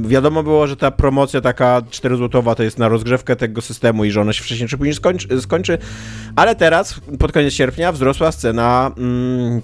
Wiadomo 0.02 0.42
było, 0.42 0.66
że 0.66 0.76
ta 0.76 0.90
promocja 0.90 1.40
taka 1.40 1.82
4 1.90 2.16
złotowa 2.16 2.54
to 2.54 2.62
jest 2.62 2.78
na 2.78 2.88
rozgrzewkę 2.88 3.36
tego 3.36 3.60
systemu 3.60 4.04
i 4.04 4.10
że 4.10 4.20
ona 4.20 4.32
się 4.32 4.44
wcześniej 4.44 4.68
czy 4.68 4.78
później 4.78 4.94
skończy, 4.94 5.40
skończy. 5.40 5.78
Ale 6.36 6.56
teraz, 6.56 7.00
pod 7.18 7.32
koniec 7.32 7.54
sierpnia, 7.54 7.92
wzrosła 7.92 8.32
scena 8.32 8.90
mm, 8.96 9.62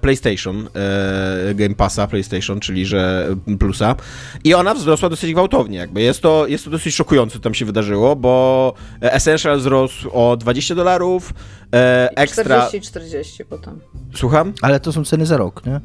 PlayStation, 0.00 0.68
e, 0.74 1.54
Game 1.54 1.74
Passa 1.74 2.06
PlayStation, 2.06 2.60
czyli 2.60 2.86
że 2.86 3.28
plusa. 3.58 3.96
I 4.44 4.54
ona 4.54 4.74
wzrosła 4.74 5.08
dosyć 5.08 5.32
gwałtownie. 5.32 5.78
Jakby 5.78 6.02
jest 6.02 6.20
to, 6.22 6.46
jest 6.46 6.64
to 6.64 6.70
dosyć 6.70 6.94
szokujące, 6.94 7.32
co 7.32 7.40
tam 7.40 7.54
się 7.54 7.64
wydarzyło, 7.64 8.16
bo 8.16 8.74
Essential 9.00 9.58
wzrósł 9.58 10.10
o 10.12 10.36
20 10.36 10.74
dolarów, 10.74 11.34
e, 11.74 12.10
ekstra... 12.16 12.66
40 12.66 12.76
i 12.76 12.80
40 12.80 13.44
potem. 13.44 13.80
Słucham? 14.14 14.52
Ale 14.62 14.80
to 14.80 14.92
są 14.92 15.04
ceny 15.04 15.26
za 15.26 15.36
rok, 15.36 15.66
nie? 15.66 15.80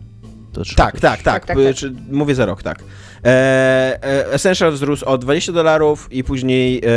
Tak, 0.53 0.65
tak, 0.75 0.99
tak. 0.99 1.21
Tak, 1.21 1.45
tak, 1.45 1.57
y, 1.57 1.73
tak. 1.73 1.91
Mówię 2.11 2.35
za 2.35 2.45
rok, 2.45 2.63
tak. 2.63 2.83
E, 3.25 4.03
e, 4.03 4.33
Essential 4.33 4.71
wzrósł 4.71 5.05
o 5.05 5.17
20 5.17 5.51
dolarów 5.51 6.07
i 6.11 6.23
później. 6.23 6.81
E, 6.85 6.89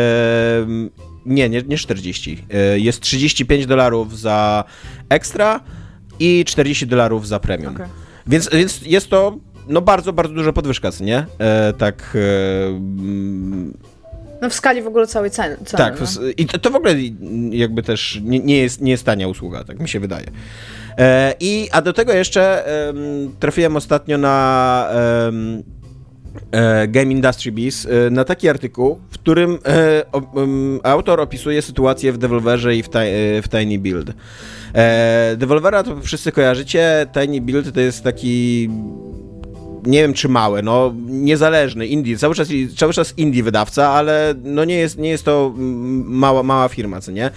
nie, 1.26 1.48
nie, 1.48 1.62
nie 1.62 1.76
40. 1.76 2.46
E, 2.50 2.78
jest 2.78 3.00
35 3.00 3.66
dolarów 3.66 4.18
za 4.18 4.64
ekstra 5.08 5.60
i 6.18 6.44
40 6.46 6.86
dolarów 6.86 7.28
za 7.28 7.40
premium. 7.40 7.74
Okej. 7.74 7.86
Więc, 8.26 8.50
więc 8.50 8.82
jest 8.82 9.10
to 9.10 9.38
no 9.68 9.80
bardzo, 9.80 10.12
bardzo 10.12 10.34
duża 10.34 10.52
podwyżka, 10.52 10.90
nie? 11.00 11.26
E, 11.38 11.72
tak... 11.72 12.16
E, 12.16 12.66
mm, 12.66 13.74
No 14.42 14.50
w 14.50 14.54
skali 14.54 14.82
w 14.82 14.86
ogóle 14.86 15.06
całej 15.06 15.30
ceny. 15.30 15.56
ceny 15.56 15.78
tak, 15.84 16.00
no. 16.00 16.06
i 16.36 16.46
to, 16.46 16.58
to 16.58 16.70
w 16.70 16.76
ogóle 16.76 16.94
jakby 17.50 17.82
też 17.82 18.20
nie, 18.22 18.40
nie, 18.40 18.56
jest, 18.58 18.80
nie 18.80 18.90
jest 18.90 19.04
tania 19.04 19.28
usługa, 19.28 19.64
tak 19.64 19.80
mi 19.80 19.88
się 19.88 20.00
wydaje. 20.00 20.26
E, 20.98 21.34
i, 21.40 21.68
a 21.72 21.82
do 21.82 21.92
tego 21.92 22.12
jeszcze 22.12 22.66
em, 22.66 22.96
trafiłem 23.40 23.76
ostatnio 23.76 24.18
na 24.18 24.88
Game 26.88 27.12
Industry 27.12 27.52
Biz 27.52 27.86
e, 27.86 28.10
na 28.10 28.24
taki 28.24 28.48
artykuł, 28.48 28.98
w 29.10 29.18
którym 29.18 29.58
e, 29.66 30.04
autor 30.82 31.20
opisuje 31.20 31.62
sytuację 31.62 32.12
w 32.12 32.18
Devolverze 32.18 32.76
i 32.76 32.82
w, 32.82 32.86
e, 32.86 33.42
w 33.42 33.48
Tiny 33.48 33.78
Build. 33.78 34.10
E, 34.74 35.36
Devolvera 35.36 35.82
to 35.82 36.00
wszyscy 36.00 36.32
kojarzycie, 36.32 37.06
Tiny 37.12 37.40
Build 37.40 37.74
to 37.74 37.80
jest 37.80 38.04
taki 38.04 38.68
nie 39.86 40.02
wiem 40.02 40.14
czy 40.14 40.28
małe, 40.28 40.62
no 40.62 40.94
niezależny, 41.06 41.86
indie, 41.86 42.18
cały 42.18 42.34
czas, 42.34 42.48
cały 42.76 42.92
czas 42.92 43.14
indie 43.16 43.42
wydawca, 43.42 43.88
ale 43.88 44.34
no 44.44 44.64
nie 44.64 44.76
jest, 44.76 44.98
nie 44.98 45.08
jest 45.08 45.24
to 45.24 45.54
mała, 46.04 46.42
mała 46.42 46.68
firma, 46.68 47.00
co 47.00 47.12
nie? 47.12 47.30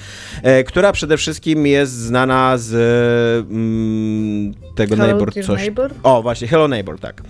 E, 0.43 0.63
która 0.63 0.91
przede 0.91 1.17
wszystkim 1.17 1.67
jest 1.67 1.91
znana 1.91 2.57
z 2.57 2.73
mm, 3.51 4.53
tego 4.77 4.95
Hello, 4.95 5.07
Neighbor 5.07 5.33
coś. 5.33 5.61
Neighbor? 5.61 5.91
O, 6.03 6.21
właśnie, 6.21 6.47
Hello 6.47 6.67
Neighbor, 6.67 6.99
tak. 6.99 7.21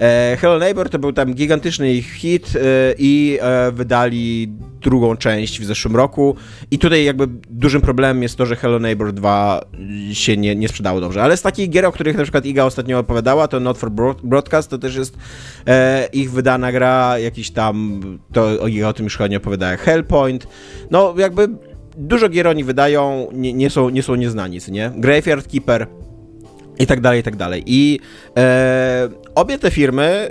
E, 0.00 0.36
Hello 0.40 0.58
Neighbor 0.58 0.90
to 0.90 0.98
był 0.98 1.12
tam 1.12 1.34
gigantyczny 1.34 1.92
ich 1.92 2.12
hit 2.12 2.52
e, 2.56 2.60
i 2.98 3.38
e, 3.42 3.72
wydali 3.72 4.48
drugą 4.80 5.16
część 5.16 5.60
w 5.60 5.64
zeszłym 5.64 5.96
roku 5.96 6.36
i 6.70 6.78
tutaj 6.78 7.04
jakby 7.04 7.26
dużym 7.50 7.80
problemem 7.80 8.22
jest 8.22 8.36
to, 8.36 8.46
że 8.46 8.56
Hello 8.56 8.78
Neighbor 8.78 9.12
2 9.12 9.60
się 10.12 10.36
nie, 10.36 10.56
nie 10.56 10.68
sprzedało 10.68 11.00
dobrze, 11.00 11.22
ale 11.22 11.36
z 11.36 11.42
takich 11.42 11.70
gier, 11.70 11.86
o 11.86 11.92
których 11.92 12.16
na 12.16 12.22
przykład 12.22 12.46
Iga 12.46 12.64
ostatnio 12.64 12.98
opowiadała, 12.98 13.48
to 13.48 13.60
Not 13.60 13.78
for 13.78 13.90
Broad- 13.90 14.20
Broadcast, 14.22 14.70
to 14.70 14.78
też 14.78 14.96
jest 14.96 15.16
e, 15.66 16.08
ich 16.12 16.30
wydana 16.32 16.72
gra, 16.72 17.18
jakiś 17.18 17.50
tam, 17.50 18.00
to 18.32 18.44
o, 18.44 18.68
Iga 18.68 18.88
o 18.88 18.92
tym 18.92 19.04
już 19.04 19.16
chyba 19.16 19.28
nie 19.28 19.36
opowiadała, 19.36 19.76
Hellpoint, 19.76 20.46
no 20.90 21.14
jakby 21.18 21.48
dużo 21.96 22.28
gier 22.28 22.48
oni 22.48 22.64
wydają, 22.64 23.28
nie, 23.32 23.52
nie, 23.52 23.70
są, 23.70 23.88
nie 23.90 24.02
są 24.02 24.14
nieznani, 24.14 24.58
nie? 24.68 24.92
Graveyard 24.96 25.48
Keeper, 25.52 25.86
i 26.78 26.86
tak 26.86 27.00
dalej, 27.00 27.20
i 27.20 27.22
tak 27.22 27.36
dalej. 27.36 27.62
I 27.66 28.00
e, 28.36 29.08
obie 29.34 29.58
te 29.58 29.70
firmy 29.70 30.28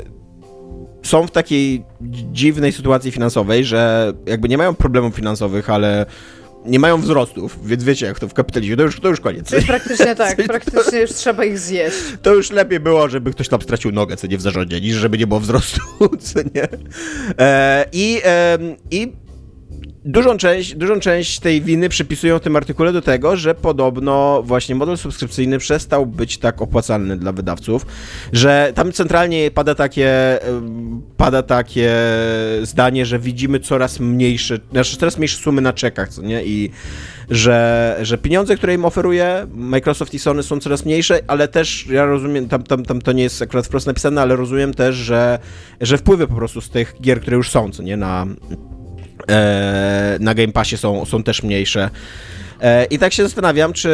są 1.03 1.27
w 1.27 1.31
takiej 1.31 1.83
dziwnej 2.31 2.71
sytuacji 2.71 3.11
finansowej, 3.11 3.65
że 3.65 4.13
jakby 4.25 4.49
nie 4.49 4.57
mają 4.57 4.75
problemów 4.75 5.15
finansowych, 5.15 5.69
ale 5.69 6.05
nie 6.65 6.79
mają 6.79 7.01
wzrostów, 7.01 7.67
więc 7.67 7.83
wiecie 7.83 8.05
jak 8.05 8.19
to 8.19 8.27
w 8.27 8.33
kapitalizmie, 8.33 8.77
to 8.77 8.83
już, 8.83 8.99
to 8.99 9.09
już 9.09 9.19
koniec. 9.19 9.51
Praktycznie 9.67 10.15
tak, 10.25 10.43
praktycznie 10.47 10.99
już 10.99 11.13
trzeba 11.13 11.45
ich 11.45 11.59
zjeść. 11.59 11.97
To 12.21 12.33
już 12.33 12.51
lepiej 12.51 12.79
było, 12.79 13.09
żeby 13.09 13.31
ktoś 13.31 13.47
tam 13.49 13.61
stracił 13.61 13.91
nogę, 13.91 14.17
co 14.17 14.27
nie 14.27 14.37
w 14.37 14.41
zarządzie, 14.41 14.81
niż 14.81 14.95
żeby 14.95 15.17
nie 15.17 15.27
było 15.27 15.39
wzrostu, 15.39 15.81
co 16.19 16.39
nie. 16.55 16.67
E, 17.39 17.85
I 17.91 18.21
em, 18.23 18.75
i 18.91 19.11
dużą 20.05 20.37
część, 20.37 20.75
dużą 20.75 20.99
część 20.99 21.39
tej 21.39 21.61
winy 21.61 21.89
przypisują 21.89 22.39
w 22.39 22.41
tym 22.41 22.55
artykule 22.55 22.93
do 22.93 23.01
tego, 23.01 23.37
że 23.37 23.55
podobno 23.55 24.43
właśnie 24.45 24.75
model 24.75 24.97
subskrypcyjny 24.97 25.57
przestał 25.57 26.05
być 26.05 26.37
tak 26.37 26.61
opłacalny 26.61 27.17
dla 27.17 27.31
wydawców, 27.31 27.85
że 28.33 28.71
tam 28.75 28.91
centralnie 28.91 29.51
pada 29.51 29.75
takie, 29.75 30.39
pada 31.17 31.43
takie 31.43 31.91
zdanie, 32.61 33.05
że 33.05 33.19
widzimy 33.19 33.59
coraz 33.59 33.99
mniejsze, 33.99 34.59
znaczy 34.71 34.97
coraz 34.97 35.17
mniejsze 35.17 35.37
sumy 35.37 35.61
na 35.61 35.73
czekach, 35.73 36.09
co 36.09 36.21
nie? 36.21 36.43
I 36.43 36.71
że, 37.29 37.97
że 38.01 38.17
pieniądze, 38.17 38.55
które 38.55 38.73
im 38.73 38.85
oferuje 38.85 39.47
Microsoft 39.53 40.13
i 40.13 40.19
Sony 40.19 40.43
są 40.43 40.59
coraz 40.59 40.85
mniejsze, 40.85 41.19
ale 41.27 41.47
też 41.47 41.87
ja 41.87 42.05
rozumiem, 42.05 42.49
tam, 42.49 42.63
tam, 42.63 42.85
tam 42.85 43.01
to 43.01 43.11
nie 43.11 43.23
jest 43.23 43.41
akurat 43.41 43.67
wprost 43.67 43.87
napisane, 43.87 44.21
ale 44.21 44.35
rozumiem 44.35 44.73
też, 44.73 44.95
że, 44.95 45.39
że 45.81 45.97
wpływy 45.97 46.27
po 46.27 46.35
prostu 46.35 46.61
z 46.61 46.69
tych 46.69 46.95
gier, 47.01 47.21
które 47.21 47.37
już 47.37 47.49
są, 47.49 47.71
co 47.71 47.83
nie, 47.83 47.97
na, 47.97 48.25
na 50.19 50.33
Game 50.33 50.53
Passie 50.53 50.77
są, 50.77 51.05
są 51.05 51.23
też 51.23 51.43
mniejsze. 51.43 51.89
E, 52.61 52.85
I 52.85 52.99
tak 52.99 53.13
się 53.13 53.23
zastanawiam, 53.23 53.73
czy 53.73 53.89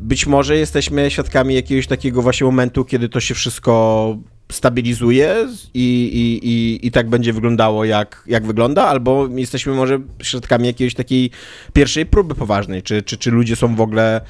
być 0.00 0.26
może 0.26 0.56
jesteśmy 0.56 1.10
świadkami 1.10 1.54
jakiegoś 1.54 1.86
takiego 1.86 2.22
właśnie 2.22 2.44
momentu, 2.44 2.84
kiedy 2.84 3.08
to 3.08 3.20
się 3.20 3.34
wszystko 3.34 4.16
stabilizuje 4.52 5.48
i, 5.74 6.10
i, 6.12 6.48
i, 6.48 6.86
i 6.86 6.90
tak 6.90 7.08
będzie 7.08 7.32
wyglądało, 7.32 7.84
jak, 7.84 8.22
jak 8.26 8.46
wygląda, 8.46 8.86
albo 8.86 9.28
jesteśmy 9.34 9.74
może 9.74 9.98
świadkami 10.22 10.66
jakiejś 10.66 10.94
takiej 10.94 11.30
pierwszej 11.72 12.06
próby 12.06 12.34
poważnej, 12.34 12.82
czy, 12.82 13.02
czy, 13.02 13.16
czy 13.16 13.30
ludzie 13.30 13.56
są 13.56 13.76
w 13.76 13.80
ogóle 13.80 14.20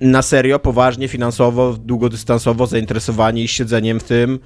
na 0.00 0.22
serio, 0.22 0.58
poważnie, 0.58 1.08
finansowo, 1.08 1.72
długodystansowo 1.72 2.66
zainteresowani 2.66 3.48
siedzeniem 3.48 4.00
w 4.00 4.04
tym, 4.04 4.38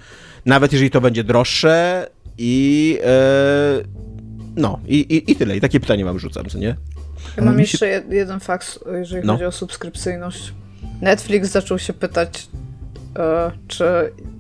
nawet 0.47 0.72
jeżeli 0.72 0.91
to 0.91 1.01
będzie 1.01 1.24
droższe 1.24 2.07
i 2.39 2.99
e, 3.05 3.11
no, 4.61 4.78
i, 4.86 4.96
i, 5.00 5.30
i 5.32 5.36
tyle. 5.36 5.56
I 5.56 5.61
takie 5.61 5.80
pytanie 5.80 6.04
wam 6.04 6.18
rzucam, 6.18 6.46
co 6.46 6.58
nie? 6.58 6.76
Ja 7.36 7.44
mam 7.44 7.56
mi 7.56 7.58
się- 7.58 7.62
jeszcze 7.62 7.86
jed, 7.88 8.12
jeden 8.12 8.40
fakt, 8.40 8.78
jeżeli 8.98 9.26
No. 9.26 9.32
chodzi 9.32 9.44
o 9.44 9.52
subskrypcyjność. 9.52 10.52
Netflix 11.00 11.50
zaczął 11.50 11.78
się 11.78 11.92
pytać, 11.92 12.48
e, 13.18 13.50
czy 13.68 13.84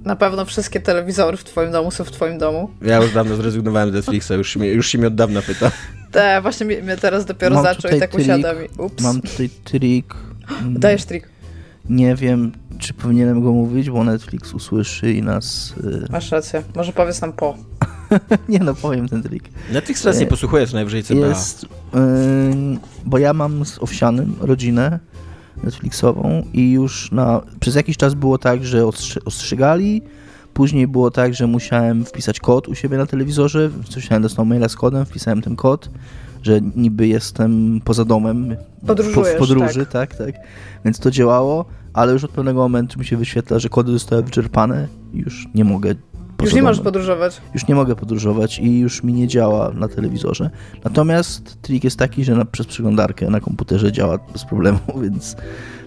na 0.04 0.16
pewno 0.16 0.44
wszystkie 0.44 0.80
telewizory 0.80 1.36
w 1.36 1.44
twoim 1.44 1.72
domu 1.72 1.90
są 1.90 2.04
w 2.04 2.10
twoim 2.10 2.38
domu. 2.38 2.70
Ja 2.82 2.96
już 2.96 3.12
dawno 3.14 3.36
zrezygnowałem 3.36 3.90
z 3.90 3.94
Netflixa, 3.94 4.30
już 4.30 4.48
się 4.50 4.58
mnie, 4.60 4.68
już 4.68 4.86
się 4.88 4.98
mnie 4.98 5.06
od 5.06 5.14
dawna 5.14 5.42
pyta. 5.42 5.70
Te, 6.10 6.42
właśnie 6.42 6.66
mnie, 6.66 6.82
mnie 6.82 6.96
teraz 6.96 7.24
dopiero 7.24 7.54
Mam 7.54 7.64
zaczął 7.64 7.90
i 7.96 8.00
tak 8.00 8.10
trik. 8.10 8.22
usiadam 8.24 8.56
i 8.64 8.80
ups. 8.80 9.02
Mam 9.02 9.20
tutaj 9.20 9.50
trik. 9.64 10.14
Dajesz 10.70 11.04
trik. 11.04 11.28
Nie 11.88 12.14
wiem, 12.14 12.52
czy 12.78 12.94
powinienem 12.94 13.42
go 13.42 13.52
mówić, 13.52 13.90
bo 13.90 14.04
Netflix 14.04 14.54
usłyszy 14.54 15.12
i 15.12 15.22
nas... 15.22 15.74
y, 15.84 16.06
Masz 16.12 16.30
rację. 16.30 16.62
Może 16.76 16.92
powiedz 16.92 17.20
nam 17.20 17.32
po. 17.32 17.56
Nie 18.48 18.58
no, 18.58 18.74
powiem 18.74 19.08
ten 19.08 19.22
trik. 19.22 19.48
Netflix 19.72 20.02
teraz 20.02 20.20
nie 20.20 20.26
posłuchuje, 20.26 20.66
co 20.66 20.74
najwyżej 20.74 21.02
CBA. 21.02 21.26
Jest, 21.26 21.66
ym, 21.94 22.78
bo 23.04 23.18
ja 23.18 23.32
mam 23.32 23.64
z 23.64 23.78
Owsianym 23.78 24.36
rodzinę 24.40 24.98
Netflixową 25.64 26.42
i 26.52 26.72
już 26.72 27.12
na, 27.12 27.42
przez 27.60 27.74
jakiś 27.74 27.96
czas 27.96 28.14
było 28.14 28.38
tak, 28.38 28.64
że 28.64 28.86
ostrzy, 28.86 29.24
ostrzygali, 29.24 30.02
później 30.54 30.88
było 30.88 31.10
tak, 31.10 31.34
że 31.34 31.46
musiałem 31.46 32.04
wpisać 32.04 32.40
kod 32.40 32.68
u 32.68 32.74
siebie 32.74 32.98
na 32.98 33.06
telewizorze, 33.06 33.70
musiałem 33.94 34.22
dostać 34.22 34.46
maila 34.46 34.68
z 34.68 34.76
kodem, 34.76 35.06
wpisałem 35.06 35.42
ten 35.42 35.56
kod, 35.56 35.90
że 36.42 36.60
niby 36.76 37.06
jestem 37.08 37.80
poza 37.84 38.04
domem, 38.04 38.56
po, 38.80 38.86
Podróżujesz, 38.86 39.36
w 39.36 39.38
podróży, 39.38 39.86
tak. 39.86 40.16
tak, 40.16 40.34
więc 40.84 40.98
to 40.98 41.10
działało, 41.10 41.64
ale 41.92 42.12
już 42.12 42.24
od 42.24 42.30
pewnego 42.30 42.60
momentu 42.60 42.98
mi 42.98 43.04
się 43.04 43.16
wyświetla, 43.16 43.58
że 43.58 43.68
kody 43.68 43.92
zostały 43.92 44.22
wyczerpane 44.22 44.88
i 45.12 45.18
już 45.18 45.48
nie 45.54 45.64
mogę 45.64 45.94
Już 46.42 46.54
nie 46.54 46.62
możesz 46.62 46.82
podróżować. 46.82 47.40
już 47.54 47.68
nie 47.68 47.74
mogę 47.74 47.96
podróżować 47.96 48.58
i 48.58 48.78
już 48.78 49.02
mi 49.02 49.12
nie 49.12 49.28
działa 49.28 49.72
na 49.74 49.88
telewizorze. 49.88 50.50
Natomiast 50.84 51.62
trik 51.62 51.84
jest 51.84 51.98
taki, 51.98 52.24
że 52.24 52.34
na, 52.34 52.44
przez 52.44 52.66
przeglądarkę 52.66 53.30
na 53.30 53.40
komputerze 53.40 53.92
działa 53.92 54.18
bez 54.32 54.44
problemu, 54.44 54.78
więc, 55.02 55.36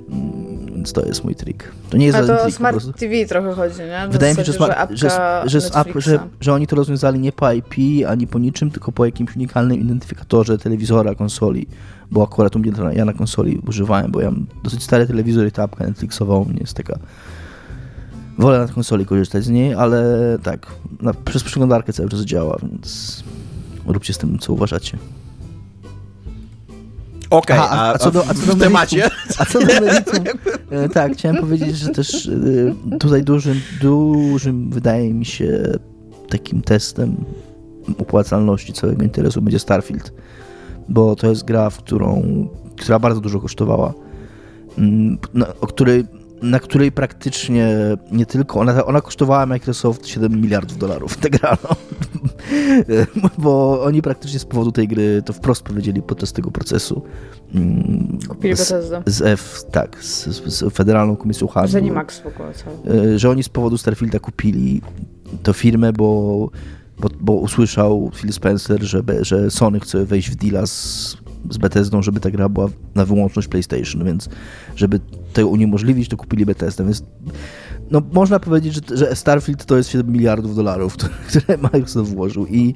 mm, 0.09 0.65
więc 0.65 0.93
to 0.93 1.05
jest 1.05 1.23
mój 1.23 1.35
trik. 1.35 1.71
To 1.89 1.97
nie 1.97 2.05
jest 2.05 2.17
A 2.17 2.27
to 2.27 2.43
trik, 2.43 2.55
Smart. 2.55 2.97
TV 2.97 3.25
trochę 3.27 3.53
chodzi, 3.53 3.79
nie? 3.79 3.87
Na 3.87 4.07
Wydaje 4.07 4.33
mi 4.33 4.37
się, 4.37 4.43
że, 4.43 4.53
smart, 4.53 4.91
że, 4.91 5.09
że, 5.45 5.61
że, 5.95 6.19
że 6.41 6.53
oni 6.53 6.67
to 6.67 6.75
rozwiązali 6.75 7.19
nie 7.19 7.31
po 7.31 7.51
IP, 7.51 7.73
ani 8.07 8.27
po 8.27 8.39
niczym, 8.39 8.71
tylko 8.71 8.91
po 8.91 9.05
jakimś 9.05 9.35
unikalnym 9.35 9.79
identyfikatorze 9.79 10.57
telewizora, 10.57 11.15
konsoli. 11.15 11.67
Bo 12.11 12.23
akurat 12.23 12.55
u 12.55 12.59
mnie 12.59 12.71
ja 12.93 13.05
na 13.05 13.13
konsoli 13.13 13.61
używałem, 13.67 14.11
bo 14.11 14.21
ja 14.21 14.31
mam 14.31 14.45
dosyć 14.63 14.83
stary 14.83 15.07
telewizor 15.07 15.47
i 15.47 15.51
ta 15.51 15.63
apka 15.63 15.87
Netflixowa 15.87 16.37
u 16.37 16.45
mnie 16.45 16.59
jest 16.59 16.73
taka... 16.73 16.99
Wolę 18.37 18.59
na 18.59 18.67
konsoli 18.73 19.05
korzystać 19.05 19.43
z 19.43 19.49
niej, 19.49 19.73
ale 19.73 20.03
tak, 20.43 20.67
na, 21.01 21.13
przez 21.13 21.43
przeglądarkę 21.43 21.93
cały 21.93 22.09
czas 22.09 22.21
działa, 22.21 22.57
więc 22.63 23.23
róbcie 23.85 24.13
z 24.13 24.17
tym, 24.17 24.39
co 24.39 24.53
uważacie. 24.53 24.97
Okej, 27.29 27.57
Aha, 27.59 27.69
a, 27.71 27.93
a 27.93 27.97
co 27.97 28.11
do- 28.11 28.23
a 28.23 28.33
co 28.33 28.41
w 28.41 28.45
do 28.45 28.55
temacie? 28.55 29.09
A 29.37 29.45
co 29.45 29.59
do 29.59 29.65
meritum, 29.81 30.23
e, 30.71 30.89
tak, 30.89 31.13
chciałem 31.13 31.37
powiedzieć, 31.37 31.77
że 31.77 31.89
też 31.89 32.27
e, 32.27 32.97
tutaj 32.99 33.23
dużym, 33.23 33.61
dużym 33.81 34.69
wydaje 34.69 35.13
mi 35.13 35.25
się 35.25 35.63
takim 36.29 36.61
testem 36.61 37.15
opłacalności 37.97 38.73
całego 38.73 39.03
interesu 39.03 39.41
będzie 39.41 39.59
Starfield, 39.59 40.13
bo 40.89 41.15
to 41.15 41.29
jest 41.29 41.45
gra, 41.45 41.69
w 41.69 41.77
którą, 41.77 42.23
która 42.77 42.99
bardzo 42.99 43.21
dużo 43.21 43.39
kosztowała, 43.39 43.93
mm, 44.77 45.17
o 45.61 45.67
której, 45.67 46.05
na 46.43 46.59
której 46.59 46.91
praktycznie 46.91 47.77
nie 48.11 48.25
tylko, 48.25 48.59
ona, 48.59 48.85
ona 48.85 49.01
kosztowała 49.01 49.45
Microsoft 49.45 50.07
7 50.07 50.41
miliardów 50.41 50.77
dolarów, 50.77 51.17
gra, 51.39 51.57
no. 51.63 51.75
bo 53.37 53.83
oni 53.83 54.01
praktycznie 54.01 54.39
z 54.39 54.45
powodu 54.45 54.71
tej 54.71 54.87
gry 54.87 55.21
to 55.25 55.33
wprost 55.33 55.63
powiedzieli 55.63 56.01
podczas 56.01 56.33
tego 56.33 56.51
procesu. 56.51 57.01
mm, 57.55 58.17
Kupili 58.29 58.55
z- 58.55 58.59
Bethesda. 58.59 59.03
z 59.05 59.21
F, 59.21 59.63
tak, 59.71 60.03
z, 60.03 60.25
z, 60.27 60.53
z 60.53 60.73
Federalną 60.73 61.15
Komisją 61.15 61.47
Handlu, 61.47 61.71
Zenimax 61.71 62.19
w 62.19 62.25
ogóle 62.27 62.51
y, 63.13 63.19
że 63.19 63.29
oni 63.29 63.43
z 63.43 63.49
powodu 63.49 63.77
Starfielda 63.77 64.19
kupili 64.19 64.81
tę 65.43 65.53
firmę, 65.53 65.93
bo, 65.93 66.49
bo, 66.99 67.09
bo 67.21 67.33
usłyszał 67.33 68.11
Phil 68.15 68.33
Spencer, 68.33 68.83
że, 68.83 69.01
że 69.21 69.51
Sony 69.51 69.79
chce 69.79 70.05
wejść 70.05 70.29
w 70.31 70.35
deala 70.35 70.65
z, 70.67 71.17
z 71.49 71.57
Bethesdą, 71.57 72.01
żeby 72.01 72.19
ta 72.19 72.31
gra 72.31 72.49
była 72.49 72.69
na 72.95 73.05
wyłączność 73.05 73.47
PlayStation, 73.47 74.05
więc 74.05 74.29
żeby 74.75 74.99
to 75.33 75.47
uniemożliwić, 75.47 76.09
to 76.09 76.17
kupili 76.17 76.45
Bethesdę, 76.45 76.83
więc 76.83 77.03
no 77.91 78.01
można 78.11 78.39
powiedzieć, 78.39 78.73
że, 78.73 78.97
że 78.97 79.15
Starfield 79.15 79.65
to 79.65 79.77
jest 79.77 79.89
7 79.89 80.11
miliardów 80.11 80.55
dolarów, 80.55 80.97
które, 81.27 81.57
Microsoft 81.57 82.11
włożył 82.11 82.47
i 82.47 82.75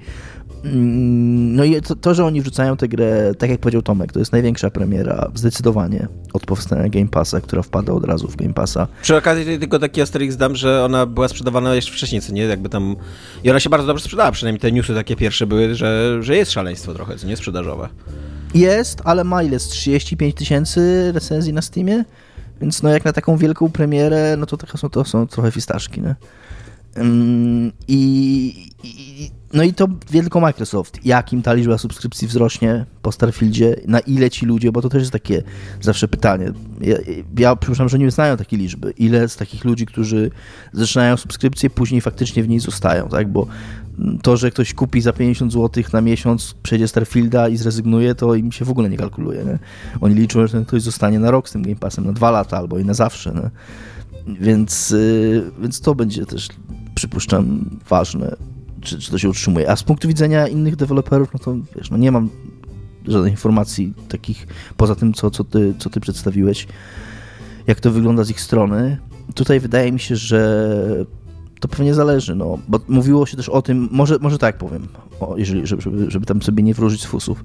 no 0.72 1.64
i 1.64 1.82
to, 1.82 1.96
to, 1.96 2.14
że 2.14 2.26
oni 2.26 2.42
wrzucają 2.42 2.78
tę 2.78 2.88
grę, 2.88 3.34
tak 3.38 3.50
jak 3.50 3.60
powiedział 3.60 3.82
Tomek, 3.82 4.12
to 4.12 4.20
jest 4.20 4.32
największa 4.32 4.70
premiera 4.70 5.32
zdecydowanie 5.36 6.08
od 6.34 6.46
powstania 6.46 6.90
Game 6.90 7.08
Passa, 7.08 7.42
która 7.42 7.62
wpada 7.62 7.94
od 7.94 8.06
razu 8.06 8.28
w 8.28 8.36
Game 8.36 8.54
Passa. 8.54 8.88
Przy 9.02 9.16
okazji 9.16 9.60
tylko 9.60 9.80
taki 9.80 10.02
asterix 10.02 10.36
dam, 10.36 10.56
że 10.56 10.86
ona 10.86 11.06
była 11.06 11.28
sprzedawana 11.28 11.76
jeszcze 11.76 11.92
wcześniej, 11.92 12.22
co 12.22 12.34
nie? 12.34 12.44
Jakby 12.44 12.70
tam... 12.70 12.96
I 13.44 13.50
ona 13.50 13.60
się 13.60 13.70
bardzo 13.70 13.88
dobrze 13.88 14.04
sprzedała, 14.04 14.32
przynajmniej 14.32 14.60
te 14.60 14.72
newsy 14.72 14.96
takie 14.96 15.16
pierwsze 15.16 15.48
były, 15.48 15.76
że, 15.76 16.18
że 16.24 16.36
jest 16.36 16.52
szaleństwo 16.52 16.94
trochę, 16.94 17.16
co 17.16 17.28
nie? 17.28 17.38
Sprzedażowe. 17.38 17.90
Jest, 18.54 19.02
ale 19.04 19.24
ma 19.24 19.44
ile? 19.44 19.60
35 19.60 20.36
tysięcy 20.36 21.12
recenzji 21.12 21.54
na 21.54 21.62
Steamie? 21.62 22.04
Więc 22.62 22.84
no 22.84 22.90
jak 22.90 23.06
na 23.06 23.14
taką 23.14 23.38
wielką 23.38 23.70
premierę, 23.70 24.36
no 24.38 24.46
to, 24.46 24.58
to, 24.58 24.78
są, 24.78 24.90
to 24.90 25.06
są 25.06 25.28
trochę 25.28 25.52
fistaszki, 25.52 26.02
nie? 26.02 26.16
I, 27.88 28.72
i, 28.84 29.32
no 29.54 29.64
i 29.64 29.74
to 29.74 29.88
tylko 30.12 30.40
Microsoft. 30.40 31.06
Jakim 31.06 31.42
ta 31.42 31.54
liczba 31.54 31.78
subskrypcji 31.78 32.28
wzrośnie 32.28 32.86
po 33.02 33.12
Starfieldzie, 33.12 33.76
na 33.88 34.00
ile 34.00 34.30
ci 34.30 34.46
ludzie, 34.46 34.72
bo 34.72 34.82
to 34.82 34.90
też 34.90 35.00
jest 35.00 35.12
takie 35.12 35.44
zawsze 35.82 36.08
pytanie. 36.08 36.52
Ja, 36.82 36.98
ja 37.38 37.56
przypuszczam, 37.56 37.90
że 37.90 38.00
nie 38.00 38.12
znają 38.12 38.38
takiej 38.38 38.60
liczby. 38.60 38.94
Ile 38.98 39.30
z 39.30 39.36
takich 39.36 39.66
ludzi, 39.66 39.86
którzy 39.86 40.32
zaczynają 40.74 41.18
subskrypcję, 41.18 41.70
później 41.70 42.02
faktycznie 42.02 42.44
w 42.44 42.50
niej 42.50 42.60
zostają, 42.60 43.10
tak? 43.10 43.32
Bo 43.32 43.48
to, 44.22 44.38
że 44.38 44.52
ktoś 44.52 44.74
kupi 44.74 45.02
za 45.02 45.14
50 45.14 45.54
zł 45.54 45.84
na 45.94 46.02
miesiąc, 46.02 46.56
przejdzie 46.64 46.88
Starfielda 46.88 47.50
i 47.50 47.58
zrezygnuje, 47.58 48.16
to 48.16 48.36
im 48.36 48.52
się 48.52 48.66
w 48.66 48.70
ogóle 48.70 48.90
nie 48.90 48.98
kalkuluje. 48.98 49.44
Nie? 49.46 49.60
Oni 50.02 50.16
liczą, 50.16 50.48
że 50.48 50.54
ten 50.54 50.66
ktoś 50.66 50.82
zostanie 50.82 51.20
na 51.20 51.32
rok 51.32 51.50
z 51.50 51.52
tym 51.52 51.64
Game 51.64 51.76
Passem, 51.76 52.06
na 52.06 52.14
dwa 52.14 52.32
lata 52.32 52.58
albo 52.58 52.80
i 52.80 52.86
na 52.86 52.94
zawsze. 52.94 53.34
Nie? 53.34 53.50
Więc, 54.40 54.90
yy, 54.90 55.52
więc 55.62 55.82
to 55.82 55.96
będzie 55.96 56.26
też, 56.26 56.48
przypuszczam, 56.96 57.70
ważne, 57.90 58.36
czy, 58.88 59.00
czy 59.00 59.12
to 59.12 59.18
się 59.18 59.30
utrzymuje. 59.30 59.72
A 59.72 59.76
z 59.76 59.84
punktu 59.84 60.08
widzenia 60.08 60.48
innych 60.48 60.76
deweloperów, 60.76 61.34
no 61.34 61.40
to 61.40 61.56
wiesz, 61.76 61.90
no 61.92 61.98
nie 61.98 62.12
mam 62.12 62.30
żadnych 63.08 63.32
informacji 63.32 63.94
takich 64.10 64.48
poza 64.78 64.96
tym, 64.96 65.14
co, 65.14 65.32
co, 65.32 65.44
ty, 65.44 65.74
co 65.80 65.90
ty 65.90 66.00
przedstawiłeś, 66.00 66.68
jak 67.68 67.80
to 67.80 67.92
wygląda 67.92 68.24
z 68.24 68.30
ich 68.30 68.42
strony. 68.42 68.98
Tutaj 69.36 69.60
wydaje 69.60 69.92
mi 69.92 70.00
się, 70.00 70.16
że 70.16 71.06
to 71.60 71.68
pewnie 71.68 71.94
zależy, 71.94 72.36
no, 72.36 72.58
bo 72.68 72.80
mówiło 72.88 73.26
się 73.26 73.38
też 73.38 73.50
o 73.50 73.62
tym, 73.62 73.90
może, 73.92 74.18
może 74.22 74.38
tak 74.38 74.58
powiem, 74.58 74.88
o, 75.20 75.38
jeżeli, 75.38 75.68
żeby, 75.68 76.12
żeby, 76.12 76.26
tam 76.26 76.42
sobie 76.42 76.64
nie 76.64 76.74
wróżyć 76.74 77.02
z 77.02 77.06
fusów. 77.06 77.44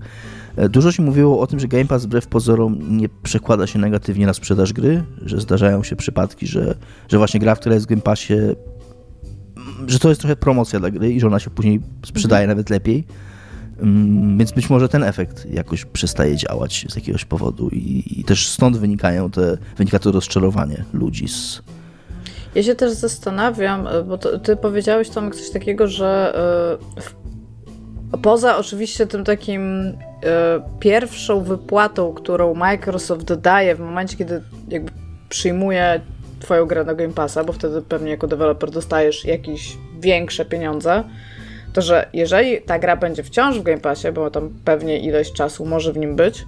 E, 0.57 0.69
dużo 0.69 0.93
się 0.93 1.03
mówiło 1.03 1.41
o 1.41 1.47
tym, 1.47 1.61
że 1.61 1.69
Game 1.69 1.85
Pass 1.85 2.05
wbrew 2.05 2.27
pozorom 2.27 2.99
nie 2.99 3.09
przekłada 3.23 3.67
się 3.67 3.79
negatywnie 3.79 4.27
na 4.27 4.35
sprzedaż 4.35 4.73
gry, 4.73 5.05
że 5.25 5.41
zdarzają 5.41 5.83
się 5.83 5.97
przypadki, 5.97 6.47
że, 6.47 6.75
że 7.09 7.19
właśnie 7.19 7.41
gra, 7.41 7.57
która 7.57 7.75
jest 7.75 7.87
w 7.87 7.89
Game 7.89 8.03
Passie, 8.03 8.35
że 9.87 9.99
to 9.99 10.09
jest 10.09 10.21
trochę 10.21 10.37
promocja 10.37 10.81
dla 10.81 10.91
gry 10.91 11.13
i 11.13 11.21
że 11.21 11.27
ona 11.27 11.39
się 11.39 11.51
później 11.51 11.81
sprzedaje 12.07 12.45
mhm. 12.45 12.57
nawet 12.57 12.71
lepiej. 12.71 13.05
Mm, 13.81 14.39
więc 14.39 14.53
być 14.53 14.71
może 14.71 14.89
ten 14.89 15.03
efekt 15.03 15.47
jakoś 15.51 15.85
przestaje 15.85 16.37
działać 16.37 16.87
z 16.89 16.97
jakiegoś 16.97 17.25
powodu 17.25 17.69
i, 17.69 18.05
i 18.21 18.25
też 18.25 18.49
stąd 18.49 18.77
wynikają 18.77 19.31
te, 19.31 19.59
wynika 19.77 19.99
to 19.99 20.13
rozczarowanie 20.13 20.85
ludzi 20.93 21.29
z, 21.29 21.63
ja 22.55 22.63
się 22.63 22.75
też 22.75 22.93
zastanawiam, 22.93 23.87
e, 23.87 24.03
bo 24.03 24.19
to, 24.19 24.39
ty 24.39 24.57
powiedziałeś 24.57 25.11
Tomek 25.11 25.37
coś 25.37 25.51
takiego, 25.51 25.89
że 25.89 26.35
y, 28.15 28.19
poza 28.19 28.57
oczywiście 28.57 29.07
tym 29.07 29.25
takim 29.25 29.87
y, 29.87 29.95
pierwszą 30.81 31.41
wypłatą, 31.41 32.13
którą 32.13 32.55
Microsoft 32.55 33.35
daje 33.35 33.75
w 33.75 33.81
momencie, 33.81 34.17
kiedy 34.17 34.43
jakby 34.69 34.93
przyjmuje 35.29 36.01
twoją 36.43 36.67
grę 36.67 36.85
na 36.85 36.95
Game 36.95 37.13
Passa, 37.13 37.45
bo 37.45 37.53
wtedy 37.53 37.83
pewnie 37.83 38.11
jako 38.11 38.27
deweloper 38.27 38.71
dostajesz 38.71 39.25
jakieś 39.25 39.77
większe 40.01 40.45
pieniądze, 40.45 41.05
to 41.73 41.83
że 41.83 42.09
jeżeli 42.13 42.63
ta 42.63 42.79
gra 42.79 42.97
będzie 42.97 43.23
wciąż 43.23 43.59
w 43.59 43.63
Game 43.63 43.81
Passie, 43.81 44.13
bo 44.13 44.31
tam 44.31 44.51
pewnie 44.65 45.01
ileś 45.01 45.33
czasu 45.33 45.67
może 45.67 45.93
w 45.93 45.97
nim 45.97 46.17
być, 46.17 46.47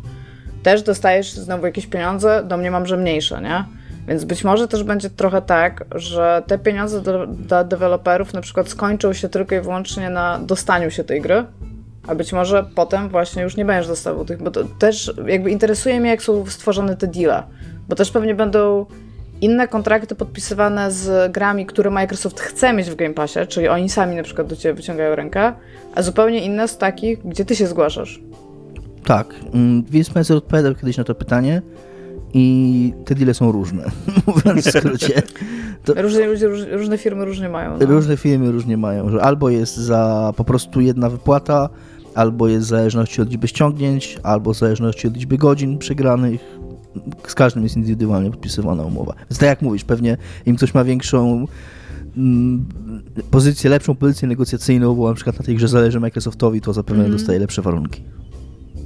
też 0.62 0.82
dostajesz 0.82 1.32
znowu 1.32 1.66
jakieś 1.66 1.86
pieniądze, 1.86 2.44
do 2.44 2.56
mnie 2.56 2.70
mam, 2.70 2.86
że 2.86 2.96
mniejsze, 2.96 3.40
nie? 3.42 3.64
Więc 4.08 4.24
być 4.24 4.44
może 4.44 4.68
też 4.68 4.82
będzie 4.82 5.10
trochę 5.10 5.42
tak, 5.42 5.84
że 5.94 6.42
te 6.46 6.58
pieniądze 6.58 7.02
dla 7.28 7.64
deweloperów 7.64 8.34
na 8.34 8.40
przykład 8.40 8.68
skończą 8.68 9.12
się 9.12 9.28
tylko 9.28 9.54
i 9.54 9.60
wyłącznie 9.60 10.10
na 10.10 10.38
dostaniu 10.38 10.90
się 10.90 11.04
tej 11.04 11.20
gry, 11.20 11.44
a 12.06 12.14
być 12.14 12.32
może 12.32 12.64
potem 12.74 13.08
właśnie 13.08 13.42
już 13.42 13.56
nie 13.56 13.64
będziesz 13.64 13.86
dostawał 13.86 14.24
tych, 14.24 14.42
bo 14.42 14.50
to 14.50 14.64
też 14.64 15.12
jakby 15.26 15.50
interesuje 15.50 16.00
mnie, 16.00 16.10
jak 16.10 16.22
są 16.22 16.46
stworzone 16.46 16.96
te 16.96 17.06
deale, 17.06 17.42
bo 17.88 17.96
też 17.96 18.10
pewnie 18.10 18.34
będą 18.34 18.86
inne 19.40 19.68
kontrakty 19.68 20.14
podpisywane 20.14 20.90
z 20.90 21.32
grami, 21.32 21.66
które 21.66 21.90
Microsoft 21.90 22.40
chce 22.40 22.72
mieć 22.72 22.90
w 22.90 22.94
Game 22.94 23.14
Passie, 23.14 23.38
czyli 23.48 23.68
oni 23.68 23.88
sami 23.88 24.16
na 24.16 24.22
przykład 24.22 24.46
do 24.46 24.56
ciebie 24.56 24.74
wyciągają 24.74 25.14
rękę, 25.14 25.52
a 25.94 26.02
zupełnie 26.02 26.44
inne 26.44 26.68
z 26.68 26.78
takich, 26.78 27.18
gdzie 27.24 27.44
ty 27.44 27.56
się 27.56 27.66
zgłaszasz. 27.66 28.22
Tak. 29.04 29.34
Mm, 29.54 29.84
Will 29.84 30.04
Spencer 30.04 30.36
odpowiadał 30.36 30.74
kiedyś 30.74 30.96
na 30.96 31.04
to 31.04 31.14
pytanie, 31.14 31.62
i 32.34 32.92
te 33.04 33.14
deale 33.14 33.34
są 33.34 33.52
różne, 33.52 33.84
mówiąc 34.26 34.66
w 34.66 34.70
skrócie. 34.70 35.22
To 35.84 36.02
różne, 36.02 36.26
ludzie, 36.26 36.48
różne 36.70 36.98
firmy 36.98 37.24
różnie 37.24 37.48
mają. 37.48 37.78
No. 37.78 37.86
Różne 37.86 38.16
firmy 38.16 38.52
różnie 38.52 38.76
mają, 38.76 39.10
że 39.10 39.22
albo 39.22 39.50
jest 39.50 39.76
za 39.76 40.32
po 40.36 40.44
prostu 40.44 40.80
jedna 40.80 41.10
wypłata, 41.10 41.68
albo 42.14 42.48
jest 42.48 42.66
w 42.66 42.68
zależności 42.68 43.22
od 43.22 43.28
liczby 43.28 43.48
ściągnięć, 43.48 44.18
albo 44.22 44.54
w 44.54 44.58
zależności 44.58 45.08
od 45.08 45.14
liczby 45.14 45.38
godzin 45.38 45.78
przegranych. 45.78 46.40
Z 47.26 47.34
każdym 47.34 47.62
jest 47.62 47.76
indywidualnie 47.76 48.30
podpisywana 48.30 48.82
umowa. 48.82 49.14
Więc 49.30 49.38
tak 49.38 49.48
jak 49.48 49.62
mówisz, 49.62 49.84
pewnie 49.84 50.16
im 50.46 50.56
ktoś 50.56 50.74
ma 50.74 50.84
większą 50.84 51.46
mm, 52.16 52.64
pozycję, 53.30 53.70
lepszą 53.70 53.94
pozycję 53.94 54.28
negocjacyjną, 54.28 54.94
bo 54.94 55.08
na 55.08 55.14
przykład 55.14 55.38
na 55.38 55.44
tej 55.44 55.56
grze 55.56 55.68
zależy 55.68 56.00
Microsoftowi, 56.00 56.60
to 56.60 56.72
zapewne 56.72 57.04
mm. 57.04 57.16
dostaje 57.16 57.38
lepsze 57.38 57.62
warunki. 57.62 58.02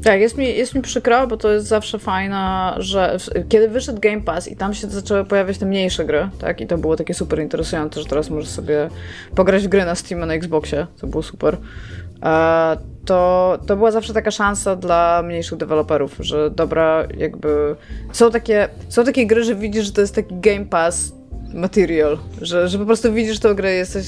Tak, 0.04 0.20
jest 0.20 0.38
mi, 0.38 0.46
jest 0.46 0.74
mi 0.74 0.82
przykro, 0.82 1.26
bo 1.26 1.36
to 1.36 1.52
jest 1.52 1.66
zawsze 1.66 1.98
fajne, 1.98 2.74
że 2.78 3.16
kiedy 3.48 3.68
wyszedł 3.68 4.00
Game 4.00 4.20
Pass 4.20 4.48
i 4.48 4.56
tam 4.56 4.74
się 4.74 4.88
zaczęły 4.88 5.24
pojawiać 5.24 5.58
te 5.58 5.66
mniejsze 5.66 6.04
gry, 6.04 6.28
tak, 6.38 6.60
i 6.60 6.66
to 6.66 6.78
było 6.78 6.96
takie 6.96 7.14
super 7.14 7.40
interesujące, 7.40 8.00
że 8.00 8.06
teraz 8.06 8.30
możesz 8.30 8.48
sobie 8.48 8.88
pograć 9.34 9.64
w 9.64 9.68
gry 9.68 9.84
na 9.84 9.94
Steam, 9.94 10.26
na 10.26 10.34
Xboxie, 10.34 10.86
to 11.00 11.06
było 11.06 11.22
super, 11.22 11.56
to, 13.04 13.58
to 13.66 13.76
była 13.76 13.90
zawsze 13.90 14.14
taka 14.14 14.30
szansa 14.30 14.76
dla 14.76 15.22
mniejszych 15.22 15.58
deweloperów, 15.58 16.16
że 16.20 16.50
dobra, 16.50 17.06
jakby 17.16 17.76
są 18.12 18.30
takie, 18.30 18.68
są 18.88 19.04
takie 19.04 19.26
gry, 19.26 19.44
że 19.44 19.54
widzisz, 19.54 19.86
że 19.86 19.92
to 19.92 20.00
jest 20.00 20.14
taki 20.14 20.40
Game 20.40 20.64
Pass 20.64 21.12
material, 21.54 22.18
że, 22.40 22.68
że 22.68 22.78
po 22.78 22.86
prostu 22.86 23.12
widzisz 23.12 23.38
tę 23.38 23.54
grę 23.54 23.74
i 23.74 23.76
jesteś 23.76 24.06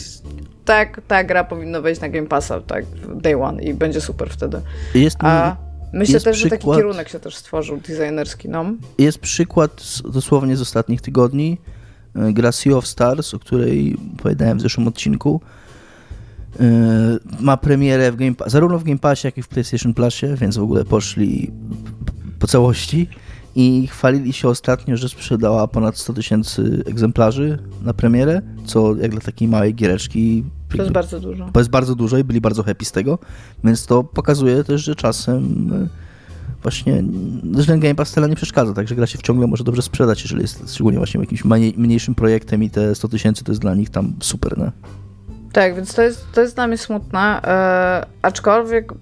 tak, 0.64 1.00
ta 1.08 1.24
gra 1.24 1.44
powinna 1.44 1.80
wejść 1.80 2.00
na 2.00 2.08
Game 2.08 2.26
Passa, 2.26 2.60
tak, 2.60 2.84
day 3.14 3.42
one 3.42 3.62
i 3.62 3.74
będzie 3.74 4.00
super 4.00 4.30
wtedy. 4.30 4.60
Jest 4.94 5.16
A, 5.20 5.56
Myślę 5.92 6.12
jest 6.12 6.24
też, 6.24 6.36
przykład, 6.36 6.60
że 6.60 6.66
taki 6.66 6.76
kierunek 6.76 7.08
się 7.08 7.20
też 7.20 7.36
stworzył 7.36 7.76
designerski, 7.76 8.48
no. 8.48 8.64
Jest 8.98 9.18
przykład 9.18 9.84
dosłownie 10.12 10.56
z 10.56 10.60
ostatnich 10.60 11.00
tygodni. 11.00 11.58
E, 12.16 12.32
gra 12.32 12.52
Sea 12.52 12.76
of 12.76 12.86
Stars, 12.86 13.34
o 13.34 13.38
której 13.38 13.96
opowiadałem 14.18 14.58
w 14.58 14.60
zeszłym 14.60 14.88
odcinku. 14.88 15.40
E, 16.60 17.18
ma 17.40 17.56
premierę 17.56 18.12
w 18.12 18.16
Game 18.16 18.32
zarówno 18.46 18.78
w 18.78 18.84
Game 18.84 18.98
Passie, 18.98 19.26
jak 19.26 19.38
i 19.38 19.42
w 19.42 19.48
PlayStation 19.48 19.94
Plusie, 19.94 20.36
więc 20.36 20.56
w 20.56 20.62
ogóle 20.62 20.84
poszli 20.84 21.50
po 22.38 22.46
całości 22.46 23.08
i 23.54 23.86
chwalili 23.86 24.32
się 24.32 24.48
ostatnio, 24.48 24.96
że 24.96 25.08
sprzedała 25.08 25.68
ponad 25.68 25.98
100 25.98 26.12
tysięcy 26.12 26.82
egzemplarzy 26.86 27.58
na 27.82 27.94
premierę, 27.94 28.42
co 28.64 28.96
jak 28.96 29.10
dla 29.10 29.20
takiej 29.20 29.48
małej 29.48 29.74
giereczki 29.74 30.44
to 30.68 30.76
jest 30.76 30.92
bardzo 30.92 31.20
dużo. 31.20 31.50
To 31.52 31.60
jest 31.60 31.70
bardzo 31.70 31.94
dużo 31.94 32.18
i 32.18 32.24
byli 32.24 32.40
bardzo 32.40 32.62
happy 32.62 32.84
z 32.84 32.92
tego, 32.92 33.18
więc 33.64 33.86
to 33.86 34.04
pokazuje 34.04 34.64
też, 34.64 34.84
że 34.84 34.94
czasem 34.94 35.70
e, 35.72 35.88
właśnie, 36.62 37.04
że 37.58 37.66
ten 37.66 37.80
Game 37.80 37.94
Pass 37.94 38.10
wcale 38.10 38.28
nie 38.28 38.36
przeszkadza, 38.36 38.72
także 38.72 38.94
gra 38.94 39.06
się 39.06 39.18
ciągle 39.18 39.46
może 39.46 39.64
dobrze 39.64 39.82
sprzedać, 39.82 40.22
jeżeli 40.22 40.42
jest 40.42 40.74
szczególnie 40.74 40.98
właśnie 40.98 41.20
jakimś 41.20 41.44
mniejszym 41.76 42.14
projektem 42.14 42.62
i 42.62 42.70
te 42.70 42.94
100 42.94 43.08
tysięcy 43.08 43.44
to 43.44 43.52
jest 43.52 43.60
dla 43.60 43.74
nich 43.74 43.90
tam 43.90 44.12
super, 44.20 44.58
ne? 44.58 44.72
Tak, 45.52 45.74
więc 45.74 45.94
to 45.94 46.02
jest, 46.02 46.26
to 46.32 46.40
jest 46.40 46.54
dla 46.54 46.66
mnie 46.66 46.78
smutne, 46.78 47.42
e, 47.44 48.06
aczkolwiek 48.22 48.92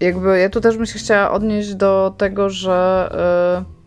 jakby 0.00 0.38
ja 0.38 0.50
tu 0.50 0.60
też 0.60 0.76
bym 0.76 0.86
się 0.86 0.98
chciała 0.98 1.30
odnieść 1.30 1.74
do 1.74 2.14
tego, 2.18 2.50
że 2.50 3.08
e, 3.66 3.80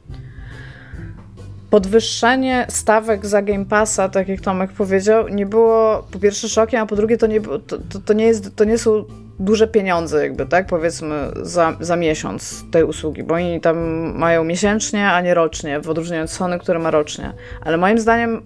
podwyższenie 1.70 2.66
stawek 2.70 3.26
za 3.26 3.42
Game 3.42 3.66
Passa, 3.66 4.10
tak 4.10 4.28
jak 4.28 4.42
Tomek 4.42 4.72
powiedział, 4.72 5.28
nie 5.28 5.46
było 5.46 6.08
po 6.12 6.20
pierwsze 6.20 6.50
szokiem, 6.50 6.82
a 6.82 6.86
po 6.86 6.96
drugie 6.96 7.18
to 7.18 7.28
nie, 7.28 7.42
to, 7.42 7.60
to, 7.60 8.00
to, 8.06 8.14
nie, 8.14 8.26
jest, 8.26 8.56
to 8.56 8.64
nie 8.64 8.78
są 8.78 9.06
duże 9.40 9.68
pieniądze 9.68 10.24
jakby, 10.24 10.46
tak, 10.46 10.68
powiedzmy 10.68 11.16
za, 11.42 11.78
za 11.80 11.96
miesiąc 11.96 12.64
tej 12.72 12.84
usługi, 12.84 13.24
bo 13.24 13.36
oni 13.36 13.62
tam 13.62 13.78
mają 14.18 14.44
miesięcznie, 14.44 15.12
a 15.12 15.22
nie 15.22 15.34
rocznie, 15.34 15.80
w 15.80 15.90
odróżnieniu 15.90 16.24
od 16.24 16.32
Sony, 16.32 16.60
które 16.60 16.80
ma 16.80 16.92
rocznie. 16.92 17.34
Ale 17.62 17.78
moim 17.78 18.00
zdaniem 18.00 18.36
y, 18.36 18.42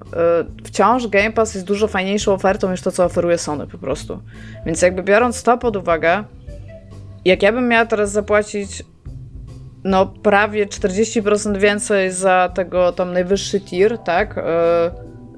wciąż 0.63 1.07
Game 1.07 1.31
Pass 1.31 1.53
jest 1.53 1.67
dużo 1.67 1.87
fajniejszą 1.87 2.33
ofertą 2.33 2.71
niż 2.71 2.81
to, 2.81 2.91
co 2.91 3.05
oferuje 3.05 3.37
Sony 3.37 3.67
po 3.67 3.77
prostu. 3.77 4.21
Więc 4.65 4.81
jakby 4.81 5.03
biorąc 5.03 5.43
to 5.43 5.57
pod 5.57 5.75
uwagę, 5.75 6.23
jak 7.25 7.43
ja 7.43 7.51
bym 7.51 7.67
miała 7.67 7.85
teraz 7.85 8.11
zapłacić 8.11 8.83
no 9.83 10.05
prawie 10.05 10.65
40% 10.67 11.57
więcej 11.57 12.11
za 12.11 12.51
tego 12.55 12.91
tam 12.91 13.13
najwyższy 13.13 13.61
tier, 13.61 13.97
tak? 13.97 14.35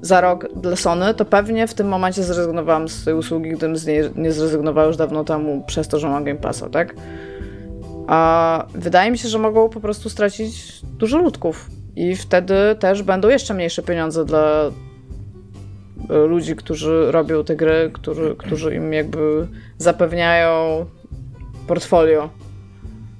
Za 0.02 0.20
rok 0.20 0.48
dla 0.56 0.76
Sony, 0.76 1.14
to 1.14 1.24
pewnie 1.24 1.66
w 1.66 1.74
tym 1.74 1.88
momencie 1.88 2.22
zrezygnowałam 2.22 2.88
z 2.88 3.04
tej 3.04 3.14
usługi, 3.14 3.50
gdybym 3.50 3.76
z 3.76 3.86
niej 3.86 4.02
nie 4.16 4.32
zrezygnowała 4.32 4.86
już 4.86 4.96
dawno 4.96 5.24
temu 5.24 5.64
przez 5.66 5.88
to, 5.88 5.98
że 5.98 6.08
mam 6.08 6.24
Game 6.24 6.38
Passa, 6.38 6.68
tak? 6.68 6.94
A 8.06 8.66
wydaje 8.74 9.10
mi 9.10 9.18
się, 9.18 9.28
że 9.28 9.38
mogą 9.38 9.68
po 9.68 9.80
prostu 9.80 10.08
stracić 10.08 10.80
dużo 10.82 11.18
ludków 11.18 11.70
i 11.96 12.16
wtedy 12.16 12.54
też 12.78 13.02
będą 13.02 13.28
jeszcze 13.28 13.54
mniejsze 13.54 13.82
pieniądze 13.82 14.24
dla 14.24 14.70
e, 16.10 16.14
ludzi, 16.26 16.56
którzy 16.56 17.12
robią 17.12 17.44
te 17.44 17.56
gry, 17.56 17.90
którzy, 17.92 18.34
którzy 18.38 18.74
im 18.74 18.92
jakby 18.92 19.48
zapewniają 19.78 20.86
portfolio 21.66 22.30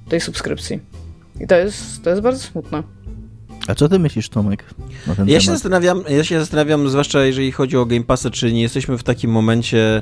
tej 0.09 0.21
subskrypcji. 0.21 0.79
I 1.39 1.47
to 1.47 1.55
jest, 1.55 2.03
to 2.03 2.09
jest 2.09 2.21
bardzo 2.21 2.39
smutne. 2.39 2.83
A 3.71 3.75
co 3.75 3.89
ty 3.89 3.99
myślisz, 3.99 4.29
Tomek, 4.29 4.65
Ja 5.07 5.15
się, 5.15 5.25
temat? 5.25 5.43
zastanawiam, 5.43 6.03
ja 6.09 6.23
się 6.23 6.39
zastanawiam, 6.39 6.89
zwłaszcza 6.89 7.23
jeżeli 7.23 7.51
chodzi 7.51 7.77
o 7.77 7.85
Game 7.85 8.03
Passa, 8.03 8.29
czy 8.29 8.53
nie 8.53 8.61
jesteśmy 8.61 8.97
w 8.97 9.03
takim 9.03 9.31
momencie, 9.31 10.01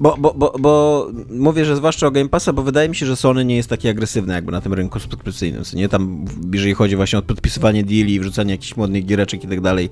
bo, 0.00 0.16
bo, 0.18 0.34
bo, 0.34 0.54
bo 0.60 1.06
mówię, 1.30 1.64
że 1.64 1.76
zwłaszcza 1.76 2.06
o 2.06 2.10
Game 2.10 2.28
Passa, 2.28 2.52
bo 2.52 2.62
wydaje 2.62 2.88
mi 2.88 2.96
się, 2.96 3.06
że 3.06 3.16
Sony 3.16 3.44
nie 3.44 3.56
jest 3.56 3.68
taki 3.68 3.88
agresywne 3.88 4.34
jakby 4.34 4.52
na 4.52 4.60
tym 4.60 4.74
rynku 4.74 5.00
subskrypcyjnym, 5.00 5.62
nie? 5.74 5.88
Tam, 5.88 6.24
jeżeli 6.52 6.74
chodzi 6.74 6.96
właśnie 6.96 7.18
o 7.18 7.22
podpisywanie 7.22 7.84
deali 7.84 8.20
wrzucanie 8.20 8.50
jakichś 8.50 8.76
modnych 8.76 9.06
giereczek 9.06 9.44
i 9.44 9.48
tak 9.48 9.60
dalej. 9.60 9.90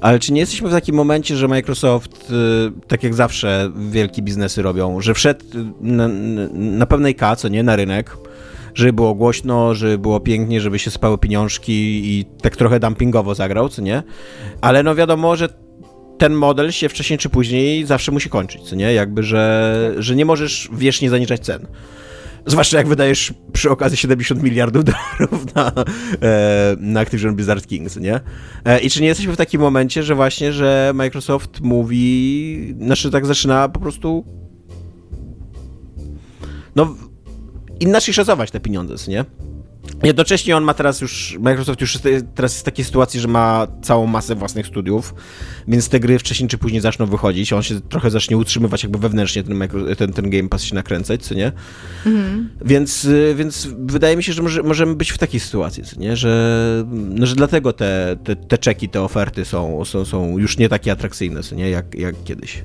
Ale 0.00 0.18
czy 0.18 0.32
nie 0.32 0.40
jesteśmy 0.40 0.68
w 0.68 0.72
takim 0.72 0.94
momencie, 0.94 1.36
że 1.36 1.48
Microsoft, 1.48 2.30
y, 2.30 2.86
tak 2.88 3.02
jak 3.02 3.14
zawsze 3.14 3.72
wielkie 3.90 4.22
biznesy 4.22 4.62
robią, 4.62 5.00
że 5.00 5.14
wszedł 5.14 5.44
na, 5.80 6.08
na 6.52 6.86
pewnej 6.86 7.14
K, 7.14 7.36
co 7.36 7.48
nie, 7.48 7.62
na 7.62 7.76
rynek, 7.76 8.16
żeby 8.74 8.92
było 8.92 9.14
głośno, 9.14 9.74
żeby 9.74 9.98
było 9.98 10.20
pięknie, 10.20 10.60
żeby 10.60 10.78
się 10.78 10.90
spały 10.90 11.18
pieniążki 11.18 11.72
i 12.04 12.24
tak 12.42 12.56
trochę 12.56 12.80
dumpingowo 12.80 13.34
zagrał, 13.34 13.68
co 13.68 13.82
nie? 13.82 14.02
Ale 14.60 14.82
no 14.82 14.94
wiadomo, 14.94 15.36
że 15.36 15.48
ten 16.18 16.34
model 16.34 16.72
się 16.72 16.88
wcześniej 16.88 17.18
czy 17.18 17.28
później 17.28 17.86
zawsze 17.86 18.12
musi 18.12 18.30
kończyć, 18.30 18.62
co 18.62 18.76
nie? 18.76 18.92
Jakby, 18.92 19.22
że, 19.22 19.94
że 19.98 20.16
nie 20.16 20.24
możesz 20.24 20.68
wiecznie 20.72 21.10
zaniżać 21.10 21.40
cen. 21.40 21.66
Zwłaszcza 22.46 22.78
jak 22.78 22.88
wydajesz 22.88 23.34
przy 23.52 23.70
okazji 23.70 23.98
70 23.98 24.42
miliardów 24.42 24.84
dolarów 24.90 25.54
na, 25.54 25.72
e, 26.22 26.76
na 26.78 27.00
Activision 27.00 27.34
Blizzard 27.34 27.66
Kings, 27.66 27.96
nie? 27.96 28.20
E, 28.64 28.80
I 28.80 28.90
czy 28.90 29.02
nie 29.02 29.08
jesteśmy 29.08 29.32
w 29.32 29.36
takim 29.36 29.60
momencie, 29.60 30.02
że 30.02 30.14
właśnie, 30.14 30.52
że 30.52 30.92
Microsoft 30.94 31.60
mówi, 31.60 32.74
znaczy 32.80 33.10
tak 33.10 33.26
zaczyna 33.26 33.68
po 33.68 33.80
prostu 33.80 34.24
no 36.76 36.94
inaczej 37.82 38.14
szacować 38.14 38.50
te 38.50 38.60
pieniądze, 38.60 39.10
nie? 39.10 39.24
Jednocześnie 40.02 40.56
on 40.56 40.64
ma 40.64 40.74
teraz 40.74 41.00
już, 41.00 41.38
Microsoft 41.40 41.80
już 41.80 41.98
teraz 42.34 42.52
jest 42.52 42.60
w 42.60 42.62
takiej 42.62 42.84
sytuacji, 42.84 43.20
że 43.20 43.28
ma 43.28 43.66
całą 43.82 44.06
masę 44.06 44.34
własnych 44.34 44.66
studiów, 44.66 45.14
więc 45.68 45.88
te 45.88 46.00
gry 46.00 46.18
wcześniej 46.18 46.48
czy 46.48 46.58
później 46.58 46.80
zaczną 46.80 47.06
wychodzić, 47.06 47.52
on 47.52 47.62
się 47.62 47.80
trochę 47.80 48.10
zacznie 48.10 48.36
utrzymywać 48.36 48.82
jakby 48.82 48.98
wewnętrznie, 48.98 49.42
ten, 49.42 49.58
micro, 49.58 49.96
ten, 49.96 50.12
ten 50.12 50.30
Game 50.30 50.48
Pass 50.48 50.62
się 50.62 50.74
nakręcać, 50.74 51.22
co 51.22 51.34
nie? 51.34 51.52
Więc, 52.64 53.04
y, 53.04 53.34
więc 53.36 53.68
wydaje 53.78 54.16
mi 54.16 54.22
się, 54.22 54.32
że 54.32 54.42
może, 54.42 54.62
możemy 54.62 54.94
być 54.94 55.10
w 55.10 55.18
takiej 55.18 55.40
sytuacji, 55.40 55.84
co 55.84 56.00
nie? 56.00 56.16
Że, 56.16 56.84
no, 56.92 57.26
że 57.26 57.34
dlatego 57.34 57.72
te, 57.72 58.16
te, 58.24 58.36
te 58.36 58.58
czeki, 58.58 58.88
te 58.88 59.02
oferty 59.02 59.44
są, 59.44 59.84
są, 59.84 60.04
są 60.04 60.38
już 60.38 60.58
nie 60.58 60.68
takie 60.68 60.92
atrakcyjne, 60.92 61.42
co 61.42 61.54
nie? 61.54 61.70
Jak, 61.70 61.94
jak 61.94 62.14
kiedyś. 62.24 62.64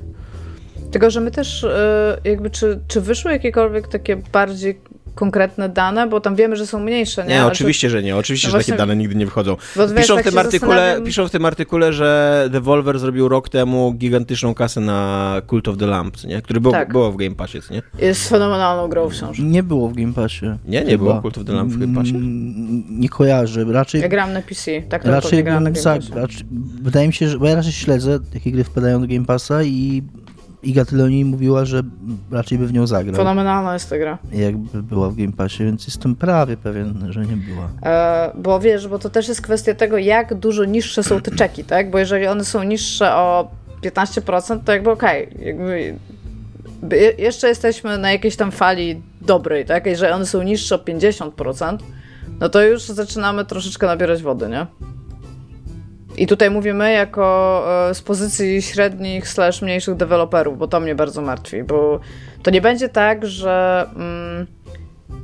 Tylko, 0.90 1.10
że 1.10 1.20
my 1.20 1.30
też 1.30 1.64
e, 1.64 2.20
jakby, 2.24 2.50
czy, 2.50 2.80
czy 2.88 3.00
wyszły 3.00 3.32
jakiekolwiek 3.32 3.88
takie 3.88 4.16
bardziej 4.16 4.80
konkretne 5.18 5.68
dane, 5.68 6.06
bo 6.06 6.20
tam 6.20 6.36
wiemy, 6.36 6.56
że 6.56 6.66
są 6.66 6.80
mniejsze, 6.80 7.24
nie? 7.26 7.34
Nie, 7.34 7.46
oczywiście, 7.46 7.90
że 7.90 8.02
nie. 8.02 8.16
Oczywiście, 8.16 8.48
No 8.48 8.52
że 8.52 8.56
właśnie- 8.58 8.72
takie 8.72 8.78
dane 8.78 8.96
nigdy 8.96 9.14
nie 9.14 9.24
wychodzą. 9.24 9.56
Bo 9.76 9.88
Piszą, 9.88 10.14
tak 10.16 10.24
w 10.26 10.28
tym 10.28 10.38
artykule, 10.38 10.76
zastanawiam- 10.76 11.04
piszą 11.04 11.28
w 11.28 11.30
tym 11.30 11.44
artykule, 11.44 11.92
że 11.92 12.48
Devolver 12.50 12.98
zrobił 12.98 13.28
rok 13.28 13.48
temu 13.48 13.92
gigantyczną 13.92 14.54
kasę 14.54 14.80
na 14.80 15.42
Cult 15.50 15.68
of 15.68 15.76
the 15.78 15.86
Lamp, 15.86 16.16
co 16.16 16.28
nie? 16.28 16.42
który 16.42 16.60
był, 16.60 16.72
Tak. 16.72 16.92
było 16.92 17.12
w 17.12 17.16
Game 17.16 17.34
Passie, 17.34 17.58
nie? 17.70 17.82
To 17.82 18.04
jest 18.04 18.28
fenomenalną 18.28 18.88
grą 18.88 19.08
wciąż. 19.10 19.38
Nie 19.38 19.62
było 19.62 19.88
w 19.88 19.94
Game 19.94 20.12
Passie. 20.12 20.46
Nie, 20.64 20.80
nie 20.84 20.90
Chyba. 20.90 21.04
było 21.04 21.22
Cult 21.22 21.38
of 21.38 21.44
the 21.44 21.52
Lamp 21.52 21.72
w 21.72 21.78
Game 21.78 21.94
Passie? 21.94 22.14
Mm, 22.16 22.84
Nie 23.00 23.08
kojarzę. 23.08 23.64
Raczej, 23.64 24.00
Ja 24.00 24.08
gram 24.08 24.32
na 24.32 24.42
PC, 24.42 24.82
tak 24.82 25.02
to 25.04 25.10
raczej 25.10 25.44
gram 25.44 25.64
na 25.64 25.70
Game 25.70 25.84
Passie. 25.84 26.12
raczej, 26.14 26.46
Wydaje 26.82 27.06
mi 27.06 27.12
się, 27.12 27.28
że 27.28 27.38
bo 27.38 27.46
ja 27.46 27.54
raczej 27.54 27.72
śledzę, 27.72 28.18
jakie 28.34 28.52
gry 28.52 28.64
wpadają 28.64 29.00
do 29.00 29.06
Game 29.06 29.24
Passa 29.24 29.62
i 29.62 30.02
Iga 30.62 30.84
Tyloni 30.84 31.24
mówiła, 31.24 31.64
że 31.64 31.82
raczej 32.30 32.58
by 32.58 32.66
w 32.66 32.72
nią 32.72 32.86
zagrał. 32.86 33.16
Fenomenalna 33.16 33.74
jest 33.74 33.90
ta 33.90 33.98
gra. 33.98 34.18
Jakby 34.32 34.82
była 34.82 35.08
w 35.10 35.16
Game 35.16 35.32
Passie, 35.32 35.64
więc 35.64 35.86
jestem 35.86 36.14
prawie 36.16 36.56
pewien, 36.56 37.06
że 37.10 37.20
nie 37.26 37.36
była. 37.36 37.68
E, 37.82 38.30
bo 38.34 38.60
wiesz, 38.60 38.88
bo 38.88 38.98
to 38.98 39.10
też 39.10 39.28
jest 39.28 39.42
kwestia 39.42 39.74
tego, 39.74 39.98
jak 39.98 40.34
dużo 40.34 40.64
niższe 40.64 41.02
są 41.02 41.20
te 41.20 41.30
czeki, 41.30 41.64
tak? 41.64 41.90
Bo 41.90 41.98
jeżeli 41.98 42.26
one 42.26 42.44
są 42.44 42.62
niższe 42.62 43.14
o 43.14 43.50
15%, 43.82 44.58
to 44.64 44.72
jakby 44.72 44.90
okej. 44.90 45.28
Jakby 45.40 45.94
by- 46.82 46.96
je- 46.96 47.12
jeszcze 47.18 47.48
jesteśmy 47.48 47.98
na 47.98 48.12
jakiejś 48.12 48.36
tam 48.36 48.50
fali 48.52 49.02
dobrej, 49.20 49.64
tak? 49.64 49.86
Jeżeli 49.86 50.12
one 50.12 50.26
są 50.26 50.42
niższe 50.42 50.74
o 50.74 50.78
50%, 50.78 51.78
no 52.40 52.48
to 52.48 52.62
już 52.62 52.82
zaczynamy 52.82 53.44
troszeczkę 53.44 53.86
nabierać 53.86 54.22
wody, 54.22 54.48
nie? 54.48 54.66
I 56.18 56.26
tutaj 56.26 56.50
mówimy 56.50 56.92
jako 56.92 57.64
e, 57.90 57.94
z 57.94 58.02
pozycji 58.02 58.62
średnich 58.62 59.28
slash 59.28 59.62
mniejszych 59.62 59.94
deweloperów, 59.94 60.58
bo 60.58 60.68
to 60.68 60.80
mnie 60.80 60.94
bardzo 60.94 61.22
martwi, 61.22 61.62
bo 61.62 62.00
to 62.42 62.50
nie 62.50 62.60
będzie 62.60 62.88
tak, 62.88 63.26
że 63.26 63.86
mm, 63.96 64.46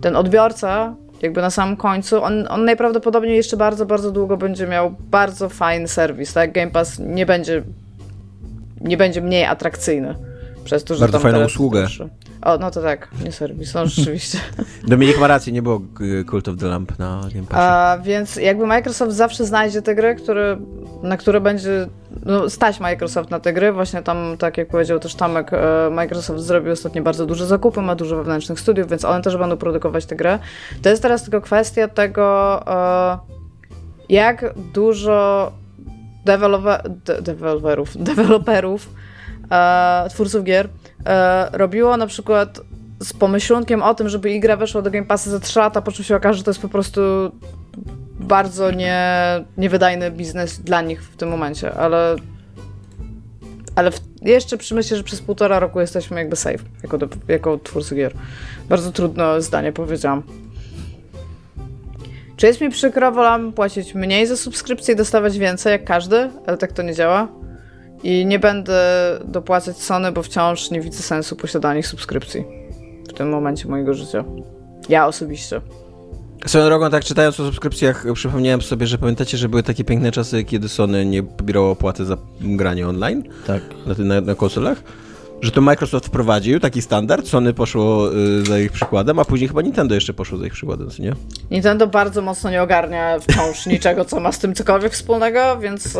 ten 0.00 0.16
odbiorca 0.16 0.94
jakby 1.22 1.40
na 1.40 1.50
samym 1.50 1.76
końcu, 1.76 2.22
on, 2.22 2.46
on 2.50 2.64
najprawdopodobniej 2.64 3.36
jeszcze 3.36 3.56
bardzo, 3.56 3.86
bardzo 3.86 4.10
długo 4.10 4.36
będzie 4.36 4.66
miał 4.66 4.94
bardzo 5.00 5.48
fajny 5.48 5.88
serwis, 5.88 6.32
tak? 6.32 6.52
Game 6.52 6.70
Pass 6.70 6.98
nie 6.98 7.26
będzie 7.26 7.62
nie 8.80 8.96
będzie 8.96 9.20
mniej 9.20 9.44
atrakcyjny 9.44 10.14
przez 10.64 10.84
to, 10.84 10.94
że 10.94 11.00
Bardzo 11.00 11.18
fajną 11.18 11.44
usługę. 11.44 11.86
O, 12.42 12.58
no 12.58 12.70
to 12.70 12.82
tak, 12.82 13.08
nie 13.24 13.32
serwis, 13.32 13.74
no 13.74 13.86
rzeczywiście. 13.86 14.38
Dominik 14.88 15.20
ma 15.20 15.26
rację, 15.26 15.52
nie 15.52 15.62
było 15.62 15.82
y, 16.00 16.24
Cult 16.30 16.48
of 16.48 16.56
the 16.56 16.66
Lamp 16.66 16.98
na 16.98 17.20
Game 17.34 17.46
Passie. 17.46 17.60
A, 17.60 17.98
więc 18.02 18.36
jakby 18.36 18.66
Microsoft 18.66 19.12
zawsze 19.12 19.44
znajdzie 19.44 19.82
te 19.82 19.94
gry, 19.94 20.14
które, 20.14 20.56
na 21.02 21.16
które 21.16 21.40
będzie 21.40 21.86
no, 22.24 22.50
stać 22.50 22.80
Microsoft 22.80 23.30
na 23.30 23.40
te 23.40 23.52
gry. 23.52 23.72
Właśnie 23.72 24.02
tam, 24.02 24.36
tak 24.38 24.58
jak 24.58 24.68
powiedział 24.68 24.98
też 24.98 25.14
Tomek, 25.14 25.52
e, 25.52 25.90
Microsoft 25.90 26.40
zrobił 26.40 26.72
ostatnio 26.72 27.02
bardzo 27.02 27.26
duże 27.26 27.46
zakupy, 27.46 27.82
ma 27.82 27.94
dużo 27.94 28.16
wewnętrznych 28.16 28.60
studiów, 28.60 28.88
więc 28.90 29.04
one 29.04 29.22
też 29.22 29.36
będą 29.36 29.56
produkować 29.56 30.06
te 30.06 30.16
gry. 30.16 30.38
To 30.82 30.88
jest 30.88 31.02
teraz 31.02 31.22
tylko 31.22 31.40
kwestia 31.40 31.88
tego, 31.88 32.62
e, 32.66 33.18
jak 34.08 34.54
dużo 34.72 35.52
dewelope- 36.26 36.88
de- 37.04 37.22
deweloperów, 37.22 37.96
deweloperów 38.10 38.88
e, 39.54 40.08
twórców 40.10 40.44
gier 40.44 40.68
e, 41.06 41.48
robiło 41.52 41.96
na 41.96 42.06
przykład 42.06 42.60
z 43.00 43.12
pomyślunkiem 43.12 43.82
o 43.82 43.94
tym, 43.94 44.08
żeby 44.08 44.30
igra 44.30 44.56
weszła 44.56 44.82
do 44.82 44.90
Game 44.90 45.06
Passa 45.06 45.30
za 45.30 45.40
3 45.40 45.58
lata, 45.58 45.82
po 45.82 45.92
czym 45.92 46.04
się 46.04 46.16
okaże, 46.16 46.38
że 46.38 46.44
to 46.44 46.50
jest 46.50 46.62
po 46.62 46.68
prostu 46.68 47.00
bardzo 48.20 48.70
nie, 48.70 49.04
niewydajny 49.56 50.10
biznes 50.10 50.60
dla 50.60 50.82
nich 50.82 51.02
w 51.02 51.16
tym 51.16 51.28
momencie, 51.28 51.74
ale 51.74 52.16
ale 53.74 53.90
w, 53.90 54.00
jeszcze 54.22 54.58
przemyślę, 54.58 54.96
że 54.96 55.02
przez 55.02 55.20
półtora 55.20 55.58
roku 55.58 55.80
jesteśmy 55.80 56.18
jakby 56.18 56.36
safe, 56.36 56.58
jako, 56.82 56.98
do, 56.98 57.08
jako 57.28 57.58
twórcy 57.58 57.94
gier. 57.94 58.14
Bardzo 58.68 58.92
trudne 58.92 59.42
zdanie 59.42 59.72
powiedziałam. 59.72 60.22
Czy 62.36 62.46
jest 62.46 62.60
mi 62.60 62.70
przykro, 62.70 63.12
wolałam 63.12 63.52
płacić 63.52 63.94
mniej 63.94 64.26
za 64.26 64.36
subskrypcję 64.36 64.94
i 64.94 64.96
dostawać 64.96 65.38
więcej, 65.38 65.70
jak 65.70 65.84
każdy, 65.84 66.30
ale 66.46 66.58
tak 66.58 66.72
to 66.72 66.82
nie 66.82 66.94
działa. 66.94 67.28
I 68.04 68.26
nie 68.26 68.38
będę 68.38 68.80
dopłacać 69.24 69.76
Sony, 69.76 70.12
bo 70.12 70.22
wciąż 70.22 70.70
nie 70.70 70.80
widzę 70.80 71.02
sensu 71.02 71.36
posiadania 71.36 71.80
ich 71.80 71.86
subskrypcji 71.86 72.44
w 73.08 73.12
tym 73.12 73.28
momencie 73.28 73.68
mojego 73.68 73.94
życia. 73.94 74.24
Ja 74.88 75.06
osobiście. 75.06 75.60
Swoją 76.46 76.64
drogą, 76.64 76.90
tak 76.90 77.04
czytając 77.04 77.40
o 77.40 77.44
subskrypcjach, 77.44 78.04
przypomniałem 78.14 78.62
sobie, 78.62 78.86
że 78.86 78.98
pamiętacie, 78.98 79.38
że 79.38 79.48
były 79.48 79.62
takie 79.62 79.84
piękne 79.84 80.12
czasy, 80.12 80.44
kiedy 80.44 80.68
Sony 80.68 81.06
nie 81.06 81.22
pobierało 81.22 81.70
opłaty 81.70 82.04
za 82.04 82.16
granie 82.40 82.88
online 82.88 83.22
Tak. 83.46 83.62
na, 83.86 84.04
na, 84.04 84.20
na 84.20 84.34
konsolach? 84.34 84.82
Że 85.40 85.50
to 85.50 85.60
Microsoft 85.60 86.06
wprowadził 86.06 86.60
taki 86.60 86.82
standard, 86.82 87.28
Sony 87.28 87.54
poszło 87.54 88.14
y, 88.14 88.44
za 88.44 88.58
ich 88.58 88.72
przykładem, 88.72 89.18
a 89.18 89.24
później 89.24 89.48
chyba 89.48 89.62
Nintendo 89.62 89.94
jeszcze 89.94 90.14
poszło 90.14 90.38
za 90.38 90.46
ich 90.46 90.52
przykładem, 90.52 90.90
co 90.90 91.02
nie? 91.02 91.12
Nintendo 91.50 91.86
bardzo 91.86 92.22
mocno 92.22 92.50
nie 92.50 92.62
ogarnia 92.62 93.18
wciąż 93.18 93.66
niczego, 93.74 94.04
co 94.04 94.20
ma 94.20 94.32
z 94.32 94.38
tym 94.38 94.54
cokolwiek 94.54 94.92
wspólnego, 94.92 95.58
więc 95.60 95.98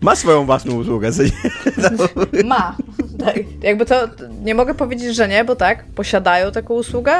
Ma 0.00 0.16
swoją 0.16 0.46
własną 0.46 0.74
usługę, 0.74 1.10
nie? 1.10 2.44
ma. 2.48 2.76
Tak. 3.24 3.36
Jakby 3.62 3.86
to 3.86 4.08
nie 4.44 4.54
mogę 4.54 4.74
powiedzieć, 4.74 5.16
że 5.16 5.28
nie, 5.28 5.44
bo 5.44 5.56
tak, 5.56 5.84
posiadają 5.84 6.52
taką 6.52 6.74
usługę. 6.74 7.12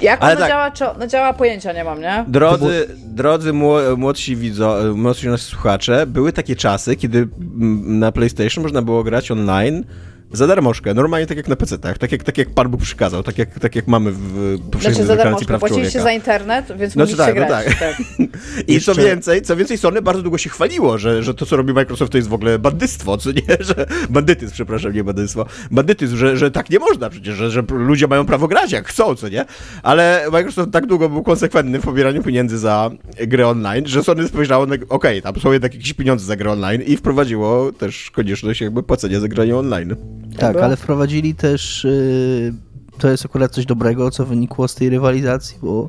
Jak 0.00 0.22
Ale 0.22 0.32
ona 0.32 0.40
tak. 0.40 0.50
działa, 0.50 0.70
czy 0.70 0.90
ona 0.90 1.06
działa, 1.06 1.32
pojęcia 1.32 1.72
nie 1.72 1.84
mam, 1.84 2.00
nie? 2.00 2.24
Drodzy, 2.28 2.88
drodzy 3.04 3.52
mło- 3.52 3.96
młodsi 3.96 4.36
widzo, 4.36 4.78
młodsi 4.94 5.28
nasi 5.28 5.44
słuchacze, 5.44 6.06
były 6.06 6.32
takie 6.32 6.56
czasy, 6.56 6.96
kiedy 6.96 7.18
mm, 7.18 7.98
na 7.98 8.12
PlayStation 8.12 8.62
można 8.62 8.82
było 8.82 9.04
grać 9.04 9.30
online 9.30 9.84
Za 10.32 10.46
darmożkę, 10.46 10.94
normalnie 10.94 11.26
tak 11.26 11.36
jak 11.36 11.48
na 11.48 11.56
PC-tach, 11.56 11.98
tak 11.98 12.12
jak, 12.12 12.22
tak 12.24 12.38
jak 12.38 12.50
Pan 12.50 12.68
Bóg 12.68 12.80
przykazał, 12.80 13.22
tak 13.22 13.38
jak, 13.38 13.58
tak 13.58 13.76
jak 13.76 13.86
mamy 13.86 14.12
w 14.12 14.58
poprzedniej 14.70 14.94
Znaczy 14.94 15.06
za 15.06 15.16
deklaracji 15.16 15.22
darmożkę, 15.24 15.46
praw 15.46 15.60
płaciliście 15.60 15.90
człowieka. 15.98 16.04
za 16.04 16.12
internet, 16.12 16.78
więc 16.78 16.92
Znaczy 16.92 17.16
tak, 17.16 17.28
no 17.34 17.46
grać. 17.46 17.64
tak. 17.66 17.78
tak. 17.78 17.96
I 18.68 18.74
Jeszcze- 18.74 18.94
co 18.94 19.00
więcej, 19.02 19.42
co 19.42 19.56
więcej, 19.56 19.78
Sony 19.78 20.02
bardzo 20.02 20.22
długo 20.22 20.38
się 20.38 20.50
chwaliło, 20.50 20.98
że, 20.98 21.22
że 21.22 21.34
to, 21.34 21.46
co 21.46 21.56
robi 21.56 21.72
Microsoft, 21.72 22.12
to 22.12 22.18
jest 22.18 22.28
w 22.28 22.34
ogóle 22.34 22.58
bandyctwo, 22.58 23.16
co 23.18 23.32
nie, 23.32 23.42
że 23.60 23.86
bandytyzm, 24.10 24.52
przepraszam, 24.52 24.92
nie 24.92 25.04
bandyctwo, 25.04 25.46
bandytyzm, 25.70 26.16
że, 26.16 26.36
że 26.36 26.50
tak 26.50 26.70
nie 26.70 26.78
można 26.78 27.10
przecież, 27.10 27.34
że, 27.36 27.50
że 27.50 27.62
ludzie 27.70 28.06
mają 28.06 28.26
prawo 28.26 28.48
grać 28.48 28.72
jak 28.72 28.88
chcą, 28.88 29.14
co 29.14 29.28
nie, 29.28 29.44
ale 29.82 30.26
Microsoft 30.32 30.70
tak 30.70 30.86
długo 30.86 31.08
był 31.08 31.22
konsekwentny 31.22 31.78
w 31.80 31.84
pobieraniu 31.84 32.22
pieniędzy 32.22 32.58
za 32.58 32.90
gry 33.26 33.46
online, 33.46 33.86
że 33.86 34.02
Sony 34.04 34.28
spojrzało, 34.28 34.66
na- 34.66 34.76
okej, 34.88 35.22
tam 35.22 35.40
są 35.40 35.52
jednak 35.52 35.74
jakieś 35.74 35.92
pieniądze 35.92 36.26
za 36.26 36.36
gry 36.36 36.50
online 36.50 36.82
i 36.82 36.96
wprowadziło 36.96 37.72
też 37.72 38.10
konieczność 38.10 38.60
jakby 38.60 38.82
płacenia 38.82 39.20
za 39.20 39.28
granie 39.28 39.56
online. 39.56 39.96
Tak, 40.38 40.56
ale 40.56 40.76
wprowadzili 40.76 41.34
też. 41.34 41.84
y, 41.84 42.54
to 42.98 43.08
jest 43.08 43.24
akurat 43.24 43.52
coś 43.52 43.66
dobrego, 43.66 44.10
co 44.10 44.26
wynikło 44.26 44.68
z 44.68 44.74
tej 44.74 44.90
rywalizacji, 44.90 45.58
bo, 45.62 45.88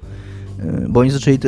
y, 0.59 0.85
bo 0.89 0.99
oni 0.99 1.11
zaczęli 1.11 1.39
to 1.39 1.47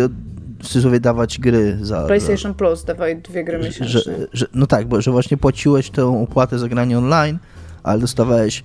w 0.60 0.68
cudzysłowie 0.68 1.00
dawać 1.00 1.40
gry 1.40 1.78
za. 1.82 2.06
PlayStation 2.06 2.54
Plus, 2.54 2.86
dawaj 2.86 3.22
dwie 3.22 3.44
gry 3.44 3.62
za, 3.62 3.68
miesięcznie. 3.68 3.88
że, 3.88 4.28
że, 4.34 4.46
no 4.54 4.68
tak, 4.68 4.88
bo 4.88 5.02
że 5.02 5.12
właśnie 5.12 5.38
płaciłeś 5.38 5.90
tę 5.90 6.06
opłatę 6.06 6.60
za 6.60 6.68
granie 6.68 6.98
online, 6.98 7.38
ale 7.84 8.02
dostawałeś 8.02 8.64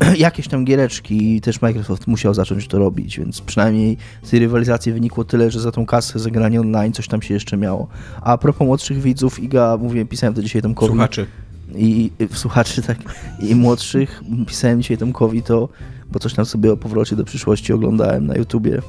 jakieś 0.18 0.48
tam 0.48 0.64
giereczki 0.64 1.36
i 1.36 1.40
też 1.40 1.62
Microsoft 1.62 2.06
musiał 2.06 2.34
zacząć 2.34 2.68
to 2.68 2.78
robić, 2.78 3.18
więc 3.18 3.40
przynajmniej 3.40 3.96
z 4.22 4.30
tej 4.30 4.40
rywalizacji 4.40 4.92
wynikło 4.92 5.24
tyle, 5.24 5.50
że 5.50 5.60
za 5.60 5.72
tą 5.72 5.86
kasę 5.86 6.18
za 6.18 6.30
granie 6.30 6.60
online 6.60 6.92
coś 6.92 7.08
tam 7.08 7.22
się 7.22 7.34
jeszcze 7.34 7.56
miało. 7.56 7.88
A 8.20 8.32
a 8.32 8.38
propos 8.38 8.66
młodszych 8.66 9.00
widzów, 9.00 9.40
Iga, 9.40 9.76
mówiłem, 9.80 10.08
pisałem 10.08 10.34
to 10.34 10.42
dzisiaj 10.42 10.62
Tomkowi. 10.62 10.90
Słuchaczy. 10.90 11.26
I, 11.74 12.10
słuchaczy, 12.32 12.82
tak, 12.82 12.98
i 13.40 13.54
młodszych, 13.54 14.22
pisałem 14.46 14.82
dzisiaj 14.82 14.98
Tomkowi 14.98 15.42
to, 15.42 15.68
bo 16.12 16.18
coś 16.18 16.34
tam 16.34 16.46
sobie 16.46 16.72
o 16.72 16.76
powrocie 16.76 17.16
do 17.16 17.24
przyszłości 17.24 17.72
oglądałem 17.72 18.26
na 18.26 18.34
YouTubie, 18.34 18.82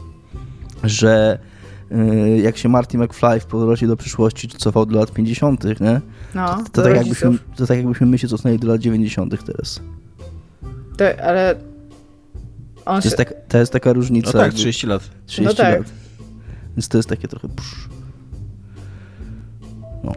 że 0.83 1.39
y, 1.91 2.39
jak 2.43 2.57
się 2.57 2.69
Marty 2.69 2.97
McFly 2.97 3.39
w 3.39 3.45
powrocie 3.45 3.87
do 3.87 3.97
przyszłości 3.97 4.47
cofał 4.47 4.85
do 4.85 4.99
lat 4.99 5.11
50., 5.11 5.63
nie? 5.79 6.01
No, 6.35 6.55
To, 6.55 6.63
to, 6.71 6.81
tak 6.83 6.95
jakbyśmy, 6.95 7.37
to 7.55 7.67
tak 7.67 7.77
jakbyśmy 7.77 8.07
my 8.07 8.17
się 8.17 8.27
cofnęli 8.27 8.59
do 8.59 8.67
lat 8.67 8.81
90. 8.81 9.45
teraz. 9.45 9.81
To, 10.97 11.21
ale 11.23 11.55
on 12.85 12.95
To 12.95 13.01
się... 13.01 13.07
jest, 13.07 13.17
tak, 13.17 13.33
to 13.47 13.57
jest 13.57 13.71
taka 13.73 13.93
różnica. 13.93 14.27
No 14.27 14.33
tak, 14.33 14.41
jakby 14.41 14.57
30 14.57 14.87
lat. 14.87 15.09
30 15.25 15.43
No 15.57 15.63
tak. 15.63 15.77
lat. 15.79 15.87
Więc 16.77 16.87
to 16.87 16.97
jest 16.97 17.09
takie 17.09 17.27
trochę... 17.27 17.49
Psz. 17.49 17.89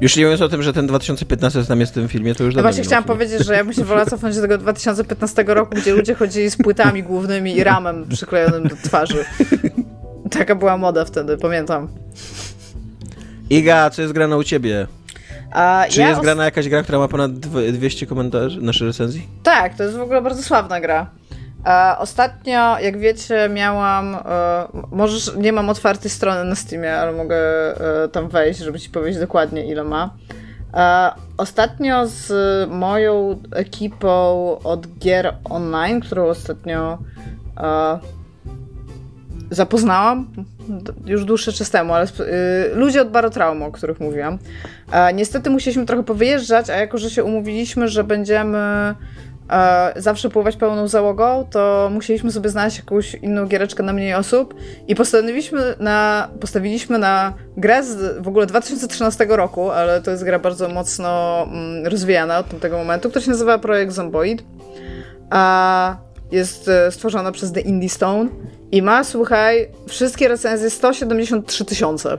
Już 0.01 0.17
nie 0.17 0.25
mówiąc 0.25 0.41
o 0.43 0.49
tym, 0.49 0.63
że 0.63 0.73
ten 0.73 0.87
2015 0.87 1.65
tam 1.65 1.81
jest 1.81 1.93
w 1.93 1.95
tym 1.95 2.09
filmie, 2.09 2.35
to 2.35 2.45
już 2.45 2.55
No 2.55 2.57
dawno 2.57 2.69
właśnie 2.71 2.85
chciałam 2.85 3.05
powiedzieć, 3.05 3.47
że 3.47 3.55
ja 3.55 3.65
bym 3.65 3.73
się 3.73 3.85
wolała 3.85 4.07
cofnąć 4.07 4.37
do 4.37 4.43
tego 4.43 4.59
2015 4.59 5.45
roku, 5.47 5.75
gdzie 5.75 5.93
ludzie 5.95 6.15
chodzili 6.15 6.51
z 6.51 6.57
płytami 6.57 7.03
głównymi 7.03 7.57
i 7.57 7.65
ramem 7.65 8.09
przyklejonym 8.09 8.69
do 8.69 8.77
twarzy. 8.85 9.25
Taka 10.31 10.55
była 10.55 10.77
moda 10.77 11.05
wtedy, 11.05 11.39
pamiętam. 11.39 11.89
Iga, 13.51 13.91
co 13.91 14.03
jest 14.03 14.15
grane 14.15 14.37
u 14.37 14.45
ciebie? 14.45 14.87
A 15.53 15.85
Czy 15.91 16.01
ja 16.01 16.09
jest 16.09 16.21
grana 16.21 16.45
jakaś 16.45 16.69
gra, 16.69 16.83
która 16.83 16.99
ma 16.99 17.09
ponad 17.09 17.33
dw- 17.33 17.73
200 17.73 18.07
komentarzy 18.07 18.61
naszej 18.63 18.87
recenzji? 18.87 19.29
Tak, 19.43 19.75
to 19.77 19.83
jest 19.83 19.97
w 19.97 20.01
ogóle 20.01 20.23
bardzo 20.23 20.43
sławna 20.43 20.81
gra. 20.81 21.11
Ostatnio, 21.99 22.79
jak 22.79 22.99
wiecie, 22.99 23.49
miałam. 23.49 24.15
E, 24.15 24.19
możesz, 24.91 25.37
nie 25.37 25.53
mam 25.53 25.69
otwartej 25.69 26.11
strony 26.11 26.45
na 26.45 26.55
Steamie, 26.55 26.95
ale 26.95 27.13
mogę 27.13 27.37
e, 28.05 28.09
tam 28.09 28.29
wejść, 28.29 28.61
żeby 28.61 28.81
ci 28.81 28.91
powiedzieć 28.91 29.21
dokładnie, 29.21 29.67
ile 29.67 29.85
ma. 29.85 30.15
E, 30.75 31.11
ostatnio 31.37 32.07
z 32.07 32.31
moją 32.71 33.39
ekipą 33.55 34.59
od 34.65 34.99
gier 34.99 35.35
online, 35.45 36.01
którą 36.01 36.27
ostatnio 36.27 36.99
zapoznałam 39.51 40.27
już 41.07 41.25
dłuższy 41.25 41.53
czas 41.53 41.71
temu, 41.71 41.95
ale 41.95 42.07
ludzie 42.75 43.03
od 43.03 43.11
Barotraumu, 43.11 43.65
o 43.65 43.73
których 43.73 44.01
mówiłam. 44.01 44.39
Niestety 45.15 45.51
musieliśmy 45.51 45.87
trochę 45.87 46.03
powyjeżdżać, 46.03 46.71
a 46.71 46.77
jako, 46.77 46.99
że 46.99 47.11
się 47.11 47.25
umówiliśmy, 47.25 47.89
że 47.89 48.05
będziemy 48.05 48.95
zawsze 49.97 50.31
pływać 50.31 50.57
pełną 50.57 50.89
załogą, 50.89 51.47
to 51.51 51.91
musieliśmy 51.93 52.33
sobie 52.33 52.51
znaleźć 52.51 52.79
jakąś 52.79 53.15
inną 53.15 53.47
giereczkę 53.47 53.83
na 53.83 53.93
mniej 53.93 54.15
osób 54.15 54.55
i 54.89 54.95
postanowiliśmy 54.95 55.75
na, 55.81 56.29
postawiliśmy 56.41 56.99
na 56.99 57.33
grę 57.57 57.85
z 57.85 58.23
w 58.23 58.29
ogóle 58.29 58.47
2013 58.47 59.27
roku, 59.29 59.71
ale 59.71 60.03
to 60.03 60.11
jest 60.11 60.25
gra 60.25 60.39
bardzo 60.39 60.69
mocno 60.69 61.43
mm, 61.43 61.87
rozwijana 61.87 62.39
od 62.39 62.49
tamtego 62.49 62.79
momentu, 62.79 63.11
która 63.11 63.25
się 63.25 63.31
nazywa 63.31 63.59
Projekt 63.59 63.93
Zomboid. 63.93 64.45
A 65.31 65.97
jest 66.33 66.69
e, 66.69 66.93
stworzona 66.93 67.33
przez 67.33 67.53
The 67.53 67.61
Indie 67.61 67.89
Stone 67.89 68.31
i 68.73 68.83
ma, 68.83 69.05
słuchaj, 69.05 69.69
wszystkie 69.89 70.29
recenzje 70.29 70.71
173 70.71 71.65
tysiące 71.65 72.19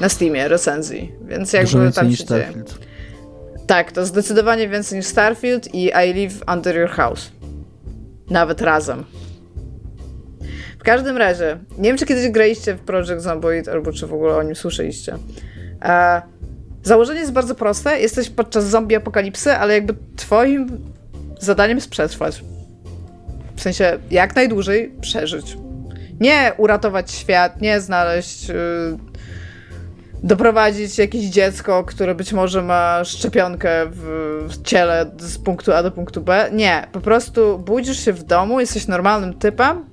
na 0.00 0.08
Steamie 0.08 0.48
recenzji, 0.48 1.12
więc 1.24 1.52
jakby 1.52 1.92
tam 1.92 2.10
się 2.10 2.24
dzieje. 2.24 2.42
Starfield. 2.42 2.78
Tak, 3.66 3.92
to 3.92 4.06
zdecydowanie 4.06 4.68
więcej 4.68 4.98
niż 4.98 5.06
Starfield 5.06 5.74
i 5.74 5.84
I 5.84 6.14
Live 6.14 6.42
Under 6.52 6.76
Your 6.76 6.90
House. 6.90 7.32
Nawet 8.30 8.60
razem. 8.60 9.04
W 10.78 10.82
każdym 10.82 11.16
razie, 11.16 11.58
nie 11.78 11.88
wiem, 11.88 11.98
czy 11.98 12.06
kiedyś 12.06 12.28
graliście 12.30 12.74
w 12.74 12.80
Project 12.80 13.22
Zomboid, 13.22 13.68
albo 13.68 13.92
czy 13.92 14.06
w 14.06 14.14
ogóle 14.14 14.36
o 14.36 14.42
nim 14.42 14.56
słyszeliście. 14.56 15.18
E, 15.82 16.22
założenie 16.82 17.20
jest 17.20 17.32
bardzo 17.32 17.54
proste. 17.54 18.00
Jesteś 18.00 18.30
podczas 18.30 18.64
zombie 18.64 18.96
apokalipsy, 18.96 19.52
ale 19.52 19.74
jakby 19.74 19.94
twoim 20.16 20.68
zadaniem 21.40 21.76
jest 21.76 21.90
przetrwać. 21.90 22.44
W 23.56 23.62
sensie, 23.62 23.98
jak 24.10 24.36
najdłużej 24.36 24.94
przeżyć. 25.00 25.56
Nie 26.20 26.52
uratować 26.56 27.10
świat, 27.12 27.60
nie 27.60 27.80
znaleźć... 27.80 28.50
y, 28.50 28.54
doprowadzić 30.24 30.98
jakieś 30.98 31.24
dziecko, 31.24 31.84
które 31.84 32.14
być 32.14 32.32
może 32.32 32.62
ma 32.62 33.04
szczepionkę 33.04 33.86
w, 33.90 34.02
w 34.48 34.62
ciele 34.62 35.10
z 35.18 35.38
punktu 35.38 35.72
A 35.72 35.82
do 35.82 35.90
punktu 35.90 36.22
B. 36.22 36.50
Nie, 36.52 36.86
po 36.92 37.00
prostu 37.00 37.58
budzisz 37.58 38.04
się 38.04 38.12
w 38.12 38.22
domu, 38.22 38.60
jesteś 38.60 38.86
normalnym 38.86 39.34
typem 39.34 39.84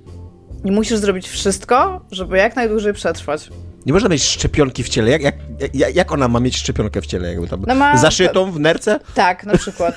i 0.64 0.70
musisz 0.70 0.98
zrobić 0.98 1.28
wszystko, 1.28 2.00
żeby 2.10 2.36
jak 2.36 2.56
najdłużej 2.56 2.92
przetrwać. 2.92 3.50
Nie 3.86 3.92
można 3.92 4.08
mieć 4.08 4.22
szczepionki 4.22 4.84
w 4.84 4.88
ciele. 4.88 5.10
Jak, 5.10 5.22
jak, 5.22 5.34
jak, 5.74 5.94
jak 5.94 6.12
ona 6.12 6.28
ma 6.28 6.40
mieć 6.40 6.56
szczepionkę 6.56 7.00
w 7.02 7.06
ciele? 7.06 7.32
Jakby 7.32 7.48
tam 7.48 7.64
No 7.66 7.74
ma- 7.74 7.96
Zaszytą 7.96 8.52
w 8.52 8.60
nerce? 8.60 9.00
Tak, 9.14 9.46
na 9.46 9.58
przykład. 9.58 9.94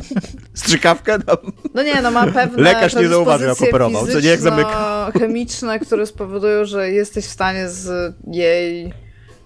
Strzykawkę? 0.54 1.18
Tam. 1.18 1.36
No 1.74 1.82
nie, 1.82 2.02
no 2.02 2.10
ma 2.10 2.26
pewne 2.26 2.62
Lekarz 2.62 2.94
nie 2.94 3.08
zauważył, 3.08 3.48
jak 3.48 3.62
operował, 3.62 4.06
co 4.06 4.20
nie, 4.20 4.28
jak 4.28 4.40
fizyczno-chemiczne, 4.40 5.78
które 5.78 6.06
spowodują, 6.06 6.64
że 6.64 6.90
jesteś 6.90 7.24
w 7.24 7.30
stanie 7.30 7.68
z 7.68 8.14
jej 8.26 8.92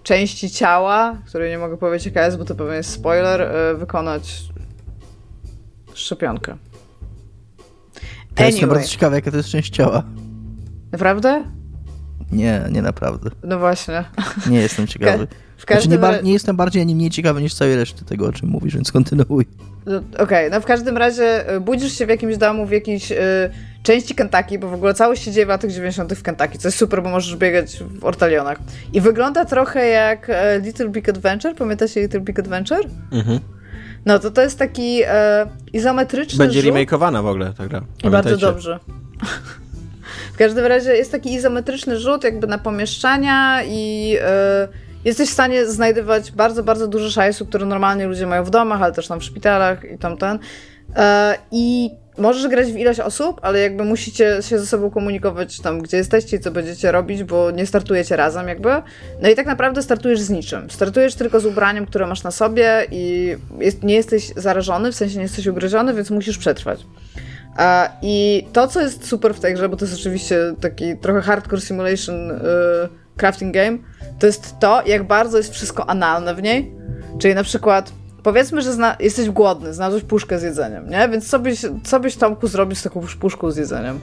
części 0.07 0.49
ciała, 0.49 1.17
której 1.25 1.51
nie 1.51 1.57
mogę 1.57 1.77
powiedzieć 1.77 2.05
jaka 2.05 2.25
jest, 2.25 2.37
bo 2.37 2.45
to 2.45 2.55
pewnie 2.55 2.75
jest 2.75 2.89
spoiler, 2.91 3.41
e, 3.41 3.75
wykonać 3.75 4.43
szczepionkę. 5.93 6.57
To 8.35 8.43
jestem 8.43 8.63
Anyway. 8.63 8.75
bardzo 8.75 8.89
ciekawy, 8.91 9.15
jaka 9.15 9.31
to 9.31 9.37
jest 9.37 9.49
część 9.49 9.69
ciała. 9.73 10.03
Naprawdę? 10.91 11.43
Nie, 12.31 12.61
nie 12.71 12.81
naprawdę. 12.81 13.29
No 13.43 13.59
właśnie. 13.59 14.03
Nie 14.49 14.59
jestem 14.59 14.87
ciekawy. 14.93 15.27
W 15.27 15.61
Znaczy, 15.61 15.65
każdym 15.65 15.91
nie, 15.91 15.97
bar- 15.99 16.23
nie 16.23 16.33
jestem 16.33 16.55
bardziej 16.55 16.81
ani 16.81 16.95
mniej 16.95 17.09
ciekawy 17.09 17.41
niż 17.41 17.53
całej 17.53 17.75
reszty 17.75 18.05
tego, 18.05 18.25
o 18.27 18.31
czym 18.31 18.49
mówisz, 18.49 18.73
więc 18.75 18.91
kontynuuj. 18.91 19.45
No, 19.85 20.01
Okej, 20.19 20.51
no 20.51 20.61
w 20.61 20.65
każdym 20.65 20.97
razie 20.97 21.53
y, 21.55 21.59
budzisz 21.59 21.93
się 21.97 22.05
w 22.05 22.09
jakimś 22.09 22.37
domu, 22.37 22.65
w 22.65 22.71
jakiejś 22.71 23.11
y, 23.11 23.15
części 23.87 24.15
Kentucky, 24.15 24.59
bo 24.59 24.67
w 24.69 24.73
ogóle 24.73 24.93
całość 24.93 25.23
się 25.23 25.31
dzieje 25.31 25.45
w 25.45 25.49
latach 25.49 25.71
90. 25.71 26.13
w 26.13 26.23
Kentucky, 26.23 26.57
co 26.57 26.67
jest 26.67 26.77
super, 26.77 27.03
bo 27.03 27.09
możesz 27.09 27.35
biegać 27.35 27.83
w 27.83 28.05
ortalionach. 28.05 28.57
I 28.93 29.01
wygląda 29.01 29.45
trochę 29.45 29.87
jak 29.87 30.29
e, 30.29 30.59
Little 30.59 30.89
Big 30.89 31.09
Adventure, 31.09 31.55
pamiętacie 31.55 32.01
Little 32.01 32.19
Big 32.19 32.39
Adventure? 32.39 32.85
Mhm. 33.11 33.39
No 34.05 34.19
to 34.19 34.31
to 34.31 34.41
jest 34.41 34.59
taki 34.59 35.01
e, 35.05 35.47
izometryczny 35.73 36.37
Będzie 36.37 36.61
rzut. 36.61 36.73
remakeowana 36.73 37.21
w 37.21 37.27
ogóle 37.27 37.53
ta 37.57 37.67
gra. 37.67 37.81
I 38.03 38.09
bardzo 38.09 38.37
dobrze. 38.37 38.79
W 40.33 40.37
każdym 40.37 40.65
razie 40.65 40.95
jest 40.95 41.11
taki 41.11 41.33
izometryczny 41.33 41.99
rzut 41.99 42.23
jakby 42.23 42.47
na 42.47 42.57
pomieszczania 42.57 43.63
i 43.63 44.15
e, 44.21 44.67
jesteś 45.05 45.29
w 45.29 45.33
stanie 45.33 45.65
znajdywać 45.65 46.31
bardzo, 46.31 46.63
bardzo 46.63 46.87
dużo 46.87 47.09
szajsu, 47.09 47.45
które 47.45 47.65
normalnie 47.65 48.07
ludzie 48.07 48.27
mają 48.27 48.43
w 48.43 48.49
domach, 48.49 48.81
ale 48.81 48.93
też 48.93 49.07
tam 49.07 49.19
w 49.19 49.23
szpitalach 49.23 49.91
i 49.91 49.97
tamten. 49.97 50.39
E, 50.95 51.37
I 51.51 51.89
możesz 52.17 52.47
grać 52.47 52.71
w 52.71 52.77
ilość 52.77 52.99
osób, 52.99 53.39
ale 53.41 53.59
jakby 53.59 53.83
musicie 53.83 54.37
się 54.41 54.59
ze 54.59 54.65
sobą 54.65 54.91
komunikować 54.91 55.59
tam, 55.59 55.81
gdzie 55.81 55.97
jesteście 55.97 56.37
i 56.37 56.39
co 56.39 56.51
będziecie 56.51 56.91
robić, 56.91 57.23
bo 57.23 57.51
nie 57.51 57.65
startujecie 57.65 58.15
razem 58.15 58.47
jakby. 58.47 58.69
No 59.21 59.29
i 59.29 59.35
tak 59.35 59.45
naprawdę 59.45 59.81
startujesz 59.81 60.19
z 60.19 60.29
niczym. 60.29 60.69
Startujesz 60.69 61.15
tylko 61.15 61.39
z 61.39 61.45
ubraniem, 61.45 61.85
które 61.85 62.07
masz 62.07 62.23
na 62.23 62.31
sobie 62.31 62.85
i 62.91 63.35
jest, 63.59 63.83
nie 63.83 63.95
jesteś 63.95 64.31
zarażony, 64.35 64.91
w 64.91 64.95
sensie 64.95 65.15
nie 65.15 65.23
jesteś 65.23 65.47
ugryziony, 65.47 65.93
więc 65.93 66.09
musisz 66.09 66.37
przetrwać. 66.37 66.85
I 68.01 68.47
to, 68.53 68.67
co 68.67 68.81
jest 68.81 69.07
super 69.07 69.33
w 69.33 69.39
tej 69.39 69.53
grze, 69.53 69.69
bo 69.69 69.77
to 69.77 69.85
jest 69.85 69.97
oczywiście 69.99 70.37
taki 70.61 70.97
trochę 70.97 71.21
hardcore 71.21 71.61
simulation 71.61 72.31
y, 72.31 72.35
crafting 73.17 73.53
game, 73.53 73.77
to 74.19 74.27
jest 74.27 74.59
to, 74.59 74.83
jak 74.85 75.03
bardzo 75.03 75.37
jest 75.37 75.53
wszystko 75.53 75.89
analne 75.89 76.35
w 76.35 76.41
niej. 76.41 76.71
Czyli 77.19 77.35
na 77.35 77.43
przykład 77.43 77.91
powiedzmy, 78.27 78.61
że 78.61 78.73
zna- 78.73 78.95
jesteś 78.99 79.29
głodny, 79.29 79.73
znalazłeś 79.73 80.03
puszkę 80.03 80.39
z 80.39 80.43
jedzeniem, 80.43 80.89
nie? 80.89 81.09
Więc 81.09 81.29
co 81.29 81.39
byś, 81.39 81.59
co 81.83 81.99
byś 81.99 82.15
Tomku 82.15 82.47
zrobił 82.47 82.75
z 82.75 82.83
taką 82.83 83.01
puszką 83.19 83.51
z 83.51 83.57
jedzeniem? 83.57 83.99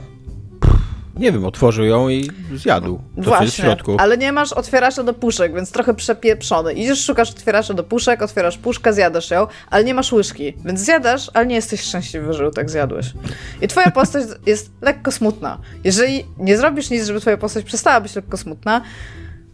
Nie 1.15 1.31
wiem, 1.31 1.45
otworzył 1.45 1.85
ją 1.85 2.09
i 2.09 2.31
zjadł 2.55 2.99
to, 3.23 3.41
jest 3.41 3.53
w 3.53 3.57
środku. 3.57 3.95
ale 3.99 4.17
nie 4.17 4.31
masz 4.31 4.53
otwieracza 4.53 5.03
do 5.03 5.13
puszek, 5.13 5.55
więc 5.55 5.71
trochę 5.71 5.93
przepieprzony. 5.93 6.73
Idziesz, 6.73 7.05
szukasz 7.05 7.31
otwieracza 7.31 7.73
do 7.73 7.83
puszek, 7.83 8.21
otwierasz 8.21 8.57
puszkę, 8.57 8.93
zjadasz 8.93 9.31
ją, 9.31 9.47
ale 9.69 9.83
nie 9.83 9.93
masz 9.93 10.11
łyżki, 10.11 10.53
więc 10.65 10.79
zjadasz, 10.79 11.31
ale 11.33 11.45
nie 11.45 11.55
jesteś 11.55 11.81
szczęśliwy, 11.81 12.33
że 12.33 12.43
ją 12.43 12.51
tak 12.51 12.69
zjadłeś. 12.69 13.13
I 13.61 13.67
twoja 13.67 13.91
postać 13.91 14.23
jest 14.45 14.71
lekko 14.81 15.11
smutna. 15.11 15.57
Jeżeli 15.83 16.25
nie 16.37 16.57
zrobisz 16.57 16.89
nic, 16.89 17.05
żeby 17.05 17.19
twoja 17.21 17.37
postać 17.37 17.65
przestała 17.65 18.01
być 18.01 18.15
lekko 18.15 18.37
smutna, 18.37 18.81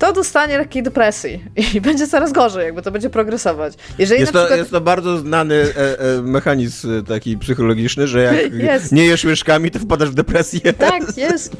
to 0.02 0.14
dostanie 0.14 0.58
lekkiej 0.58 0.84
depresji 0.84 1.43
i 1.74 1.82
będzie 1.88 2.08
coraz 2.08 2.32
gorzej, 2.32 2.66
jakby 2.66 2.82
to 2.82 2.91
będzie 2.91 3.10
progresować. 3.10 3.74
Jeżeli 3.97 4.22
Jest, 4.22 4.34
to, 4.34 4.39
przykład... 4.39 4.60
jest 4.60 4.72
to 4.72 4.82
bardzo 4.82 5.18
znany 5.18 5.56
e, 5.56 5.99
e, 5.99 6.22
mechanizm 6.22 6.99
e, 6.99 7.04
taki 7.04 7.38
psychologiczny, 7.38 8.08
że 8.08 8.22
jak 8.22 8.54
Jest. 8.72 8.91
nie 8.91 9.06
jesz 9.06 9.24
łyżkami, 9.24 9.72
to 9.72 9.80
wpadasz 9.80 10.10
w 10.10 10.14
depresję. 10.14 10.62
Tak, 10.91 11.18
jest. 11.18 11.58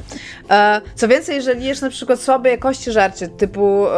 E, 0.50 0.80
co 0.94 1.08
więcej, 1.08 1.36
jeżeli 1.36 1.64
jesz 1.64 1.80
na 1.80 1.90
przykład 1.90 2.20
słabej 2.20 2.52
jakości 2.52 2.92
żarcie, 2.92 3.28
typu, 3.28 3.86
e, 3.86 3.90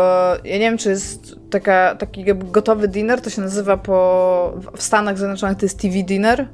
ja 0.44 0.54
nie 0.54 0.70
wiem, 0.70 0.78
czy 0.78 0.88
jest 0.90 1.36
taka, 1.50 1.94
taki 1.94 2.24
gotowy 2.34 2.88
dinner, 2.88 3.20
to 3.20 3.30
się 3.30 3.42
nazywa 3.42 3.76
po, 3.76 4.60
w 4.76 4.82
Stanach 4.82 5.18
Zjednoczonych 5.18 5.58
to 5.58 5.66
jest 5.66 5.78
TV 5.78 6.02
dinner, 6.02 6.48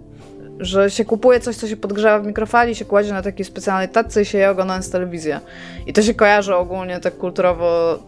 że 0.60 0.90
się 0.90 1.04
kupuje 1.04 1.40
coś, 1.40 1.56
co 1.56 1.68
się 1.68 1.76
podgrzewa 1.76 2.18
w 2.18 2.26
mikrofali, 2.26 2.74
się 2.74 2.84
kładzie 2.84 3.12
na 3.12 3.22
takiej 3.22 3.44
specjalnej 3.44 3.88
tacce 3.88 4.22
i 4.22 4.24
się 4.24 4.38
je 4.38 4.50
oglądając 4.50 4.90
telewizję. 4.90 5.40
I 5.86 5.92
to 5.92 6.02
się 6.02 6.14
kojarzy 6.14 6.54
ogólnie 6.56 7.00
tak 7.00 7.16
kulturowo 7.16 7.98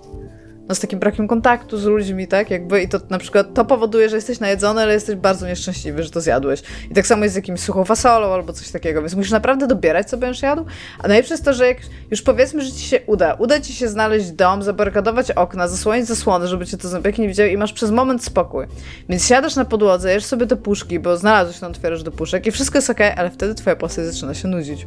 no, 0.69 0.75
z 0.75 0.81
takim 0.81 0.99
brakiem 0.99 1.29
kontaktu 1.29 1.79
z 1.79 1.85
ludźmi, 1.85 2.29
tak? 2.29 2.51
Jakby 2.51 2.83
i 2.83 2.89
to 2.89 2.99
na 3.11 3.19
przykład 3.19 3.55
to 3.55 3.65
powoduje, 3.65 4.09
że 4.09 4.17
jesteś 4.17 4.41
najedzony, 4.41 4.83
ale 4.83 4.95
jesteś 4.95 5.17
bardzo 5.17 5.47
nieszczęśliwy, 5.47 6.03
że 6.03 6.11
to 6.11 6.21
zjadłeś. 6.21 6.63
I 6.91 6.95
tak 6.95 7.07
samo 7.07 7.23
jest 7.23 7.33
z 7.33 7.37
jakimś 7.37 7.61
suchą 7.61 7.85
fasolą 7.85 8.33
albo 8.33 8.53
coś 8.53 8.71
takiego, 8.71 9.01
więc 9.01 9.15
musisz 9.15 9.33
naprawdę 9.33 9.67
dobierać, 9.67 10.09
co 10.09 10.17
będziesz 10.17 10.43
jadł. 10.43 10.65
A 10.99 11.09
najlepsze 11.09 11.35
jest 11.35 11.45
to, 11.45 11.53
że 11.53 11.67
jak 11.67 11.79
już 12.11 12.23
powiedzmy, 12.23 12.65
że 12.65 12.73
ci 12.73 12.85
się 12.85 13.01
uda, 13.07 13.35
uda 13.35 13.61
ci 13.61 13.73
się 13.73 13.89
znaleźć 13.89 14.31
dom, 14.31 14.63
zabarykadować 14.63 15.31
okna, 15.31 15.69
zasłonić 15.69 16.07
zasłony, 16.07 16.47
żeby 16.47 16.67
cię 16.67 16.77
to 16.77 16.89
zombiaki 16.89 17.23
nie 17.23 17.29
widziały 17.29 17.51
i 17.51 17.57
masz 17.57 17.73
przez 17.73 17.91
moment 17.91 18.25
spokój. 18.25 18.67
Więc 19.09 19.27
siadasz 19.27 19.57
na 19.57 19.65
podłodze, 19.65 20.13
jesz 20.13 20.25
sobie 20.25 20.47
te 20.47 20.57
puszki, 20.57 21.01
bo 21.01 21.17
znalazłeś 21.17 21.59
tam 21.59 21.71
otwierasz 21.71 22.03
do 22.03 22.11
puszek 22.11 22.47
i 22.47 22.51
wszystko 22.51 22.79
jest 22.79 22.91
okej, 22.91 23.13
ale 23.17 23.31
wtedy 23.31 23.55
twoja 23.55 23.77
postać 23.77 24.07
zaczyna 24.07 24.35
się 24.35 24.49
nudzić. 24.49 24.87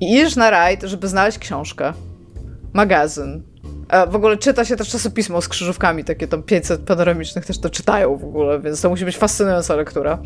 I 0.00 0.12
idziesz 0.12 0.36
na 0.36 0.50
rajd, 0.50 0.82
żeby 0.82 1.08
znaleźć 1.08 1.38
książkę, 1.38 1.92
magazyn, 2.72 3.51
w 4.08 4.16
ogóle 4.16 4.36
czyta 4.36 4.64
się 4.64 4.76
też 4.76 4.88
czasopismo 4.88 5.42
z 5.42 5.48
krzyżówkami, 5.48 6.04
takie 6.04 6.28
tam 6.28 6.42
500 6.42 6.80
panoramicznych 6.80 7.46
też 7.46 7.58
to 7.58 7.70
czytają 7.70 8.16
w 8.16 8.24
ogóle, 8.24 8.60
więc 8.60 8.80
to 8.80 8.88
musi 8.88 9.04
być 9.04 9.16
fascynująca 9.16 9.76
lektura. 9.76 10.18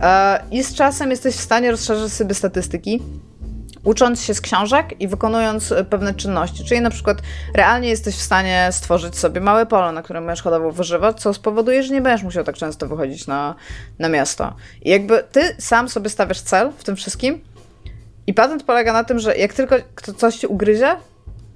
E, 0.00 0.42
I 0.50 0.64
z 0.64 0.74
czasem 0.74 1.10
jesteś 1.10 1.34
w 1.34 1.40
stanie 1.40 1.70
rozszerzyć 1.70 2.12
sobie 2.12 2.34
statystyki, 2.34 3.02
ucząc 3.84 4.22
się 4.22 4.34
z 4.34 4.40
książek 4.40 5.00
i 5.00 5.08
wykonując 5.08 5.72
e, 5.72 5.84
pewne 5.84 6.14
czynności. 6.14 6.64
Czyli 6.64 6.80
na 6.80 6.90
przykład 6.90 7.18
realnie 7.54 7.88
jesteś 7.88 8.14
w 8.14 8.22
stanie 8.22 8.68
stworzyć 8.72 9.18
sobie 9.18 9.40
małe 9.40 9.66
pole, 9.66 9.92
na 9.92 10.02
którym 10.02 10.26
będziesz 10.26 10.42
hodowo 10.42 10.72
wyżywać, 10.72 11.20
co 11.20 11.34
spowoduje, 11.34 11.82
że 11.82 11.94
nie 11.94 12.00
będziesz 12.00 12.24
musiał 12.24 12.44
tak 12.44 12.56
często 12.56 12.88
wychodzić 12.88 13.26
na, 13.26 13.54
na 13.98 14.08
miasto. 14.08 14.56
I 14.82 14.90
jakby 14.90 15.24
ty 15.32 15.40
sam 15.58 15.88
sobie 15.88 16.10
stawiasz 16.10 16.40
cel 16.40 16.72
w 16.78 16.84
tym 16.84 16.96
wszystkim 16.96 17.40
i 18.26 18.34
patent 18.34 18.62
polega 18.62 18.92
na 18.92 19.04
tym, 19.04 19.18
że 19.18 19.36
jak 19.36 19.52
tylko 19.52 19.76
coś 20.16 20.36
ci 20.36 20.46
ugryzie, 20.46 20.96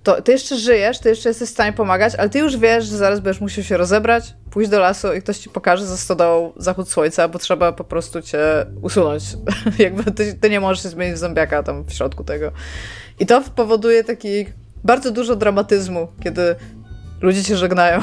to 0.03 0.22
ty 0.22 0.32
jeszcze 0.32 0.57
żyjesz, 0.59 0.98
ty 0.98 1.09
jeszcze 1.09 1.28
jesteś 1.28 1.48
w 1.48 1.53
stanie 1.53 1.72
pomagać, 1.72 2.14
ale 2.14 2.28
ty 2.28 2.38
już 2.38 2.57
wiesz, 2.57 2.84
że 2.84 2.96
zaraz 2.96 3.20
będziesz 3.20 3.40
musiał 3.40 3.64
się 3.64 3.76
rozebrać, 3.76 4.34
pójść 4.50 4.70
do 4.70 4.80
lasu 4.80 5.12
i 5.12 5.22
ktoś 5.22 5.38
ci 5.38 5.50
pokaże 5.50 5.86
za 5.86 5.96
stodołą 5.96 6.53
zachód 6.57 6.88
słońca, 6.88 7.28
bo 7.28 7.38
trzeba 7.38 7.72
po 7.72 7.84
prostu 7.84 8.22
cię 8.22 8.38
usunąć. 8.82 9.24
Jakby 9.78 10.11
ty, 10.11 10.34
ty 10.34 10.50
nie 10.50 10.61
możesz 10.61 10.82
się 10.82 10.88
zmienić 10.88 11.14
w 11.14 11.18
zombiaka 11.18 11.62
tam 11.62 11.84
w 11.84 11.92
środku 11.92 12.24
tego. 12.24 12.53
I 13.20 13.26
to 13.26 13.42
powoduje 13.57 14.05
taki 14.05 14.46
bardzo 14.84 15.11
dużo 15.11 15.36
dramatyzmu, 15.36 16.09
kiedy 16.24 16.55
ludzie 17.20 17.44
cię 17.44 17.57
żegnają. 17.57 18.00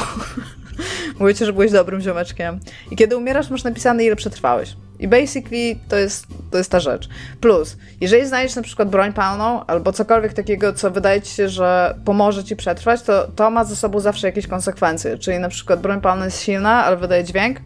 Mówicie, 1.20 1.46
że 1.46 1.54
byłeś 1.54 1.72
dobrym 1.72 2.02
ziomeczkiem. 2.02 2.60
I 2.92 2.96
kiedy 2.96 3.18
umierasz, 3.18 3.50
masz 3.50 3.64
napisane, 3.64 4.04
ile 4.04 4.16
przetrwałeś. 4.16 4.76
I 5.00 5.08
basically 5.08 5.76
to 5.88 5.96
jest, 5.96 6.28
to 6.52 6.58
jest 6.58 6.72
ta 6.72 6.80
rzecz. 6.80 7.10
Plus, 7.42 7.78
jeżeli 8.02 8.28
znajdziesz 8.28 8.56
na 8.56 8.62
przykład 8.62 8.90
broń 8.90 9.14
palną 9.14 9.66
albo 9.66 9.94
cokolwiek 9.94 10.34
takiego, 10.34 10.74
co 10.74 10.92
wydaje 10.92 11.22
ci 11.22 11.36
się, 11.36 11.50
że 11.50 11.96
pomoże 12.06 12.44
ci 12.44 12.56
przetrwać, 12.56 13.02
to 13.02 13.28
to 13.36 13.50
ma 13.50 13.66
ze 13.66 13.76
sobą 13.76 14.00
zawsze 14.00 14.28
jakieś 14.28 14.48
konsekwencje. 14.48 15.18
Czyli 15.18 15.40
na 15.40 15.50
przykład 15.50 15.82
broń 15.82 16.02
palna 16.02 16.26
jest 16.26 16.42
silna, 16.42 16.86
ale 16.86 16.98
wydaje 16.98 17.24
dźwięk. 17.24 17.60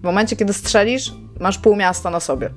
W 0.00 0.02
momencie, 0.02 0.36
kiedy 0.36 0.52
strzelisz, 0.52 1.12
masz 1.40 1.58
pół 1.58 1.76
miasta 1.76 2.10
na 2.10 2.20
sobie. 2.20 2.50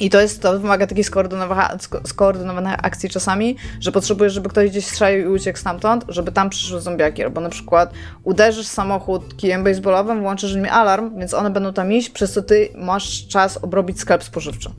I 0.00 0.10
to 0.10 0.20
jest, 0.20 0.42
to 0.42 0.58
wymaga 0.58 0.86
takiej 0.86 1.04
skoordynowa- 1.04 1.76
sko- 1.76 2.00
skoordynowanej 2.08 2.74
akcji 2.82 3.10
czasami, 3.10 3.56
że 3.80 3.92
potrzebujesz, 3.92 4.32
żeby 4.32 4.48
ktoś 4.48 4.70
gdzieś 4.70 4.86
strzelił 4.86 5.30
i 5.30 5.34
uciekł 5.36 5.58
stamtąd, 5.58 6.04
żeby 6.08 6.32
tam 6.32 6.50
przyszły 6.50 6.80
zombiaki. 6.80 7.24
Albo 7.24 7.40
na 7.40 7.48
przykład 7.48 7.92
uderzysz 8.24 8.66
samochód 8.66 9.36
kijem 9.36 9.64
baseballowym, 9.64 10.20
włączysz 10.20 10.54
im 10.54 10.66
alarm, 10.70 11.18
więc 11.18 11.34
one 11.34 11.50
będą 11.50 11.72
tam 11.72 11.92
iść, 11.92 12.10
przez 12.10 12.32
co 12.32 12.42
ty 12.42 12.68
masz 12.76 13.26
czas 13.28 13.56
obrobić 13.56 14.00
sklep 14.00 14.24
spożywczy. 14.24 14.70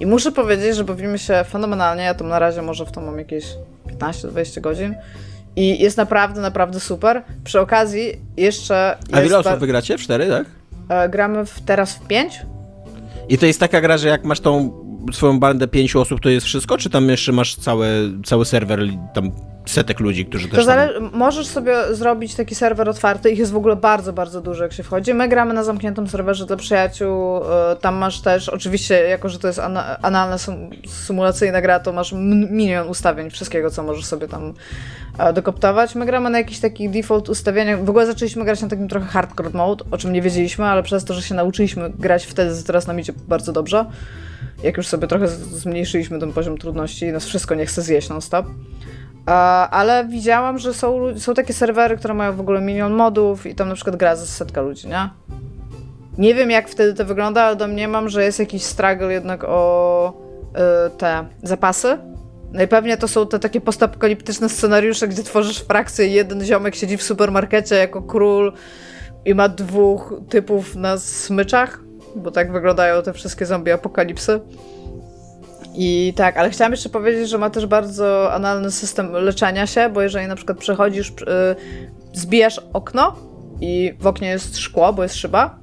I 0.00 0.06
muszę 0.06 0.32
powiedzieć, 0.32 0.76
że 0.76 0.84
bawimy 0.84 1.18
się 1.18 1.44
fenomenalnie. 1.50 2.02
Ja 2.02 2.14
tam 2.14 2.28
na 2.28 2.38
razie 2.38 2.62
może 2.62 2.86
w 2.86 2.92
to 2.92 3.00
mam 3.00 3.18
jakieś 3.18 3.44
15-20 4.00 4.60
godzin. 4.60 4.94
I 5.56 5.82
jest 5.82 5.96
naprawdę, 5.96 6.40
naprawdę 6.40 6.80
super. 6.80 7.22
Przy 7.44 7.60
okazji 7.60 8.20
jeszcze. 8.36 8.96
A 9.12 9.20
ile 9.20 9.38
osób 9.38 9.58
wygracie? 9.58 9.98
W 9.98 10.00
cztery, 10.00 10.28
tak? 10.28 10.46
e, 10.88 11.08
gramy 11.08 11.46
w, 11.46 11.60
teraz 11.60 11.94
w 11.94 12.06
5. 12.06 12.42
I 13.28 13.38
to 13.38 13.46
jest 13.46 13.60
taka 13.60 13.80
gra, 13.80 13.98
że 13.98 14.08
jak 14.08 14.24
masz 14.24 14.40
tą 14.40 14.84
swoją 15.12 15.40
bandę 15.40 15.68
pięciu 15.68 16.00
osób, 16.00 16.20
to 16.20 16.28
jest 16.28 16.46
wszystko? 16.46 16.78
Czy 16.78 16.90
tam 16.90 17.08
jeszcze 17.08 17.32
masz 17.32 17.56
całe, 17.56 17.88
cały 18.24 18.44
serwer, 18.44 18.80
tam 19.14 19.30
setek 19.66 20.00
ludzi, 20.00 20.26
którzy 20.26 20.48
też 20.48 20.58
To 20.58 20.66
tam... 20.66 20.78
zale- 20.78 21.00
możesz 21.12 21.46
sobie 21.46 21.76
zrobić 21.90 22.34
taki 22.34 22.54
serwer 22.54 22.88
otwarty, 22.88 23.30
ich 23.30 23.38
jest 23.38 23.52
w 23.52 23.56
ogóle 23.56 23.76
bardzo, 23.76 24.12
bardzo 24.12 24.40
dużo, 24.40 24.62
jak 24.62 24.72
się 24.72 24.82
wchodzi. 24.82 25.14
My 25.14 25.28
gramy 25.28 25.54
na 25.54 25.64
zamkniętym 25.64 26.08
serwerze 26.08 26.46
dla 26.46 26.56
przyjaciół, 26.56 27.38
y, 27.38 27.42
tam 27.80 27.94
masz 27.96 28.20
też, 28.20 28.48
oczywiście, 28.48 28.94
jako 28.94 29.28
że 29.28 29.38
to 29.38 29.46
jest 29.46 29.58
ana- 29.58 29.96
analna 30.02 30.38
sym- 30.38 30.70
symulacyjna 30.88 31.60
gra, 31.60 31.80
to 31.80 31.92
masz 31.92 32.12
milion 32.50 32.88
ustawień 32.88 33.30
wszystkiego, 33.30 33.70
co 33.70 33.82
możesz 33.82 34.04
sobie 34.04 34.28
tam 34.28 34.42
e, 34.48 34.52
dokoptować. 35.34 35.94
My 35.94 36.06
gramy 36.06 36.30
na 36.30 36.38
jakichś 36.38 36.60
takich 36.60 36.90
default 36.90 37.28
ustawieniach, 37.28 37.84
w 37.84 37.90
ogóle 37.90 38.06
zaczęliśmy 38.06 38.44
grać 38.44 38.62
na 38.62 38.68
takim 38.68 38.88
trochę 38.88 39.06
hardcore 39.06 39.50
mode, 39.50 39.84
o 39.90 39.98
czym 39.98 40.12
nie 40.12 40.22
wiedzieliśmy, 40.22 40.64
ale 40.64 40.82
przez 40.82 41.04
to, 41.04 41.14
że 41.14 41.22
się 41.22 41.34
nauczyliśmy 41.34 41.90
grać 41.90 42.26
wtedy, 42.26 42.62
teraz 42.62 42.86
nam 42.86 43.00
idzie 43.00 43.12
bardzo 43.28 43.52
dobrze. 43.52 43.86
Jak 44.62 44.76
już 44.76 44.86
sobie 44.86 45.06
trochę 45.06 45.28
zmniejszyliśmy 45.28 46.20
ten 46.20 46.32
poziom 46.32 46.58
trudności 46.58 47.12
nas 47.12 47.24
wszystko 47.24 47.54
nie 47.54 47.66
chce 47.66 47.82
zjeść 47.82 48.08
non-stop. 48.08 48.46
Ale 49.70 50.06
widziałam, 50.08 50.58
że 50.58 50.74
są, 50.74 51.18
są 51.18 51.34
takie 51.34 51.52
serwery, 51.52 51.96
które 51.96 52.14
mają 52.14 52.32
w 52.32 52.40
ogóle 52.40 52.60
milion 52.60 52.92
modów 52.92 53.46
i 53.46 53.54
tam 53.54 53.68
na 53.68 53.74
przykład 53.74 53.96
gra 53.96 54.16
ze 54.16 54.26
setka 54.26 54.60
ludzi, 54.60 54.88
nie? 54.88 55.10
Nie 56.18 56.34
wiem, 56.34 56.50
jak 56.50 56.68
wtedy 56.68 56.94
to 56.94 57.04
wygląda, 57.04 57.42
ale 57.42 57.56
domniemam, 57.56 58.08
że 58.08 58.24
jest 58.24 58.38
jakiś 58.38 58.62
struggle 58.62 59.12
jednak 59.12 59.44
o 59.44 60.12
y, 60.88 60.90
te 60.98 61.24
zapasy. 61.42 61.98
Pewnie 62.70 62.96
to 62.96 63.08
są 63.08 63.26
te 63.26 63.38
takie 63.38 63.60
postapokaliptyczne 63.60 64.48
scenariusze, 64.48 65.08
gdzie 65.08 65.22
tworzysz 65.22 65.58
frakcję 65.58 66.06
i 66.06 66.12
jeden 66.12 66.44
ziomek 66.44 66.74
siedzi 66.74 66.96
w 66.96 67.02
supermarkecie 67.02 67.74
jako 67.74 68.02
król 68.02 68.52
i 69.24 69.34
ma 69.34 69.48
dwóch 69.48 70.14
typów 70.28 70.76
na 70.76 70.98
smyczach, 70.98 71.80
bo 72.16 72.30
tak 72.30 72.52
wyglądają 72.52 73.02
te 73.02 73.12
wszystkie 73.12 73.46
zombie 73.46 73.72
apokalipsy. 73.72 74.40
I 75.76 76.12
tak, 76.16 76.36
ale 76.36 76.50
chciałam 76.50 76.72
jeszcze 76.72 76.88
powiedzieć, 76.88 77.28
że 77.28 77.38
ma 77.38 77.50
też 77.50 77.66
bardzo 77.66 78.32
analny 78.32 78.70
system 78.70 79.12
leczenia 79.12 79.66
się, 79.66 79.88
bo 79.88 80.02
jeżeli 80.02 80.26
na 80.26 80.36
przykład 80.36 80.58
przechodzisz, 80.58 81.10
y, 81.10 81.14
zbijasz 82.12 82.60
okno 82.72 83.16
i 83.60 83.94
w 84.00 84.06
oknie 84.06 84.28
jest 84.28 84.58
szkło, 84.58 84.92
bo 84.92 85.02
jest 85.02 85.14
szyba, 85.14 85.58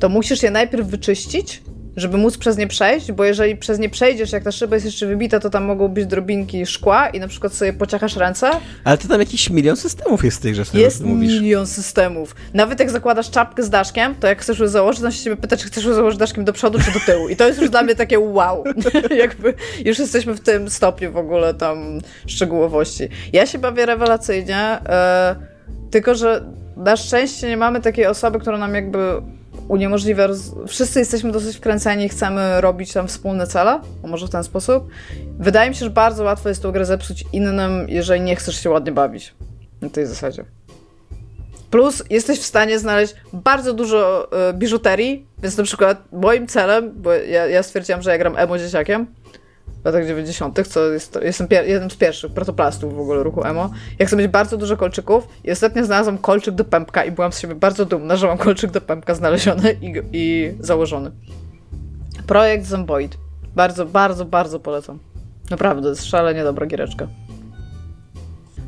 to 0.00 0.08
musisz 0.08 0.42
je 0.42 0.50
najpierw 0.50 0.86
wyczyścić, 0.86 1.62
żeby 1.96 2.18
móc 2.18 2.38
przez 2.38 2.56
nie 2.56 2.66
przejść, 2.66 3.12
bo 3.12 3.24
jeżeli 3.24 3.56
przez 3.56 3.78
nie 3.78 3.88
przejdziesz, 3.88 4.32
jak 4.32 4.44
ta 4.44 4.52
szyba 4.52 4.76
jest 4.76 4.86
jeszcze 4.86 5.06
wybita, 5.06 5.40
to 5.40 5.50
tam 5.50 5.64
mogą 5.64 5.88
być 5.88 6.06
drobinki 6.06 6.66
szkła 6.66 7.08
i 7.08 7.20
na 7.20 7.28
przykład 7.28 7.54
sobie 7.54 7.72
pociachasz 7.72 8.16
ręce. 8.16 8.50
Ale 8.84 8.98
to 8.98 9.08
tam 9.08 9.20
jakiś 9.20 9.50
milion 9.50 9.76
systemów 9.76 10.24
jest 10.24 10.38
w 10.38 10.40
tej 10.40 10.52
grze, 10.52 10.62
Jest 10.74 11.04
milion 11.04 11.66
systemów. 11.66 12.36
Nawet 12.54 12.80
jak 12.80 12.90
zakładasz 12.90 13.30
czapkę 13.30 13.62
z 13.62 13.70
daszkiem, 13.70 14.14
to 14.14 14.26
jak 14.26 14.42
chcesz 14.42 14.58
ją 14.58 14.68
założyć, 14.68 15.02
to 15.02 15.10
się 15.10 15.24
ciebie 15.24 15.36
pyta, 15.36 15.56
czy 15.56 15.66
chcesz 15.66 15.84
ją 15.84 15.94
założyć 15.94 16.18
daszkiem 16.18 16.44
do 16.44 16.52
przodu, 16.52 16.78
czy 16.78 16.92
do 16.92 17.00
tyłu. 17.00 17.28
I 17.28 17.36
to 17.36 17.46
jest 17.46 17.60
już 17.60 17.70
dla 17.70 17.82
mnie 17.82 17.94
takie 17.94 18.18
wow. 18.18 18.64
Jakby 19.22 19.54
już 19.84 19.98
jesteśmy 19.98 20.34
w 20.34 20.40
tym 20.40 20.70
stopniu 20.70 21.12
w 21.12 21.16
ogóle 21.16 21.54
tam 21.54 21.98
szczegółowości. 22.26 23.08
Ja 23.32 23.46
się 23.46 23.58
bawię 23.58 23.86
rewelacyjnie, 23.86 24.58
e, 24.58 25.36
tylko 25.90 26.14
że 26.14 26.44
na 26.76 26.96
szczęście 26.96 27.48
nie 27.48 27.56
mamy 27.56 27.80
takiej 27.80 28.06
osoby, 28.06 28.38
która 28.38 28.58
nam 28.58 28.74
jakby 28.74 29.22
uniemożliwia. 29.68 30.26
Roz... 30.26 30.54
Wszyscy 30.66 30.98
jesteśmy 30.98 31.32
dosyć 31.32 31.56
wkręceni 31.56 32.04
i 32.04 32.08
chcemy 32.08 32.60
robić 32.60 32.92
tam 32.92 33.08
wspólne 33.08 33.46
cele, 33.46 33.80
może 34.04 34.26
w 34.26 34.30
ten 34.30 34.44
sposób. 34.44 34.88
Wydaje 35.38 35.70
mi 35.70 35.76
się, 35.76 35.84
że 35.84 35.90
bardzo 35.90 36.24
łatwo 36.24 36.48
jest 36.48 36.62
tą 36.62 36.72
grę 36.72 36.84
zepsuć 36.84 37.24
innym, 37.32 37.86
jeżeli 37.88 38.20
nie 38.20 38.36
chcesz 38.36 38.62
się 38.62 38.70
ładnie 38.70 38.92
bawić. 38.92 39.34
Na 39.80 39.90
tej 39.90 40.06
zasadzie. 40.06 40.44
Plus 41.70 42.02
jesteś 42.10 42.38
w 42.38 42.42
stanie 42.42 42.78
znaleźć 42.78 43.14
bardzo 43.32 43.72
dużo 43.72 44.28
e, 44.48 44.52
biżuterii, 44.52 45.26
więc 45.42 45.56
na 45.56 45.64
przykład 45.64 46.12
moim 46.12 46.46
celem, 46.46 46.92
bo 46.96 47.12
ja, 47.12 47.46
ja 47.46 47.62
stwierdziłam, 47.62 48.02
że 48.02 48.10
ja 48.10 48.18
gram 48.18 48.36
emo 48.36 48.58
dzieciakiem 48.58 49.06
latach 49.86 50.06
90., 50.06 50.68
co 50.68 50.92
jest, 50.92 51.18
jestem 51.22 51.46
jednym 51.66 51.90
z 51.90 51.96
pierwszych 51.96 52.32
protoplastów 52.32 52.96
w 52.96 53.00
ogóle 53.00 53.22
ruchu 53.22 53.44
emo. 53.44 53.70
Ja 53.98 54.06
chcę 54.06 54.16
mieć 54.16 54.28
bardzo 54.28 54.56
dużo 54.56 54.76
kolczyków 54.76 55.28
i 55.44 55.50
ostatnio 55.50 55.84
znalazłam 55.84 56.18
kolczyk 56.18 56.54
do 56.54 56.64
pępka 56.64 57.04
i 57.04 57.10
byłam 57.10 57.32
z 57.32 57.38
siebie 57.38 57.54
bardzo 57.54 57.84
dumna, 57.84 58.16
że 58.16 58.26
mam 58.26 58.38
kolczyk 58.38 58.70
do 58.70 58.80
pępka 58.80 59.14
znaleziony 59.14 59.76
i, 59.80 60.02
i 60.12 60.54
założony. 60.60 61.10
Projekt 62.26 62.66
Zomboid. 62.66 63.18
Bardzo, 63.54 63.86
bardzo, 63.86 64.24
bardzo 64.24 64.60
polecam. 64.60 64.98
Naprawdę, 65.50 65.88
jest 65.88 66.04
szalenie 66.04 66.44
dobra 66.44 66.66
giereczka. 66.66 67.08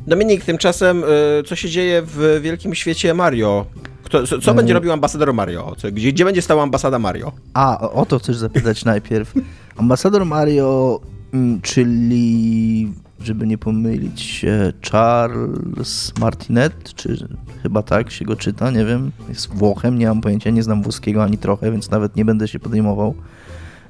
Dominik, 0.07 0.45
tymczasem 0.45 1.03
y, 1.03 1.43
co 1.45 1.55
się 1.55 1.69
dzieje 1.69 2.01
w 2.05 2.39
wielkim 2.41 2.75
świecie 2.75 3.13
Mario? 3.13 3.65
Kto, 4.09 4.27
co, 4.27 4.39
co 4.39 4.53
będzie 4.53 4.73
robił 4.73 4.91
ambasador 4.91 5.33
Mario? 5.33 5.75
Co, 5.77 5.91
gdzie, 5.91 6.11
gdzie 6.11 6.25
będzie 6.25 6.41
stała 6.41 6.63
ambasada 6.63 6.99
Mario? 6.99 7.31
A, 7.53 7.79
o- 7.81 7.93
o 7.93 8.05
to 8.05 8.19
chcesz 8.19 8.37
zapytać 8.37 8.85
najpierw. 8.85 9.33
Ambasador 9.77 10.25
Mario, 10.25 10.99
mm, 11.33 11.61
czyli, 11.61 12.93
żeby 13.23 13.47
nie 13.47 13.57
pomylić 13.57 14.45
Charles 14.91 16.13
Martinet, 16.19 16.93
czy 16.95 17.27
chyba 17.63 17.83
tak 17.83 18.11
się 18.11 18.25
go 18.25 18.35
czyta, 18.35 18.71
nie 18.71 18.85
wiem. 18.85 19.11
Jest 19.29 19.47
Włochem, 19.53 19.97
nie 19.97 20.07
mam 20.07 20.21
pojęcia, 20.21 20.49
nie 20.49 20.63
znam 20.63 20.81
włoskiego 20.83 21.23
ani 21.23 21.37
trochę, 21.37 21.71
więc 21.71 21.91
nawet 21.91 22.15
nie 22.15 22.25
będę 22.25 22.47
się 22.47 22.59
podejmował. 22.59 23.15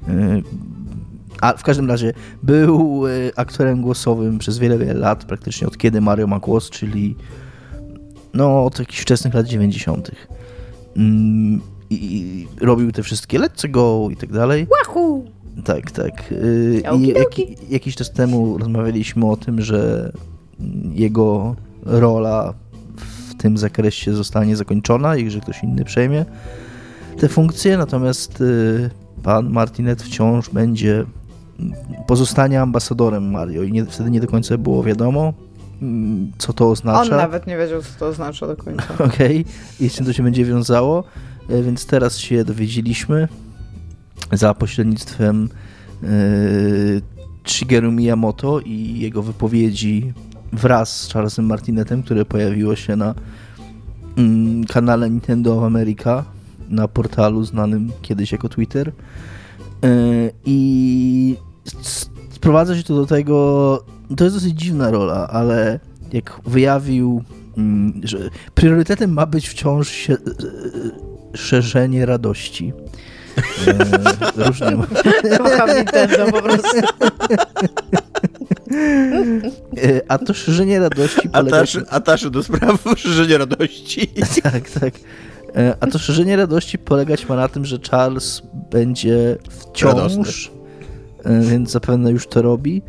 Y, 0.08 0.42
A 1.40 1.52
w 1.52 1.62
każdym 1.62 1.88
razie 1.88 2.12
był 2.42 3.06
y, 3.06 3.30
aktorem 3.36 3.82
głosowym 3.82 4.38
przez 4.38 4.58
wiele, 4.58 4.78
wiele 4.78 4.94
lat, 4.94 5.24
praktycznie 5.24 5.66
od 5.66 5.78
kiedy 5.78 6.00
Mario 6.00 6.26
ma 6.26 6.38
głos, 6.38 6.70
czyli 6.70 7.16
no 8.34 8.64
od 8.64 8.78
jakichś 8.78 9.00
wczesnych 9.00 9.34
lat 9.34 9.46
90. 9.46 10.10
Mm, 10.96 11.60
I, 11.90 11.94
i 11.94 12.48
robił 12.64 12.92
te 12.92 13.02
wszystkie 13.02 13.40
Let's 13.40 13.70
Go 13.70 14.08
i 14.10 14.16
tak 14.16 14.32
dalej. 14.32 14.66
Wahoo! 14.66 15.22
Tak, 15.64 15.90
tak. 15.90 16.32
Y, 16.32 16.82
I 16.98 17.06
jaki, 17.08 17.56
jakiś 17.70 17.96
czas 17.96 18.10
temu 18.12 18.58
rozmawialiśmy 18.58 19.26
o 19.30 19.36
tym, 19.36 19.62
że 19.62 20.12
jego 20.94 21.56
rola 21.82 22.54
w 23.28 23.34
tym 23.34 23.58
zakresie 23.58 24.14
zostanie 24.14 24.56
zakończona 24.56 25.16
i 25.16 25.30
że 25.30 25.40
ktoś 25.40 25.62
inny 25.62 25.84
przejmie 25.84 26.24
te 27.18 27.28
funkcje, 27.28 27.78
natomiast 27.78 28.40
y, 28.40 28.90
pan 29.22 29.50
Martinet 29.50 30.02
wciąż 30.02 30.50
będzie 30.50 31.04
pozostanie 32.06 32.60
ambasadorem 32.60 33.30
Mario 33.30 33.62
i 33.62 33.72
nie, 33.72 33.84
wtedy 33.84 34.10
nie 34.10 34.20
do 34.20 34.26
końca 34.26 34.58
było 34.58 34.82
wiadomo, 34.82 35.32
co 36.38 36.52
to 36.52 36.66
On 36.66 36.72
oznacza. 36.72 37.16
nawet 37.16 37.46
nie 37.46 37.56
wiedział, 37.56 37.82
co 37.82 37.88
to 37.98 38.06
oznacza 38.06 38.46
do 38.46 38.56
końca. 38.56 38.84
Okej, 39.04 39.44
i 39.80 39.88
z 39.88 39.94
czym 39.94 40.06
to 40.06 40.12
się 40.12 40.22
będzie 40.22 40.44
wiązało, 40.44 41.04
E, 41.50 41.62
więc 41.62 41.86
teraz 41.86 42.18
się 42.18 42.44
dowiedzieliśmy 42.44 43.28
za 44.32 44.54
pośrednictwem 44.54 45.48
e, 46.02 46.06
Shigeru 47.44 47.92
Miyamoto 47.92 48.60
i 48.60 49.00
jego 49.00 49.22
wypowiedzi 49.22 50.12
wraz 50.52 51.00
z 51.00 51.12
Charlesem 51.12 51.46
Martinetem, 51.46 52.02
które 52.02 52.24
pojawiło 52.24 52.76
się 52.76 52.96
na 52.96 53.14
mm, 54.16 54.64
kanale 54.64 55.10
Nintendo 55.10 55.58
of 55.58 55.64
America 55.64 56.24
na 56.68 56.88
portalu 56.88 57.44
znanym 57.44 57.92
kiedyś 58.02 58.32
jako 58.32 58.48
Twitter. 58.48 58.88
E, 58.88 58.92
I 60.44 61.36
sprowadza 62.30 62.76
się 62.76 62.82
to 62.82 62.94
do 62.94 63.06
tego, 63.06 63.84
to 64.16 64.24
jest 64.24 64.36
dosyć 64.36 64.60
dziwna 64.60 64.90
rola, 64.90 65.28
ale 65.28 65.80
jak 66.12 66.40
wyjawił, 66.46 67.24
mm, 67.58 68.00
że 68.04 68.18
priorytetem 68.54 69.12
ma 69.12 69.26
być 69.26 69.48
wciąż 69.48 69.88
się, 69.88 70.12
e, 70.14 70.16
szerzenie 71.36 72.06
radości. 72.06 72.72
E, 73.66 74.44
różnie. 74.44 74.76
Kocham 75.38 75.76
Nintendo 75.76 76.26
po 76.32 76.42
prostu. 76.42 76.76
E, 79.82 80.00
A 80.08 80.18
to 80.18 80.34
szerzenie 80.34 80.78
radości 80.80 81.28
polega... 81.28 81.56
Atasz, 81.56 81.78
ataszy 81.90 82.30
do 82.30 82.42
spraw 82.42 82.84
szerzenia 82.96 83.38
radości. 83.38 84.08
Tak, 84.42 84.70
tak. 84.70 84.94
E, 85.56 85.74
A 85.80 85.86
to 85.86 85.98
szerzenie 85.98 86.36
radości 86.36 86.78
polegać 86.78 87.28
ma 87.28 87.36
na 87.36 87.48
tym, 87.48 87.64
że 87.64 87.78
Charles 87.90 88.42
będzie 88.70 89.36
Radosny. 89.82 90.24
wciąż, 90.24 90.50
e, 91.24 91.40
więc 91.40 91.70
zapewne 91.70 92.10
już 92.10 92.26
to 92.26 92.42
robi, 92.42 92.82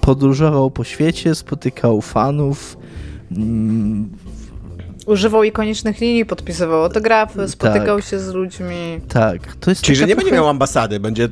podróżował 0.00 0.70
po 0.70 0.84
świecie, 0.84 1.34
spotykał 1.34 2.00
fanów, 2.00 2.76
mm, 3.32 4.10
Używał 5.06 5.44
ikonicznych 5.44 6.00
linii, 6.00 6.26
podpisywał 6.26 6.82
autografy, 6.82 7.48
spotykał 7.48 7.96
Tak. 7.96 8.04
się 8.04 8.18
z 8.18 8.28
ludźmi. 8.34 9.00
tak. 9.08 9.56
To 9.56 9.70
jest 9.70 9.82
Czyli, 9.82 9.96
że 9.96 10.06
nie 10.06 10.16
będzie 10.16 10.32
miał 10.32 10.48
ambasady, 10.48 11.00
będzie 11.00 11.28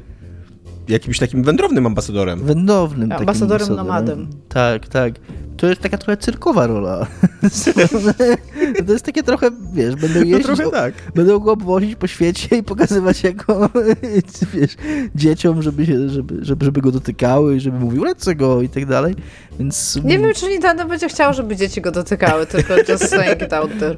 jakimś 0.88 1.18
takim 1.18 1.42
wędrownym 1.42 1.86
ambasadorem. 1.86 2.40
wędrownym 2.40 3.12
Ambasadorem 3.12 3.68
ambasadorem. 3.68 3.76
nomadem. 3.76 4.28
Tak, 4.48 4.88
tak. 4.88 5.12
To 5.56 5.66
jest 5.66 5.80
taka 5.80 5.98
trochę 5.98 6.16
cyrkowa 6.16 6.66
rola. 6.66 7.06
to 8.86 8.92
jest 8.92 9.04
takie 9.04 9.22
trochę, 9.22 9.50
wiesz, 9.72 9.94
będą 9.96 10.18
No 10.18 10.24
jeździć, 10.24 10.46
trochę 10.46 10.70
tak. 10.70 10.94
Będą 11.14 11.38
go 11.38 11.52
obwozić 11.52 11.96
po 11.96 12.06
świecie 12.06 12.56
i 12.56 12.62
pokazywać 12.62 13.22
jako, 13.24 13.70
wiesz, 14.54 14.76
dzieciom, 15.14 15.62
żeby, 15.62 15.86
się, 15.86 16.08
żeby, 16.08 16.44
żeby, 16.44 16.64
żeby 16.64 16.80
go 16.80 16.92
dotykały 16.92 17.56
i 17.56 17.60
żeby 17.60 17.78
mówił 17.78 18.04
lecę 18.04 18.34
go 18.34 18.62
i 18.62 18.68
tak 18.68 18.86
dalej, 18.86 19.14
więc... 19.58 19.98
Nie 20.04 20.18
wiem, 20.18 20.34
czy 20.34 20.48
Nintendo 20.48 20.84
będzie 20.84 21.08
chciał, 21.08 21.34
żeby 21.34 21.56
dzieci 21.56 21.80
go 21.80 21.90
dotykały, 21.90 22.46
tylko 22.46 22.74
just 22.88 23.08
saying 23.08 23.42
it 23.42 23.52
out 23.52 23.70
there. 23.80 23.96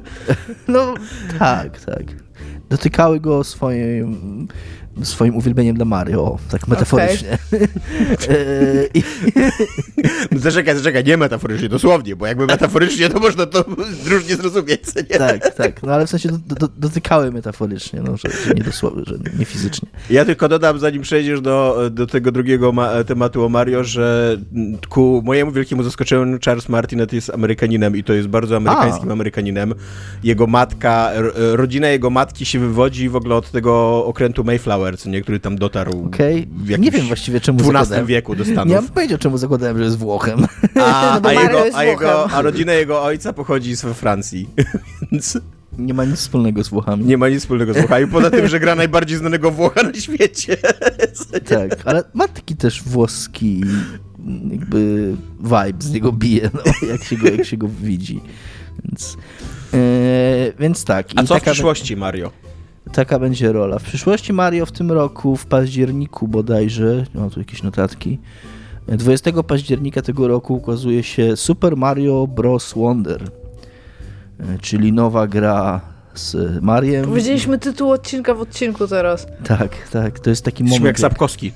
No, 0.67 0.93
tak, 1.39 1.79
tak. 1.85 2.03
Dotykały 2.69 3.19
go 3.19 3.43
swoim, 3.43 4.47
swoim 5.03 5.35
uwielbieniem 5.35 5.75
dla 5.75 5.85
Mario, 5.85 6.37
tak 6.49 6.67
metaforycznie. 6.67 7.37
E, 8.29 8.35
I, 8.93 9.03
No 10.31 10.39
zaczekaj, 10.47 10.77
zaczekaj, 10.77 11.03
nie 11.03 11.17
metaforycznie, 11.17 11.69
dosłownie, 11.69 12.15
bo 12.15 12.27
jakby 12.27 12.45
metaforycznie, 12.45 13.09
to 13.09 13.19
można 13.19 13.45
to 13.45 13.65
różnie 14.09 14.35
zrozumieć, 14.35 14.81
nie? 14.95 15.17
tak, 15.17 15.55
tak, 15.55 15.83
no 15.83 15.93
ale 15.93 16.07
w 16.07 16.09
sensie 16.09 16.29
do, 16.47 16.55
do, 16.55 16.67
dotykały 16.77 17.31
metaforycznie, 17.31 18.01
no, 18.01 18.17
że, 18.17 18.29
że 18.45 18.53
nie 18.53 18.63
dosłownie, 18.63 19.03
że 19.07 19.15
nie 19.39 19.45
fizycznie. 19.45 19.89
Ja 20.09 20.25
tylko 20.25 20.49
dodam, 20.49 20.79
zanim 20.79 21.01
przejdziesz 21.01 21.41
do, 21.41 21.89
do 21.91 22.07
tego 22.07 22.31
drugiego 22.31 22.71
ma- 22.71 23.03
tematu 23.03 23.45
o 23.45 23.49
Mario, 23.49 23.83
że 23.83 24.37
ku 24.89 25.21
mojemu 25.25 25.51
wielkiemu 25.51 25.83
zaskoczeniu 25.83 26.39
Charles 26.45 26.69
Martinet 26.69 27.13
jest 27.13 27.29
Amerykaninem 27.29 27.95
i 27.97 28.03
to 28.03 28.13
jest 28.13 28.27
bardzo 28.27 28.55
amerykańskim 28.57 29.09
A. 29.09 29.13
Amerykaninem. 29.13 29.73
Jego 30.23 30.47
matka, 30.47 31.11
rodzina 31.35 31.87
jego 31.87 32.09
matki 32.09 32.45
się 32.45 32.59
wywodzi 32.59 33.09
w 33.09 33.15
ogóle 33.15 33.35
od 33.35 33.51
tego 33.51 34.05
okrętu 34.05 34.43
Mayflower, 34.43 34.80
co 34.97 35.09
nie, 35.09 35.21
który 35.21 35.39
tam 35.39 35.55
dotarł 35.57 36.05
Okej, 36.05 36.47
w 36.51 36.79
nie 36.79 36.91
wiem 36.91 37.07
właściwie 37.07 37.39
czemu 37.41 37.59
XII 37.59 37.71
zakładałem. 37.73 38.05
wieku 38.05 38.35
do 38.35 38.43
Nie 38.45 38.51
Stanów. 38.51 38.73
mam 38.75 38.87
pojęcia 38.87 39.17
czemu 39.17 39.37
zakładałem, 39.37 39.77
że 39.77 39.83
jest 39.83 39.97
Włochem. 39.97 40.45
A, 40.81 41.19
No 41.23 41.29
a, 41.29 41.33
jego, 41.33 41.65
jest 41.65 41.77
a, 41.77 41.83
jego, 41.83 41.99
Włochem. 41.99 42.29
a 42.37 42.41
rodzina 42.41 42.73
jego 42.73 43.03
ojca 43.03 43.33
pochodzi 43.33 43.75
z 43.75 43.81
Francji, 43.81 44.49
więc 45.11 45.37
Nie 45.77 45.93
ma 45.93 46.05
nic 46.05 46.15
wspólnego 46.15 46.63
z 46.63 46.69
Włochami. 46.69 47.05
nie 47.05 47.17
ma 47.17 47.29
nic 47.29 47.39
wspólnego 47.39 47.73
z 47.73 47.77
Włochami, 47.77 48.07
poza 48.07 48.29
tym, 48.31 48.47
że 48.47 48.59
gra 48.59 48.75
najbardziej 48.75 49.17
znanego 49.17 49.51
Włocha 49.51 49.83
na 49.83 49.93
świecie. 49.93 50.57
Tak, 51.49 51.69
ale 51.85 52.03
ma 52.13 52.27
taki 52.27 52.55
też 52.55 52.83
włoski 52.83 53.61
jakby 54.51 55.13
vibe 55.39 55.79
z 55.83 55.91
niego 55.91 56.11
bije, 56.11 56.49
no, 56.53 56.87
jak, 56.89 57.03
się 57.03 57.17
go, 57.17 57.29
jak 57.29 57.45
się 57.45 57.57
go 57.57 57.67
widzi. 57.81 58.21
Więc, 58.85 59.17
e, 59.73 59.77
więc 60.59 60.83
tak. 60.85 61.07
A 61.15 61.21
i 61.21 61.27
co 61.27 61.35
w 61.35 61.39
taka, 61.39 61.51
przyszłości, 61.51 61.97
Mario? 61.97 62.31
Taka 62.93 63.19
będzie 63.19 63.51
rola. 63.51 63.79
W 63.79 63.83
przyszłości 63.83 64.33
Mario 64.33 64.65
w 64.65 64.71
tym 64.71 64.91
roku, 64.91 65.37
w 65.37 65.45
październiku 65.45 66.27
bodajże, 66.27 67.03
no 67.13 67.29
tu 67.29 67.39
jakieś 67.39 67.63
notatki, 67.63 68.19
20 68.87 69.43
października 69.43 70.01
tego 70.01 70.27
roku 70.27 70.53
ukazuje 70.55 71.03
się 71.03 71.37
Super 71.37 71.77
Mario 71.77 72.27
Bros. 72.27 72.73
Wonder, 72.73 73.23
czyli 74.61 74.93
nowa 74.93 75.27
gra 75.27 75.81
z 76.13 76.61
Mariem. 76.63 77.05
Powiedzieliśmy 77.05 77.57
tytuł 77.59 77.91
odcinka 77.91 78.33
w 78.33 78.41
odcinku 78.41 78.87
teraz. 78.87 79.27
Tak, 79.43 79.89
tak, 79.89 80.19
to 80.19 80.29
jest 80.29 80.45
taki 80.45 80.63
moment. 80.63 80.83
jak 80.85 80.99
Sapkowski. 80.99 81.51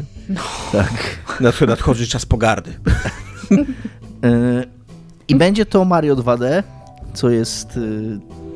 tak. 0.71 0.91
Nadch- 1.41 1.67
Nadchodzi 1.67 2.07
czas 2.07 2.25
pogardy. 2.25 2.73
E, 4.23 4.63
I 5.27 5.35
będzie 5.35 5.65
to 5.65 5.85
Mario 5.85 6.15
2D, 6.15 6.63
co 7.13 7.29
jest 7.29 7.77
e, 7.77 7.79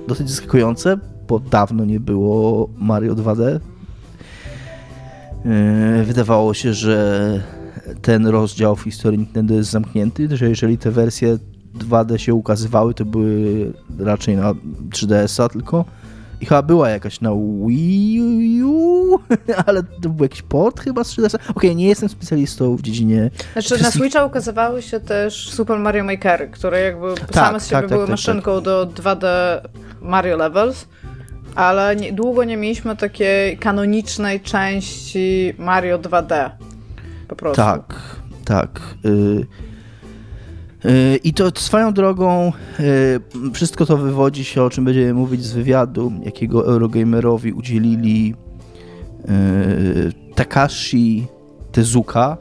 dosyć 0.08 0.30
zaskakujące, 0.30 0.98
bo 1.30 1.40
dawno 1.40 1.86
nie 1.86 2.00
było 2.00 2.70
Mario 2.78 3.16
2D. 3.16 3.60
E, 5.46 6.04
Wydawało 6.04 6.54
się, 6.54 6.74
że 6.74 7.44
ten 8.02 8.28
rozdział 8.28 8.76
w 8.76 8.82
historii 8.82 9.20
Nintendo 9.20 9.54
jest 9.54 9.70
zamknięty, 9.70 10.38
że 10.38 10.50
jeżeli 10.50 10.78
te 10.78 10.92
wersje 10.92 11.38
2D 11.78 12.18
się 12.18 12.34
ukazywały, 12.34 12.94
to 12.94 13.06
były 13.06 13.74
raczej 14.00 14.36
na 14.36 14.54
3DS-a 14.90 15.50
tylko 15.50 15.86
i 16.42 16.46
chyba 16.46 16.62
była 16.62 16.90
jakaś 16.90 17.22
na 17.22 17.32
Wii 17.68 18.64
U, 18.64 19.20
ale 19.66 19.84
to 19.84 20.10
był 20.10 20.26
jakiś 20.26 20.42
port 20.42 20.80
chyba 20.80 21.04
z 21.04 21.18
3DS. 21.18 21.36
Okej, 21.56 21.76
nie 21.76 21.88
jestem 21.88 22.10
specjalistą 22.10 22.76
w 22.76 22.82
dziedzinie... 22.82 23.32
Znaczy, 23.54 23.84
na 23.84 23.92
Switcha 23.92 24.26
ukazywały 24.26 24.82
się 24.82 25.00
też 25.00 25.50
Super 25.50 25.80
Mario 25.80 26.04
Maker, 26.04 26.52
które 26.52 26.82
jakby 26.82 27.08
same 27.34 27.60
z 27.60 27.68
siebie 27.68 27.82
tak, 27.82 27.82
tak, 27.82 27.90
były 27.90 28.02
tak, 28.02 28.10
maszynką 28.10 28.62
do 28.62 28.86
2D 28.86 29.28
Mario 30.02 30.38
Levels, 30.38 30.88
ale 31.56 31.96
nie, 31.96 32.14
długo 32.14 32.44
nie 32.44 32.58
mieliśmy 32.58 32.96
takiej 32.96 33.58
kanonicznej 33.58 34.42
części 34.42 35.54
Mario 35.58 36.00
2D. 36.00 36.50
Po 37.28 37.36
prostu. 37.36 37.62
Tak, 37.62 37.96
tak. 38.46 38.82
Y, 39.06 39.46
y, 40.90 41.20
I 41.24 41.34
to 41.34 41.52
swoją 41.56 41.94
drogą, 41.94 42.52
y, 42.80 43.52
wszystko 43.54 43.86
to 43.86 43.98
wywodzi 43.98 44.44
się, 44.44 44.64
o 44.64 44.70
czym 44.70 44.86
będziemy 44.86 45.14
mówić 45.14 45.44
z 45.44 45.54
wywiadu, 45.54 46.12
jakiego 46.24 46.66
Eurogamerowi 46.66 47.54
udzielili 47.54 48.36
y, 49.30 50.36
Takashi 50.36 51.28
Tezuka, 51.72 52.38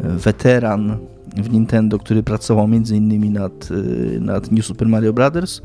weteran 0.00 0.98
w 1.36 1.50
Nintendo, 1.50 1.98
który 1.98 2.22
pracował 2.22 2.64
m.in. 2.64 3.32
Nad, 3.32 3.68
nad 4.20 4.52
New 4.52 4.66
Super 4.66 4.88
Mario 4.88 5.12
Bros. 5.12 5.62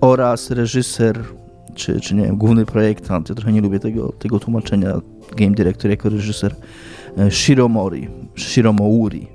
oraz 0.00 0.50
reżyser, 0.50 1.24
czy, 1.74 2.00
czy 2.00 2.14
nie 2.14 2.22
wiem, 2.22 2.36
główny 2.36 2.66
projektant, 2.66 3.28
ja 3.28 3.34
trochę 3.34 3.52
nie 3.52 3.60
lubię 3.60 3.78
tego, 3.78 4.12
tego 4.12 4.38
tłumaczenia, 4.38 5.00
game 5.36 5.50
director 5.50 5.90
jako 5.90 6.08
reżyser, 6.08 6.56
e, 7.18 7.30
Shiromori, 7.30 8.08
Shiromouri. 8.36 9.26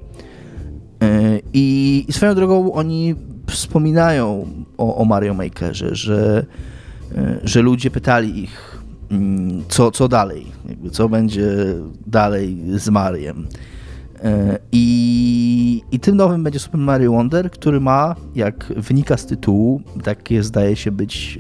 E, 1.04 1.40
I, 1.54 2.06
I 2.08 2.14
swoją 2.14 2.36
drogą 2.36 2.74
oni 2.74 3.16
wspominają 3.48 4.48
o, 4.78 4.96
o 4.96 5.06
Mario 5.06 5.34
Makerze, 5.34 5.96
że, 5.96 6.46
e, 7.16 7.40
że 7.44 7.62
ludzie 7.62 7.92
pytali 7.92 8.44
ich, 8.44 8.82
mm, 9.12 9.64
co, 9.70 9.92
co 9.92 10.08
dalej, 10.08 10.46
jakby 10.70 10.90
co 10.90 11.10
będzie 11.10 11.50
dalej 12.08 12.58
z 12.76 12.90
Mariem. 12.90 13.48
I, 14.72 15.82
I 15.92 16.00
tym 16.00 16.16
nowym 16.16 16.44
będzie 16.44 16.60
Super 16.60 16.80
Mario 16.80 17.12
Wonder, 17.12 17.52
który 17.52 17.80
ma, 17.80 18.16
jak 18.36 18.74
wynika 18.78 19.18
z 19.18 19.26
tytułu, 19.26 19.82
takie 20.04 20.44
zdaje 20.44 20.76
się 20.76 20.92
być 20.92 21.40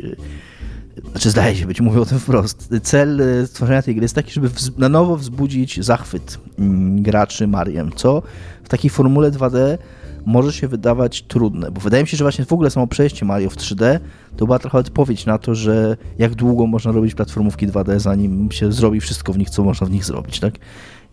znaczy 1.11 1.29
zdaje 1.29 1.55
się 1.55 1.65
być, 1.65 1.81
mówię 1.81 2.01
o 2.01 2.05
tym 2.05 2.19
wprost. 2.19 2.69
Cel 2.83 3.21
e, 3.21 3.47
stworzenia 3.47 3.81
tej 3.81 3.95
gry 3.95 4.03
jest 4.03 4.15
taki, 4.15 4.31
żeby 4.31 4.49
na 4.77 4.89
nowo 4.89 5.17
wzbudzić 5.17 5.85
zachwyt 5.85 6.39
mm, 6.59 7.03
graczy 7.03 7.47
Mariem, 7.47 7.91
co 7.95 8.21
w 8.63 8.69
takiej 8.69 8.89
formule 8.89 9.31
2D 9.31 9.77
może 10.25 10.53
się 10.53 10.67
wydawać 10.67 11.21
trudne, 11.21 11.71
bo 11.71 11.81
wydaje 11.81 12.03
mi 12.03 12.09
się, 12.09 12.17
że 12.17 12.23
właśnie 12.23 12.45
w 12.45 12.53
ogóle 12.53 12.69
samo 12.69 12.87
przejście 12.87 13.25
Mario 13.25 13.49
w 13.49 13.55
3D 13.55 13.99
to 14.37 14.45
była 14.45 14.59
trochę 14.59 14.77
odpowiedź 14.77 15.25
na 15.25 15.37
to, 15.37 15.55
że 15.55 15.97
jak 16.17 16.35
długo 16.35 16.67
można 16.67 16.91
robić 16.91 17.15
platformówki 17.15 17.67
2D, 17.67 17.99
zanim 17.99 18.51
się 18.51 18.71
zrobi 18.71 18.99
wszystko 18.99 19.33
w 19.33 19.37
nich, 19.37 19.49
co 19.49 19.63
można 19.63 19.87
w 19.87 19.91
nich 19.91 20.05
zrobić, 20.05 20.39
tak? 20.39 20.53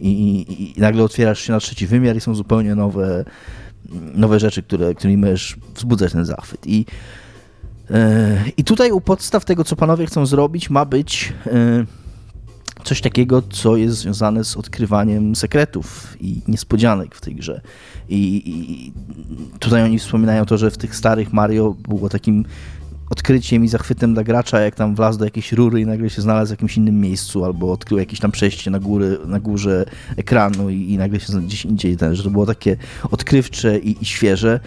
I, 0.00 0.08
i, 0.08 0.78
i 0.78 0.80
nagle 0.80 1.04
otwierasz 1.04 1.40
się 1.40 1.52
na 1.52 1.60
trzeci 1.60 1.86
wymiar 1.86 2.16
i 2.16 2.20
są 2.20 2.34
zupełnie 2.34 2.74
nowe, 2.74 3.24
nowe 4.14 4.40
rzeczy, 4.40 4.62
które, 4.62 4.94
którymi 4.94 5.16
możesz 5.16 5.56
wzbudzać 5.74 6.12
ten 6.12 6.24
zachwyt. 6.24 6.66
I 6.66 6.86
I 8.56 8.64
tutaj 8.64 8.92
u 8.92 9.00
podstaw 9.00 9.44
tego, 9.44 9.64
co 9.64 9.76
panowie 9.76 10.06
chcą 10.06 10.26
zrobić, 10.26 10.70
ma 10.70 10.84
być 10.84 11.32
e, 11.46 11.84
coś 12.84 13.00
takiego, 13.00 13.42
co 13.42 13.76
jest 13.76 13.96
związane 13.96 14.44
z 14.44 14.56
odkrywaniem 14.56 15.36
sekretów 15.36 16.16
i 16.20 16.40
niespodzianek 16.48 17.14
w 17.14 17.20
tej 17.20 17.34
grze. 17.34 17.60
I, 18.08 18.42
i 18.46 18.92
tutaj 19.58 19.82
oni 19.82 19.98
wspominają 19.98 20.46
to, 20.46 20.58
że 20.58 20.70
w 20.70 20.78
tych 20.78 20.96
starych 20.96 21.32
Mario 21.32 21.74
było 21.88 22.08
takim 22.08 22.44
odkryciem 23.10 23.64
i 23.64 23.68
zachwytem 23.68 24.14
dla 24.14 24.24
gracza, 24.24 24.60
jak 24.60 24.74
tam 24.74 24.94
wlazł 24.94 25.18
do 25.18 25.24
jakiejś 25.24 25.52
rury 25.52 25.80
i 25.80 25.86
nagle 25.86 26.10
się 26.10 26.22
znalazł 26.22 26.48
w 26.48 26.50
jakimś 26.50 26.76
innym 26.76 27.00
miejscu, 27.00 27.44
albo 27.44 27.72
odkrył 27.72 27.98
jakieś 27.98 28.20
tam 28.20 28.32
przejście 28.32 28.70
na, 28.70 28.78
góry, 28.78 29.18
na 29.26 29.40
górze 29.40 29.84
ekranu 30.16 30.70
i, 30.70 30.92
i 30.92 30.98
nagle 30.98 31.20
się 31.20 31.26
znalazł 31.26 31.46
gdzieś 31.46 31.64
indziej, 31.64 31.96
ten, 31.96 32.14
że 32.14 32.22
to 32.22 32.30
było 32.30 32.46
takie 32.46 32.76
odkrywcze 33.10 33.78
i, 33.78 34.02
i 34.02 34.04
świeże 34.04 34.60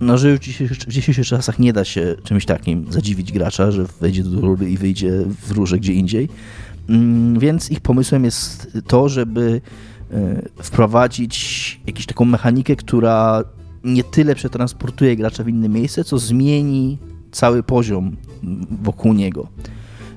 no, 0.00 0.18
że 0.18 0.36
w 0.36 0.40
dzisiejszych, 0.40 0.78
w 0.78 0.92
dzisiejszych 0.92 1.26
czasach 1.26 1.58
nie 1.58 1.72
da 1.72 1.84
się 1.84 2.14
czymś 2.24 2.44
takim 2.44 2.92
zadziwić 2.92 3.32
gracza, 3.32 3.70
że 3.70 3.86
wejdzie 4.00 4.22
do 4.22 4.40
rury 4.40 4.70
i 4.70 4.76
wyjdzie 4.76 5.12
w 5.42 5.50
rurze 5.50 5.78
gdzie 5.78 5.92
indziej. 5.92 6.28
Mm, 6.88 7.38
Więc 7.38 7.70
ich 7.70 7.80
pomysłem 7.80 8.24
jest 8.24 8.78
to, 8.86 9.08
żeby 9.08 9.60
e, 10.10 10.42
wprowadzić 10.62 11.80
jakąś 11.86 12.06
taką 12.06 12.24
mechanikę, 12.24 12.76
która 12.76 13.44
nie 13.84 14.04
tyle 14.04 14.34
przetransportuje 14.34 15.16
gracza 15.16 15.44
w 15.44 15.48
inne 15.48 15.68
miejsce, 15.68 16.04
co 16.04 16.18
zmieni 16.18 16.98
cały 17.32 17.62
poziom 17.62 18.16
wokół 18.82 19.12
niego. 19.12 19.48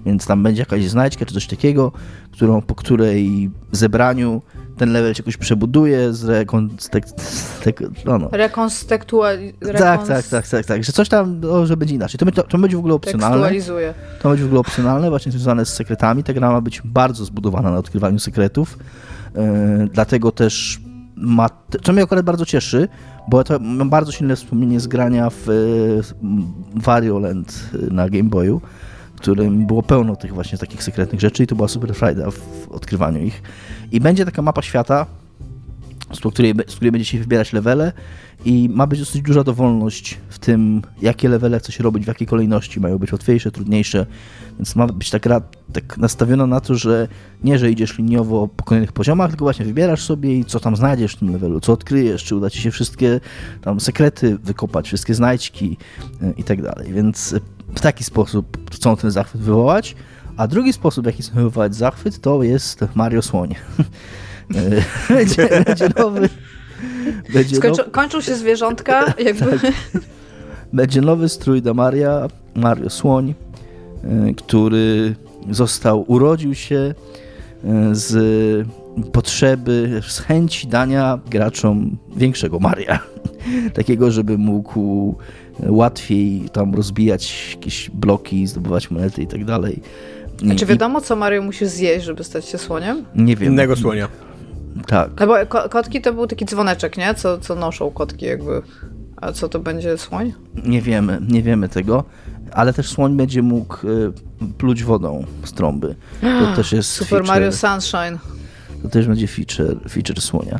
Więc 0.06 0.26
tam 0.26 0.44
będzie 0.44 0.62
jakaś 0.62 0.86
znajdźka 0.86 1.26
czy 1.26 1.34
coś 1.34 1.48
takiego, 1.48 1.92
którą, 2.32 2.62
po 2.62 2.76
której 2.76 3.50
zebraniu 3.72 4.42
ten 4.78 4.92
level 4.92 5.14
się 5.14 5.22
jakoś 5.24 5.38
przebuduje, 5.38 6.14
zrekonstek... 6.14 7.06
No, 8.06 8.18
no. 8.18 8.30
Tak, 9.80 10.08
tak, 10.08 10.28
tak, 10.28 10.48
tak, 10.48 10.66
tak, 10.66 10.84
że 10.84 10.92
coś 10.92 11.10
tam, 11.10 11.40
no, 11.40 11.66
że 11.66 11.78
będzie 11.78 11.96
inaczej. 11.96 12.18
To, 12.20 12.26
będzie- 12.26 12.44
to 12.44 12.58
będzie 12.58 12.76
w 12.78 12.80
ogóle 12.80 12.94
opcjonalne. 12.94 13.38
To 14.22 14.30
będzie 14.30 14.44
w 14.44 14.48
ogóle 14.48 14.60
opcjonalne, 14.62 15.10
właśnie 15.10 15.32
związane 15.32 15.66
z 15.66 15.74
sekretami. 15.74 16.24
Ta 16.24 16.34
gra 16.34 16.52
ma 16.52 16.62
być 16.62 16.82
bardzo 16.86 17.26
zbudowana 17.26 17.72
na 17.72 17.78
odkrywaniu 17.78 18.20
sekretów. 18.20 18.80
Yy, 19.36 19.42
dlatego 19.94 20.32
też 20.32 20.80
ma, 21.16 21.50
co 21.84 21.94
mnie 21.94 22.04
akurat 22.04 22.26
bardzo 22.26 22.46
cieszy, 22.46 22.88
bo 23.30 23.44
to 23.44 23.60
mam 23.60 23.90
bardzo 23.90 24.12
silne 24.12 24.36
wspomnienie 24.36 24.80
z 24.80 24.88
grania 24.88 25.30
w 25.30 25.48
Wario 26.76 27.20
Land 27.20 27.70
na 27.92 28.10
Game 28.10 28.30
Boyu, 28.30 28.62
którym 29.20 29.68
było 29.68 29.84
pełno 29.84 30.16
tych 30.16 30.34
właśnie 30.34 30.58
takich 30.58 30.84
sekretnych 30.84 31.22
rzeczy 31.22 31.44
i 31.44 31.48
to 31.48 31.56
była 31.56 31.68
super 31.68 31.96
frajda 31.96 32.32
w 32.32 32.68
odkrywaniu 32.72 33.24
ich. 33.24 33.42
I 33.92 34.00
będzie 34.00 34.26
taka 34.26 34.42
mapa 34.42 34.62
świata, 34.62 35.06
z 36.14 36.20
której, 36.20 36.54
z 36.68 36.76
której 36.76 36.92
będziecie 36.92 37.20
wybierać 37.20 37.54
levele 37.54 37.94
i 38.46 38.70
ma 38.70 38.88
być 38.88 39.00
dosyć 39.00 39.22
duża 39.22 39.44
dowolność 39.44 40.18
w 40.30 40.40
tym, 40.40 40.82
jakie 41.02 41.30
levele 41.30 41.60
chce 41.60 41.72
się 41.72 41.84
robić, 41.84 42.04
w 42.04 42.08
jakiej 42.08 42.28
kolejności. 42.28 42.80
Mają 42.80 42.98
być 42.98 43.12
łatwiejsze, 43.12 43.52
trudniejsze, 43.52 44.06
więc 44.60 44.76
ma 44.76 44.88
być 44.88 45.10
ta 45.10 45.20
gra 45.20 45.42
tak 45.74 45.98
nastawiona 45.98 46.48
na 46.48 46.60
to, 46.60 46.76
że 46.76 47.08
nie, 47.44 47.60
że 47.60 47.72
idziesz 47.72 47.98
liniowo 47.98 48.48
po 48.48 48.64
kolejnych 48.64 48.92
poziomach, 48.92 49.30
tylko 49.30 49.46
właśnie 49.46 49.66
wybierasz 49.66 50.04
sobie 50.04 50.36
i 50.36 50.46
co 50.46 50.60
tam 50.60 50.76
znajdziesz 50.76 51.14
w 51.14 51.20
tym 51.20 51.32
levelu, 51.32 51.60
co 51.60 51.74
odkryjesz, 51.74 52.24
czy 52.24 52.36
uda 52.36 52.50
ci 52.50 52.62
się 52.62 52.72
wszystkie 52.72 53.20
tam 53.62 53.80
sekrety 53.80 54.38
wykopać, 54.38 54.88
wszystkie 54.88 55.14
znajdźki 55.14 55.78
y, 56.24 56.34
i 56.38 56.44
tak 56.44 56.62
dalej. 56.62 56.94
Więc 56.94 57.36
w 57.76 57.82
taki 57.82 58.04
sposób 58.04 58.58
chcą 58.74 58.96
ten 58.96 59.12
zachwyt 59.12 59.42
wywołać. 59.42 59.96
A 60.38 60.48
drugi 60.48 60.74
sposób, 60.74 61.04
w 61.04 61.08
jaki 61.08 61.24
chcą 61.24 61.34
wywołać 61.34 61.76
zachwyt, 61.76 62.22
to 62.22 62.44
jest 62.44 62.86
Mario 62.96 63.22
Słoń. 63.22 63.56
Y, 64.56 64.84
będzie, 65.14 65.64
będzie 65.66 65.90
nowy. 65.98 66.30
Będzie 67.34 67.56
Skończy, 67.56 67.78
nowy, 67.78 67.92
kończą 67.92 68.22
się 68.22 68.36
zwierzątka, 68.36 69.14
jakby... 69.26 69.60
Tak. 69.60 69.74
będzie 70.74 71.02
nowy 71.02 71.30
strój 71.30 71.62
dla 71.62 71.74
Maria, 71.74 72.28
Mario 72.56 72.90
Słoń, 72.90 73.34
y, 74.30 74.34
który 74.34 75.16
został, 75.52 76.06
urodził 76.08 76.56
się 76.56 76.76
y, 76.76 76.96
z 77.96 78.68
potrzeby, 79.04 80.02
z 80.08 80.20
chęci 80.20 80.68
dania 80.68 81.20
graczom 81.30 81.98
większego 82.16 82.60
Maria. 82.60 83.00
Takiego, 83.74 84.12
żeby 84.12 84.38
mógł 84.38 85.16
łatwiej 85.60 86.50
tam 86.54 86.76
rozbijać 86.76 87.52
jakieś 87.56 87.90
bloki, 87.90 88.48
zdobywać 88.48 88.92
monety 88.92 89.22
i 89.22 89.28
tak 89.28 89.46
dalej. 89.46 89.82
I- 90.44 90.56
Czy 90.56 90.66
wiadomo, 90.66 91.02
co 91.02 91.16
Mario 91.16 91.42
musi 91.42 91.66
zjeść, 91.66 92.06
żeby 92.06 92.24
stać 92.24 92.46
się 92.46 92.58
słoniem? 92.58 93.06
Nie 93.16 93.36
wiem. 93.36 93.52
Innego 93.52 93.76
słonia. 93.76 94.08
Tak. 94.88 95.10
No 95.20 95.28
bo 95.28 95.34
ko 95.48 95.70
kotki 95.70 96.02
to 96.02 96.14
był 96.14 96.28
taki 96.28 96.46
dzwoneczek, 96.46 96.98
nie? 96.98 97.14
Co, 97.16 97.38
co 97.38 97.56
noszą 97.56 97.92
kotki 97.92 98.26
jakby. 98.26 98.62
A 99.18 99.32
co 99.32 99.50
to 99.50 99.60
będzie 99.60 99.98
słoń? 99.98 100.34
Nie 100.66 100.82
wiemy, 100.82 101.20
nie 101.30 101.42
wiemy 101.44 101.70
tego, 101.70 102.04
ale 102.52 102.74
też 102.74 102.90
słoń 102.90 103.18
będzie 103.18 103.42
mógł 103.42 103.88
y, 103.88 104.12
pluć 104.58 104.84
wodą 104.84 105.26
z 105.44 105.54
trąby. 105.54 105.96
To 106.22 106.52
też 106.56 106.72
jest 106.72 106.92
Super 106.92 107.10
feature, 107.10 107.28
Mario 107.28 107.52
Sunshine. 107.52 108.18
To 108.82 108.90
też 108.90 109.08
będzie 109.08 109.28
feature, 109.28 109.90
feature 109.90 110.22
słonia. 110.22 110.60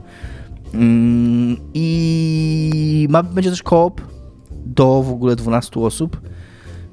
Mm, 0.74 1.58
I 1.74 3.08
ma, 3.10 3.24
będzie 3.24 3.50
też 3.50 3.64
koop 3.64 4.02
do 4.66 5.04
w 5.04 5.12
ogóle 5.12 5.36
12 5.36 5.80
osób. 5.80 6.22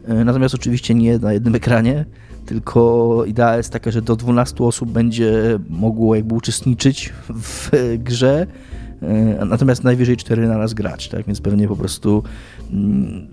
Y, 0.08 0.24
Natomiast 0.24 0.54
oczywiście 0.54 0.94
nie 0.94 1.18
na 1.18 1.32
jednym 1.32 1.54
ekranie, 1.54 2.04
tylko 2.46 3.22
idea 3.26 3.56
jest 3.56 3.72
taka, 3.72 3.90
że 3.90 4.02
do 4.02 4.16
12 4.16 4.64
osób 4.64 4.90
będzie 4.90 5.58
mogło 5.68 6.14
jakby 6.14 6.34
uczestniczyć 6.34 7.12
w 7.28 7.70
grze, 7.98 8.46
y, 9.42 9.46
natomiast 9.46 9.84
najwyżej 9.84 10.16
4 10.16 10.48
na 10.48 10.58
raz 10.58 10.74
grać, 10.74 11.08
tak? 11.08 11.26
Więc 11.26 11.40
pewnie 11.40 11.68
po 11.68 11.76
prostu 11.76 12.22
mm, 12.72 13.26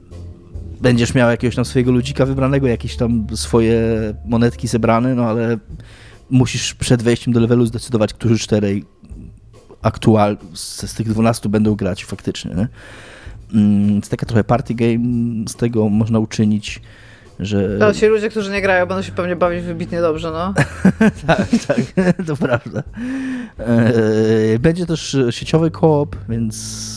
będziesz 0.82 1.16
miał 1.16 1.30
jakiegoś 1.30 1.56
tam 1.56 1.66
swojego 1.66 1.92
ludzika 1.92 2.26
wybranego, 2.26 2.68
jakieś 2.68 2.96
tam 2.96 3.28
swoje 3.36 3.80
monetki 4.26 4.68
zebrane, 4.68 5.16
no 5.16 5.24
ale 5.26 5.58
musisz 6.30 6.74
przed 6.74 7.04
wejściem 7.04 7.34
do 7.34 7.40
levelu 7.40 7.66
zdecydować, 7.66 8.14
którzy 8.14 8.40
czterej 8.40 8.86
aktual 9.82 10.38
z, 10.54 10.82
z 10.92 10.94
tych 10.94 11.10
12 11.10 11.50
będą 11.50 11.76
grać 11.76 12.06
faktycznie. 12.06 12.56
Nie? 12.56 12.68
Mm, 13.54 13.96
Jest 13.96 14.12
taka 14.12 14.26
trochę 14.26 14.44
party 14.44 14.74
game, 14.74 15.00
z 15.48 15.56
tego 15.56 15.90
można 15.90 16.20
uczynić. 16.20 16.82
że... 17.40 17.68
No, 17.80 17.94
ci 17.94 18.06
ludzie, 18.06 18.30
którzy 18.30 18.52
nie 18.52 18.62
grają, 18.62 18.86
będą 18.86 19.02
się 19.02 19.12
pewnie 19.12 19.36
bawić 19.36 19.64
wybitnie 19.64 20.02
dobrze, 20.02 20.32
no. 20.32 20.54
tak, 21.28 21.48
tak, 21.68 21.80
to 22.28 22.36
prawda. 22.38 22.84
E, 23.60 24.60
Będzie 24.60 24.86
też 24.86 25.18
sieciowy 25.30 25.72
koop, 25.72 26.16
więc 26.30 26.93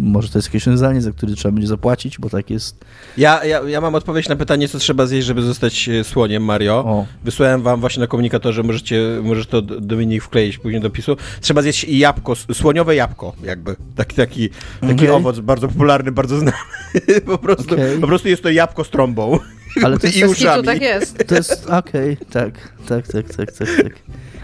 może 0.00 0.28
to 0.28 0.38
jest 0.38 0.48
jakieś 0.48 0.66
rozwiązanie, 0.66 1.00
za 1.00 1.12
które 1.12 1.34
trzeba 1.34 1.52
będzie 1.52 1.68
zapłacić, 1.68 2.18
bo 2.18 2.30
tak 2.30 2.50
jest. 2.50 2.84
Ja, 3.16 3.44
ja, 3.44 3.60
ja 3.60 3.80
mam 3.80 3.94
odpowiedź 3.94 4.28
na 4.28 4.36
pytanie, 4.36 4.68
co 4.68 4.78
trzeba 4.78 5.06
zjeść, 5.06 5.26
żeby 5.26 5.42
zostać 5.42 5.88
e, 5.88 6.04
słoniem 6.04 6.44
Mario. 6.44 6.74
O. 6.74 7.06
Wysłałem 7.24 7.62
wam 7.62 7.80
właśnie 7.80 8.00
na 8.00 8.06
komunikatorze, 8.06 8.62
możecie, 8.62 9.02
możesz 9.22 9.46
to 9.46 9.62
Dominik 9.62 10.22
wkleić 10.22 10.58
później 10.58 10.82
do 10.82 10.90
pisu. 10.90 11.16
Trzeba 11.40 11.62
zjeść 11.62 11.84
jabłko, 11.84 12.34
słoniowe 12.36 12.96
jabłko, 12.96 13.32
jakby. 13.44 13.76
Taki, 13.96 14.16
taki, 14.16 14.50
taki 14.80 14.94
Okej. 14.94 15.10
owoc 15.10 15.38
bardzo 15.38 15.68
popularny, 15.68 16.12
bardzo 16.12 16.38
znany. 16.38 16.56
po, 17.26 17.38
prostu, 17.38 17.74
Okej. 17.74 17.98
po 18.00 18.06
prostu 18.06 18.28
jest 18.28 18.42
to 18.42 18.50
jabłko 18.50 18.84
z 18.84 18.90
trąbą. 18.90 19.38
Ale 19.82 19.98
to 19.98 20.06
jest, 20.06 20.18
I 20.18 20.24
uszami. 20.24 20.64
tak 20.64 20.80
jest. 20.80 21.26
to 21.26 21.34
jest 21.34 21.66
okej, 21.70 22.16
tak, 22.16 22.68
tak, 22.88 23.08
tak, 23.08 23.28
tak, 23.28 23.52
tak, 23.52 23.68
tak. 23.82 23.92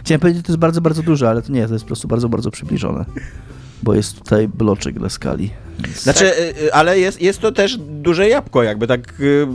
Chciałem 0.00 0.20
powiedzieć, 0.20 0.38
że 0.38 0.42
to 0.42 0.52
jest 0.52 0.60
bardzo, 0.60 0.80
bardzo 0.80 1.02
duże, 1.02 1.28
ale 1.28 1.42
to 1.42 1.52
nie, 1.52 1.66
to 1.66 1.72
jest 1.72 1.84
po 1.84 1.86
prostu 1.86 2.08
bardzo, 2.08 2.28
bardzo 2.28 2.50
przybliżone. 2.50 3.04
Bo 3.82 3.94
jest 3.94 4.18
tutaj 4.18 4.48
bloczek 4.48 4.98
dla 4.98 5.08
skali. 5.08 5.50
Znaczy, 5.94 6.24
y, 6.26 6.62
y, 6.64 6.74
ale 6.74 6.98
jest, 6.98 7.22
jest 7.22 7.38
to 7.40 7.52
też 7.52 7.76
duże 7.78 8.28
jabłko, 8.28 8.62
jakby 8.62 8.86
tak 8.86 9.20
y, 9.20 9.46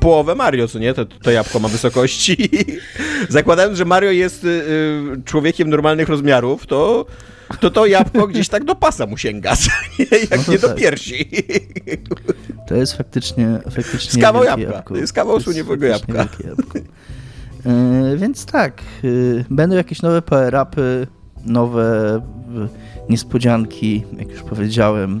połowę 0.00 0.34
Mario, 0.34 0.68
co 0.68 0.78
nie? 0.78 0.94
To, 0.94 1.06
to 1.06 1.30
jabłko 1.30 1.58
ma 1.60 1.68
wysokości. 1.68 2.50
Zakładając, 3.28 3.78
że 3.78 3.84
Mario 3.84 4.10
jest 4.10 4.46
człowiekiem 5.24 5.70
normalnych 5.70 6.08
rozmiarów, 6.08 6.66
to 6.66 7.06
to, 7.60 7.70
to 7.70 7.86
jabłko 7.86 8.26
gdzieś 8.28 8.48
tak 8.48 8.64
do 8.64 8.74
pasa 8.74 9.06
mu 9.06 9.16
sięga, 9.16 9.56
jak 10.30 10.46
No 10.46 10.52
nie 10.52 10.58
do 10.58 10.68
tak. 10.68 10.76
piersi. 10.76 11.30
To 12.68 12.74
jest 12.74 12.96
faktycznie, 12.96 13.58
faktycznie 13.70 14.20
Z 14.20 14.24
kawał 14.24 14.44
jabłka. 14.44 14.72
jabłko. 14.72 14.96
Jest 14.96 15.12
kawał 15.12 15.40
słoniowego 15.40 15.86
jabłka. 15.86 16.28
jabłko. 16.48 16.78
E, 17.66 18.16
więc 18.16 18.46
tak, 18.46 18.82
e, 19.04 19.08
będą 19.50 19.76
jakieś 19.76 20.02
nowe 20.02 20.22
power-upy, 20.22 21.06
nowe 21.44 22.16
e, 22.16 22.68
niespodzianki, 23.10 24.04
jak 24.18 24.30
już 24.30 24.42
powiedziałem. 24.42 25.20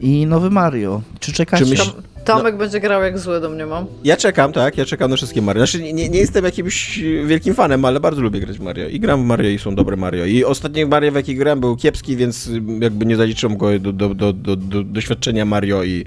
I 0.00 0.26
nowy 0.26 0.50
Mario. 0.50 1.02
Czy 1.20 1.32
czekacie? 1.32 1.64
Czy 1.66 1.70
myśl- 1.70 2.02
Tomek 2.24 2.56
będzie 2.56 2.80
grał 2.80 3.02
jak 3.02 3.18
zły 3.18 3.40
do 3.40 3.50
mnie 3.50 3.66
mam. 3.66 3.86
Ja 4.04 4.16
czekam, 4.16 4.52
tak, 4.52 4.78
ja 4.78 4.84
czekam 4.84 5.10
na 5.10 5.16
wszystkie 5.16 5.42
Mario. 5.42 5.66
Znaczy, 5.66 5.82
nie, 5.92 6.08
nie 6.08 6.18
jestem 6.18 6.44
jakimś 6.44 6.98
wielkim 7.26 7.54
fanem, 7.54 7.84
ale 7.84 8.00
bardzo 8.00 8.20
lubię 8.22 8.40
grać 8.40 8.58
w 8.58 8.60
Mario. 8.60 8.88
I 8.88 9.00
gram 9.00 9.22
w 9.22 9.26
Mario 9.26 9.50
i 9.50 9.58
są 9.58 9.74
dobre 9.74 9.96
Mario. 9.96 10.24
I 10.24 10.44
ostatni 10.44 10.86
Mario, 10.86 11.12
w 11.12 11.14
jaki 11.14 11.34
grałem, 11.34 11.60
był 11.60 11.76
kiepski, 11.76 12.16
więc 12.16 12.46
y, 12.46 12.62
jakby 12.80 13.06
nie 13.06 13.16
zaliczyłem 13.16 13.56
go 13.56 13.78
do, 13.78 13.92
do, 13.92 14.14
do, 14.14 14.32
do, 14.32 14.56
do 14.56 14.84
doświadczenia 14.84 15.44
Mario 15.44 15.84
i... 15.84 16.04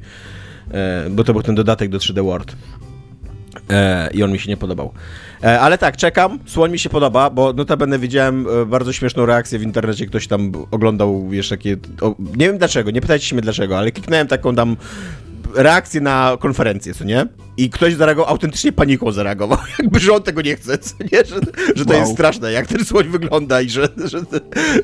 E, 0.72 1.10
bo 1.10 1.24
to 1.24 1.34
był 1.34 1.42
ten 1.42 1.56
dodatek 1.56 1.90
do 1.90 1.98
3D 1.98 2.24
World. 2.26 2.56
E, 3.70 4.10
I 4.14 4.24
on 4.24 4.32
mi 4.32 4.40
się 4.40 4.50
nie 4.50 4.58
podobał. 4.58 4.92
E, 5.46 5.60
ale 5.60 5.78
tak, 5.78 5.98
czekam. 5.98 6.40
Słoń 6.46 6.72
mi 6.72 6.80
się 6.80 6.90
podoba, 6.90 7.30
bo 7.30 7.54
notabene 7.54 8.00
widziałem 8.00 8.48
e, 8.62 8.66
bardzo 8.66 8.94
śmieszną 8.94 9.26
reakcję 9.26 9.60
w 9.60 9.64
internecie. 9.64 10.06
Ktoś 10.06 10.28
tam 10.28 10.52
oglądał, 10.72 11.30
wiesz, 11.30 11.50
takie... 11.50 11.78
O, 12.02 12.16
nie 12.20 12.48
wiem 12.48 12.58
dlaczego, 12.58 12.92
nie 12.92 13.02
pytajcie 13.02 13.26
się 13.26 13.36
mnie 13.36 13.42
dlaczego, 13.42 13.78
ale 13.78 13.92
kliknąłem 13.92 14.28
taką 14.28 14.56
tam 14.56 14.78
reakcję 15.56 16.02
na 16.02 16.38
konferencję, 16.40 16.94
co 16.94 17.04
nie? 17.04 17.26
I 17.58 17.70
ktoś 17.70 17.94
zareagował, 17.94 18.32
autentycznie 18.32 18.72
paniką 18.72 19.12
zareagował, 19.12 19.58
jakby, 19.80 20.00
że 20.00 20.14
on 20.14 20.24
tego 20.24 20.42
nie 20.42 20.56
chce, 20.56 20.78
co 20.78 20.96
nie? 21.12 21.18
Że, 21.26 21.36
że 21.76 21.86
to 21.86 21.92
Wow. 21.94 22.00
jest 22.02 22.14
straszne, 22.14 22.52
jak 22.52 22.68
ten 22.68 22.86
słoń 22.86 23.08
wygląda 23.10 23.62
i 23.62 23.70
że, 23.70 23.88
że, 24.06 24.20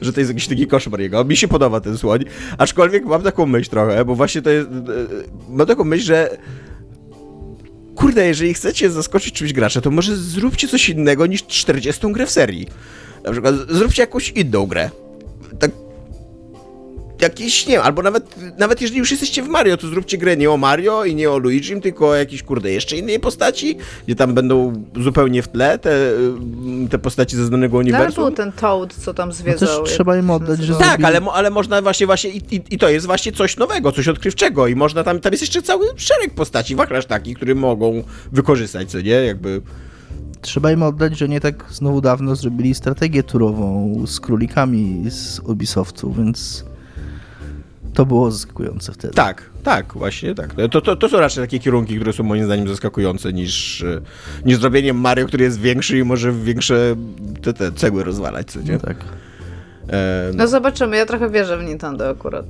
że 0.01 0.13
to 0.13 0.19
jest 0.19 0.31
jakiś 0.31 0.47
taki 0.47 0.67
koszmar 0.67 0.99
jego. 0.99 1.23
Mi 1.23 1.38
się 1.38 1.47
podoba 1.47 1.79
ten 1.81 1.97
słoń, 1.97 2.23
aczkolwiek 2.57 3.05
mam 3.05 3.21
taką 3.21 3.45
myśl 3.45 3.69
trochę, 3.69 4.05
bo 4.05 4.15
właśnie 4.15 4.41
to 4.41 4.49
jest... 4.49 4.67
e, 4.69 4.71
Mam 5.49 5.67
taką 5.67 5.83
myśl, 5.83 6.05
że 6.05 6.38
kurde, 7.95 8.27
jeżeli 8.27 8.53
chcecie 8.53 8.91
zaskoczyć 8.91 9.34
czymś 9.34 9.53
gracza, 9.53 9.81
to 9.81 9.91
może 9.91 10.15
zróbcie 10.15 10.68
coś 10.68 10.89
innego 10.89 11.26
niż 11.26 11.45
40 11.45 12.11
grę 12.11 12.26
w 12.26 12.31
serii. 12.31 12.68
Na 13.23 13.31
przykład 13.31 13.55
zróbcie 13.69 14.03
jakąś 14.03 14.30
inną 14.30 14.65
grę. 14.65 14.89
Jakiś, 17.22 17.68
nie 17.68 17.73
wiem, 17.73 17.81
albo 17.84 18.02
nawet, 18.02 18.35
nawet 18.57 18.81
jeżeli 18.81 18.99
już 18.99 19.11
jesteście 19.11 19.43
w 19.43 19.48
Mario, 19.48 19.77
to 19.77 19.88
zróbcie 19.88 20.18
grę 20.18 20.38
nie 20.38 20.52
o 20.52 20.57
Mario 20.57 21.06
i 21.06 21.15
nie 21.15 21.31
o 21.31 21.38
Luigi, 21.38 21.81
tylko 21.81 22.10
o 22.10 22.15
jakiejś, 22.15 22.43
kurde, 22.43 22.72
jeszcze 22.72 22.98
innej 22.98 23.19
postaci, 23.19 23.77
gdzie 24.06 24.15
tam 24.15 24.34
będą 24.34 24.84
zupełnie 24.95 25.41
w 25.41 25.48
tle 25.48 25.80
te, 25.80 26.11
y, 26.85 26.89
te 26.89 26.99
postaci 26.99 27.35
ze 27.35 27.45
znanego 27.45 27.72
No, 27.73 27.80
ale 27.80 27.84
uniwersum. 27.89 28.23
był 28.23 28.34
ten 28.34 28.52
Toad, 28.52 28.93
co 28.93 29.14
tam 29.14 29.30
No 29.30 29.35
zwiedzał. 29.35 29.69
też 29.69 29.77
jak 29.77 29.85
trzeba 29.88 30.18
im 30.18 30.30
oddać, 30.30 30.60
że. 30.64 30.76
Tak, 30.76 31.03
ale, 31.03 31.22
ale 31.34 31.49
można 31.49 31.81
właśnie, 31.81 32.06
właśnie 32.06 32.30
i, 32.30 32.56
i, 32.56 32.61
i 32.69 32.77
to 32.77 32.89
jest 32.89 33.06
właśnie 33.06 33.31
coś 33.31 33.57
nowego, 33.57 33.91
coś 33.91 34.07
odkrywczego 34.07 34.68
i 34.68 34.76
można 34.76 35.03
tam, 35.03 35.19
tam 35.19 35.34
jest 35.34 35.41
jeszcze 35.43 35.61
cały 35.61 35.85
szereg 35.95 36.34
postaci, 36.35 36.76
wachlarz 36.76 37.06
taki, 37.06 37.35
który 37.35 37.56
mogą 37.56 38.03
wykorzystać, 38.31 38.91
co 38.91 39.02
nie, 39.02 39.10
jakby... 39.11 39.61
Trzeba 40.41 40.72
im 40.72 40.84
oddać, 40.84 41.18
że 41.18 41.27
nie 41.30 41.39
tak 41.39 41.65
znowu 41.72 42.02
dawno 42.02 42.35
zrobili 42.35 42.76
strategię 42.76 43.23
turową 43.23 43.95
z 44.07 44.19
królikami 44.19 45.03
z 45.11 45.39
Ubisoftu, 45.39 46.14
więc 46.14 46.65
to 47.93 48.05
było 48.05 48.31
zaskakujące 48.31 48.91
wtedy. 48.93 49.13
Tak, 49.13 49.49
tak, 49.63 49.93
właśnie 49.93 50.35
tak. 50.35 50.53
To, 50.72 50.81
to, 50.81 50.95
to 50.95 51.09
są 51.09 51.19
raczej 51.19 51.43
takie 51.43 51.59
kierunki, 51.59 51.95
które 51.95 52.13
są 52.13 52.23
moim 52.23 52.45
zdaniem 52.45 52.68
zaskakujące 52.68 53.34
niż, 53.34 53.81
e, 53.84 54.01
niż 54.45 54.57
zrobienie 54.57 54.93
Mario, 54.93 55.27
który 55.27 55.43
jest 55.43 55.59
większy 55.59 55.97
i 55.97 56.03
może 56.03 56.31
większe 56.31 56.95
te, 57.41 57.53
te 57.53 57.72
cegły 57.72 58.03
rozwalać, 58.03 58.51
co 58.51 58.61
nie? 58.61 58.72
No 58.73 58.80
tak. 58.80 58.97
E, 59.89 60.27
no. 60.31 60.38
No 60.38 60.47
zobaczymy, 60.47 60.97
ja 60.97 61.05
trochę 61.05 61.30
wierzę 61.30 61.57
w 61.57 61.63
Nintendo 61.63 62.09
akurat. 62.09 62.45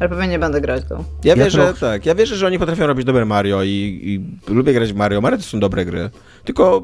Ale 0.00 0.08
pewnie 0.08 0.28
nie 0.28 0.38
będę 0.38 0.60
grać 0.60 0.84
tą. 0.88 0.94
Ja 1.24 1.34
Ja 1.34 1.44
wierzę, 1.44 1.58
trochę. 1.58 1.80
tak, 1.80 2.06
ja 2.06 2.14
wierzę, 2.14 2.36
że 2.36 2.46
oni 2.46 2.58
potrafią 2.58 2.86
robić 2.86 3.06
dobre 3.06 3.24
Mario 3.24 3.62
i, 3.62 3.68
i 4.02 4.20
lubię 4.54 4.72
grać 4.72 4.92
w 4.92 4.96
Mario. 4.96 5.20
Mario 5.20 5.36
to 5.38 5.44
są 5.44 5.60
dobre 5.60 5.84
gry. 5.84 6.10
Tylko 6.44 6.82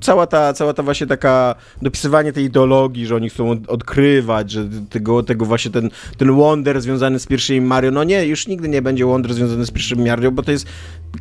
cała 0.00 0.26
ta, 0.26 0.52
cała 0.52 0.74
ta 0.74 0.82
właśnie 0.82 1.06
taka 1.06 1.54
dopisywanie 1.82 2.32
tej 2.32 2.44
ideologii, 2.44 3.06
że 3.06 3.16
oni 3.16 3.30
chcą 3.30 3.50
od, 3.50 3.68
odkrywać, 3.68 4.50
że 4.50 4.68
tego, 4.90 5.22
tego 5.22 5.44
właśnie 5.44 5.70
ten, 5.70 5.90
ten 6.16 6.36
wonder 6.36 6.80
związany 6.80 7.18
z 7.18 7.26
pierwszymi 7.26 7.60
Mario, 7.60 7.90
no 7.90 8.04
nie, 8.04 8.26
już 8.26 8.46
nigdy 8.46 8.68
nie 8.68 8.82
będzie 8.82 9.06
wonder 9.06 9.34
związany 9.34 9.66
z 9.66 9.70
pierwszym 9.70 10.06
Mario, 10.06 10.32
bo 10.32 10.42
to 10.42 10.50
jest 10.50 10.66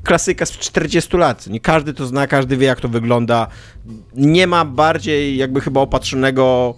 klasyka 0.03 0.45
z 0.45 0.51
40 0.51 1.17
lat. 1.17 1.47
Nie 1.47 1.59
każdy 1.59 1.93
to 1.93 2.05
zna, 2.05 2.27
każdy 2.27 2.57
wie 2.57 2.67
jak 2.67 2.81
to 2.81 2.89
wygląda. 2.89 3.47
Nie 4.15 4.47
ma 4.47 4.65
bardziej 4.65 5.37
jakby 5.37 5.61
chyba 5.61 5.81
opatrzonego 5.81 6.75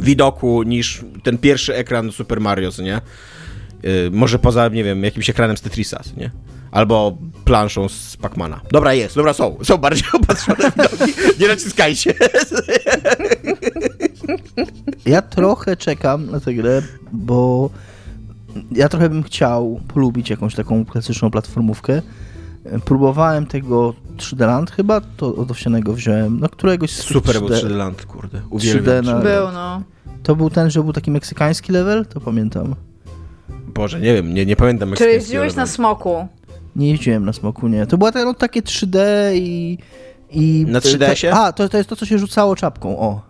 widoku 0.00 0.62
niż 0.62 1.04
ten 1.22 1.38
pierwszy 1.38 1.74
ekran 1.74 2.12
Super 2.12 2.40
Mario, 2.40 2.70
nie? 2.82 3.00
Y, 3.84 4.10
może 4.12 4.38
poza, 4.38 4.68
nie 4.68 4.84
wiem, 4.84 5.04
jakimś 5.04 5.30
ekranem 5.30 5.56
z 5.56 5.60
Tetrisa, 5.60 6.02
nie? 6.16 6.30
Albo 6.70 7.16
planszą 7.44 7.88
z 7.88 8.16
Pacmana. 8.16 8.60
Dobra, 8.72 8.94
jest, 8.94 9.14
dobra, 9.16 9.32
są. 9.32 9.56
Są 9.62 9.76
bardziej 9.78 10.04
opatrzone 10.22 10.70
widoki. 10.70 11.12
Nie 11.40 11.48
naciskajcie. 11.48 12.14
Ja 15.06 15.22
trochę 15.22 15.76
czekam 15.76 16.30
na 16.30 16.40
tę 16.40 16.54
grę, 16.54 16.82
bo 17.12 17.70
ja 18.72 18.88
trochę 18.88 19.08
bym 19.08 19.22
chciał 19.22 19.80
polubić 19.94 20.30
jakąś 20.30 20.54
taką 20.54 20.84
klasyczną 20.84 21.30
platformówkę. 21.30 22.02
Próbowałem 22.84 23.46
tego 23.46 23.94
3D 24.16 24.46
Land 24.46 24.70
chyba, 24.70 25.00
to 25.16 25.34
od 25.34 25.50
owsianego 25.50 25.92
wziąłem, 25.92 26.40
no 26.40 26.48
któregoś 26.48 26.90
z 26.90 26.96
tych 26.96 27.06
Super 27.06 27.38
był 27.40 27.48
3D. 27.48 27.54
3D 27.64 27.70
Land, 27.76 28.06
kurde. 28.06 28.38
3D 28.38 28.42
Uwielbiam 28.50 29.04
na- 29.04 29.12
3D. 29.12 29.22
Był, 29.22 29.52
no. 29.52 29.82
To 30.22 30.36
był 30.36 30.50
ten, 30.50 30.70
że 30.70 30.82
był 30.82 30.92
taki 30.92 31.10
meksykański 31.10 31.72
level, 31.72 32.06
to 32.06 32.20
pamiętam. 32.20 32.74
Boże, 33.74 34.00
nie 34.00 34.14
wiem, 34.14 34.34
nie, 34.34 34.46
nie 34.46 34.56
pamiętam. 34.56 34.92
Czy 34.98 35.10
jeździłeś 35.10 35.54
na 35.54 35.66
smoku? 35.66 36.28
Nie 36.78 36.90
jeździłem 36.90 37.24
na 37.24 37.32
smoku, 37.32 37.68
nie. 37.68 37.86
To 37.86 37.98
było 37.98 38.12
tak, 38.12 38.24
no, 38.24 38.34
takie 38.34 38.62
3D 38.62 38.98
i... 39.34 39.78
i 40.30 40.64
Na 40.68 40.78
3DS-ie? 40.78 41.32
To, 41.32 41.44
a, 41.44 41.52
to, 41.52 41.68
to 41.68 41.76
jest 41.76 41.90
to, 41.90 41.96
co 41.96 42.06
się 42.06 42.18
rzucało 42.18 42.56
czapką, 42.56 42.98
o. 42.98 43.20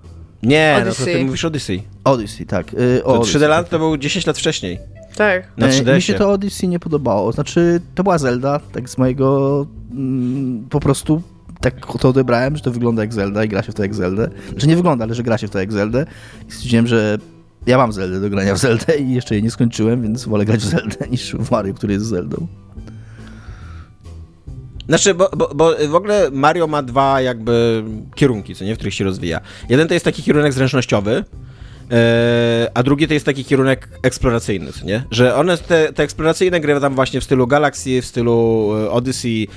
Nie, 0.42 0.74
no 0.78 0.84
to 0.84 0.88
Odyssey. 0.90 1.14
ty 1.14 1.24
mówisz 1.24 1.44
Odyssey. 1.44 1.82
Odyssey, 2.04 2.46
tak. 2.46 2.74
Y, 2.74 3.00
To 3.04 3.20
Odyssey, 3.20 3.40
3D 3.40 3.48
Land 3.48 3.66
tak. 3.66 3.70
to 3.70 3.78
był 3.78 3.96
10 3.96 4.26
lat 4.26 4.38
wcześniej. 4.38 4.78
Tak. 5.16 5.52
Na 5.56 5.66
E, 5.66 5.70
3DS-ie. 5.70 5.94
Mi 5.94 6.02
się 6.02 6.14
to 6.14 6.30
Odyssey 6.32 6.68
nie 6.68 6.78
podobało. 6.78 7.32
Znaczy, 7.32 7.80
to 7.94 8.02
była 8.02 8.18
Zelda, 8.18 8.60
tak 8.72 8.90
z 8.90 8.98
mojego 8.98 9.66
mm, 9.90 10.66
po 10.70 10.80
prostu 10.80 11.22
tak 11.60 11.86
to 12.00 12.08
odebrałem, 12.08 12.56
że 12.56 12.62
to 12.62 12.70
wygląda 12.70 13.02
jak 13.02 13.12
Zelda 13.14 13.44
i 13.44 13.48
gra 13.48 13.62
się 13.62 13.72
w 13.72 13.74
to 13.74 13.82
jak 13.82 13.94
Zeldę. 13.94 14.30
Znaczy 14.50 14.66
nie 14.66 14.76
wygląda, 14.76 15.04
ale 15.04 15.14
że 15.14 15.22
gra 15.22 15.38
się 15.38 15.48
w 15.48 15.50
to 15.50 15.58
jak 15.58 15.72
Zeldę. 15.72 16.06
I 16.48 16.52
stwierdziłem, 16.52 16.86
że 16.86 17.18
ja 17.66 17.78
mam 17.78 17.92
Zeldę 17.92 18.20
do 18.20 18.30
grania 18.30 18.54
w 18.54 18.58
Zeldę 18.58 18.96
i 18.98 19.14
jeszcze 19.14 19.34
jej 19.34 19.42
nie 19.44 19.50
skończyłem, 19.50 20.02
więc 20.02 20.24
wolę 20.24 20.44
grać 20.44 20.60
w 20.60 20.68
Zeldę 20.68 21.08
niż 21.10 21.34
w 21.34 21.50
Mario, 21.50 21.74
który 21.74 21.92
jest 21.92 22.06
Zeldą. 22.06 22.46
Znaczy, 24.88 25.14
bo, 25.14 25.30
bo, 25.36 25.50
bo 25.54 25.74
w 25.88 25.94
ogóle 25.94 26.30
Mario 26.32 26.66
ma 26.66 26.82
dwa 26.82 27.20
jakby 27.20 27.84
kierunki, 28.14 28.54
co 28.54 28.64
nie, 28.64 28.74
w 28.74 28.78
których 28.78 28.94
się 28.94 29.04
rozwija. 29.04 29.40
Jeden 29.68 29.88
to 29.88 29.94
jest 29.94 30.04
taki 30.04 30.22
kierunek 30.22 30.52
zręcznościowy, 30.52 31.24
E, 31.92 32.70
a 32.74 32.82
drugi 32.82 33.08
to 33.08 33.14
jest 33.14 33.26
taki 33.26 33.44
kierunek 33.44 33.88
eksploracyjny, 34.02 34.70
nie? 34.84 35.04
Że 35.10 35.34
one, 35.34 35.58
te, 35.58 35.92
te 35.92 36.02
eksploracyjne 36.02 36.60
gry 36.60 36.80
tam 36.80 36.94
właśnie 36.94 37.20
w 37.20 37.24
stylu 37.24 37.46
Galaxy, 37.46 38.02
w 38.02 38.06
stylu 38.06 38.70
e, 38.76 38.90
Odyssey, 38.90 39.48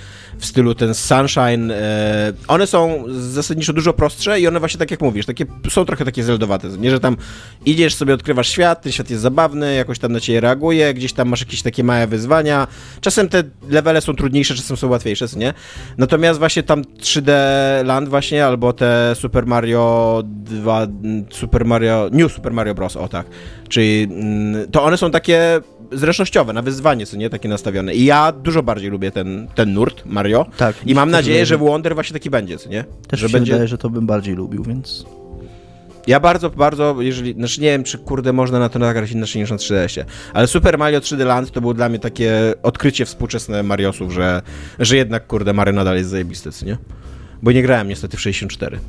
w 0.42 0.46
stylu 0.46 0.76
ten 0.76 0.94
Sunshine, 0.94 1.72
e, 1.72 2.34
one 2.48 2.68
są 2.68 3.04
zasadniczo 3.10 3.74
dużo 3.74 3.94
prostsze 3.94 4.40
i 4.40 4.48
one 4.48 4.60
właśnie 4.60 4.78
tak 4.78 4.92
jak 4.92 5.02
mówisz, 5.02 5.26
takie, 5.26 5.46
są 5.70 5.86
trochę 5.86 6.06
takie 6.06 6.24
zeldowate, 6.24 6.68
nie? 6.68 6.92
Że 6.92 7.00
tam 7.00 7.18
idziesz 7.66 7.96
sobie, 7.96 8.14
odkrywasz 8.14 8.50
świat, 8.50 8.82
ten 8.82 8.92
świat 8.92 9.10
jest 9.10 9.22
zabawny, 9.22 9.76
jakoś 9.76 10.00
tam 10.00 10.12
na 10.12 10.20
ciebie 10.20 10.40
reaguje, 10.40 10.94
gdzieś 10.94 11.14
tam 11.14 11.30
masz 11.30 11.40
jakieś 11.40 11.62
takie 11.62 11.84
małe 11.84 12.08
wyzwania. 12.08 12.68
Czasem 13.02 13.30
te 13.30 13.44
levele 13.70 14.02
są 14.02 14.14
trudniejsze, 14.14 14.56
czasem 14.56 14.78
są 14.78 14.88
łatwiejsze, 14.88 15.26
nie? 15.36 15.54
Natomiast 15.98 16.40
właśnie 16.40 16.64
tam 16.64 16.82
3D 16.82 17.32
Land 17.86 18.10
właśnie, 18.10 18.46
albo 18.46 18.74
te 18.74 19.16
Super 19.16 19.48
Mario 19.48 20.22
2, 20.26 20.88
Super 21.30 21.66
Mario, 21.66 22.10
New 22.12 22.32
Super 22.32 22.54
Mario 22.54 22.76
Bros, 22.76 22.96
o 22.96 23.08
tak. 23.08 23.26
Czyli 23.70 24.04
mm, 24.04 24.72
to 24.72 24.84
one 24.84 24.98
są 24.98 25.12
takie 25.12 25.62
zręcznościowe, 25.92 26.54
na 26.54 26.62
wyzwanie, 26.62 27.06
co 27.06 27.18
nie, 27.18 27.30
takie 27.30 27.50
nastawione. 27.50 27.94
I 27.94 28.06
ja 28.06 28.32
dużo 28.32 28.64
bardziej 28.64 28.90
lubię 28.90 29.12
ten, 29.12 29.48
ten 29.56 29.74
nurt 29.74 30.06
Mario. 30.06 30.46
Tak, 30.58 30.76
I 30.86 30.96
mam 30.96 31.12
nadzieję, 31.12 31.46
że 31.46 31.58
Wonder 31.58 31.94
właśnie 31.94 32.14
taki 32.14 32.30
będzie, 32.30 32.58
co 32.58 32.70
nie? 32.70 32.86
Też 33.08 33.20
że 33.20 33.28
się 33.28 33.34
będzie... 33.34 33.52
wydaje, 33.52 33.68
że 33.68 33.78
to 33.78 33.90
bym 33.90 34.06
bardziej 34.06 34.36
lubił, 34.36 34.64
więc... 34.64 35.06
Ja 36.08 36.20
bardzo, 36.20 36.50
bardzo, 36.50 36.96
jeżeli, 37.00 37.34
znaczy 37.34 37.62
nie 37.62 37.68
wiem, 37.68 37.84
czy 37.84 37.98
kurde 37.98 38.34
można 38.34 38.60
na 38.60 38.70
to 38.70 38.80
nagrać 38.80 39.12
inaczej 39.12 39.42
niż 39.42 39.52
na 39.52 39.58
3DS-ie, 39.58 40.06
ale 40.34 40.48
Super 40.48 40.78
Mario 40.78 41.00
3D 41.00 41.26
Land 41.26 41.52
to 41.52 41.62
było 41.62 41.74
dla 41.74 41.90
mnie 41.90 42.00
takie 42.00 42.54
odkrycie 42.64 43.06
współczesne 43.06 43.64
Mariosów, 43.64 44.14
że, 44.14 44.42
że 44.80 44.98
jednak 44.98 45.28
kurde 45.28 45.54
Mario 45.54 45.74
nadal 45.74 45.98
jest 45.98 46.10
zajebisty, 46.10 46.52
co 46.52 46.66
nie? 46.66 46.78
Bo 47.42 47.52
nie 47.52 47.62
grałem 47.62 47.88
niestety 47.88 48.18
w 48.18 48.22
64. 48.22 48.80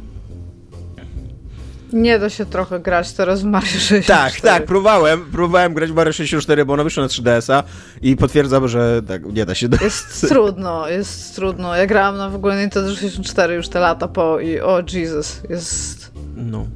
Nie 1.92 2.18
da 2.18 2.30
się 2.30 2.46
trochę 2.46 2.80
grać 2.80 3.12
teraz 3.12 3.42
w 3.42 3.44
Mario 3.44 3.68
64. 3.68 4.02
Tak, 4.02 4.40
tak, 4.40 4.66
próbowałem, 4.66 5.30
próbowałem 5.32 5.74
grać 5.74 5.90
w 5.90 5.94
Mario 5.94 6.12
64, 6.12 6.64
bo 6.64 6.72
ono 6.72 6.84
wyszło 6.84 7.02
na 7.02 7.08
3DS-a 7.08 7.62
i 8.02 8.16
potwierdzam, 8.16 8.68
że 8.68 9.02
tak, 9.08 9.26
nie 9.26 9.46
da 9.46 9.54
się... 9.54 9.68
Jest 9.80 10.28
trudno, 10.28 10.88
jest 10.88 11.34
trudno. 11.34 11.76
Ja 11.76 11.86
grałam 11.86 12.16
na 12.16 12.28
w 12.28 12.34
ogóle 12.34 12.60
Nintendo 12.60 12.94
64 12.94 13.54
już 13.54 13.68
te 13.68 13.80
lata 13.80 14.08
po 14.08 14.40
i 14.40 14.60
o 14.60 14.82
Jesus, 14.92 15.40
jest... 15.50 16.12
No. 16.36 16.66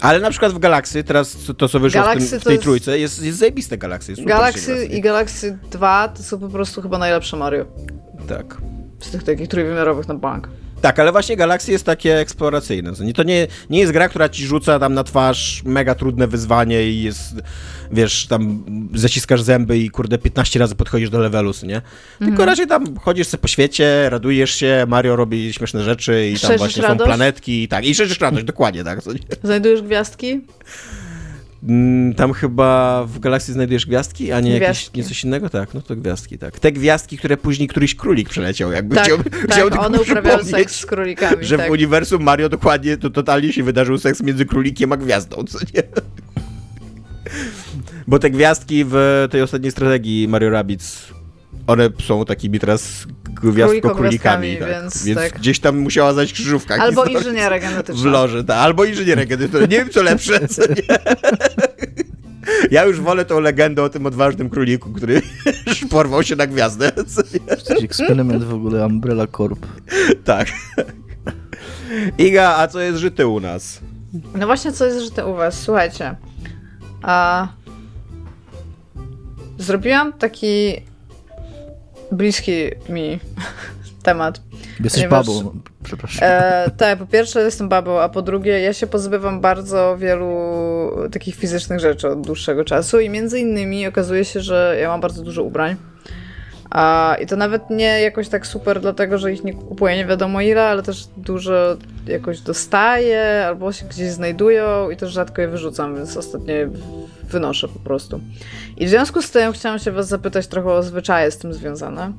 Ale 0.00 0.20
na 0.20 0.30
przykład 0.30 0.52
w 0.52 0.58
Galaxy, 0.58 1.04
teraz 1.04 1.36
to, 1.58 1.68
co 1.68 1.80
wyszło 1.80 2.00
w, 2.00 2.04
Galaxy 2.04 2.30
tym, 2.30 2.40
w 2.40 2.44
tej 2.44 2.52
jest- 2.52 2.62
trójce, 2.62 2.98
jest, 2.98 3.22
jest 3.22 3.38
zajebiste 3.38 3.78
Galaxy. 3.78 4.16
Super 4.16 4.28
Galaxy 4.28 4.84
i 4.84 5.00
Galaxy 5.00 5.58
2 5.70 6.08
to 6.08 6.22
są 6.22 6.38
po 6.38 6.48
prostu 6.48 6.82
chyba 6.82 6.98
najlepsze 6.98 7.36
Mario. 7.36 7.64
Tak. 8.28 8.56
Z 9.00 9.10
tych 9.10 9.22
takich 9.22 9.48
trójwymiarowych 9.48 10.08
na 10.08 10.14
bank. 10.14 10.48
Tak, 10.80 10.98
ale 10.98 11.12
właśnie 11.12 11.36
Galaxy 11.36 11.72
jest 11.72 11.84
takie 11.84 12.18
eksploracyjne. 12.18 12.92
nie? 13.00 13.12
To 13.12 13.22
nie, 13.22 13.46
nie 13.70 13.78
jest 13.80 13.92
gra, 13.92 14.08
która 14.08 14.28
ci 14.28 14.46
rzuca 14.46 14.78
tam 14.78 14.94
na 14.94 15.04
twarz 15.04 15.62
mega 15.64 15.94
trudne 15.94 16.26
wyzwanie 16.26 16.88
i 16.88 17.02
jest, 17.02 17.34
wiesz, 17.92 18.26
tam 18.26 18.64
zaciskasz 18.94 19.42
zęby 19.42 19.78
i 19.78 19.90
kurde 19.90 20.18
15 20.18 20.58
razy 20.58 20.74
podchodzisz 20.74 21.10
do 21.10 21.18
levelu, 21.18 21.52
nie? 21.62 21.82
Tylko 22.18 22.30
Mhm. 22.32 22.48
raczej 22.48 22.66
tam 22.66 22.96
chodzisz 22.96 23.26
sobie 23.26 23.40
po 23.40 23.48
świecie, 23.48 24.10
radujesz 24.10 24.50
się, 24.54 24.84
Mario 24.88 25.16
robi 25.16 25.52
śmieszne 25.52 25.82
rzeczy 25.82 26.28
i 26.28 26.32
tam 26.32 26.40
Szerzysz 26.40 26.58
właśnie 26.58 26.82
radość? 26.82 27.00
są 27.00 27.06
planetki 27.06 27.62
i 27.62 27.68
tak. 27.68 27.84
I 27.84 27.94
szerzysz 27.94 28.20
radość, 28.20 28.44
dokładnie 28.44 28.84
tak. 28.84 28.98
Znajdujesz 29.42 29.82
gwiazdki? 29.82 30.40
Mm, 31.62 32.14
Tam 32.14 32.32
chyba 32.32 33.04
w 33.06 33.18
Galaxy 33.18 33.52
znajdujesz 33.52 33.86
gwiazdki, 33.86 34.32
a 34.32 34.40
nie 34.40 34.58
jakieś, 34.58 34.92
nie 34.92 35.04
coś 35.04 35.24
innego? 35.24 35.48
Tak, 35.50 35.74
no 35.74 35.82
to 35.82 35.96
gwiazdki, 35.96 36.38
tak. 36.38 36.58
Te 36.58 36.72
gwiazdki, 36.72 37.18
które 37.18 37.36
później 37.36 37.68
któryś 37.68 37.94
królik 37.94 38.28
przeleciał, 38.28 38.72
jakby 38.72 38.94
Tak, 38.96 39.04
chciał, 39.04 39.18
chciał 39.50 39.70
tak 39.70 39.80
one 39.80 40.00
uprawiają 40.00 40.44
seks 40.44 40.80
z 40.80 40.86
królikami. 40.86 41.44
że 41.44 41.56
tak. 41.58 41.68
w 41.68 41.70
uniwersum 41.70 42.22
Mario 42.22 42.48
dokładnie 42.48 42.96
to 42.96 43.10
totalnie 43.10 43.52
się 43.52 43.62
wydarzył 43.62 43.98
seks 43.98 44.22
między 44.22 44.44
królikiem 44.46 44.92
a 44.92 44.96
gwiazdą, 44.96 45.44
co 45.44 45.58
nie? 45.74 45.82
Bo 48.06 48.18
te 48.18 48.30
gwiazdki 48.30 48.84
w 48.88 49.26
tej 49.30 49.42
ostatniej 49.42 49.72
strategii 49.72 50.28
Mario 50.28 50.50
Rabbids, 50.50 51.06
one 51.66 51.88
są 52.06 52.24
takimi 52.24 52.58
teraz 52.58 53.06
gwiazdko-królikami, 53.40 54.56
Króliko-gwiazdkami, 54.56 54.58
tak. 54.58 54.68
więc 54.68 55.04
więc 55.04 55.20
tak. 55.20 55.38
gdzieś 55.38 55.60
tam 55.60 55.78
musiała 55.78 56.12
zajść 56.12 56.32
krzyżówka. 56.32 56.74
Albo 56.74 57.04
inżyniera 57.04 57.58
W 57.60 57.62
genetyczna. 57.62 58.10
loży, 58.10 58.44
tak. 58.44 58.56
Albo 58.56 58.84
inżyniera 58.84 59.26
genetycznego. 59.26 59.66
Nie 59.66 59.78
wiem, 59.78 59.90
co 59.90 60.02
lepsze, 60.02 60.48
co 60.48 60.62
nie? 60.62 60.98
Ja 62.70 62.84
już 62.84 63.00
wolę 63.00 63.24
tą 63.24 63.40
legendę 63.40 63.82
o 63.82 63.88
tym 63.88 64.06
odważnym 64.06 64.50
króliku, 64.50 64.92
który 64.92 65.22
porwał 65.90 66.22
się 66.22 66.36
na 66.36 66.46
gwiazdę. 66.46 66.92
Co? 67.06 67.22
Jakiś 67.48 67.84
eksperyment 67.84 68.44
w 68.44 68.54
ogóle 68.54 68.86
Umbrella 68.86 69.26
Corp. 69.26 69.66
Tak. 70.24 70.48
Iga, 72.18 72.56
a 72.56 72.68
co 72.68 72.80
jest 72.80 72.98
żyte 72.98 73.28
u 73.28 73.40
nas? 73.40 73.80
No 74.34 74.46
właśnie, 74.46 74.72
co 74.72 74.86
jest 74.86 75.00
żyte 75.04 75.26
u 75.26 75.34
was? 75.34 75.62
Słuchajcie. 75.62 76.16
A... 77.02 77.48
Zrobiłam 79.58 80.12
taki 80.12 80.82
bliski 82.12 82.70
mi 82.88 83.18
temat. 84.02 84.40
Jesteś 84.84 85.02
Ponieważ- 85.02 85.26
babą, 85.26 85.58
przepraszam. 85.84 86.28
E, 86.28 86.70
tak, 86.76 86.98
po 86.98 87.06
pierwsze 87.06 87.40
jestem 87.40 87.68
babą, 87.68 88.00
a 88.00 88.08
po 88.08 88.22
drugie 88.22 88.60
ja 88.60 88.72
się 88.72 88.86
pozbywam 88.86 89.40
bardzo 89.40 89.96
wielu 89.98 90.30
takich 91.12 91.34
fizycznych 91.34 91.80
rzeczy 91.80 92.08
od 92.08 92.20
dłuższego 92.26 92.64
czasu 92.64 93.00
i 93.00 93.10
między 93.10 93.38
innymi 93.40 93.86
okazuje 93.86 94.24
się, 94.24 94.40
że 94.40 94.76
ja 94.80 94.88
mam 94.88 95.00
bardzo 95.00 95.22
dużo 95.22 95.42
ubrań. 95.42 95.76
A, 96.70 97.16
I 97.22 97.26
to 97.26 97.36
nawet 97.36 97.70
nie 97.70 98.00
jakoś 98.00 98.28
tak 98.28 98.46
super, 98.46 98.80
dlatego 98.80 99.18
że 99.18 99.32
ich 99.32 99.44
nie 99.44 99.52
kupuję 99.54 99.96
nie 99.96 100.06
wiadomo 100.06 100.40
ile, 100.40 100.64
ale 100.68 100.82
też 100.82 101.08
dużo 101.16 101.76
jakoś 102.06 102.40
dostaję 102.40 103.44
albo 103.46 103.72
się 103.72 103.86
gdzieś 103.86 104.10
znajdują 104.10 104.90
i 104.90 104.96
też 104.96 105.12
rzadko 105.12 105.42
je 105.42 105.48
wyrzucam, 105.48 105.96
więc 105.96 106.16
ostatnio 106.16 106.54
wynoszę 107.28 107.68
po 107.68 107.78
prostu. 107.78 108.20
I 108.76 108.86
w 108.86 108.88
związku 108.88 109.22
z 109.22 109.30
tym 109.30 109.52
chciałam 109.52 109.78
się 109.78 109.92
Was 109.92 110.08
zapytać 110.08 110.46
trochę 110.46 110.72
o 110.72 110.82
zwyczaje 110.82 111.30
z 111.30 111.38
tym 111.38 111.54
związane. 111.54 112.12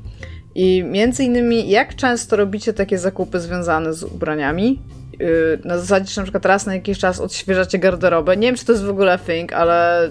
I 0.55 0.83
między 0.83 1.23
innymi, 1.23 1.69
jak 1.69 1.95
często 1.95 2.35
robicie 2.35 2.73
takie 2.73 2.97
zakupy 2.97 3.39
związane 3.39 3.93
z 3.93 4.03
ubraniami? 4.03 4.81
Yy, 5.19 5.59
Na 5.65 5.77
zasadzie, 5.77 6.13
że 6.13 6.21
na 6.21 6.25
przykład 6.25 6.45
raz 6.45 6.65
na 6.65 6.75
jakiś 6.75 6.99
czas 6.99 7.19
odświeżacie 7.19 7.79
garderobę. 7.79 8.37
Nie 8.37 8.47
wiem, 8.47 8.55
czy 8.55 8.65
to 8.65 8.71
jest 8.71 8.83
w 8.83 8.89
ogóle 8.89 9.19
thing, 9.19 9.53
ale 9.53 10.05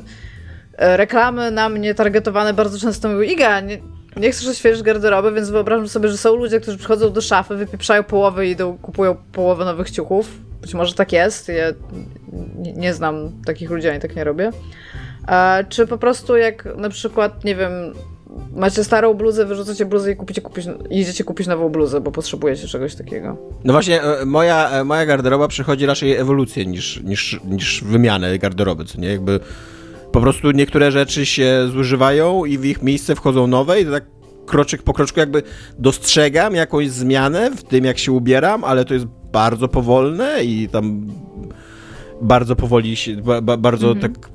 e, 0.76 0.96
reklamy 0.96 1.50
na 1.50 1.68
mnie 1.68 1.94
targetowane 1.94 2.54
bardzo 2.54 2.78
często 2.78 3.08
mówią 3.08 3.20
Iga, 3.20 3.60
nie, 3.60 3.78
nie 4.16 4.30
chcesz 4.30 4.48
odświeżyć 4.48 4.82
garderoby, 4.82 5.32
więc 5.32 5.50
wyobrażam 5.50 5.88
sobie, 5.88 6.08
że 6.08 6.16
są 6.16 6.36
ludzie, 6.36 6.60
którzy 6.60 6.78
przychodzą 6.78 7.12
do 7.12 7.20
szafy, 7.20 7.56
wypieprzają 7.56 8.02
połowę 8.02 8.46
i 8.46 8.50
idą, 8.50 8.78
kupują 8.78 9.16
połowę 9.32 9.64
nowych 9.64 9.90
ciuchów. 9.90 10.30
Być 10.62 10.74
może 10.74 10.94
tak 10.94 11.12
jest, 11.12 11.48
ja 11.48 11.66
nie, 12.76 12.94
znam 12.94 13.32
takich 13.46 13.70
ludzi, 13.70 13.88
ani 13.88 14.00
tak 14.00 14.16
nie 14.16 14.24
robię. 14.24 14.50
Czy 15.68 15.86
po 15.86 15.98
prostu 15.98 16.36
jak 16.36 16.68
na 16.76 16.88
przykład, 16.88 17.44
nie 17.44 17.55
wiem, 17.55 17.72
macie 18.56 18.84
starą 18.84 19.14
bluzę, 19.14 19.46
wyrzucacie 19.46 19.86
bluzę 19.86 20.12
i 20.12 20.16
kupicie, 20.16 20.40
kupić, 20.40 20.66
idziecie 20.90 21.24
kupić 21.24 21.46
nową 21.46 21.68
bluzę, 21.68 22.00
bo 22.00 22.12
potrzebujecie 22.12 22.68
czegoś 22.68 22.94
takiego. 22.94 23.36
No 23.64 23.72
właśnie, 23.72 24.02
e, 24.02 24.24
moja, 24.24 24.70
e, 24.70 24.84
moja 24.84 25.06
garderoba 25.06 25.48
przechodzi 25.48 25.86
raczej 25.86 26.16
ewolucję 26.16 26.66
niż, 26.66 27.02
niż, 27.02 27.40
niż 27.44 27.84
wymianę 27.84 28.38
garderoby, 28.38 28.84
co 28.84 29.00
nie? 29.00 29.09
Jakby 29.09 29.40
po 30.12 30.20
prostu 30.20 30.50
niektóre 30.50 30.92
rzeczy 30.92 31.26
się 31.26 31.68
zużywają 31.72 32.44
i 32.44 32.59
w 32.59 32.64
ich 32.64 32.82
miejsce 32.82 33.14
wchodzą 33.14 33.46
nowe 33.46 33.80
i 33.80 33.86
tak 33.86 34.05
kroczek 34.46 34.82
po 34.82 34.92
kroczku 34.92 35.20
jakby 35.20 35.42
dostrzegam 35.78 36.55
jakąś 36.55 36.90
zmianę 36.90 37.50
w 37.50 37.62
tym, 37.62 37.84
jak 37.84 37.98
się 37.98 38.12
ubieram, 38.12 38.64
ale 38.64 38.84
to 38.84 38.94
jest 38.94 39.06
bardzo 39.32 39.68
powolne 39.68 40.44
i 40.44 40.68
tam 40.68 41.06
bardzo 42.22 42.56
powoli 42.56 42.96
się, 42.96 43.16
ba, 43.16 43.40
ba, 43.40 43.56
bardzo 43.56 43.94
tak, 43.94 44.30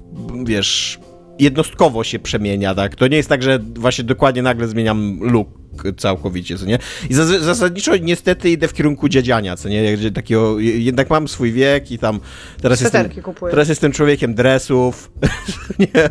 wiesz, 0.46 1.00
jednostkowo 1.40 2.04
się 2.04 2.20
przemienia, 2.20 2.76
tak? 2.76 2.96
To 2.96 3.08
nie 3.08 3.18
jest 3.18 3.30
tak, 3.30 3.44
że 3.44 3.60
właśnie 3.60 4.04
dokładnie 4.04 4.42
nagle 4.42 4.68
zmieniam 4.68 5.20
look 5.22 5.63
całkowicie, 5.98 6.58
co 6.58 6.66
nie? 6.66 6.80
I 7.10 7.14
zas- 7.14 7.40
zasadniczo 7.42 7.98
niestety 7.98 8.50
idę 8.50 8.68
w 8.68 8.74
kierunku 8.74 9.10
dziadziania, 9.10 9.56
co 9.56 9.70
nie? 9.70 9.84
Jak- 9.84 10.14
Takiego, 10.14 10.60
jednak 10.60 11.10
mam 11.10 11.28
swój 11.28 11.52
wiek 11.52 11.92
i 11.92 12.00
tam 12.00 12.20
teraz 12.62 12.82
jestem, 12.82 13.10
kupuję. 13.10 13.52
teraz 13.52 13.70
jestem 13.70 13.92
człowiekiem 13.92 14.36
dresów, 14.36 15.12
nie, 15.80 16.10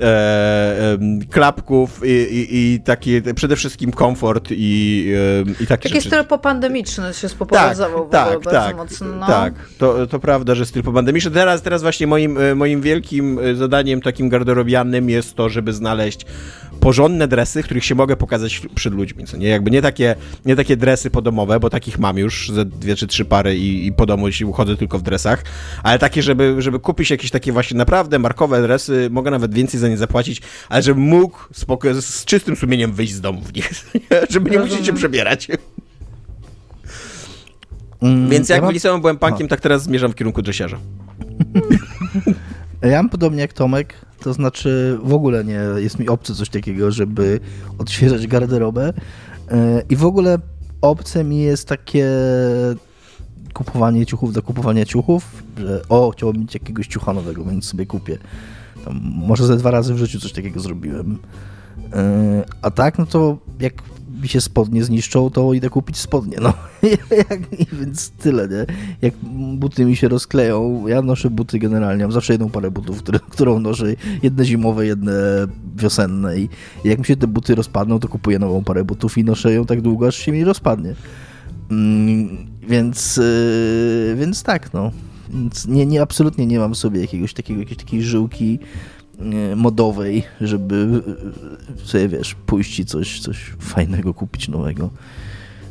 e, 0.00 0.98
klapków 1.30 2.00
i, 2.04 2.08
i, 2.10 2.74
i 2.74 2.80
taki 2.80 3.22
przede 3.34 3.56
wszystkim 3.56 3.92
komfort 3.92 4.48
i, 4.50 5.12
i 5.60 5.66
takie 5.66 5.82
Taki 5.88 5.94
rzeczy. 5.94 6.08
styl 6.08 6.24
popandemiczny 6.24 7.14
się 7.14 7.28
spopularyzował 7.28 8.08
tak, 8.08 8.26
ogóle 8.28 8.40
bardzo 8.40 8.50
tak, 8.68 8.76
mocno. 8.76 9.06
No. 9.06 9.26
Tak, 9.26 9.54
to, 9.78 10.06
to 10.06 10.18
prawda, 10.18 10.54
że 10.54 10.66
styl 10.66 10.82
popandemiczny. 10.82 11.30
Teraz, 11.30 11.62
teraz 11.62 11.82
właśnie 11.82 12.06
moim, 12.06 12.38
e, 12.38 12.54
moim 12.54 12.80
wielkim 12.80 13.38
e, 13.38 13.54
zadaniem 13.54 14.00
takim 14.00 14.28
garderobianym 14.28 15.10
jest 15.10 15.34
to, 15.34 15.48
żeby 15.48 15.72
znaleźć 15.72 16.26
porządne 16.80 17.28
dresy, 17.28 17.62
których 17.62 17.84
się 17.84 17.94
mogę 17.94 18.16
pokazać 18.16 18.62
przed 18.74 18.94
ludźmi, 18.94 19.24
co 19.24 19.36
nie? 19.36 19.48
Jakby 19.48 19.70
nie 19.70 19.82
takie, 19.82 20.14
nie 20.44 20.56
takie 20.56 20.76
dresy 20.76 21.10
podomowe, 21.10 21.60
bo 21.60 21.70
takich 21.70 21.98
mam 21.98 22.18
już 22.18 22.50
ze 22.54 22.64
dwie 22.64 22.96
czy 22.96 23.06
trzy 23.06 23.24
pary 23.24 23.56
i, 23.56 23.86
i 23.86 23.92
po 23.92 24.06
domu 24.06 24.32
się 24.32 24.46
uchodzę 24.46 24.76
tylko 24.76 24.98
w 24.98 25.02
dresach, 25.02 25.44
ale 25.82 25.98
takie, 25.98 26.22
żeby, 26.22 26.54
żeby 26.58 26.78
kupić 26.80 27.10
jakieś 27.10 27.30
takie 27.30 27.52
właśnie 27.52 27.78
naprawdę 27.78 28.18
markowe 28.18 28.62
dresy, 28.62 29.08
mogę 29.10 29.30
nawet 29.30 29.54
więcej 29.54 29.80
za 29.80 29.88
nie 29.88 29.96
zapłacić, 29.96 30.42
ale 30.68 30.82
żebym 30.82 31.02
mógł 31.02 31.38
spoko- 31.54 32.00
z 32.00 32.24
czystym 32.24 32.56
sumieniem 32.56 32.92
wyjść 32.92 33.12
z 33.12 33.20
domu 33.20 33.40
w 33.42 33.54
nich, 33.54 33.70
żeby 34.30 34.50
nie 34.50 34.58
musieć 34.58 34.86
się 34.86 34.92
przebierać. 34.92 35.48
Mm, 38.02 38.28
Więc 38.30 38.48
ja 38.48 38.54
jak 38.56 38.62
mam- 38.62 38.70
w 38.72 38.74
liceum 38.74 39.00
byłem 39.00 39.18
punkiem, 39.18 39.48
tak 39.48 39.60
teraz 39.60 39.82
zmierzam 39.82 40.12
w 40.12 40.14
kierunku 40.14 40.42
dresiarza. 40.42 40.78
Ja 42.82 42.96
mam 43.02 43.08
podobnie 43.08 43.40
jak 43.40 43.52
Tomek, 43.52 44.05
to 44.26 44.32
znaczy 44.32 44.98
w 45.02 45.12
ogóle 45.12 45.44
nie 45.44 45.60
jest 45.76 45.98
mi 45.98 46.08
obce 46.08 46.34
coś 46.34 46.48
takiego, 46.48 46.90
żeby 46.90 47.40
odświeżać 47.78 48.26
garderobę 48.26 48.92
E, 49.50 49.82
i 49.88 49.96
w 49.96 50.04
ogóle 50.04 50.38
obce 50.80 51.24
mi 51.24 51.40
jest 51.40 51.68
takie 51.68 52.08
kupowanie 53.54 54.06
ciuchów 54.06 54.32
do 54.32 54.42
kupowania 54.42 54.84
ciuchów, 54.84 55.42
że 55.58 55.82
o, 55.88 56.10
chciałbym 56.10 56.40
mieć 56.42 56.54
jakiegoś 56.54 56.86
ciucha 56.86 57.12
nowego, 57.12 57.44
więc 57.44 57.64
sobie 57.64 57.86
kupię. 57.86 58.18
Tam, 58.84 59.00
może 59.02 59.46
ze 59.46 59.56
dwa 59.56 59.70
razy 59.70 59.94
w 59.94 59.98
życiu 59.98 60.20
coś 60.20 60.32
takiego 60.32 60.60
zrobiłem. 60.60 61.18
E, 61.92 62.44
A 62.62 62.70
tak, 62.70 62.98
no 62.98 63.06
to 63.06 63.38
jak 63.60 63.74
mi 64.22 64.28
się 64.28 64.40
spodnie 64.40 64.84
zniszczą, 64.84 65.30
to 65.30 65.52
idę 65.54 65.70
kupić 65.70 65.96
spodnie, 65.96 66.36
no. 66.42 66.52
Więc 67.80 68.10
tyle, 68.10 68.48
nie? 68.48 68.66
Jak 69.02 69.14
buty 69.56 69.84
mi 69.84 69.96
się 69.96 70.08
rozkleją, 70.08 70.86
ja 70.86 71.02
noszę 71.02 71.30
buty 71.30 71.58
generalnie, 71.58 72.04
mam 72.04 72.12
zawsze 72.12 72.32
jedną 72.32 72.50
parę 72.50 72.70
butów, 72.70 72.98
które, 72.98 73.18
którą 73.30 73.60
noszę, 73.60 73.86
jedne 74.22 74.44
zimowe, 74.44 74.86
jedne 74.86 75.12
wiosenne 75.76 76.38
i 76.38 76.48
jak 76.84 76.98
mi 76.98 77.04
się 77.04 77.16
te 77.16 77.26
buty 77.26 77.54
rozpadną, 77.54 77.98
to 77.98 78.08
kupuję 78.08 78.38
nową 78.38 78.64
parę 78.64 78.84
butów 78.84 79.18
i 79.18 79.24
noszę 79.24 79.52
ją 79.52 79.66
tak 79.66 79.80
długo, 79.80 80.06
aż 80.06 80.16
się 80.16 80.32
mi 80.32 80.44
rozpadnie. 80.44 80.94
Mm, 81.70 82.28
więc, 82.68 83.16
yy, 83.16 84.16
więc 84.16 84.42
tak, 84.42 84.72
no. 84.74 84.90
Więc 85.30 85.66
nie, 85.66 85.86
nie, 85.86 86.02
absolutnie 86.02 86.46
nie 86.46 86.58
mam 86.58 86.74
sobie 86.74 87.00
jakiegoś 87.00 87.34
takiego, 87.34 87.60
jakiejś 87.60 87.78
takiej 87.78 88.02
żyłki 88.02 88.58
modowej, 89.56 90.24
żeby 90.40 91.02
yy, 91.76 91.86
sobie, 91.86 92.08
wiesz, 92.08 92.34
pójść 92.34 92.78
i 92.80 92.84
coś, 92.84 93.20
coś 93.20 93.54
fajnego 93.60 94.14
kupić 94.14 94.48
nowego. 94.48 94.90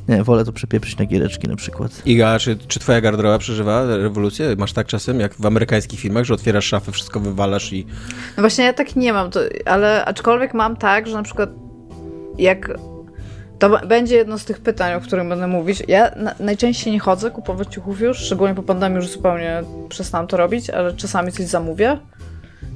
Nie, 0.07 0.23
wolę 0.23 0.45
to 0.45 0.51
przepieprzyć 0.51 0.97
na 0.97 1.05
giereczki 1.05 1.47
na 1.47 1.55
przykład. 1.55 2.01
Iga, 2.05 2.39
czy, 2.39 2.57
czy 2.67 2.79
twoja 2.79 3.01
garderoba 3.01 3.37
przeżywa 3.37 3.85
rewolucję? 3.85 4.55
Masz 4.57 4.73
tak 4.73 4.87
czasem, 4.87 5.19
jak 5.19 5.33
w 5.33 5.45
amerykańskich 5.45 5.99
filmach, 5.99 6.23
że 6.23 6.33
otwierasz 6.33 6.65
szafę, 6.65 6.91
wszystko 6.91 7.19
wywalasz 7.19 7.73
i... 7.73 7.85
No 8.37 8.43
właśnie 8.43 8.65
ja 8.65 8.73
tak 8.73 8.95
nie 8.95 9.13
mam, 9.13 9.31
to, 9.31 9.39
ale 9.65 10.05
aczkolwiek 10.05 10.53
mam 10.53 10.77
tak, 10.77 11.07
że 11.07 11.13
na 11.13 11.23
przykład 11.23 11.49
jak 12.37 12.77
to 13.59 13.87
będzie 13.87 14.15
jedno 14.15 14.37
z 14.37 14.45
tych 14.45 14.59
pytań, 14.59 14.93
o 14.93 15.01
których 15.01 15.29
będę 15.29 15.47
mówić. 15.47 15.83
Ja 15.87 16.11
na, 16.15 16.35
najczęściej 16.39 16.93
nie 16.93 16.99
chodzę 16.99 17.31
kupować 17.31 17.67
ciuchów 17.73 18.01
już, 18.01 18.17
szczególnie 18.17 18.55
po 18.55 18.63
pandemii 18.63 18.95
już 18.95 19.07
zupełnie 19.07 19.63
przestałam 19.89 20.27
to 20.27 20.37
robić, 20.37 20.69
ale 20.69 20.93
czasami 20.93 21.31
coś 21.31 21.45
zamówię. 21.45 21.97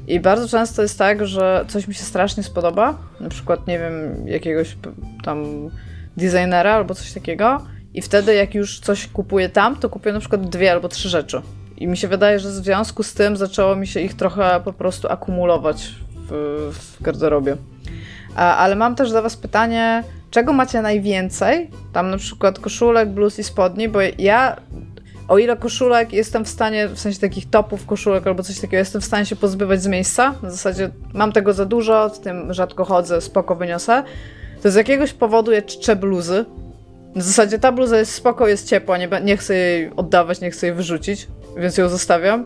I 0.10 0.19
bardzo 0.19 0.48
często 0.48 0.81
jest 0.81 0.98
tak, 0.98 1.27
że 1.27 1.65
coś 1.68 1.88
mi 1.88 1.94
się 1.94 2.03
strasznie 2.03 2.44
spodoba, 2.44 2.98
na 3.19 3.30
przykład, 3.30 3.68
nie 3.68 3.80
wiem, 3.80 4.27
jakiegoś 4.27 4.77
tam 5.23 5.45
designera 6.18 6.73
albo 6.73 6.95
coś 6.95 7.14
takiego 7.14 7.61
i 7.94 8.02
wtedy 8.02 8.34
jak 8.36 8.56
już 8.56 8.80
coś 8.80 9.07
kupuję 9.07 9.49
tam, 9.49 9.76
to 9.76 9.90
kupuję 9.90 10.14
na 10.14 10.19
przykład 10.19 10.49
dwie 10.49 10.72
albo 10.72 10.88
trzy 10.88 11.10
rzeczy. 11.10 11.41
I 11.77 11.88
mi 11.88 11.98
się 11.98 12.07
wydaje, 12.07 12.40
że 12.40 12.49
w 12.49 12.52
związku 12.52 13.03
z 13.03 13.14
tym 13.14 13.38
zaczęło 13.38 13.76
mi 13.76 13.88
się 13.88 13.99
ich 13.99 14.14
trochę 14.14 14.61
po 14.65 14.73
prostu 14.73 15.07
akumulować 15.07 15.95
w, 16.15 16.31
w 16.73 17.03
garderobie. 17.03 17.57
A, 18.36 18.57
ale 18.57 18.76
mam 18.76 18.95
też 18.95 19.10
dla 19.10 19.22
was 19.22 19.38
pytanie, 19.38 20.03
czego 20.31 20.53
macie 20.53 20.81
najwięcej? 20.81 21.69
Tam 21.94 22.10
na 22.10 22.18
przykład 22.18 22.60
koszulek, 22.60 23.10
bluz 23.10 23.40
i 23.40 23.44
spodni, 23.44 23.90
bo 23.90 23.99
ja 24.18 24.56
o 25.30 25.38
ile 25.38 25.57
koszulek 25.57 26.14
jestem 26.14 26.45
w 26.45 26.49
stanie, 26.49 26.88
w 26.88 26.99
sensie 26.99 27.19
takich 27.19 27.49
topów 27.49 27.85
koszulek 27.85 28.27
albo 28.27 28.43
coś 28.43 28.56
takiego, 28.56 28.77
jestem 28.77 29.01
w 29.01 29.06
stanie 29.06 29.26
się 29.26 29.35
pozbywać 29.35 29.84
z 29.84 29.88
miejsca. 29.88 30.35
Na 30.43 30.51
zasadzie 30.51 30.89
mam 31.14 31.31
tego 31.31 31.53
za 31.53 31.65
dużo, 31.65 32.10
z 32.10 32.19
tym 32.19 32.53
rzadko 32.53 32.85
chodzę, 32.85 33.22
spoko 33.22 33.56
wyniosę. 33.56 34.03
To 34.64 34.72
z 34.72 34.76
jakiegoś 34.76 35.14
powodu 35.14 35.51
ja 35.51 35.61
czczę 35.61 35.95
bluzy. 35.95 36.45
W 37.15 37.22
zasadzie 37.22 37.60
ta 37.60 37.72
bluza 37.72 37.99
jest 37.99 38.14
spoko, 38.14 38.47
jest 38.47 38.69
ciepła, 38.69 38.97
nie, 38.97 39.10
nie 39.23 39.38
chcę 39.38 39.56
jej 39.56 39.91
oddawać, 39.95 40.41
nie 40.41 40.51
chcę 40.51 40.68
jej 40.68 40.76
wyrzucić, 40.76 41.27
więc 41.57 41.77
ją 41.77 41.89
zostawiam. 41.89 42.45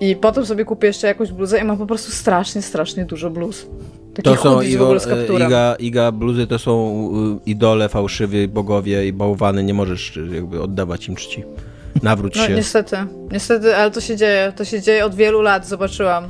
I 0.00 0.16
potem 0.16 0.46
sobie 0.46 0.64
kupię 0.64 0.86
jeszcze 0.86 1.06
jakąś 1.06 1.32
bluzę 1.32 1.60
i 1.60 1.64
mam 1.64 1.78
po 1.78 1.86
prostu 1.86 2.12
strasznie, 2.12 2.62
strasznie 2.62 3.04
dużo 3.04 3.30
bluz. 3.30 3.66
Taki 4.14 4.30
To 4.30 4.36
są 4.36 4.58
w 4.58 4.64
Igo, 4.64 4.96
kapturem. 5.08 5.48
Iga, 5.48 5.76
Iga 5.78 6.12
bluzy, 6.12 6.46
to 6.46 6.58
są 6.58 7.08
idole, 7.46 7.88
fałszywi 7.88 8.48
bogowie 8.48 9.06
i 9.06 9.12
bałwany, 9.12 9.64
nie 9.64 9.74
możesz 9.74 10.18
jakby 10.32 10.62
oddawać 10.62 11.08
im 11.08 11.16
czci. 11.16 11.44
Nawróć 12.02 12.36
No 12.36 12.46
się. 12.46 12.54
niestety, 12.54 12.96
niestety, 13.32 13.76
ale 13.76 13.90
to 13.90 14.00
się 14.00 14.16
dzieje, 14.16 14.52
to 14.56 14.64
się 14.64 14.82
dzieje 14.82 15.04
od 15.04 15.14
wielu 15.14 15.42
lat, 15.42 15.66
zobaczyłam. 15.68 16.24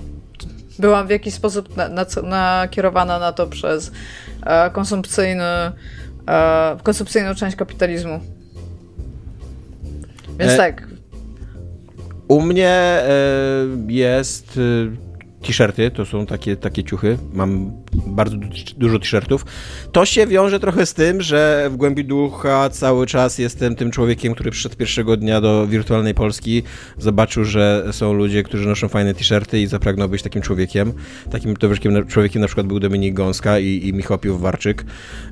Byłam 0.78 1.06
w 1.06 1.10
jakiś 1.10 1.34
sposób 1.34 1.76
na, 1.76 1.88
na, 1.88 2.06
nakierowana 2.22 3.18
na 3.18 3.32
to 3.32 3.46
przez 3.46 3.92
e, 4.46 4.70
konsumpcyjny, 4.70 5.42
e, 6.28 6.76
konsumpcyjną 6.82 7.34
część 7.34 7.56
kapitalizmu. 7.56 8.20
Więc 10.38 10.52
E, 10.52 10.56
tak, 10.56 10.88
U 12.28 12.40
mnie 12.40 12.68
e, 12.68 13.06
jest 13.88 14.58
e, 15.42 15.46
t-shirty, 15.46 15.90
to 15.90 16.04
są 16.04 16.26
takie, 16.26 16.56
takie 16.56 16.84
ciuchy. 16.84 17.18
Mam 17.32 17.72
bardzo 18.06 18.36
du- 18.36 18.48
dużo 18.76 18.98
t-shirtów. 18.98 19.44
To 19.92 20.06
się 20.06 20.26
wiąże 20.26 20.60
trochę 20.60 20.86
z 20.86 20.94
tym, 20.94 21.22
że 21.22 21.68
w 21.70 21.76
głębi 21.76 22.04
ducha 22.04 22.70
cały 22.70 23.06
czas 23.06 23.38
jestem 23.38 23.76
tym 23.76 23.90
człowiekiem, 23.90 24.34
który 24.34 24.50
przyszedł 24.50 24.76
pierwszego 24.76 25.16
dnia 25.16 25.40
do 25.40 25.66
wirtualnej 25.66 26.14
Polski, 26.14 26.62
zobaczył, 26.98 27.44
że 27.44 27.84
są 27.90 28.12
ludzie, 28.12 28.42
którzy 28.42 28.68
noszą 28.68 28.88
fajne 28.88 29.14
t-shirty 29.14 29.60
i 29.60 29.66
zapragnął 29.66 30.08
być 30.08 30.22
takim 30.22 30.42
człowiekiem. 30.42 30.92
Takim 31.30 31.56
człowiekiem, 31.56 32.06
człowiekiem 32.06 32.40
na 32.40 32.46
przykład 32.46 32.66
był 32.66 32.80
Dominik 32.80 33.14
Gąska 33.14 33.58
i, 33.58 33.88
i 33.88 33.92
Michał 33.92 34.18
Piwowarczyk. 34.18 34.84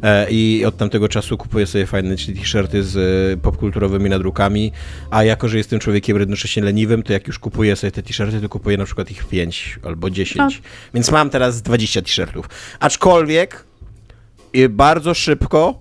E, 0.03 0.31
I 0.31 0.65
od 0.65 0.77
tamtego 0.77 1.09
czasu 1.09 1.37
kupuję 1.37 1.67
sobie 1.67 1.87
fajne 1.87 2.17
t-shirty 2.17 2.83
z 2.83 2.97
e, 2.97 3.37
popkulturowymi 3.37 4.11
nadrukami, 4.11 4.73
a 5.11 5.25
jako, 5.25 5.49
że 5.49 5.59
jestem 5.59 5.81
człowiekiem 5.81 6.19
jednocześnie 6.19 6.63
leniwym, 6.63 7.03
to 7.03 7.13
jak 7.13 7.27
już 7.27 7.39
kupuję 7.39 7.77
sobie 7.77 7.91
te 7.91 8.03
t-shirty, 8.03 8.41
to 8.41 8.49
kupuję 8.49 8.77
na 8.77 8.85
przykład 8.85 9.11
ich 9.11 9.25
5 9.25 9.79
albo 9.85 10.11
10. 10.11 10.63
Więc 10.95 11.11
mam 11.11 11.31
teraz 11.31 11.63
20 11.63 12.03
t-shirtów. 12.03 12.49
Aczkolwiek 12.81 13.65
y, 14.57 14.69
bardzo 14.69 15.15
szybko, 15.15 15.81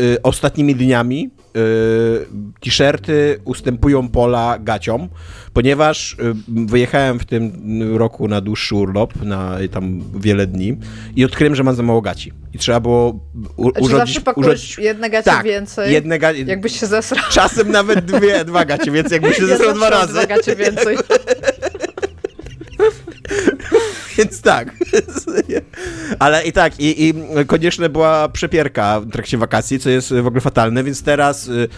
y, 0.00 0.22
ostatnimi 0.22 0.74
dniami, 0.74 1.30
y, 1.56 2.26
t-shirty 2.60 3.40
ustępują 3.44 4.08
pola 4.08 4.58
gaciom, 4.58 5.08
ponieważ 5.52 6.16
wyjechałem 6.48 7.18
w 7.18 7.24
tym 7.24 7.52
roku 7.96 8.28
na 8.28 8.40
dłuższy 8.40 8.74
urlop, 8.74 9.22
na 9.22 9.58
tam 9.72 10.02
wiele 10.20 10.46
dni 10.46 10.76
i 11.16 11.24
odkryłem, 11.24 11.54
że 11.54 11.62
mam 11.62 11.74
za 11.74 11.82
mało 11.82 12.00
gaci. 12.00 12.32
I 12.52 12.58
trzeba 12.58 12.80
było 12.80 13.20
u, 13.56 13.72
Czy 13.72 13.80
urządzić... 13.80 13.90
zawsze 13.90 14.20
pakujesz 14.20 14.48
urządzić 14.48 14.78
jedne 14.78 15.10
gacie 15.10 15.30
tak, 15.30 15.44
więcej, 15.44 15.92
jedne 15.92 16.18
gacie... 16.18 16.42
jakbyś 16.42 16.80
się 16.80 16.86
zesrał. 16.86 17.24
Czasem 17.30 17.70
nawet 17.70 18.04
dwie, 18.04 18.44
dwa 18.44 18.64
gacie, 18.64 18.90
więc 18.90 19.10
jakby 19.10 19.34
się 19.34 19.42
Ja 19.42 19.48
zesrał 19.48 19.74
dwa 19.74 19.90
zawsze 19.90 20.00
razy. 20.00 20.12
Dwa 20.12 20.26
gacie 20.26 20.56
więcej. 20.56 20.96
Więc 24.20 24.42
tak. 24.42 24.74
Ale 26.18 26.44
i 26.44 26.52
tak, 26.52 26.80
i, 26.80 27.08
i 27.08 27.14
konieczna 27.46 27.88
była 27.88 28.28
przepierka 28.28 29.00
w 29.00 29.10
trakcie 29.10 29.38
wakacji, 29.38 29.78
co 29.78 29.90
jest 29.90 30.14
w 30.14 30.26
ogóle 30.26 30.40
fatalne, 30.40 30.84
więc 30.84 31.02
teraz 31.02 31.48
y, 31.48 31.68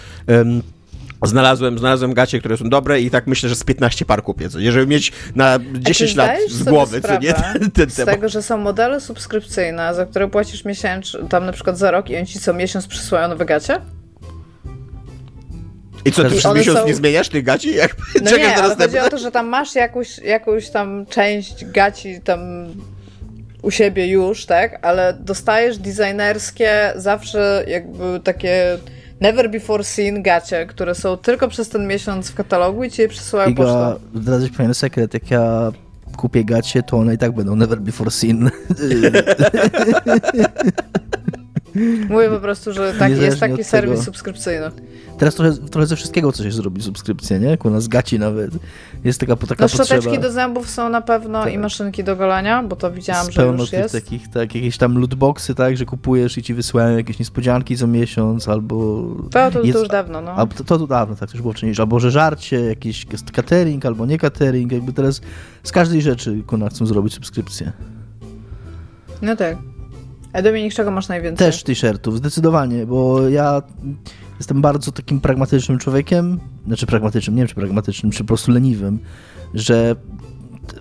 znalazłem, 1.22 1.78
znalazłem 1.78 2.14
gacie, 2.14 2.38
które 2.38 2.56
są 2.56 2.68
dobre 2.68 3.00
i 3.00 3.10
tak 3.10 3.26
myślę, 3.26 3.48
że 3.48 3.54
z 3.54 3.64
15 3.64 4.04
par 4.04 4.22
kupię, 4.22 4.48
co 4.50 4.60
nie? 4.60 4.72
Żeby 4.72 4.86
mieć 4.86 5.12
na 5.34 5.58
10 5.74 6.14
lat 6.14 6.30
z 6.48 6.58
sobie 6.58 6.70
głowy, 6.70 7.00
co 7.00 7.18
nie? 7.18 7.34
Ten, 7.34 7.70
ten 7.70 7.90
Z 7.90 7.94
temat. 7.94 8.14
tego, 8.14 8.28
że 8.28 8.42
są 8.42 8.58
modele 8.58 9.00
subskrypcyjne, 9.00 9.94
za 9.94 10.06
które 10.06 10.28
płacisz 10.28 10.64
miesięcznie, 10.64 11.20
tam 11.28 11.46
na 11.46 11.52
przykład 11.52 11.78
za 11.78 11.90
rok 11.90 12.10
i 12.10 12.16
oni 12.16 12.26
ci 12.26 12.40
co 12.40 12.54
miesiąc 12.54 12.86
przysyłają 12.86 13.28
nowe 13.28 13.44
gacie? 13.44 13.80
I 16.04 16.12
co, 16.12 16.22
ty 16.22 16.28
I 16.28 16.32
przez 16.32 16.46
one 16.46 16.58
miesiąc 16.60 16.78
są- 16.78 16.86
nie 16.86 16.94
zmieniasz 16.94 17.28
tych 17.28 17.44
gaci? 17.44 17.74
Jak, 17.84 17.96
No 18.22 18.30
czekasz 18.30 18.56
nie, 18.56 18.62
następne? 18.62 18.86
chodzi 18.86 18.98
o 18.98 19.10
to, 19.10 19.18
że 19.18 19.30
tam 19.30 19.46
masz 19.48 19.74
jakąś, 19.74 20.18
jakąś 20.18 20.70
tam 20.70 21.06
część 21.06 21.64
gaci 21.64 22.20
tam 22.24 22.40
u 23.62 23.70
siebie 23.70 24.06
już, 24.06 24.46
tak? 24.46 24.78
Ale 24.86 25.16
dostajesz 25.20 25.78
designerskie 25.78 26.92
zawsze 26.96 27.64
jakby 27.68 28.20
takie 28.24 28.78
never 29.20 29.50
before 29.50 29.84
seen 29.84 30.22
gacie, 30.22 30.66
które 30.66 30.94
są 30.94 31.16
tylko 31.16 31.48
przez 31.48 31.68
ten 31.68 31.86
miesiąc 31.86 32.30
w 32.30 32.34
katalogu 32.34 32.84
i 32.84 32.90
ci 32.90 33.02
je 33.02 33.08
przysyłają 33.08 33.50
Iga, 33.50 33.64
pocztą. 33.64 33.94
zdradzę 34.20 34.46
ci 34.46 34.52
pewien 34.54 34.74
sekret, 34.74 35.14
jak 35.14 35.30
ja 35.30 35.72
kupię 36.16 36.44
gacie, 36.44 36.82
to 36.82 36.96
one 36.96 37.14
i 37.14 37.18
tak 37.18 37.32
będą 37.32 37.56
never 37.56 37.80
before 37.80 38.10
seen. 38.10 38.50
Mówię 42.08 42.28
po 42.30 42.40
prostu, 42.40 42.72
że 42.72 42.94
taki, 42.98 43.20
jest 43.20 43.40
taki 43.40 43.64
serwis 43.64 43.90
tego. 43.92 44.02
subskrypcyjny. 44.04 44.70
Teraz 45.18 45.34
trochę, 45.34 45.52
trochę 45.56 45.86
ze 45.86 45.96
wszystkiego 45.96 46.32
coś 46.32 46.46
się 46.46 46.52
zrobi 46.52 46.82
subskrypcję, 46.82 47.38
nie? 47.38 47.48
Jak 47.48 47.64
u 47.64 47.70
nas 47.70 47.88
gaci 47.88 48.18
nawet. 48.18 48.50
Jest 49.04 49.20
taka, 49.20 49.36
taka 49.36 49.64
No 49.64 49.68
szczoteczki 49.68 49.94
potrzeba. 49.94 50.22
do 50.22 50.30
zębów 50.32 50.70
są 50.70 50.88
na 50.88 51.00
pewno 51.00 51.44
Tak. 51.44 51.52
i 51.52 51.58
maszynki 51.58 52.04
do 52.04 52.16
golenia, 52.16 52.62
bo 52.62 52.76
to 52.76 52.92
widziałam, 52.92 53.26
z 53.26 53.30
że 53.30 53.42
pełno 53.42 53.60
już 53.60 53.70
tych 53.70 53.80
jest. 53.80 53.94
takich, 53.94 54.28
tak, 54.28 54.54
jakieś 54.54 54.76
tam 54.78 54.98
lootboxy, 54.98 55.54
tak, 55.54 55.76
że 55.76 55.84
kupujesz 55.84 56.38
i 56.38 56.42
ci 56.42 56.54
wysyłają 56.54 56.96
jakieś 56.96 57.18
niespodzianki 57.18 57.76
co 57.76 57.86
miesiąc, 57.86 58.48
albo... 58.48 59.02
To, 59.30 59.50
to, 59.50 59.60
jest- 59.62 59.72
to 59.72 59.78
już 59.78 59.88
dawno, 59.88 60.20
no. 60.20 60.30
Albo 60.32 60.54
to, 60.54 60.64
to, 60.64 60.86
dawno, 60.86 61.16
tak, 61.16 61.28
to 61.30 61.34
już 61.34 61.42
było 61.42 61.52
wcześniej, 61.52 61.74
albo 61.78 62.00
że 62.00 62.10
żarcie, 62.10 62.60
jakiś 62.60 63.06
catering, 63.32 63.86
albo 63.86 64.06
nie 64.06 64.18
catering, 64.18 64.72
jakby 64.72 64.92
teraz 64.92 65.20
z 65.62 65.72
każdej 65.72 66.02
rzeczy 66.02 66.42
kuna 66.46 66.68
chcą 66.68 66.86
zrobić 66.86 67.14
subskrypcję. 67.14 67.72
No 69.22 69.36
tak. 69.36 69.56
A 70.32 70.42
Dominik, 70.42 70.74
czego 70.74 70.90
masz 70.90 71.08
najwięcej? 71.08 71.46
Też 71.46 71.62
t-shirtów, 71.62 72.16
zdecydowanie, 72.16 72.86
bo 72.86 73.28
ja 73.28 73.62
jestem 74.38 74.62
bardzo 74.62 74.92
takim 74.92 75.20
pragmatycznym 75.20 75.78
człowiekiem, 75.78 76.40
znaczy 76.66 76.86
pragmatycznym, 76.86 77.36
nie 77.36 77.40
wiem 77.40 77.48
czy 77.48 77.54
pragmatycznym, 77.54 78.12
czy 78.12 78.18
po 78.18 78.28
prostu 78.28 78.52
leniwym, 78.52 78.98
że 79.54 79.96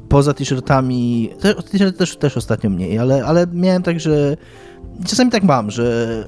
poza 0.09 0.33
t-shirtami, 0.33 1.29
t-shirty 1.71 1.97
też, 1.97 2.17
też 2.17 2.37
ostatnio 2.37 2.69
mniej, 2.69 2.97
ale, 2.99 3.25
ale 3.25 3.47
miałem 3.53 3.83
tak, 3.83 3.99
że 3.99 4.37
czasami 5.07 5.31
tak 5.31 5.43
mam, 5.43 5.71
że, 5.71 6.25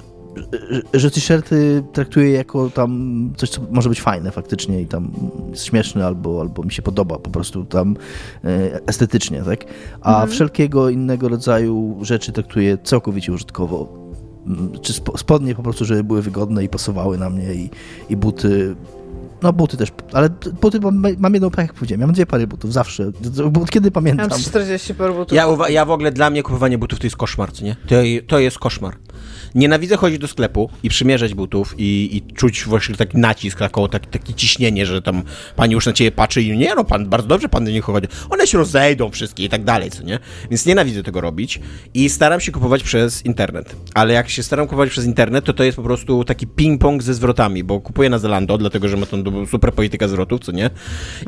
że, 0.70 0.82
że 1.00 1.10
t-shirty 1.10 1.82
traktuję 1.92 2.30
jako 2.30 2.70
tam 2.70 3.14
coś, 3.36 3.50
co 3.50 3.60
może 3.70 3.88
być 3.88 4.00
fajne 4.02 4.30
faktycznie 4.30 4.80
i 4.82 4.86
tam 4.86 5.10
jest 5.50 5.64
śmieszne 5.64 6.06
albo, 6.06 6.40
albo 6.40 6.62
mi 6.62 6.72
się 6.72 6.82
podoba 6.82 7.18
po 7.18 7.30
prostu 7.30 7.64
tam 7.64 7.96
e, 8.44 8.80
estetycznie, 8.86 9.42
tak? 9.42 9.64
A 10.00 10.26
wszelkiego 10.26 10.88
innego 10.90 11.28
rodzaju 11.28 11.98
rzeczy 12.02 12.32
traktuję 12.32 12.78
całkowicie 12.84 13.32
użytkowo. 13.32 13.88
Mm, 14.46 14.72
Czy 14.82 14.92
spo- 14.92 15.18
spodnie 15.18 15.54
po 15.54 15.62
prostu, 15.62 15.84
żeby 15.84 16.04
były 16.04 16.22
wygodne 16.22 16.64
i 16.64 16.68
pasowały 16.68 17.18
na 17.18 17.30
mnie 17.30 17.54
i, 17.54 17.70
i 18.10 18.16
buty. 18.16 18.76
No 19.42 19.52
buty 19.52 19.76
też, 19.76 19.88
ale 20.12 20.28
buty 20.60 20.80
mam, 20.80 21.04
mam 21.18 21.34
jedną, 21.34 21.50
tak 21.50 21.58
jak 21.66 21.74
powiedziałem, 21.74 22.00
ja 22.00 22.06
mam 22.06 22.14
dwie 22.14 22.26
pary 22.26 22.46
butów, 22.46 22.72
zawsze, 22.72 23.10
od 23.62 23.70
kiedy 23.70 23.90
pamiętam. 23.90 24.28
mam 24.30 24.40
40 24.40 24.94
par 24.94 25.14
butów. 25.14 25.36
Ja, 25.36 25.46
ja 25.68 25.84
w 25.84 25.90
ogóle, 25.90 26.12
dla 26.12 26.30
mnie 26.30 26.42
kupowanie 26.42 26.78
butów 26.78 26.98
to 26.98 27.06
jest 27.06 27.16
koszmar, 27.16 27.52
co 27.52 27.64
nie? 27.64 27.76
To, 27.88 27.94
to 28.26 28.38
jest 28.38 28.58
koszmar. 28.58 28.94
Nienawidzę 29.54 29.96
chodzić 29.96 30.18
do 30.18 30.28
sklepu 30.28 30.70
i 30.82 30.88
przymierzać 30.88 31.34
butów 31.34 31.74
i, 31.78 32.16
i 32.16 32.34
czuć 32.34 32.64
właśnie 32.64 32.94
taki 32.94 33.18
nacisk, 33.18 33.58
taką, 33.58 33.88
tak, 33.88 34.06
takie 34.06 34.34
ciśnienie, 34.34 34.86
że 34.86 35.02
tam 35.02 35.22
pani 35.56 35.74
już 35.74 35.86
na 35.86 35.92
ciebie 35.92 36.12
patrzy 36.12 36.42
i 36.42 36.58
nie 36.58 36.74
no, 36.74 36.84
pan, 36.84 37.08
bardzo 37.08 37.28
dobrze 37.28 37.48
pan 37.48 37.64
do 37.64 37.70
nich 37.70 37.84
chodzi. 37.84 38.08
One 38.30 38.46
się 38.46 38.58
rozejdą 38.58 39.10
wszystkie 39.10 39.44
i 39.44 39.48
tak 39.48 39.64
dalej, 39.64 39.90
co 39.90 40.02
nie? 40.02 40.18
Więc 40.50 40.66
nienawidzę 40.66 41.02
tego 41.02 41.20
robić 41.20 41.60
i 41.94 42.08
staram 42.08 42.40
się 42.40 42.52
kupować 42.52 42.82
przez 42.82 43.26
internet. 43.26 43.76
Ale 43.94 44.14
jak 44.14 44.30
się 44.30 44.42
staram 44.42 44.66
kupować 44.66 44.90
przez 44.90 45.04
internet, 45.04 45.44
to 45.44 45.52
to 45.52 45.64
jest 45.64 45.76
po 45.76 45.82
prostu 45.82 46.24
taki 46.24 46.46
ping-pong 46.46 47.02
ze 47.02 47.14
zwrotami, 47.14 47.64
bo 47.64 47.80
kupuję 47.80 48.10
na 48.10 48.18
Zalando, 48.18 48.58
dlatego 48.58 48.88
że 48.88 48.96
ma 48.96 49.06
tą 49.06 49.46
super 49.46 49.72
politykę 49.72 50.08
zwrotów, 50.08 50.40
co 50.40 50.52
nie? 50.52 50.70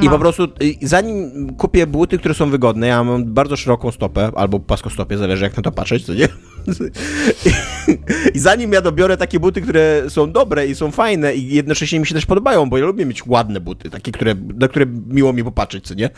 I 0.03 0.09
po 0.09 0.19
prostu 0.19 0.45
y, 0.45 0.75
zanim 0.83 1.47
kupię 1.57 1.87
buty, 1.87 2.19
które 2.19 2.35
są 2.35 2.51
wygodne, 2.51 2.87
ja 2.87 3.05
mam 3.05 3.25
bardzo 3.25 3.57
szeroką 3.57 3.91
stopę, 3.91 4.31
albo 4.35 4.61
płaskostopie, 4.61 5.19
zależy 5.19 5.45
jak 5.45 5.57
na 5.57 5.63
to 5.63 5.73
patrzeć, 5.73 6.07
co 6.07 6.15
nie? 6.15 6.29
I 8.35 8.39
zanim 8.39 8.73
ja 8.73 8.81
dobiorę 8.81 9.17
takie 9.17 9.41
buty, 9.41 9.63
które 9.63 10.03
są 10.09 10.33
dobre 10.33 10.67
i 10.67 10.75
są 10.75 10.91
fajne 10.91 11.35
i 11.35 11.55
jednocześnie 11.55 12.01
mi 12.01 12.07
się 12.07 12.15
też 12.15 12.27
podobają, 12.27 12.71
bo 12.71 12.79
ja 12.79 12.85
lubię 12.85 13.07
mieć 13.07 13.27
ładne 13.27 13.61
buty, 13.61 13.91
takie, 13.91 14.13
które, 14.13 14.35
na 14.55 14.69
które 14.69 14.87
miło 15.07 15.33
mi 15.33 15.45
popatrzeć, 15.45 15.87
co 15.87 15.95
nie? 15.95 16.11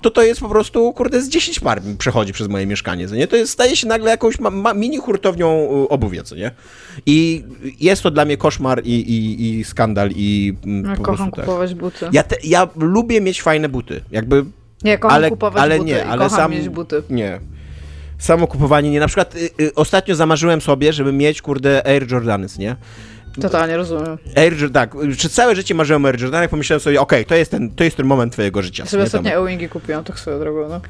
To 0.00 0.10
to 0.10 0.22
jest 0.22 0.40
po 0.40 0.48
prostu, 0.48 0.92
kurde, 0.92 1.22
z 1.22 1.28
10 1.28 1.60
par 1.60 1.84
mi 1.84 1.96
przechodzi 1.96 2.32
przez 2.32 2.48
moje 2.48 2.66
mieszkanie, 2.66 3.08
co 3.08 3.14
nie? 3.14 3.26
To 3.26 3.36
jest, 3.36 3.52
staje 3.52 3.76
się 3.76 3.88
nagle 3.88 4.10
jakąś 4.10 4.38
ma, 4.40 4.50
ma, 4.50 4.74
mini 4.74 4.96
hurtownią 4.96 5.68
y, 5.84 5.88
obuwia, 5.88 6.22
co 6.22 6.34
nie? 6.34 6.50
I 7.06 7.44
jest 7.80 8.02
to 8.02 8.10
dla 8.10 8.24
mnie 8.24 8.36
koszmar 8.36 8.82
i, 8.84 8.94
i, 8.94 9.50
i 9.58 9.64
skandal 9.64 10.10
i 10.16 10.54
mm, 10.64 10.90
Ja 10.90 10.96
po 10.96 11.02
kocham 11.02 11.16
prostu 11.16 11.36
tak. 11.36 11.44
kupować 11.44 11.74
buty. 11.74 12.06
Ja, 12.12 12.22
te, 12.22 12.36
ja 12.44 12.68
lubię 12.76 13.20
mieć 13.20 13.42
fajne 13.42 13.68
buty, 13.68 14.00
jakby 14.10 14.44
Nie, 14.84 14.98
kocham 14.98 15.16
ale, 15.16 15.30
kupować 15.30 15.62
ale 15.62 15.78
buty 15.78 15.90
nie, 15.90 16.06
ale 16.06 16.24
kocham 16.24 16.38
sam 16.38 16.50
mieć 16.50 16.68
buty. 16.68 17.02
Nie. 17.10 17.40
Samo 18.22 18.46
kupowanie 18.46 18.90
nie. 18.90 19.00
Na 19.00 19.06
przykład 19.06 19.34
y, 19.34 19.50
y, 19.60 19.74
ostatnio 19.74 20.14
zamarzyłem 20.14 20.60
sobie, 20.60 20.92
żeby 20.92 21.12
mieć 21.12 21.42
kurde 21.42 21.86
Air 21.86 22.12
Jordans, 22.12 22.58
nie? 22.58 22.76
Totalnie 23.40 23.76
rozumiem. 23.76 24.18
Air 24.36 24.70
tak, 24.72 24.94
przez 25.16 25.32
całe 25.32 25.56
życie 25.56 25.74
marzyłem 25.74 26.04
o 26.04 26.08
Air 26.08 26.20
Jordanach, 26.20 26.50
pomyślałem 26.50 26.80
sobie, 26.80 27.00
okej, 27.00 27.24
to, 27.24 27.34
jest 27.34 27.50
ten, 27.50 27.70
to 27.70 27.84
jest 27.84 27.96
ten 27.96 28.06
moment 28.06 28.32
twojego 28.32 28.62
życia. 28.62 28.82
Ja 28.82 28.90
sobie 28.90 29.02
ostatnio 29.02 29.30
e-wingi 29.30 29.68
kupiłam, 29.68 30.04
tak 30.04 30.18
swoją 30.18 30.38
drogą, 30.38 30.68
no. 30.68 30.80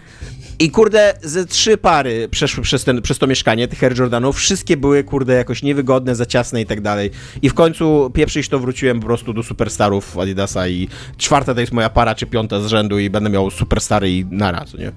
I 0.58 0.70
kurde, 0.70 1.14
ze 1.22 1.46
trzy 1.46 1.76
pary 1.76 2.28
przeszły 2.28 2.62
przez, 2.62 2.84
ten, 2.84 3.02
przez 3.02 3.18
to 3.18 3.26
mieszkanie, 3.26 3.68
tych 3.68 3.84
Air 3.84 3.98
Jordanów, 3.98 4.36
wszystkie 4.36 4.76
były 4.76 5.04
kurde 5.04 5.34
jakoś 5.34 5.62
niewygodne, 5.62 6.14
za 6.14 6.26
ciasne 6.26 6.60
i 6.60 6.66
tak 6.66 6.80
dalej. 6.80 7.10
I 7.42 7.48
w 7.48 7.54
końcu 7.54 8.10
pieprzyć 8.14 8.48
to 8.48 8.58
wróciłem 8.58 9.00
po 9.00 9.06
prostu 9.06 9.32
do 9.32 9.42
superstarów 9.42 10.18
Adidasa 10.18 10.68
i 10.68 10.88
czwarta 11.16 11.54
to 11.54 11.60
jest 11.60 11.72
moja 11.72 11.90
para, 11.90 12.14
czy 12.14 12.26
piąta 12.26 12.60
z 12.60 12.66
rzędu 12.66 12.98
i 12.98 13.10
będę 13.10 13.30
miał 13.30 13.50
superstary 13.50 14.10
i 14.10 14.24
naraz, 14.30 14.74
nie? 14.74 14.92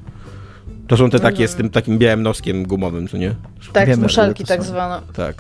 To 0.88 0.98
są 0.98 1.10
te 1.10 1.20
takie 1.20 1.48
z 1.48 1.56
tym 1.56 1.70
takim 1.70 1.98
białym 1.98 2.24
noskiem 2.24 2.64
gumowym, 2.68 3.08
co 3.08 3.18
nie? 3.18 3.36
Tak, 3.74 3.88
Wiemy, 3.88 4.04
muszelki 4.04 4.46
tak 4.46 4.64
zwane. 4.64 5.02
Tak. 5.14 5.36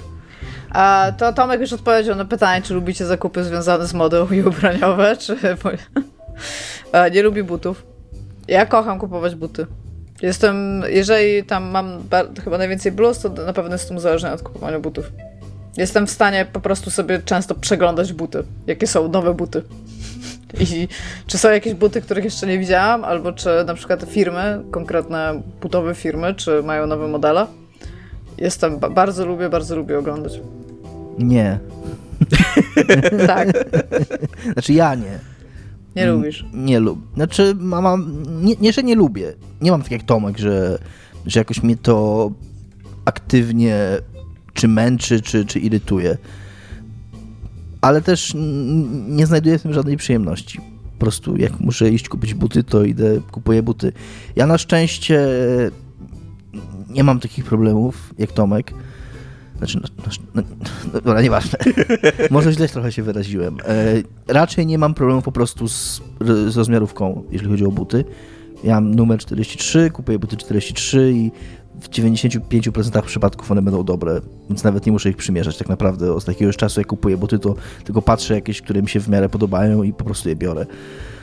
A 0.70 1.12
to 1.18 1.34
Tomek 1.34 1.62
już 1.62 1.74
odpowiedział 1.74 2.16
na 2.16 2.26
pytanie, 2.26 2.62
czy 2.62 2.74
lubicie 2.74 3.06
zakupy 3.06 3.44
związane 3.44 3.88
z 3.88 3.94
modą 3.94 4.28
i 4.30 4.42
ubraniowe, 4.42 5.18
czy... 5.18 5.38
A, 6.92 7.08
nie 7.08 7.24
lubi 7.24 7.44
butów. 7.44 7.86
Ja 8.48 8.66
kocham 8.66 9.00
kupować 9.00 9.36
buty. 9.36 9.66
Jestem, 10.22 10.84
jeżeli 10.90 11.44
tam 11.44 11.64
mam 11.64 12.04
chyba 12.44 12.58
najwięcej 12.58 12.92
bluz, 12.92 13.20
to 13.20 13.30
na 13.30 13.54
pewno 13.54 13.72
jestem 13.72 13.98
uzależniona 13.98 14.36
od 14.36 14.42
kupowania 14.42 14.80
butów. 14.80 15.12
Jestem 15.78 16.08
w 16.08 16.12
stanie 16.12 16.46
po 16.54 16.60
prostu 16.60 16.92
sobie 16.92 17.20
często 17.20 17.56
przeglądać 17.56 18.14
buty, 18.14 18.44
jakie 18.68 18.88
są 18.88 19.08
nowe 19.08 19.34
buty. 19.34 19.64
I 20.60 20.88
czy 21.27 21.38
są 21.38 21.49
jakieś 21.52 21.73
buty, 21.73 22.02
których 22.02 22.23
jeszcze 22.23 22.48
nie 22.48 22.60
widziałam, 22.60 23.03
albo 23.03 23.32
czy 23.34 23.49
na 23.68 23.73
przykład 23.73 24.03
firmy, 24.03 24.61
konkretne 24.72 25.41
butowe 25.61 25.95
firmy, 25.95 26.34
czy 26.34 26.64
mają 26.64 26.88
nowe 26.88 27.07
modele. 27.07 27.48
Jestem, 28.38 28.80
ba- 28.80 28.90
bardzo 28.90 29.26
lubię, 29.26 29.49
bardzo 29.49 29.76
lubię 29.76 29.99
oglądać. 29.99 30.40
Nie. 31.19 31.60
Tak, 33.27 33.48
Znaczy 34.53 34.73
ja 34.73 34.95
nie. 34.95 35.19
nie 35.95 36.03
Mm, 36.03 36.15
lubisz. 36.15 36.45
Nie 36.53 36.80
lubię. 36.80 37.02
Znaczy, 37.15 37.53
ma- 37.60 37.82
mam, 37.82 38.23
nie, 38.44 38.56
nie, 38.61 38.73
że 38.73 38.84
nie 38.84 38.95
lubię. 38.95 39.34
Nie 39.61 39.72
mam 39.72 39.82
tak 39.82 39.91
jak 39.91 40.03
Tomek, 40.03 40.38
że, 40.38 40.80
że 41.26 41.40
jakoś 41.40 41.64
mnie 41.64 41.77
to 41.77 42.32
aktywnie 43.06 43.77
czy 44.53 44.68
męczy, 44.68 45.22
czy, 45.22 45.45
czy 45.45 45.60
irytuje. 45.60 46.18
Ale 47.86 48.02
też 48.02 48.34
nie 49.07 49.26
znajduję 49.26 49.60
w 49.60 49.62
tym 49.62 49.74
żadnej 49.74 49.98
przyjemności. 49.98 50.60
Po 50.94 50.99
prostu 50.99 51.38
jak 51.38 51.60
muszę 51.60 51.90
iść 51.90 52.10
kupić 52.10 52.34
buty, 52.34 52.64
to 52.64 52.84
idę, 52.84 53.22
kupuję 53.32 53.64
buty. 53.64 53.91
Ja 54.36 54.48
na 54.48 54.57
szczęście 54.57 55.28
nie 56.90 57.03
mam 57.03 57.20
takich 57.20 57.45
problemów 57.45 58.14
jak 58.18 58.32
Tomek. 58.32 58.74
Znaczy, 59.57 59.80
no, 59.82 60.12
no, 60.36 60.44
no, 60.94 60.99
no 61.06 61.22
nieważne. 61.22 61.60
Może 62.32 62.53
źle 62.53 62.68
trochę 62.68 62.91
się 62.91 63.03
wyraziłem. 63.03 63.57
E, 63.66 64.34
raczej 64.34 64.66
nie 64.66 64.78
mam 64.78 64.94
problemu 64.94 65.22
po 65.22 65.32
prostu 65.32 65.68
z, 65.68 66.02
z 66.48 66.57
rozmiarówką, 66.57 67.24
jeżeli 67.32 67.52
chodzi 67.52 67.66
o 67.66 67.72
buty. 67.72 68.06
Ja 68.64 68.74
mam 68.74 68.95
numer 68.95 69.20
43, 69.20 69.90
kupuję 69.90 70.20
buty 70.20 70.38
43 70.38 71.12
i 71.16 71.32
w 71.81 71.89
95% 71.89 73.02
przypadków 73.02 73.52
one 73.52 73.61
będą 73.61 73.84
dobre, 73.84 74.22
więc 74.49 74.64
nawet 74.64 74.85
nie 74.85 74.91
muszę 74.91 75.10
ich 75.10 75.18
przymierzać 75.18 75.57
tak 75.57 75.69
naprawdę. 75.69 76.14
Od 76.14 76.27
jakiegoś 76.27 76.57
czasu 76.57 76.80
jak 76.80 76.88
kupuję 76.88 77.18
buty, 77.18 77.39
to 77.39 77.56
tylko 77.84 78.02
patrzę 78.02 78.35
jakieś, 78.35 78.61
które 78.61 78.81
mi 78.81 78.89
się 78.89 78.99
w 78.99 79.10
miarę 79.10 79.30
podobają 79.30 79.84
i 79.84 79.93
po 79.93 80.03
prostu 80.03 80.30
je 80.30 80.35
biorę. 80.35 80.65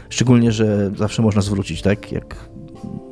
Szczególnie, 0.08 0.52
że 0.52 0.90
zawsze 0.98 1.22
można 1.22 1.42
zwrócić, 1.42 1.82
tak? 1.82 2.12
Jak, 2.12 2.36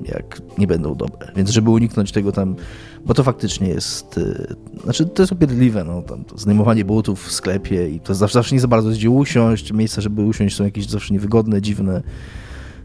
jak 0.05 0.43
nie 0.59 0.67
będą 0.67 0.95
dobre. 0.95 1.33
Więc 1.37 1.51
żeby 1.51 1.71
uniknąć 1.71 2.13
tego 2.13 2.33
tam, 2.33 2.57
bo 3.05 3.15
to 3.15 3.25
faktycznie 3.25 3.69
jest, 3.69 4.19
y, 4.19 4.57
znaczy 4.85 5.07
to 5.07 5.23
jest 5.23 5.33
upierdliwe, 5.33 5.85
no, 5.85 6.03
tam 6.03 6.25
to 6.25 6.39
zdejmowanie 6.39 6.85
butów 6.85 7.27
w 7.27 7.33
sklepie 7.33 7.89
i 7.89 8.01
to 8.01 8.15
zawsze, 8.15 8.35
zawsze 8.35 8.55
nie 8.55 8.61
za 8.61 8.69
bardzo 8.69 8.89
jest 8.89 9.01
gdzie 9.01 9.11
usiąść, 9.11 9.73
miejsca, 9.73 10.01
żeby 10.01 10.23
usiąść 10.23 10.57
są 10.57 10.65
jakieś 10.65 10.87
zawsze 10.87 11.15
niewygodne, 11.15 11.63
dziwne 11.63 12.03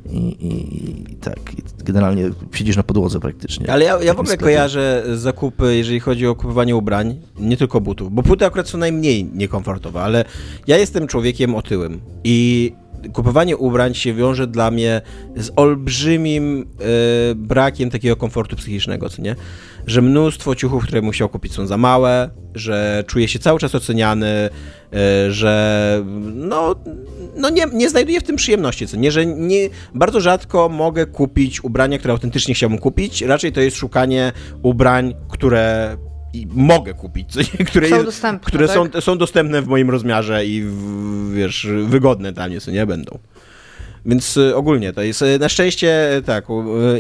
i, 0.10 0.18
i, 0.18 1.12
i 1.12 1.16
tak, 1.16 1.40
i 1.58 1.84
generalnie 1.84 2.30
siedzisz 2.54 2.78
na 2.78 2.84
podłodze 2.84 3.20
praktycznie. 3.20 3.72
Ale 3.72 3.86
ja, 3.86 3.92
ja 3.92 4.14
w 4.14 4.20
ogóle 4.20 4.28
sklepie. 4.28 4.44
kojarzę 4.44 5.04
zakupy, 5.14 5.76
jeżeli 5.76 6.00
chodzi 6.00 6.28
o 6.28 6.36
kupowanie 6.36 6.76
ubrań, 6.76 7.22
nie 7.40 7.58
tylko 7.58 7.82
butów, 7.82 8.12
bo 8.14 8.22
buty 8.22 8.46
akurat 8.46 8.70
są 8.70 8.78
najmniej 8.78 9.26
niekomfortowe, 9.34 10.02
ale 10.02 10.26
ja 10.68 10.78
jestem 10.78 11.08
człowiekiem 11.08 11.56
otyłym 11.56 12.02
i 12.24 12.72
kupowanie 13.14 13.58
ubrań 13.58 13.94
się 13.94 14.14
wiąże 14.14 14.48
dla 14.48 14.72
mnie 14.72 15.02
z 15.36 15.52
olbrzymim 15.56 16.66
e, 17.32 17.36
brakiem 17.36 17.90
takiego 17.90 18.16
komfortu 18.16 18.56
psychicznego, 18.56 19.10
co 19.10 19.22
nie? 19.22 19.36
Że 19.88 20.02
mnóstwo 20.02 20.56
ciuchów, 20.56 20.84
które 20.84 21.12
chciał 21.12 21.30
kupić 21.30 21.54
są 21.54 21.68
za 21.68 21.78
małe, 21.78 22.30
że 22.56 23.04
czuję 23.08 23.28
się 23.28 23.40
cały 23.40 23.60
czas 23.60 23.76
oceniany, 23.76 24.28
e, 24.28 24.50
że 25.32 26.04
no, 26.34 26.76
no 27.36 27.50
nie, 27.50 27.66
nie 27.74 27.90
znajduję 27.90 28.20
w 28.20 28.24
tym 28.24 28.36
przyjemności, 28.36 28.88
co 28.88 28.98
nie? 28.98 29.12
Że 29.12 29.26
nie, 29.26 29.70
bardzo 29.94 30.22
rzadko 30.22 30.70
mogę 30.70 31.06
kupić 31.06 31.64
ubrania, 31.64 32.00
które 32.00 32.12
autentycznie 32.12 32.54
chciałbym 32.54 32.80
kupić, 32.80 33.22
raczej 33.22 33.52
to 33.52 33.62
jest 33.62 33.78
szukanie 33.78 34.32
ubrań, 34.64 35.16
które 35.30 35.98
mogę 36.50 36.94
kupić, 36.94 37.28
które, 37.70 37.90
Są 37.90 38.04
dostępne, 38.04 38.48
które 38.48 38.68
tak? 38.68 38.76
są, 38.76 39.02
są 39.02 39.18
dostępne 39.18 39.62
w 39.62 39.68
moim 39.68 39.90
rozmiarze 39.90 40.46
i 40.46 40.64
w, 40.64 41.32
wiesz, 41.34 41.68
wygodne 41.84 42.32
dla 42.32 42.48
mnie, 42.48 42.62
co 42.62 42.72
nie 42.72 42.86
będą. 42.86 43.20
Więc 44.06 44.38
y, 44.38 44.56
ogólnie 44.56 44.94
to 44.94 45.02
jest, 45.02 45.22
y, 45.22 45.40
na 45.40 45.50
szczęście 45.50 46.18
y, 46.18 46.22
tak, 46.22 46.46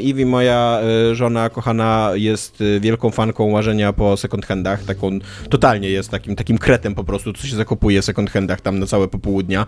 Iwi, 0.01 0.25
moja 0.25 0.79
żona 1.13 1.49
kochana 1.49 2.11
jest 2.13 2.63
wielką 2.79 3.11
fanką 3.11 3.51
łażenia 3.51 3.93
po 3.93 4.17
second 4.17 4.45
handach, 4.45 4.83
taką, 4.83 5.19
totalnie 5.49 5.89
jest 5.89 6.09
takim, 6.09 6.35
takim 6.35 6.57
kretem 6.57 6.95
po 6.95 7.03
prostu, 7.03 7.33
co 7.33 7.47
się 7.47 7.55
zakupuje 7.55 8.01
w 8.01 8.05
second 8.05 8.29
handach 8.29 8.61
tam 8.61 8.79
na 8.79 8.85
całe 8.85 9.07
popołudnia 9.07 9.65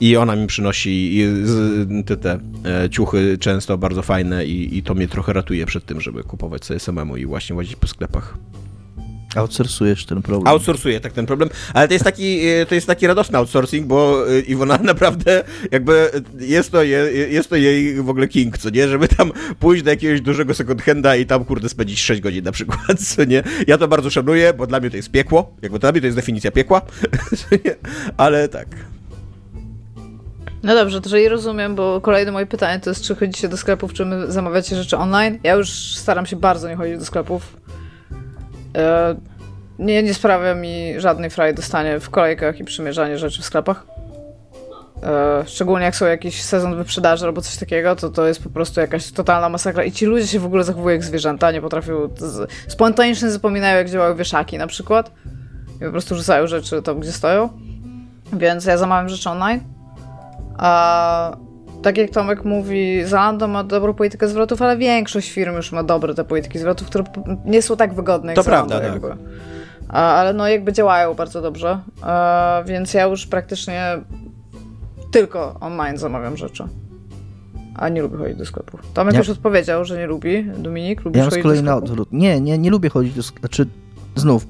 i 0.00 0.16
ona 0.16 0.36
mi 0.36 0.46
przynosi 0.46 1.24
te, 2.06 2.16
te 2.16 2.38
e, 2.84 2.90
ciuchy 2.90 3.38
często 3.38 3.78
bardzo 3.78 4.02
fajne 4.02 4.46
i, 4.46 4.78
i 4.78 4.82
to 4.82 4.94
mnie 4.94 5.08
trochę 5.08 5.32
ratuje 5.32 5.66
przed 5.66 5.86
tym, 5.86 6.00
żeby 6.00 6.24
kupować 6.24 6.64
sobie 6.64 6.80
samemu 6.80 7.16
i 7.16 7.26
właśnie 7.26 7.56
łazić 7.56 7.76
po 7.76 7.86
sklepach. 7.86 8.38
Outsourcujesz 9.36 10.04
ten 10.04 10.22
problem. 10.22 10.46
Outsourcuje 10.46 11.00
tak 11.00 11.12
ten 11.12 11.26
problem, 11.26 11.50
ale 11.74 11.88
to 11.88 11.94
jest 11.94 12.04
taki, 12.04 12.48
e, 12.48 12.66
to 12.66 12.74
jest 12.74 12.86
taki 12.86 13.06
radosny 13.06 13.38
outsourcing, 13.38 13.86
bo 13.86 14.30
e, 14.30 14.40
Iwona 14.40 14.78
naprawdę 14.92 15.44
jakby 15.70 16.10
jest 16.38 16.72
to, 16.72 16.82
je, 16.82 16.98
jest 17.30 17.50
to 17.50 17.56
jej 17.56 18.02
w 18.02 18.08
ogóle 18.08 18.28
king, 18.28 18.58
co 18.58 18.70
nie, 18.70 18.88
żeby 18.88 19.08
tam 19.08 19.32
pójść 19.58 19.82
do 19.82 19.90
jakiegoś 19.90 20.20
dużego 20.20 20.54
second 20.54 20.82
handa 20.82 21.16
i 21.16 21.26
tam 21.26 21.44
kurde 21.44 21.68
spędzić 21.68 22.00
6 22.00 22.20
godzin 22.20 22.44
na 22.44 22.52
przykład, 22.52 23.00
co 23.08 23.24
nie. 23.24 23.42
Ja 23.66 23.78
to 23.78 23.88
bardzo 23.88 24.10
szanuję, 24.10 24.52
bo 24.54 24.66
dla 24.66 24.80
mnie 24.80 24.90
to 24.90 24.96
jest 24.96 25.10
piekło, 25.10 25.56
jakby 25.62 25.78
dla 25.78 25.92
mnie 25.92 26.00
to 26.00 26.06
jest 26.06 26.18
definicja 26.18 26.50
piekła, 26.50 26.82
co 27.38 27.56
nie? 27.64 27.74
ale 28.16 28.48
tak. 28.48 28.66
No 30.62 30.74
dobrze, 30.74 31.00
to 31.00 31.08
jeżeli 31.08 31.28
rozumiem, 31.28 31.74
bo 31.74 32.00
kolejne 32.00 32.32
moje 32.32 32.46
pytanie 32.46 32.80
to 32.80 32.90
jest, 32.90 33.04
czy 33.04 33.14
chodzicie 33.14 33.48
do 33.48 33.56
sklepów, 33.56 33.92
czy 33.92 34.04
my 34.04 34.32
zamawiacie 34.32 34.76
rzeczy 34.76 34.96
online? 34.96 35.38
Ja 35.42 35.54
już 35.54 35.70
staram 35.96 36.26
się 36.26 36.36
bardzo 36.36 36.68
nie 36.68 36.76
chodzić 36.76 36.98
do 36.98 37.04
sklepów. 37.04 37.56
E, 38.76 39.14
nie, 39.78 40.02
nie 40.02 40.14
sprawia 40.14 40.54
mi 40.54 40.94
żadnej 40.96 41.30
fraj 41.30 41.54
dostanie 41.54 42.00
w 42.00 42.10
kolejkach 42.10 42.60
i 42.60 42.64
przymierzanie 42.64 43.18
rzeczy 43.18 43.42
w 43.42 43.44
sklepach. 43.44 43.86
E, 45.02 45.44
szczególnie 45.46 45.84
jak 45.84 45.96
są 45.96 46.06
jakiś 46.06 46.42
sezon 46.42 46.76
wyprzedaży 46.76 47.26
albo 47.26 47.40
coś 47.40 47.56
takiego, 47.56 47.96
to 47.96 48.10
to 48.10 48.26
jest 48.26 48.42
po 48.42 48.50
prostu 48.50 48.80
jakaś 48.80 49.12
totalna 49.12 49.48
masakra. 49.48 49.84
I 49.84 49.92
ci 49.92 50.06
ludzie 50.06 50.26
się 50.26 50.38
w 50.38 50.44
ogóle 50.44 50.64
zachowują 50.64 50.92
jak 50.92 51.04
zwierzęta, 51.04 51.52
nie 51.52 51.60
potrafią. 51.60 52.08
Z, 52.16 52.50
spontanicznie 52.68 53.30
zapominają, 53.30 53.76
jak 53.76 53.90
działają 53.90 54.16
wieszaki 54.16 54.58
na 54.58 54.66
przykład. 54.66 55.10
I 55.76 55.84
po 55.84 55.90
prostu 55.90 56.14
rzucają 56.14 56.46
rzeczy 56.46 56.82
tam, 56.82 57.00
gdzie 57.00 57.12
stoją. 57.12 57.48
Więc 58.32 58.64
ja 58.64 58.76
zamawiam 58.76 59.08
rzeczy 59.08 59.30
online. 59.30 59.60
A 60.58 61.36
tak 61.82 61.98
jak 61.98 62.10
Tomek 62.10 62.44
mówi, 62.44 63.04
Zalando 63.04 63.48
ma 63.48 63.64
dobrą 63.64 63.94
politykę 63.94 64.28
zwrotów, 64.28 64.62
ale 64.62 64.76
większość 64.76 65.30
firm 65.32 65.56
już 65.56 65.72
ma 65.72 65.82
dobre 65.82 66.14
te 66.14 66.24
polityki 66.24 66.58
zwrotów, 66.58 66.86
które 66.86 67.04
nie 67.44 67.62
są 67.62 67.76
tak 67.76 67.94
wygodne 67.94 68.32
jak 68.32 68.36
To 68.36 68.42
Zalando, 68.42 68.68
prawda, 68.68 68.86
tak. 68.92 69.02
jakby. 69.02 69.24
A, 69.88 70.14
ale 70.14 70.32
no 70.34 70.48
jakby 70.48 70.72
działają 70.72 71.14
bardzo 71.14 71.42
dobrze, 71.42 71.80
więc 72.66 72.94
ja 72.94 73.04
już 73.04 73.26
praktycznie 73.26 73.82
tylko 75.10 75.56
online 75.60 75.98
zamawiam 75.98 76.36
rzeczy. 76.36 76.64
A 77.74 77.88
nie 77.88 78.02
lubię 78.02 78.16
chodzić 78.16 78.36
do 78.38 78.46
sklepów. 78.46 78.80
Tomek 78.94 79.12
Ja- 79.14 79.18
już 79.20 79.28
odpowiedział, 79.28 79.84
że 79.84 79.98
nie 79.98 80.06
lubi. 80.06 80.44
Dominik, 80.58 81.04
lubisz 81.04 81.18
Ja 81.18 81.22
mam 81.24 81.30
z 81.30 81.34
chodzić 81.34 81.42
kolei 81.42 81.58
do 81.58 81.64
na 81.64 81.70
sklepów? 81.72 81.90
odwrót. 81.90 82.08
Nie, 82.12 82.40
nie, 82.40 82.58
nie 82.58 82.70
lubię 82.70 82.88
chodzić 82.88 83.14
do 83.14 83.22
sklepu. 83.22 83.40
Znaczy, 83.40 83.66
znów, 84.16 84.46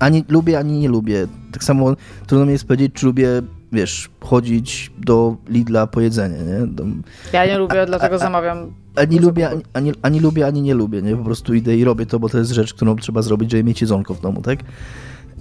ani 0.00 0.24
lubię, 0.28 0.58
ani 0.58 0.78
nie 0.78 0.88
lubię. 0.88 1.26
Tak 1.52 1.64
samo 1.64 1.94
trudno 2.26 2.46
mi 2.46 2.52
jest 2.52 2.64
powiedzieć, 2.66 2.92
czy 2.94 3.06
lubię, 3.06 3.28
wiesz, 3.72 4.10
chodzić 4.20 4.92
do 4.98 5.36
Lidla 5.48 5.86
po 5.86 6.00
jedzenie, 6.00 6.38
nie? 6.38 6.66
Do, 6.66 6.84
Ja 7.32 7.46
nie 7.46 7.58
lubię, 7.58 7.86
dlatego 7.86 8.18
zamawiam 8.18 8.72
ani 8.96 9.18
lubię, 9.18 9.48
ani, 9.48 9.62
ani, 9.72 9.92
ani 10.02 10.20
lubię, 10.20 10.46
ani 10.46 10.62
nie 10.62 10.74
lubię, 10.74 11.02
nie? 11.02 11.16
Po 11.16 11.24
prostu 11.24 11.54
idę 11.54 11.76
i 11.76 11.84
robię 11.84 12.06
to, 12.06 12.20
bo 12.20 12.28
to 12.28 12.38
jest 12.38 12.50
rzecz, 12.50 12.74
którą 12.74 12.96
trzeba 12.96 13.22
zrobić, 13.22 13.50
żeby 13.50 13.64
mieć 13.64 13.80
jedzonko 13.80 14.14
w 14.14 14.20
domu, 14.20 14.42
tak? 14.42 14.58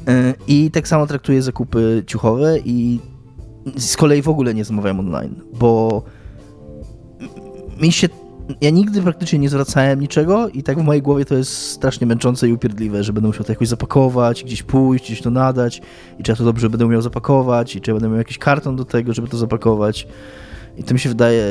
Yy, 0.07 0.33
I 0.47 0.71
tak 0.71 0.87
samo 0.87 1.07
traktuję 1.07 1.41
zakupy 1.41 2.03
ciuchowe 2.07 2.59
i 2.65 2.99
z 3.77 3.97
kolei 3.97 4.21
w 4.21 4.29
ogóle 4.29 4.53
nie 4.53 4.65
zamawiam 4.65 4.99
online, 4.99 5.35
bo 5.59 6.03
mi 7.81 7.91
się. 7.91 8.09
Ja 8.61 8.69
nigdy 8.69 9.01
praktycznie 9.01 9.39
nie 9.39 9.49
zwracałem 9.49 9.99
niczego 9.99 10.49
i 10.49 10.63
tak 10.63 10.79
w 10.79 10.83
mojej 10.83 11.01
głowie 11.01 11.25
to 11.25 11.35
jest 11.35 11.71
strasznie 11.71 12.07
męczące 12.07 12.49
i 12.49 12.53
upierdliwe, 12.53 13.03
że 13.03 13.13
będę 13.13 13.27
musiał 13.27 13.43
to 13.43 13.51
jakoś 13.51 13.67
zapakować, 13.67 14.43
gdzieś 14.43 14.63
pójść, 14.63 15.05
gdzieś 15.05 15.21
to 15.21 15.29
nadać 15.29 15.81
i 16.19 16.23
czy 16.23 16.31
ja 16.31 16.35
to 16.35 16.43
dobrze 16.43 16.69
będę 16.69 16.85
umiał 16.85 17.01
zapakować 17.01 17.75
i 17.75 17.81
czy 17.81 17.91
ja 17.91 17.95
będę 17.95 18.09
miał 18.09 18.17
jakiś 18.17 18.37
karton 18.37 18.75
do 18.75 18.85
tego, 18.85 19.13
żeby 19.13 19.27
to 19.27 19.37
zapakować. 19.37 20.07
I 20.77 20.83
to 20.83 20.93
mi 20.93 20.99
się 20.99 21.09
wydaje 21.09 21.43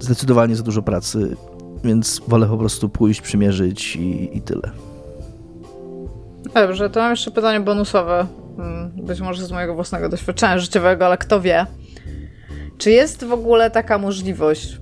zdecydowanie 0.00 0.56
za 0.56 0.62
dużo 0.62 0.82
pracy, 0.82 1.36
więc 1.84 2.22
wolę 2.28 2.46
po 2.46 2.56
prostu 2.58 2.88
pójść, 2.88 3.20
przymierzyć 3.20 3.96
i, 3.96 4.36
i 4.36 4.42
tyle. 4.42 4.70
Dobrze, 6.54 6.90
to 6.90 7.00
mam 7.00 7.10
jeszcze 7.10 7.30
pytanie 7.30 7.60
bonusowe. 7.60 8.26
Mm, 8.58 8.90
Być 9.06 9.20
może 9.20 9.46
z 9.46 9.52
mojego 9.52 9.74
własnego 9.74 10.08
doświadczenia 10.08 10.58
życiowego, 10.58 11.06
ale 11.06 11.18
kto 11.18 11.40
wie. 11.40 11.66
Czy 12.78 12.90
jest 12.90 13.24
w 13.24 13.32
ogóle 13.32 13.70
taka 13.70 13.98
możliwość 13.98 14.80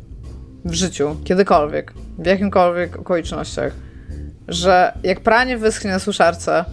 w 0.69 0.75
życiu, 0.75 1.17
kiedykolwiek, 1.25 1.95
w 2.19 2.27
jakimkolwiek 2.27 2.99
okolicznościach, 2.99 3.73
że 4.49 4.93
jak 5.03 5.21
pranie 5.21 5.59
wyschnie 5.59 5.91
na 5.91 5.99
suszarce, 5.99 6.65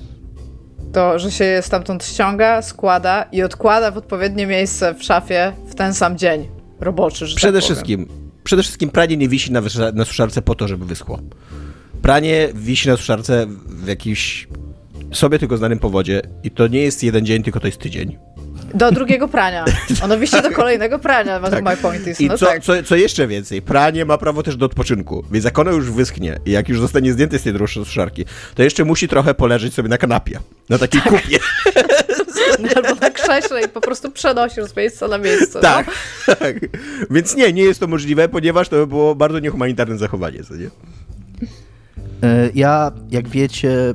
to 0.94 1.20
że 1.20 1.32
się 1.32 1.46
je 1.46 1.62
stamtąd 1.62 2.06
ściąga, 2.06 2.62
składa 2.62 3.26
i 3.32 3.44
odkłada 3.44 3.92
w 3.92 3.98
odpowiednie 3.98 4.48
miejsce 4.48 4.94
w 4.94 5.04
szafie 5.04 5.54
w 5.68 5.76
ten 5.76 5.94
sam 5.94 6.18
dzień 6.18 6.48
roboczy, 6.80 7.28
że 7.28 7.36
Przede 7.36 7.58
tak 7.58 7.66
wszystkim, 7.66 8.08
przede 8.44 8.64
wszystkim 8.64 8.90
pranie 8.90 9.18
nie 9.18 9.30
wisi 9.30 9.52
na, 9.52 9.62
na 9.94 10.06
suszarce 10.06 10.42
po 10.42 10.56
to, 10.56 10.68
żeby 10.68 10.86
wyschło. 10.86 11.20
Pranie 12.02 12.50
wisi 12.54 12.90
na 12.90 12.98
suszarce 12.98 13.46
w 13.68 13.88
jakimś 13.88 14.48
sobie 15.14 15.40
tylko 15.40 15.58
znanym 15.58 15.80
powodzie 15.80 16.22
i 16.44 16.52
to 16.52 16.68
nie 16.68 16.80
jest 16.80 17.04
jeden 17.04 17.26
dzień, 17.26 17.44
tylko 17.44 17.60
to 17.60 17.68
jest 17.68 17.80
tydzień. 17.80 18.18
Do 18.74 18.92
drugiego 18.92 19.28
prania. 19.28 19.66
Ono 20.04 20.18
wisi 20.18 20.42
do 20.42 20.52
kolejnego 20.52 21.00
prania, 21.00 21.40
tak. 21.40 21.64
my 21.64 21.78
point 21.78 22.08
is. 22.08 22.22
I 22.22 22.28
No 22.28 22.38
co, 22.38 22.46
tak. 22.46 22.64
co, 22.64 22.84
co 22.84 22.96
jeszcze 22.96 23.28
więcej, 23.28 23.62
pranie 23.62 24.06
ma 24.06 24.18
prawo 24.18 24.44
też 24.44 24.56
do 24.58 24.66
odpoczynku, 24.66 25.24
więc 25.32 25.46
jak 25.46 25.60
ono 25.60 25.72
już 25.72 25.92
wyschnie 25.92 26.40
i 26.46 26.52
jak 26.52 26.70
już 26.70 26.80
zostanie 26.80 27.14
zdjęte 27.14 27.40
z 27.40 27.44
tej 27.44 27.54
suszarki, 27.68 28.26
to 28.56 28.64
jeszcze 28.64 28.86
musi 28.86 29.08
trochę 29.08 29.34
poleżeć 29.34 29.74
sobie 29.74 29.90
na 29.90 29.98
kanapie, 29.98 30.40
na 30.70 30.78
takiej 30.78 31.02
Tak. 31.02 31.14
kupie. 31.24 31.38
Albo 32.76 32.96
na 32.96 33.10
krześle 33.10 33.62
i 33.62 33.68
po 33.70 33.82
prostu 33.82 34.12
przenosisz 34.12 34.64
z 34.66 34.76
miejsca 34.78 35.08
na 35.08 35.18
miejsce. 35.18 35.60
Tak, 35.60 35.88
No? 36.28 36.36
tak. 36.40 36.56
Więc 37.10 37.36
nie, 37.36 37.54
nie 37.54 37.64
jest 37.64 37.80
to 37.80 37.88
możliwe, 37.88 38.30
ponieważ 38.30 38.70
to 38.70 38.76
by 38.76 38.88
było 38.88 39.16
bardzo 39.16 39.40
niehumanitarne 39.40 39.98
zachowanie, 39.98 40.44
co 40.44 40.56
nie? 40.56 40.66
E, 42.24 42.50
Ja, 42.56 42.92
jak 43.12 43.28
wiecie, 43.28 43.94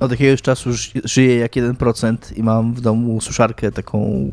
od 0.00 0.10
jakiegoś 0.10 0.42
czasu 0.42 0.72
ży- 0.72 1.00
żyję 1.04 1.36
jak 1.36 1.52
1% 1.56 2.16
i 2.36 2.42
mam 2.42 2.74
w 2.74 2.80
domu 2.80 3.20
suszarkę 3.20 3.72
taką. 3.72 4.30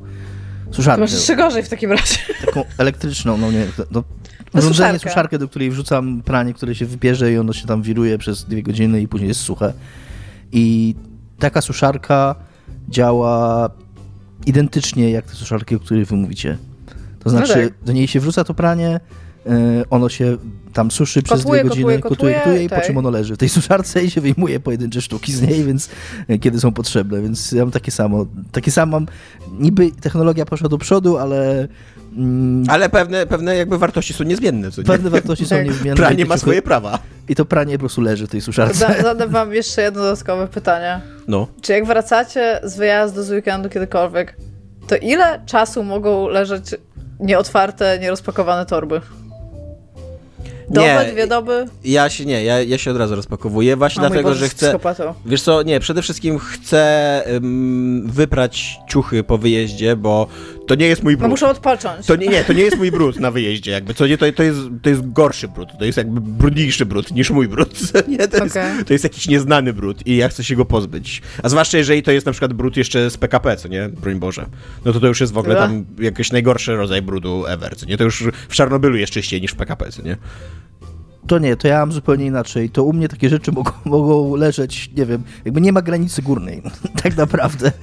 To 0.70 0.76
Suszarkę. 0.76 1.02
masz 1.02 1.12
jeszcze 1.12 1.36
gorzej 1.36 1.64
w 1.64 1.70
takim 1.70 1.92
razie. 1.92 2.18
taką 2.46 2.64
elektryczną, 2.78 3.38
no 3.38 3.52
nie, 3.52 3.66
no, 3.92 4.04
No 4.54 4.60
urządzenie, 4.60 4.74
suszarkę. 4.94 5.10
suszarkę, 5.10 5.40
do 5.40 5.48
której 5.48 5.72
wrzucam 5.72 6.22
pranie, 6.22 6.54
które 6.54 6.76
się 6.76 6.86
wybierze 6.86 7.32
i 7.34 7.38
ono 7.38 7.54
się 7.54 7.68
tam 7.68 7.82
wiruje 7.82 8.18
przez 8.18 8.44
dwie 8.46 8.64
godziny 8.64 9.02
i 9.02 9.08
później 9.08 9.28
jest 9.28 9.42
suche. 9.42 9.74
I 10.52 10.96
taka 11.40 11.62
suszarka 11.62 12.36
działa 12.90 13.70
identycznie 14.46 15.12
jak 15.12 15.26
te 15.26 15.34
suszarki, 15.34 15.76
o 15.76 15.80
których 15.80 16.08
wy 16.08 16.16
mówicie. 16.16 16.58
To 17.20 17.30
znaczy, 17.30 17.54
tak. 17.54 17.86
do 17.86 17.94
niej 17.94 18.08
się 18.08 18.20
wrzuca 18.20 18.44
to 18.44 18.54
pranie, 18.54 19.00
ono 19.90 20.10
się 20.10 20.38
tam 20.74 20.92
suszy 20.92 21.24
przez 21.24 21.40
Kotłuje, 21.40 21.62
dwie 21.62 21.70
godziny, 21.70 22.00
kotuje, 22.00 22.10
kotłuje, 22.10 22.36
kotuje 22.36 22.64
i 22.64 22.70
po 22.70 22.76
tak. 22.76 22.86
czym 22.86 22.98
ono 22.98 23.10
leży 23.10 23.36
w 23.36 23.38
tej 23.38 23.50
suszarce 23.50 24.04
i 24.04 24.10
się 24.12 24.22
wyjmuje 24.22 24.60
pojedyncze 24.60 25.02
sztuki 25.02 25.34
z 25.34 25.42
niej, 25.42 25.64
więc 25.64 25.90
y, 26.30 26.40
kiedy 26.40 26.60
są 26.60 26.72
potrzebne, 26.72 27.22
więc 27.22 27.52
ja 27.52 27.64
mam 27.64 27.72
takie 27.72 27.92
samo. 27.92 28.26
Takie 28.52 28.72
samo 28.72 28.92
mam, 28.92 29.08
niby 29.60 29.92
technologia 30.02 30.46
poszła 30.46 30.70
do 30.70 30.78
przodu, 30.78 31.18
ale 31.18 31.68
mm, 32.18 32.64
Ale 32.70 32.90
pewne, 32.90 33.26
pewne 33.26 33.56
jakby 33.56 33.78
wartości 33.78 34.14
są 34.14 34.24
niezmienne, 34.24 34.72
co 34.72 34.82
nie? 34.82 34.88
Pewne 34.88 35.10
wartości 35.10 35.46
są 35.46 35.56
Tak. 35.56 35.66
niezmienne. 35.66 35.96
Pranie 35.98 36.26
ma 36.26 36.38
swoje 36.38 36.62
prawa. 36.62 37.00
I 37.30 37.36
to 37.36 37.46
pranie 37.46 37.74
po 37.74 37.80
prostu 37.80 38.02
leży 38.02 38.28
w 38.28 38.30
tej 38.30 38.42
suszarce. 38.42 38.78
Za- 38.78 39.02
Zadam 39.02 39.30
wam 39.30 39.54
jeszcze 39.54 39.82
jedno 39.82 40.02
dodatkowe 40.02 40.48
pytanie. 40.48 41.02
No. 41.28 41.48
Czy 41.62 41.74
jak 41.74 41.86
wracacie 41.86 42.60
z 42.64 42.78
wyjazdu, 42.78 43.24
z 43.24 43.30
weekendu 43.30 43.70
kiedykolwiek, 43.70 44.38
to 44.88 44.96
ile 44.96 45.42
czasu 45.46 45.84
mogą 45.84 46.28
leżeć 46.28 46.76
nieotwarte, 47.20 48.00
nierozpakowane 48.02 48.66
torby? 48.66 49.02
Dobę, 50.70 51.06
Nie. 51.06 51.12
dwie 51.12 51.28
doby? 51.28 51.66
Ja 51.84 52.10
się 52.10 52.26
nie, 52.26 52.44
ja, 52.44 52.62
ja 52.62 52.78
się 52.78 52.92
od 52.92 52.98
razu 52.98 53.16
rozpakowuję, 53.16 53.76
właśnie 53.76 54.04
O 54.04 54.06
dlatego, 54.06 54.30
Boże, 54.30 54.40
że 54.40 54.50
chcę... 54.50 54.66
psychopatą. 54.66 55.14
Wiesz 55.26 55.42
co, 55.42 55.64
nie, 55.64 55.80
przede 55.80 56.02
wszystkim 56.02 56.40
chcę 56.40 57.24
ym, 57.36 58.04
wyprać 58.12 58.80
ciuchy 58.90 59.24
po 59.24 59.38
wyjeździe, 59.38 59.96
bo 59.96 60.28
to 60.68 60.76
nie 60.76 60.86
jest 60.86 61.04
mój 61.04 61.14
No 61.14 61.18
brud. 61.20 61.30
muszę 61.30 61.48
odpocząć. 61.48 62.06
To 62.06 62.16
nie, 62.16 62.28
nie, 62.28 62.44
to 62.44 62.54
nie 62.54 62.64
jest 62.64 62.78
mój 62.78 62.92
brud 62.92 63.20
na 63.20 63.32
wyjeździe, 63.32 63.72
jakby, 63.72 63.94
co 63.94 64.08
nie, 64.08 64.18
to, 64.18 64.32
to, 64.32 64.44
jest, 64.44 64.60
to 64.82 64.90
jest 64.90 65.12
gorszy 65.12 65.48
brud, 65.48 65.70
to 65.80 65.86
jest 65.86 65.98
jakby 65.98 66.22
brudniejszy 66.22 66.86
brud 66.86 67.12
niż 67.12 67.30
mój 67.30 67.48
brud, 67.48 67.80
nie, 68.08 68.28
to, 68.28 68.44
jest, 68.44 68.58
Okej. 68.58 68.86
to 68.86 68.94
jest 68.94 69.04
jakiś 69.04 69.28
nieznany 69.28 69.74
brud 69.74 70.08
i 70.08 70.16
ja 70.18 70.30
chcę 70.30 70.44
się 70.44 70.56
go 70.56 70.66
pozbyć. 70.66 71.22
A 71.44 71.50
zwłaszcza 71.50 71.78
jeżeli 71.78 72.04
to 72.04 72.12
jest 72.12 72.26
na 72.26 72.32
przykład 72.32 72.54
brud 72.54 72.78
jeszcze 72.78 73.10
z 73.10 73.18
PKP, 73.18 73.58
co 73.58 73.68
nie, 73.68 73.90
broń 73.90 74.16
Boże, 74.16 74.46
no 74.86 74.94
to 74.94 75.00
to 75.00 75.08
już 75.08 75.22
jest 75.22 75.34
w 75.34 75.38
ogóle 75.38 75.56
tam 75.56 75.86
jakiś 76.00 76.32
najgorszy 76.32 76.76
rodzaj 76.76 77.02
brudu 77.02 77.46
ever, 77.48 77.76
co 77.76 77.86
nie, 77.86 77.98
to 77.98 78.04
już 78.04 78.24
w 78.50 78.54
Czarnobylu 78.54 78.98
jest 78.98 79.14
czyściej 79.14 79.42
niż 79.42 79.52
w 79.52 79.56
PKP, 79.56 79.92
co 79.92 80.02
nie. 80.02 80.18
To 81.28 81.40
nie, 81.40 81.56
to 81.56 81.68
ja 81.68 81.80
mam 81.80 81.92
zupełnie 81.92 82.26
inaczej. 82.26 82.70
To 82.70 82.84
u 82.84 82.94
mnie 82.94 83.08
takie 83.08 83.30
rzeczy 83.30 83.52
mogą, 83.52 83.72
mogą 83.86 84.36
leżeć, 84.36 84.90
nie 84.98 85.06
wiem, 85.06 85.24
jakby 85.46 85.62
nie 85.62 85.72
ma 85.72 85.82
granicy 85.82 86.22
górnej, 86.22 86.62
tak 87.04 87.18
naprawdę. 87.18 87.72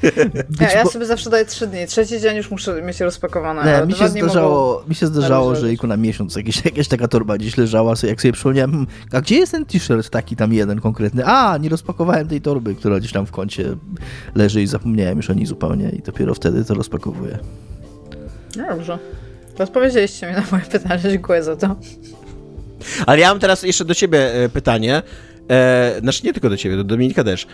Ja, 0.61 0.73
ja 0.73 0.87
sobie 0.87 1.07
zawsze 1.07 1.31
daję 1.31 1.45
trzy 1.45 1.67
dni. 1.67 1.87
Trzeci 1.87 2.21
dzień 2.21 2.37
już 2.37 2.51
muszę 2.51 2.83
mieć 2.83 3.01
rozpakowane. 3.01 3.81
nie, 3.81 3.87
mi 3.87 3.95
się 3.95 4.09
zdarzało, 4.09 4.85
mi 4.89 4.95
się 4.95 5.07
zdarzało, 5.07 5.51
leżeć. 5.51 5.65
że 5.65 5.73
iku 5.73 5.87
na 5.87 5.97
miesiąc 5.97 6.37
jakieś, 6.37 6.65
jakaś 6.65 6.89
taka 6.89 7.09
torba 7.09 7.39
gdzieś 7.39 7.57
leżała, 7.57 7.97
sobie, 7.97 8.11
jak 8.11 8.23
sobie 8.23 8.33
przypomniałem, 8.33 8.71
hmm, 8.71 8.89
a 9.13 9.21
gdzie 9.21 9.37
jest 9.37 9.53
ten 9.53 9.67
t-shirt 9.67 10.11
taki 10.11 10.37
tam 10.37 10.53
jeden 10.53 10.81
konkretny? 10.81 11.27
A, 11.27 11.59
nie 11.59 11.69
rozpakowałem 11.69 12.29
tej 12.29 12.41
torby, 12.41 12.75
która 12.75 12.99
gdzieś 12.99 13.13
tam 13.13 13.27
w 13.27 13.31
kącie 13.31 13.77
leży 14.35 14.63
i 14.63 14.67
zapomniałem 14.67 15.17
już 15.17 15.31
o 15.31 15.35
niej 15.35 15.47
zupełnie 15.47 15.91
i 15.91 16.03
dopiero 16.03 16.35
wtedy 16.35 16.65
to 16.65 16.75
rozpakowuję. 16.75 17.39
No 18.57 18.65
dobrze. 18.69 18.99
Odpowiedzieliście 19.59 20.27
mi 20.27 20.33
na 20.33 20.43
moje 20.53 20.65
pytanie. 20.65 21.03
Dziękuję 21.03 21.43
za 21.43 21.57
to. 21.57 21.77
Ale 23.07 23.21
ja 23.21 23.29
mam 23.29 23.41
teraz 23.41 23.63
jeszcze 23.63 23.85
do 23.85 23.95
ciebie 23.95 24.35
e, 24.35 24.49
pytanie, 24.49 25.03
e, 25.51 26.01
znaczy 26.01 26.21
nie 26.25 26.33
tylko 26.33 26.51
do 26.51 26.57
ciebie, 26.57 26.77
do 26.77 26.85
Dominika 26.85 27.25
też. 27.25 27.47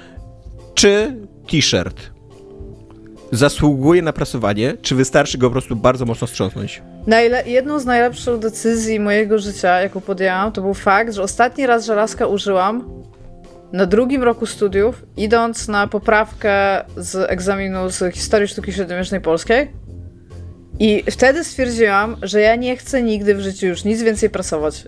Czy 0.74 1.16
t-shirt 1.50 2.10
zasługuje 3.32 4.02
na 4.02 4.12
prasowanie, 4.12 4.74
czy 4.82 4.94
wystarczy 4.94 5.38
go 5.38 5.46
po 5.46 5.52
prostu 5.52 5.76
bardzo 5.76 6.04
mocno 6.04 6.26
strząsnąć? 6.26 6.82
Najle- 7.06 7.46
jedną 7.46 7.78
z 7.78 7.84
najlepszych 7.84 8.38
decyzji 8.38 9.00
mojego 9.00 9.38
życia, 9.38 9.80
jaką 9.80 10.00
podjęłam, 10.00 10.52
to 10.52 10.62
był 10.62 10.74
fakt, 10.74 11.14
że 11.14 11.22
ostatni 11.22 11.66
raz 11.66 11.86
żelazka 11.86 12.26
użyłam 12.26 13.02
na 13.72 13.86
drugim 13.86 14.22
roku 14.22 14.46
studiów, 14.46 15.06
idąc 15.16 15.68
na 15.68 15.86
poprawkę 15.86 16.84
z 16.96 17.30
egzaminu 17.30 17.90
z 17.90 18.14
historii 18.14 18.48
sztuki 18.48 18.72
średniowiecznej 18.72 19.20
polskiej. 19.20 19.70
I 20.78 21.04
wtedy 21.10 21.44
stwierdziłam, 21.44 22.16
że 22.22 22.40
ja 22.40 22.56
nie 22.56 22.76
chcę 22.76 23.02
nigdy 23.02 23.34
w 23.34 23.40
życiu 23.40 23.66
już 23.66 23.84
nic 23.84 24.02
więcej 24.02 24.30
prasować. 24.30 24.84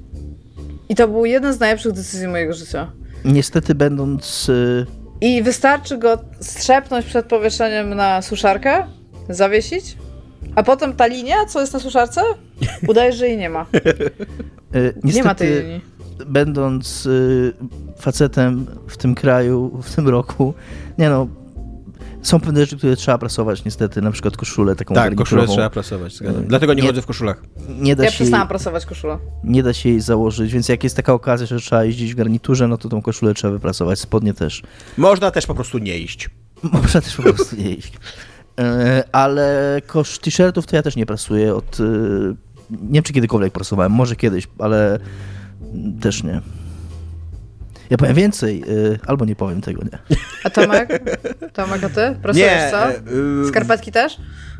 I 0.88 0.94
to 0.94 1.08
był 1.08 1.24
jeden 1.24 1.52
z 1.54 1.60
najlepszych 1.60 1.92
decyzji 1.92 2.28
mojego 2.28 2.52
życia. 2.52 2.92
Niestety 3.24 3.74
będąc... 3.74 4.48
y, 4.48 4.86
I 5.20 5.42
wystarczy 5.42 5.98
go 5.98 6.18
strzepnąć 6.40 7.06
przed 7.06 7.26
powieszeniem 7.26 7.94
na 7.94 8.22
suszarkę, 8.22 8.84
zawiesić, 9.28 9.96
a 10.54 10.62
potem 10.62 10.92
ta 10.92 11.06
linia, 11.06 11.36
co 11.48 11.60
jest 11.60 11.72
na 11.72 11.78
suszarce, 11.80 12.20
udaje, 12.88 13.12
że 13.12 13.28
jej 13.28 13.38
nie 13.38 13.50
ma. 13.50 13.66
y, 13.74 14.94
niestety, 15.04 15.16
Nie 15.16 15.22
ma 15.22 15.34
tej 15.34 15.62
linii. 15.62 15.80
będąc 16.26 17.06
y, 17.06 17.52
facetem 17.98 18.66
w 18.88 18.96
tym 18.96 19.14
kraju, 19.14 19.80
w 19.82 19.94
tym 19.94 20.08
roku, 20.08 20.54
nie 20.98 21.08
no, 21.10 21.26
są 22.22 22.40
pewne 22.40 22.60
rzeczy, 22.60 22.76
które 22.76 22.96
trzeba 22.96 23.18
prasować 23.18 23.64
niestety, 23.64 24.02
na 24.02 24.10
przykład 24.10 24.36
koszulę 24.36 24.76
taką 24.76 24.94
Tak, 24.94 25.14
koszulę 25.14 25.46
trzeba 25.46 25.70
prasować, 25.70 26.16
zgadzam. 26.16 26.42
Y, 26.42 26.46
Dlatego 26.46 26.74
nie, 26.74 26.82
nie- 26.82 26.88
chodzę 26.88 27.02
w 27.02 27.06
koszulach. 27.06 27.42
Nie 27.68 27.96
da, 27.96 28.04
Ja 28.04 28.10
się, 28.10 28.14
przestałam 28.14 28.48
prasować 28.48 28.86
koszulę. 28.86 29.18
nie 29.44 29.62
da 29.62 29.72
się 29.72 29.88
jej 29.88 30.00
założyć, 30.00 30.52
więc 30.52 30.68
jak 30.68 30.84
jest 30.84 30.96
taka 30.96 31.12
okazja, 31.12 31.46
że 31.46 31.58
trzeba 31.60 31.84
jeździć 31.84 32.12
w 32.12 32.16
garniturze, 32.16 32.68
no 32.68 32.76
to 32.78 32.88
tą 32.88 33.02
koszulę 33.02 33.34
trzeba 33.34 33.52
wyprasować, 33.52 33.98
spodnie 33.98 34.34
też. 34.34 34.62
Można 34.96 35.30
też 35.30 35.46
po 35.46 35.54
prostu 35.54 35.78
nie 35.78 35.98
iść. 35.98 36.30
Można 36.82 37.00
też 37.00 37.16
po 37.16 37.22
prostu 37.22 37.56
nie 37.56 37.70
iść. 37.70 37.92
E, 38.60 39.04
Ale 39.12 39.76
kosz 39.86 40.18
t-shirtów 40.18 40.66
to 40.66 40.76
ja 40.76 40.82
też 40.82 40.96
nie 40.96 41.06
prasuję 41.06 41.54
od... 41.54 41.80
e, 41.80 41.84
Nie 42.70 42.92
wiem, 42.92 43.02
czy 43.02 43.12
kiedykolwiek 43.12 43.52
prasowałem, 43.52 43.92
może 43.92 44.16
kiedyś, 44.16 44.48
ale 44.58 44.98
też 46.00 46.22
nie. 46.22 46.40
Ja 47.90 47.96
powiem 47.96 48.14
więcej, 48.14 48.62
e, 48.62 48.98
albo 49.06 49.24
nie 49.24 49.36
powiem 49.36 49.60
tego, 49.60 49.82
nie. 49.82 50.16
A 50.44 50.50
Tomek? 50.50 50.88
Tomek, 51.52 51.84
a 51.84 51.88
ty? 51.88 52.16
Prasujesz 52.22 52.70
co? 52.70 52.88
e, 52.88 52.92
y, 53.44 53.48
Skarpetki 53.48 53.92
też? 53.92 54.16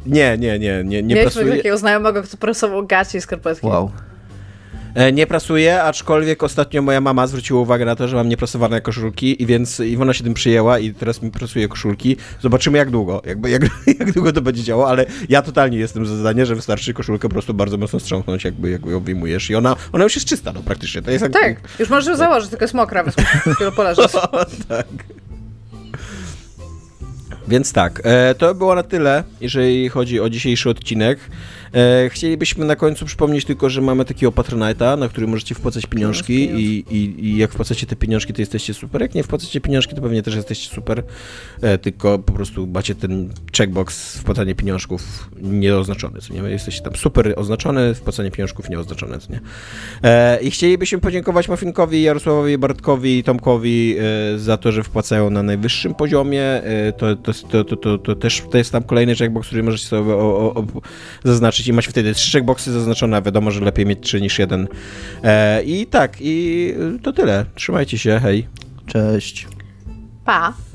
Nie, 0.06 0.38
nie, 0.38 0.58
nie, 0.58 0.84
nie, 0.84 1.02
nie 1.02 1.14
Mieliśmy 1.14 1.22
prasuję. 1.40 1.56
takiego 1.56 1.78
znajomego, 1.78 2.22
kto 2.22 2.36
prasował 2.36 2.86
gacie 2.86 3.18
i 3.18 3.20
skarpetki. 3.20 3.66
Wow. 3.66 3.90
E, 4.98 5.12
Nie 5.12 5.26
prasuję, 5.26 5.82
aczkolwiek 5.82 6.42
ostatnio 6.42 6.82
moja 6.82 7.00
mama 7.00 7.26
zwróciła 7.26 7.60
uwagę 7.60 7.84
na 7.84 7.96
to, 7.96 8.08
że 8.08 8.16
mam 8.16 8.28
nieprasowane 8.28 8.80
koszulki 8.80 9.42
i 9.42 9.46
więc 9.46 9.80
i 9.80 9.96
ona 9.96 10.14
się 10.14 10.24
tym 10.24 10.34
przyjęła 10.34 10.78
i 10.78 10.94
teraz 10.94 11.22
mi 11.22 11.30
prasuje 11.30 11.68
koszulki. 11.68 12.16
Zobaczymy 12.40 12.78
jak 12.78 12.90
długo, 12.90 13.22
jakby, 13.26 13.50
jak, 13.50 13.62
jak 14.00 14.12
długo 14.12 14.32
to 14.32 14.42
będzie 14.42 14.62
działo, 14.62 14.88
ale 14.88 15.06
ja 15.28 15.42
totalnie 15.42 15.78
jestem 15.78 16.06
za 16.06 16.16
zdanie, 16.16 16.46
że 16.46 16.54
wystarczy 16.54 16.94
koszulkę 16.94 17.28
po 17.28 17.32
prostu 17.32 17.54
bardzo 17.54 17.76
mocno 17.76 18.00
strząknąć, 18.00 18.44
jakby, 18.44 18.70
jakby 18.70 18.90
ją 18.90 19.00
wyjmujesz 19.00 19.50
i 19.50 19.54
ona, 19.54 19.76
ona 19.92 20.04
już 20.04 20.14
jest 20.14 20.28
czysta, 20.28 20.52
no 20.52 20.62
praktycznie. 20.62 21.02
To 21.02 21.10
jest 21.10 21.22
jak, 21.22 21.32
Tak, 21.32 21.56
już 21.78 21.90
możesz 21.90 22.06
ją 22.06 22.16
założyć, 22.16 22.50
tylko 22.50 22.64
jest 22.64 22.74
mokra, 22.74 23.04
chwilę 23.54 23.72
poleżeć. 23.72 24.12
tak. 24.68 24.86
Więc 27.48 27.72
tak, 27.72 28.00
e, 28.04 28.34
to 28.34 28.54
było 28.54 28.74
na 28.74 28.82
tyle, 28.82 29.24
jeżeli 29.40 29.88
chodzi 29.88 30.20
o 30.20 30.30
dzisiejszy 30.30 30.70
odcinek. 30.70 31.18
E, 31.74 32.08
chcielibyśmy 32.10 32.64
na 32.64 32.76
końcu 32.76 33.06
przypomnieć 33.06 33.44
tylko, 33.44 33.70
że 33.70 33.80
mamy 33.80 34.04
takiego 34.04 34.32
Patronite'a, 34.32 34.98
na 34.98 35.08
który 35.08 35.26
możecie 35.26 35.54
wpłacać 35.54 35.86
pieniążki 35.86 36.34
i, 36.34 36.84
i, 36.90 37.26
i 37.26 37.36
jak 37.36 37.52
wpłacacie 37.52 37.86
te 37.86 37.96
pieniążki, 37.96 38.32
to 38.32 38.42
jesteście 38.42 38.74
super. 38.74 39.02
Jak 39.02 39.14
nie 39.14 39.22
wpłacacie 39.22 39.60
pieniążki, 39.60 39.94
to 39.94 40.02
pewnie 40.02 40.22
też 40.22 40.34
jesteście 40.34 40.74
super, 40.74 41.02
e, 41.62 41.78
tylko 41.78 42.18
po 42.18 42.32
prostu 42.32 42.66
macie 42.66 42.94
ten 42.94 43.32
checkbox 43.56 44.16
wpłacanie 44.16 44.54
pieniążków 44.54 45.30
nieoznaczony, 45.42 46.20
co 46.20 46.34
nie? 46.34 46.40
Jesteście 46.40 46.82
tam 46.82 46.96
super 46.96 47.34
oznaczone, 47.36 47.94
wpłacanie 47.94 48.30
pieniążków 48.30 48.70
nieoznaczone, 48.70 49.18
co 49.18 49.32
nie? 49.32 49.40
E, 50.02 50.40
I 50.40 50.50
chcielibyśmy 50.50 50.98
podziękować 50.98 51.48
Mafinkowi, 51.48 52.02
Jarosławowi, 52.02 52.58
Bartkowi 52.58 53.18
i 53.18 53.24
Tomkowi 53.24 53.96
e, 54.34 54.38
za 54.38 54.56
to, 54.56 54.72
że 54.72 54.82
wpłacają 54.82 55.30
na 55.30 55.42
najwyższym 55.42 55.94
poziomie. 55.94 56.42
E, 56.42 56.92
to, 56.92 57.16
to, 57.16 57.32
to, 57.50 57.64
to, 57.64 57.76
to, 57.76 57.98
to 57.98 58.16
też 58.16 58.42
to 58.50 58.58
jest 58.58 58.72
tam 58.72 58.82
kolejny 58.82 59.14
checkbox, 59.16 59.46
który 59.46 59.62
możecie 59.62 59.86
sobie 59.86 60.12
o, 60.12 60.16
o, 60.16 60.54
o, 60.54 60.64
zaznaczyć 61.24 61.57
i 61.66 61.72
macie 61.72 61.90
wtedy 61.90 62.14
trzy 62.14 62.32
checkboxy 62.32 62.72
zaznaczone, 62.72 63.16
a 63.16 63.22
wiadomo, 63.22 63.50
że 63.50 63.60
lepiej 63.60 63.86
mieć 63.86 63.98
trzy 64.00 64.20
niż 64.20 64.38
jeden. 64.38 64.68
E, 65.24 65.62
I 65.62 65.86
tak, 65.86 66.16
i 66.20 66.74
to 67.02 67.12
tyle. 67.12 67.44
Trzymajcie 67.54 67.98
się, 67.98 68.20
hej. 68.22 68.46
Cześć. 68.86 69.46
Pa! 70.24 70.67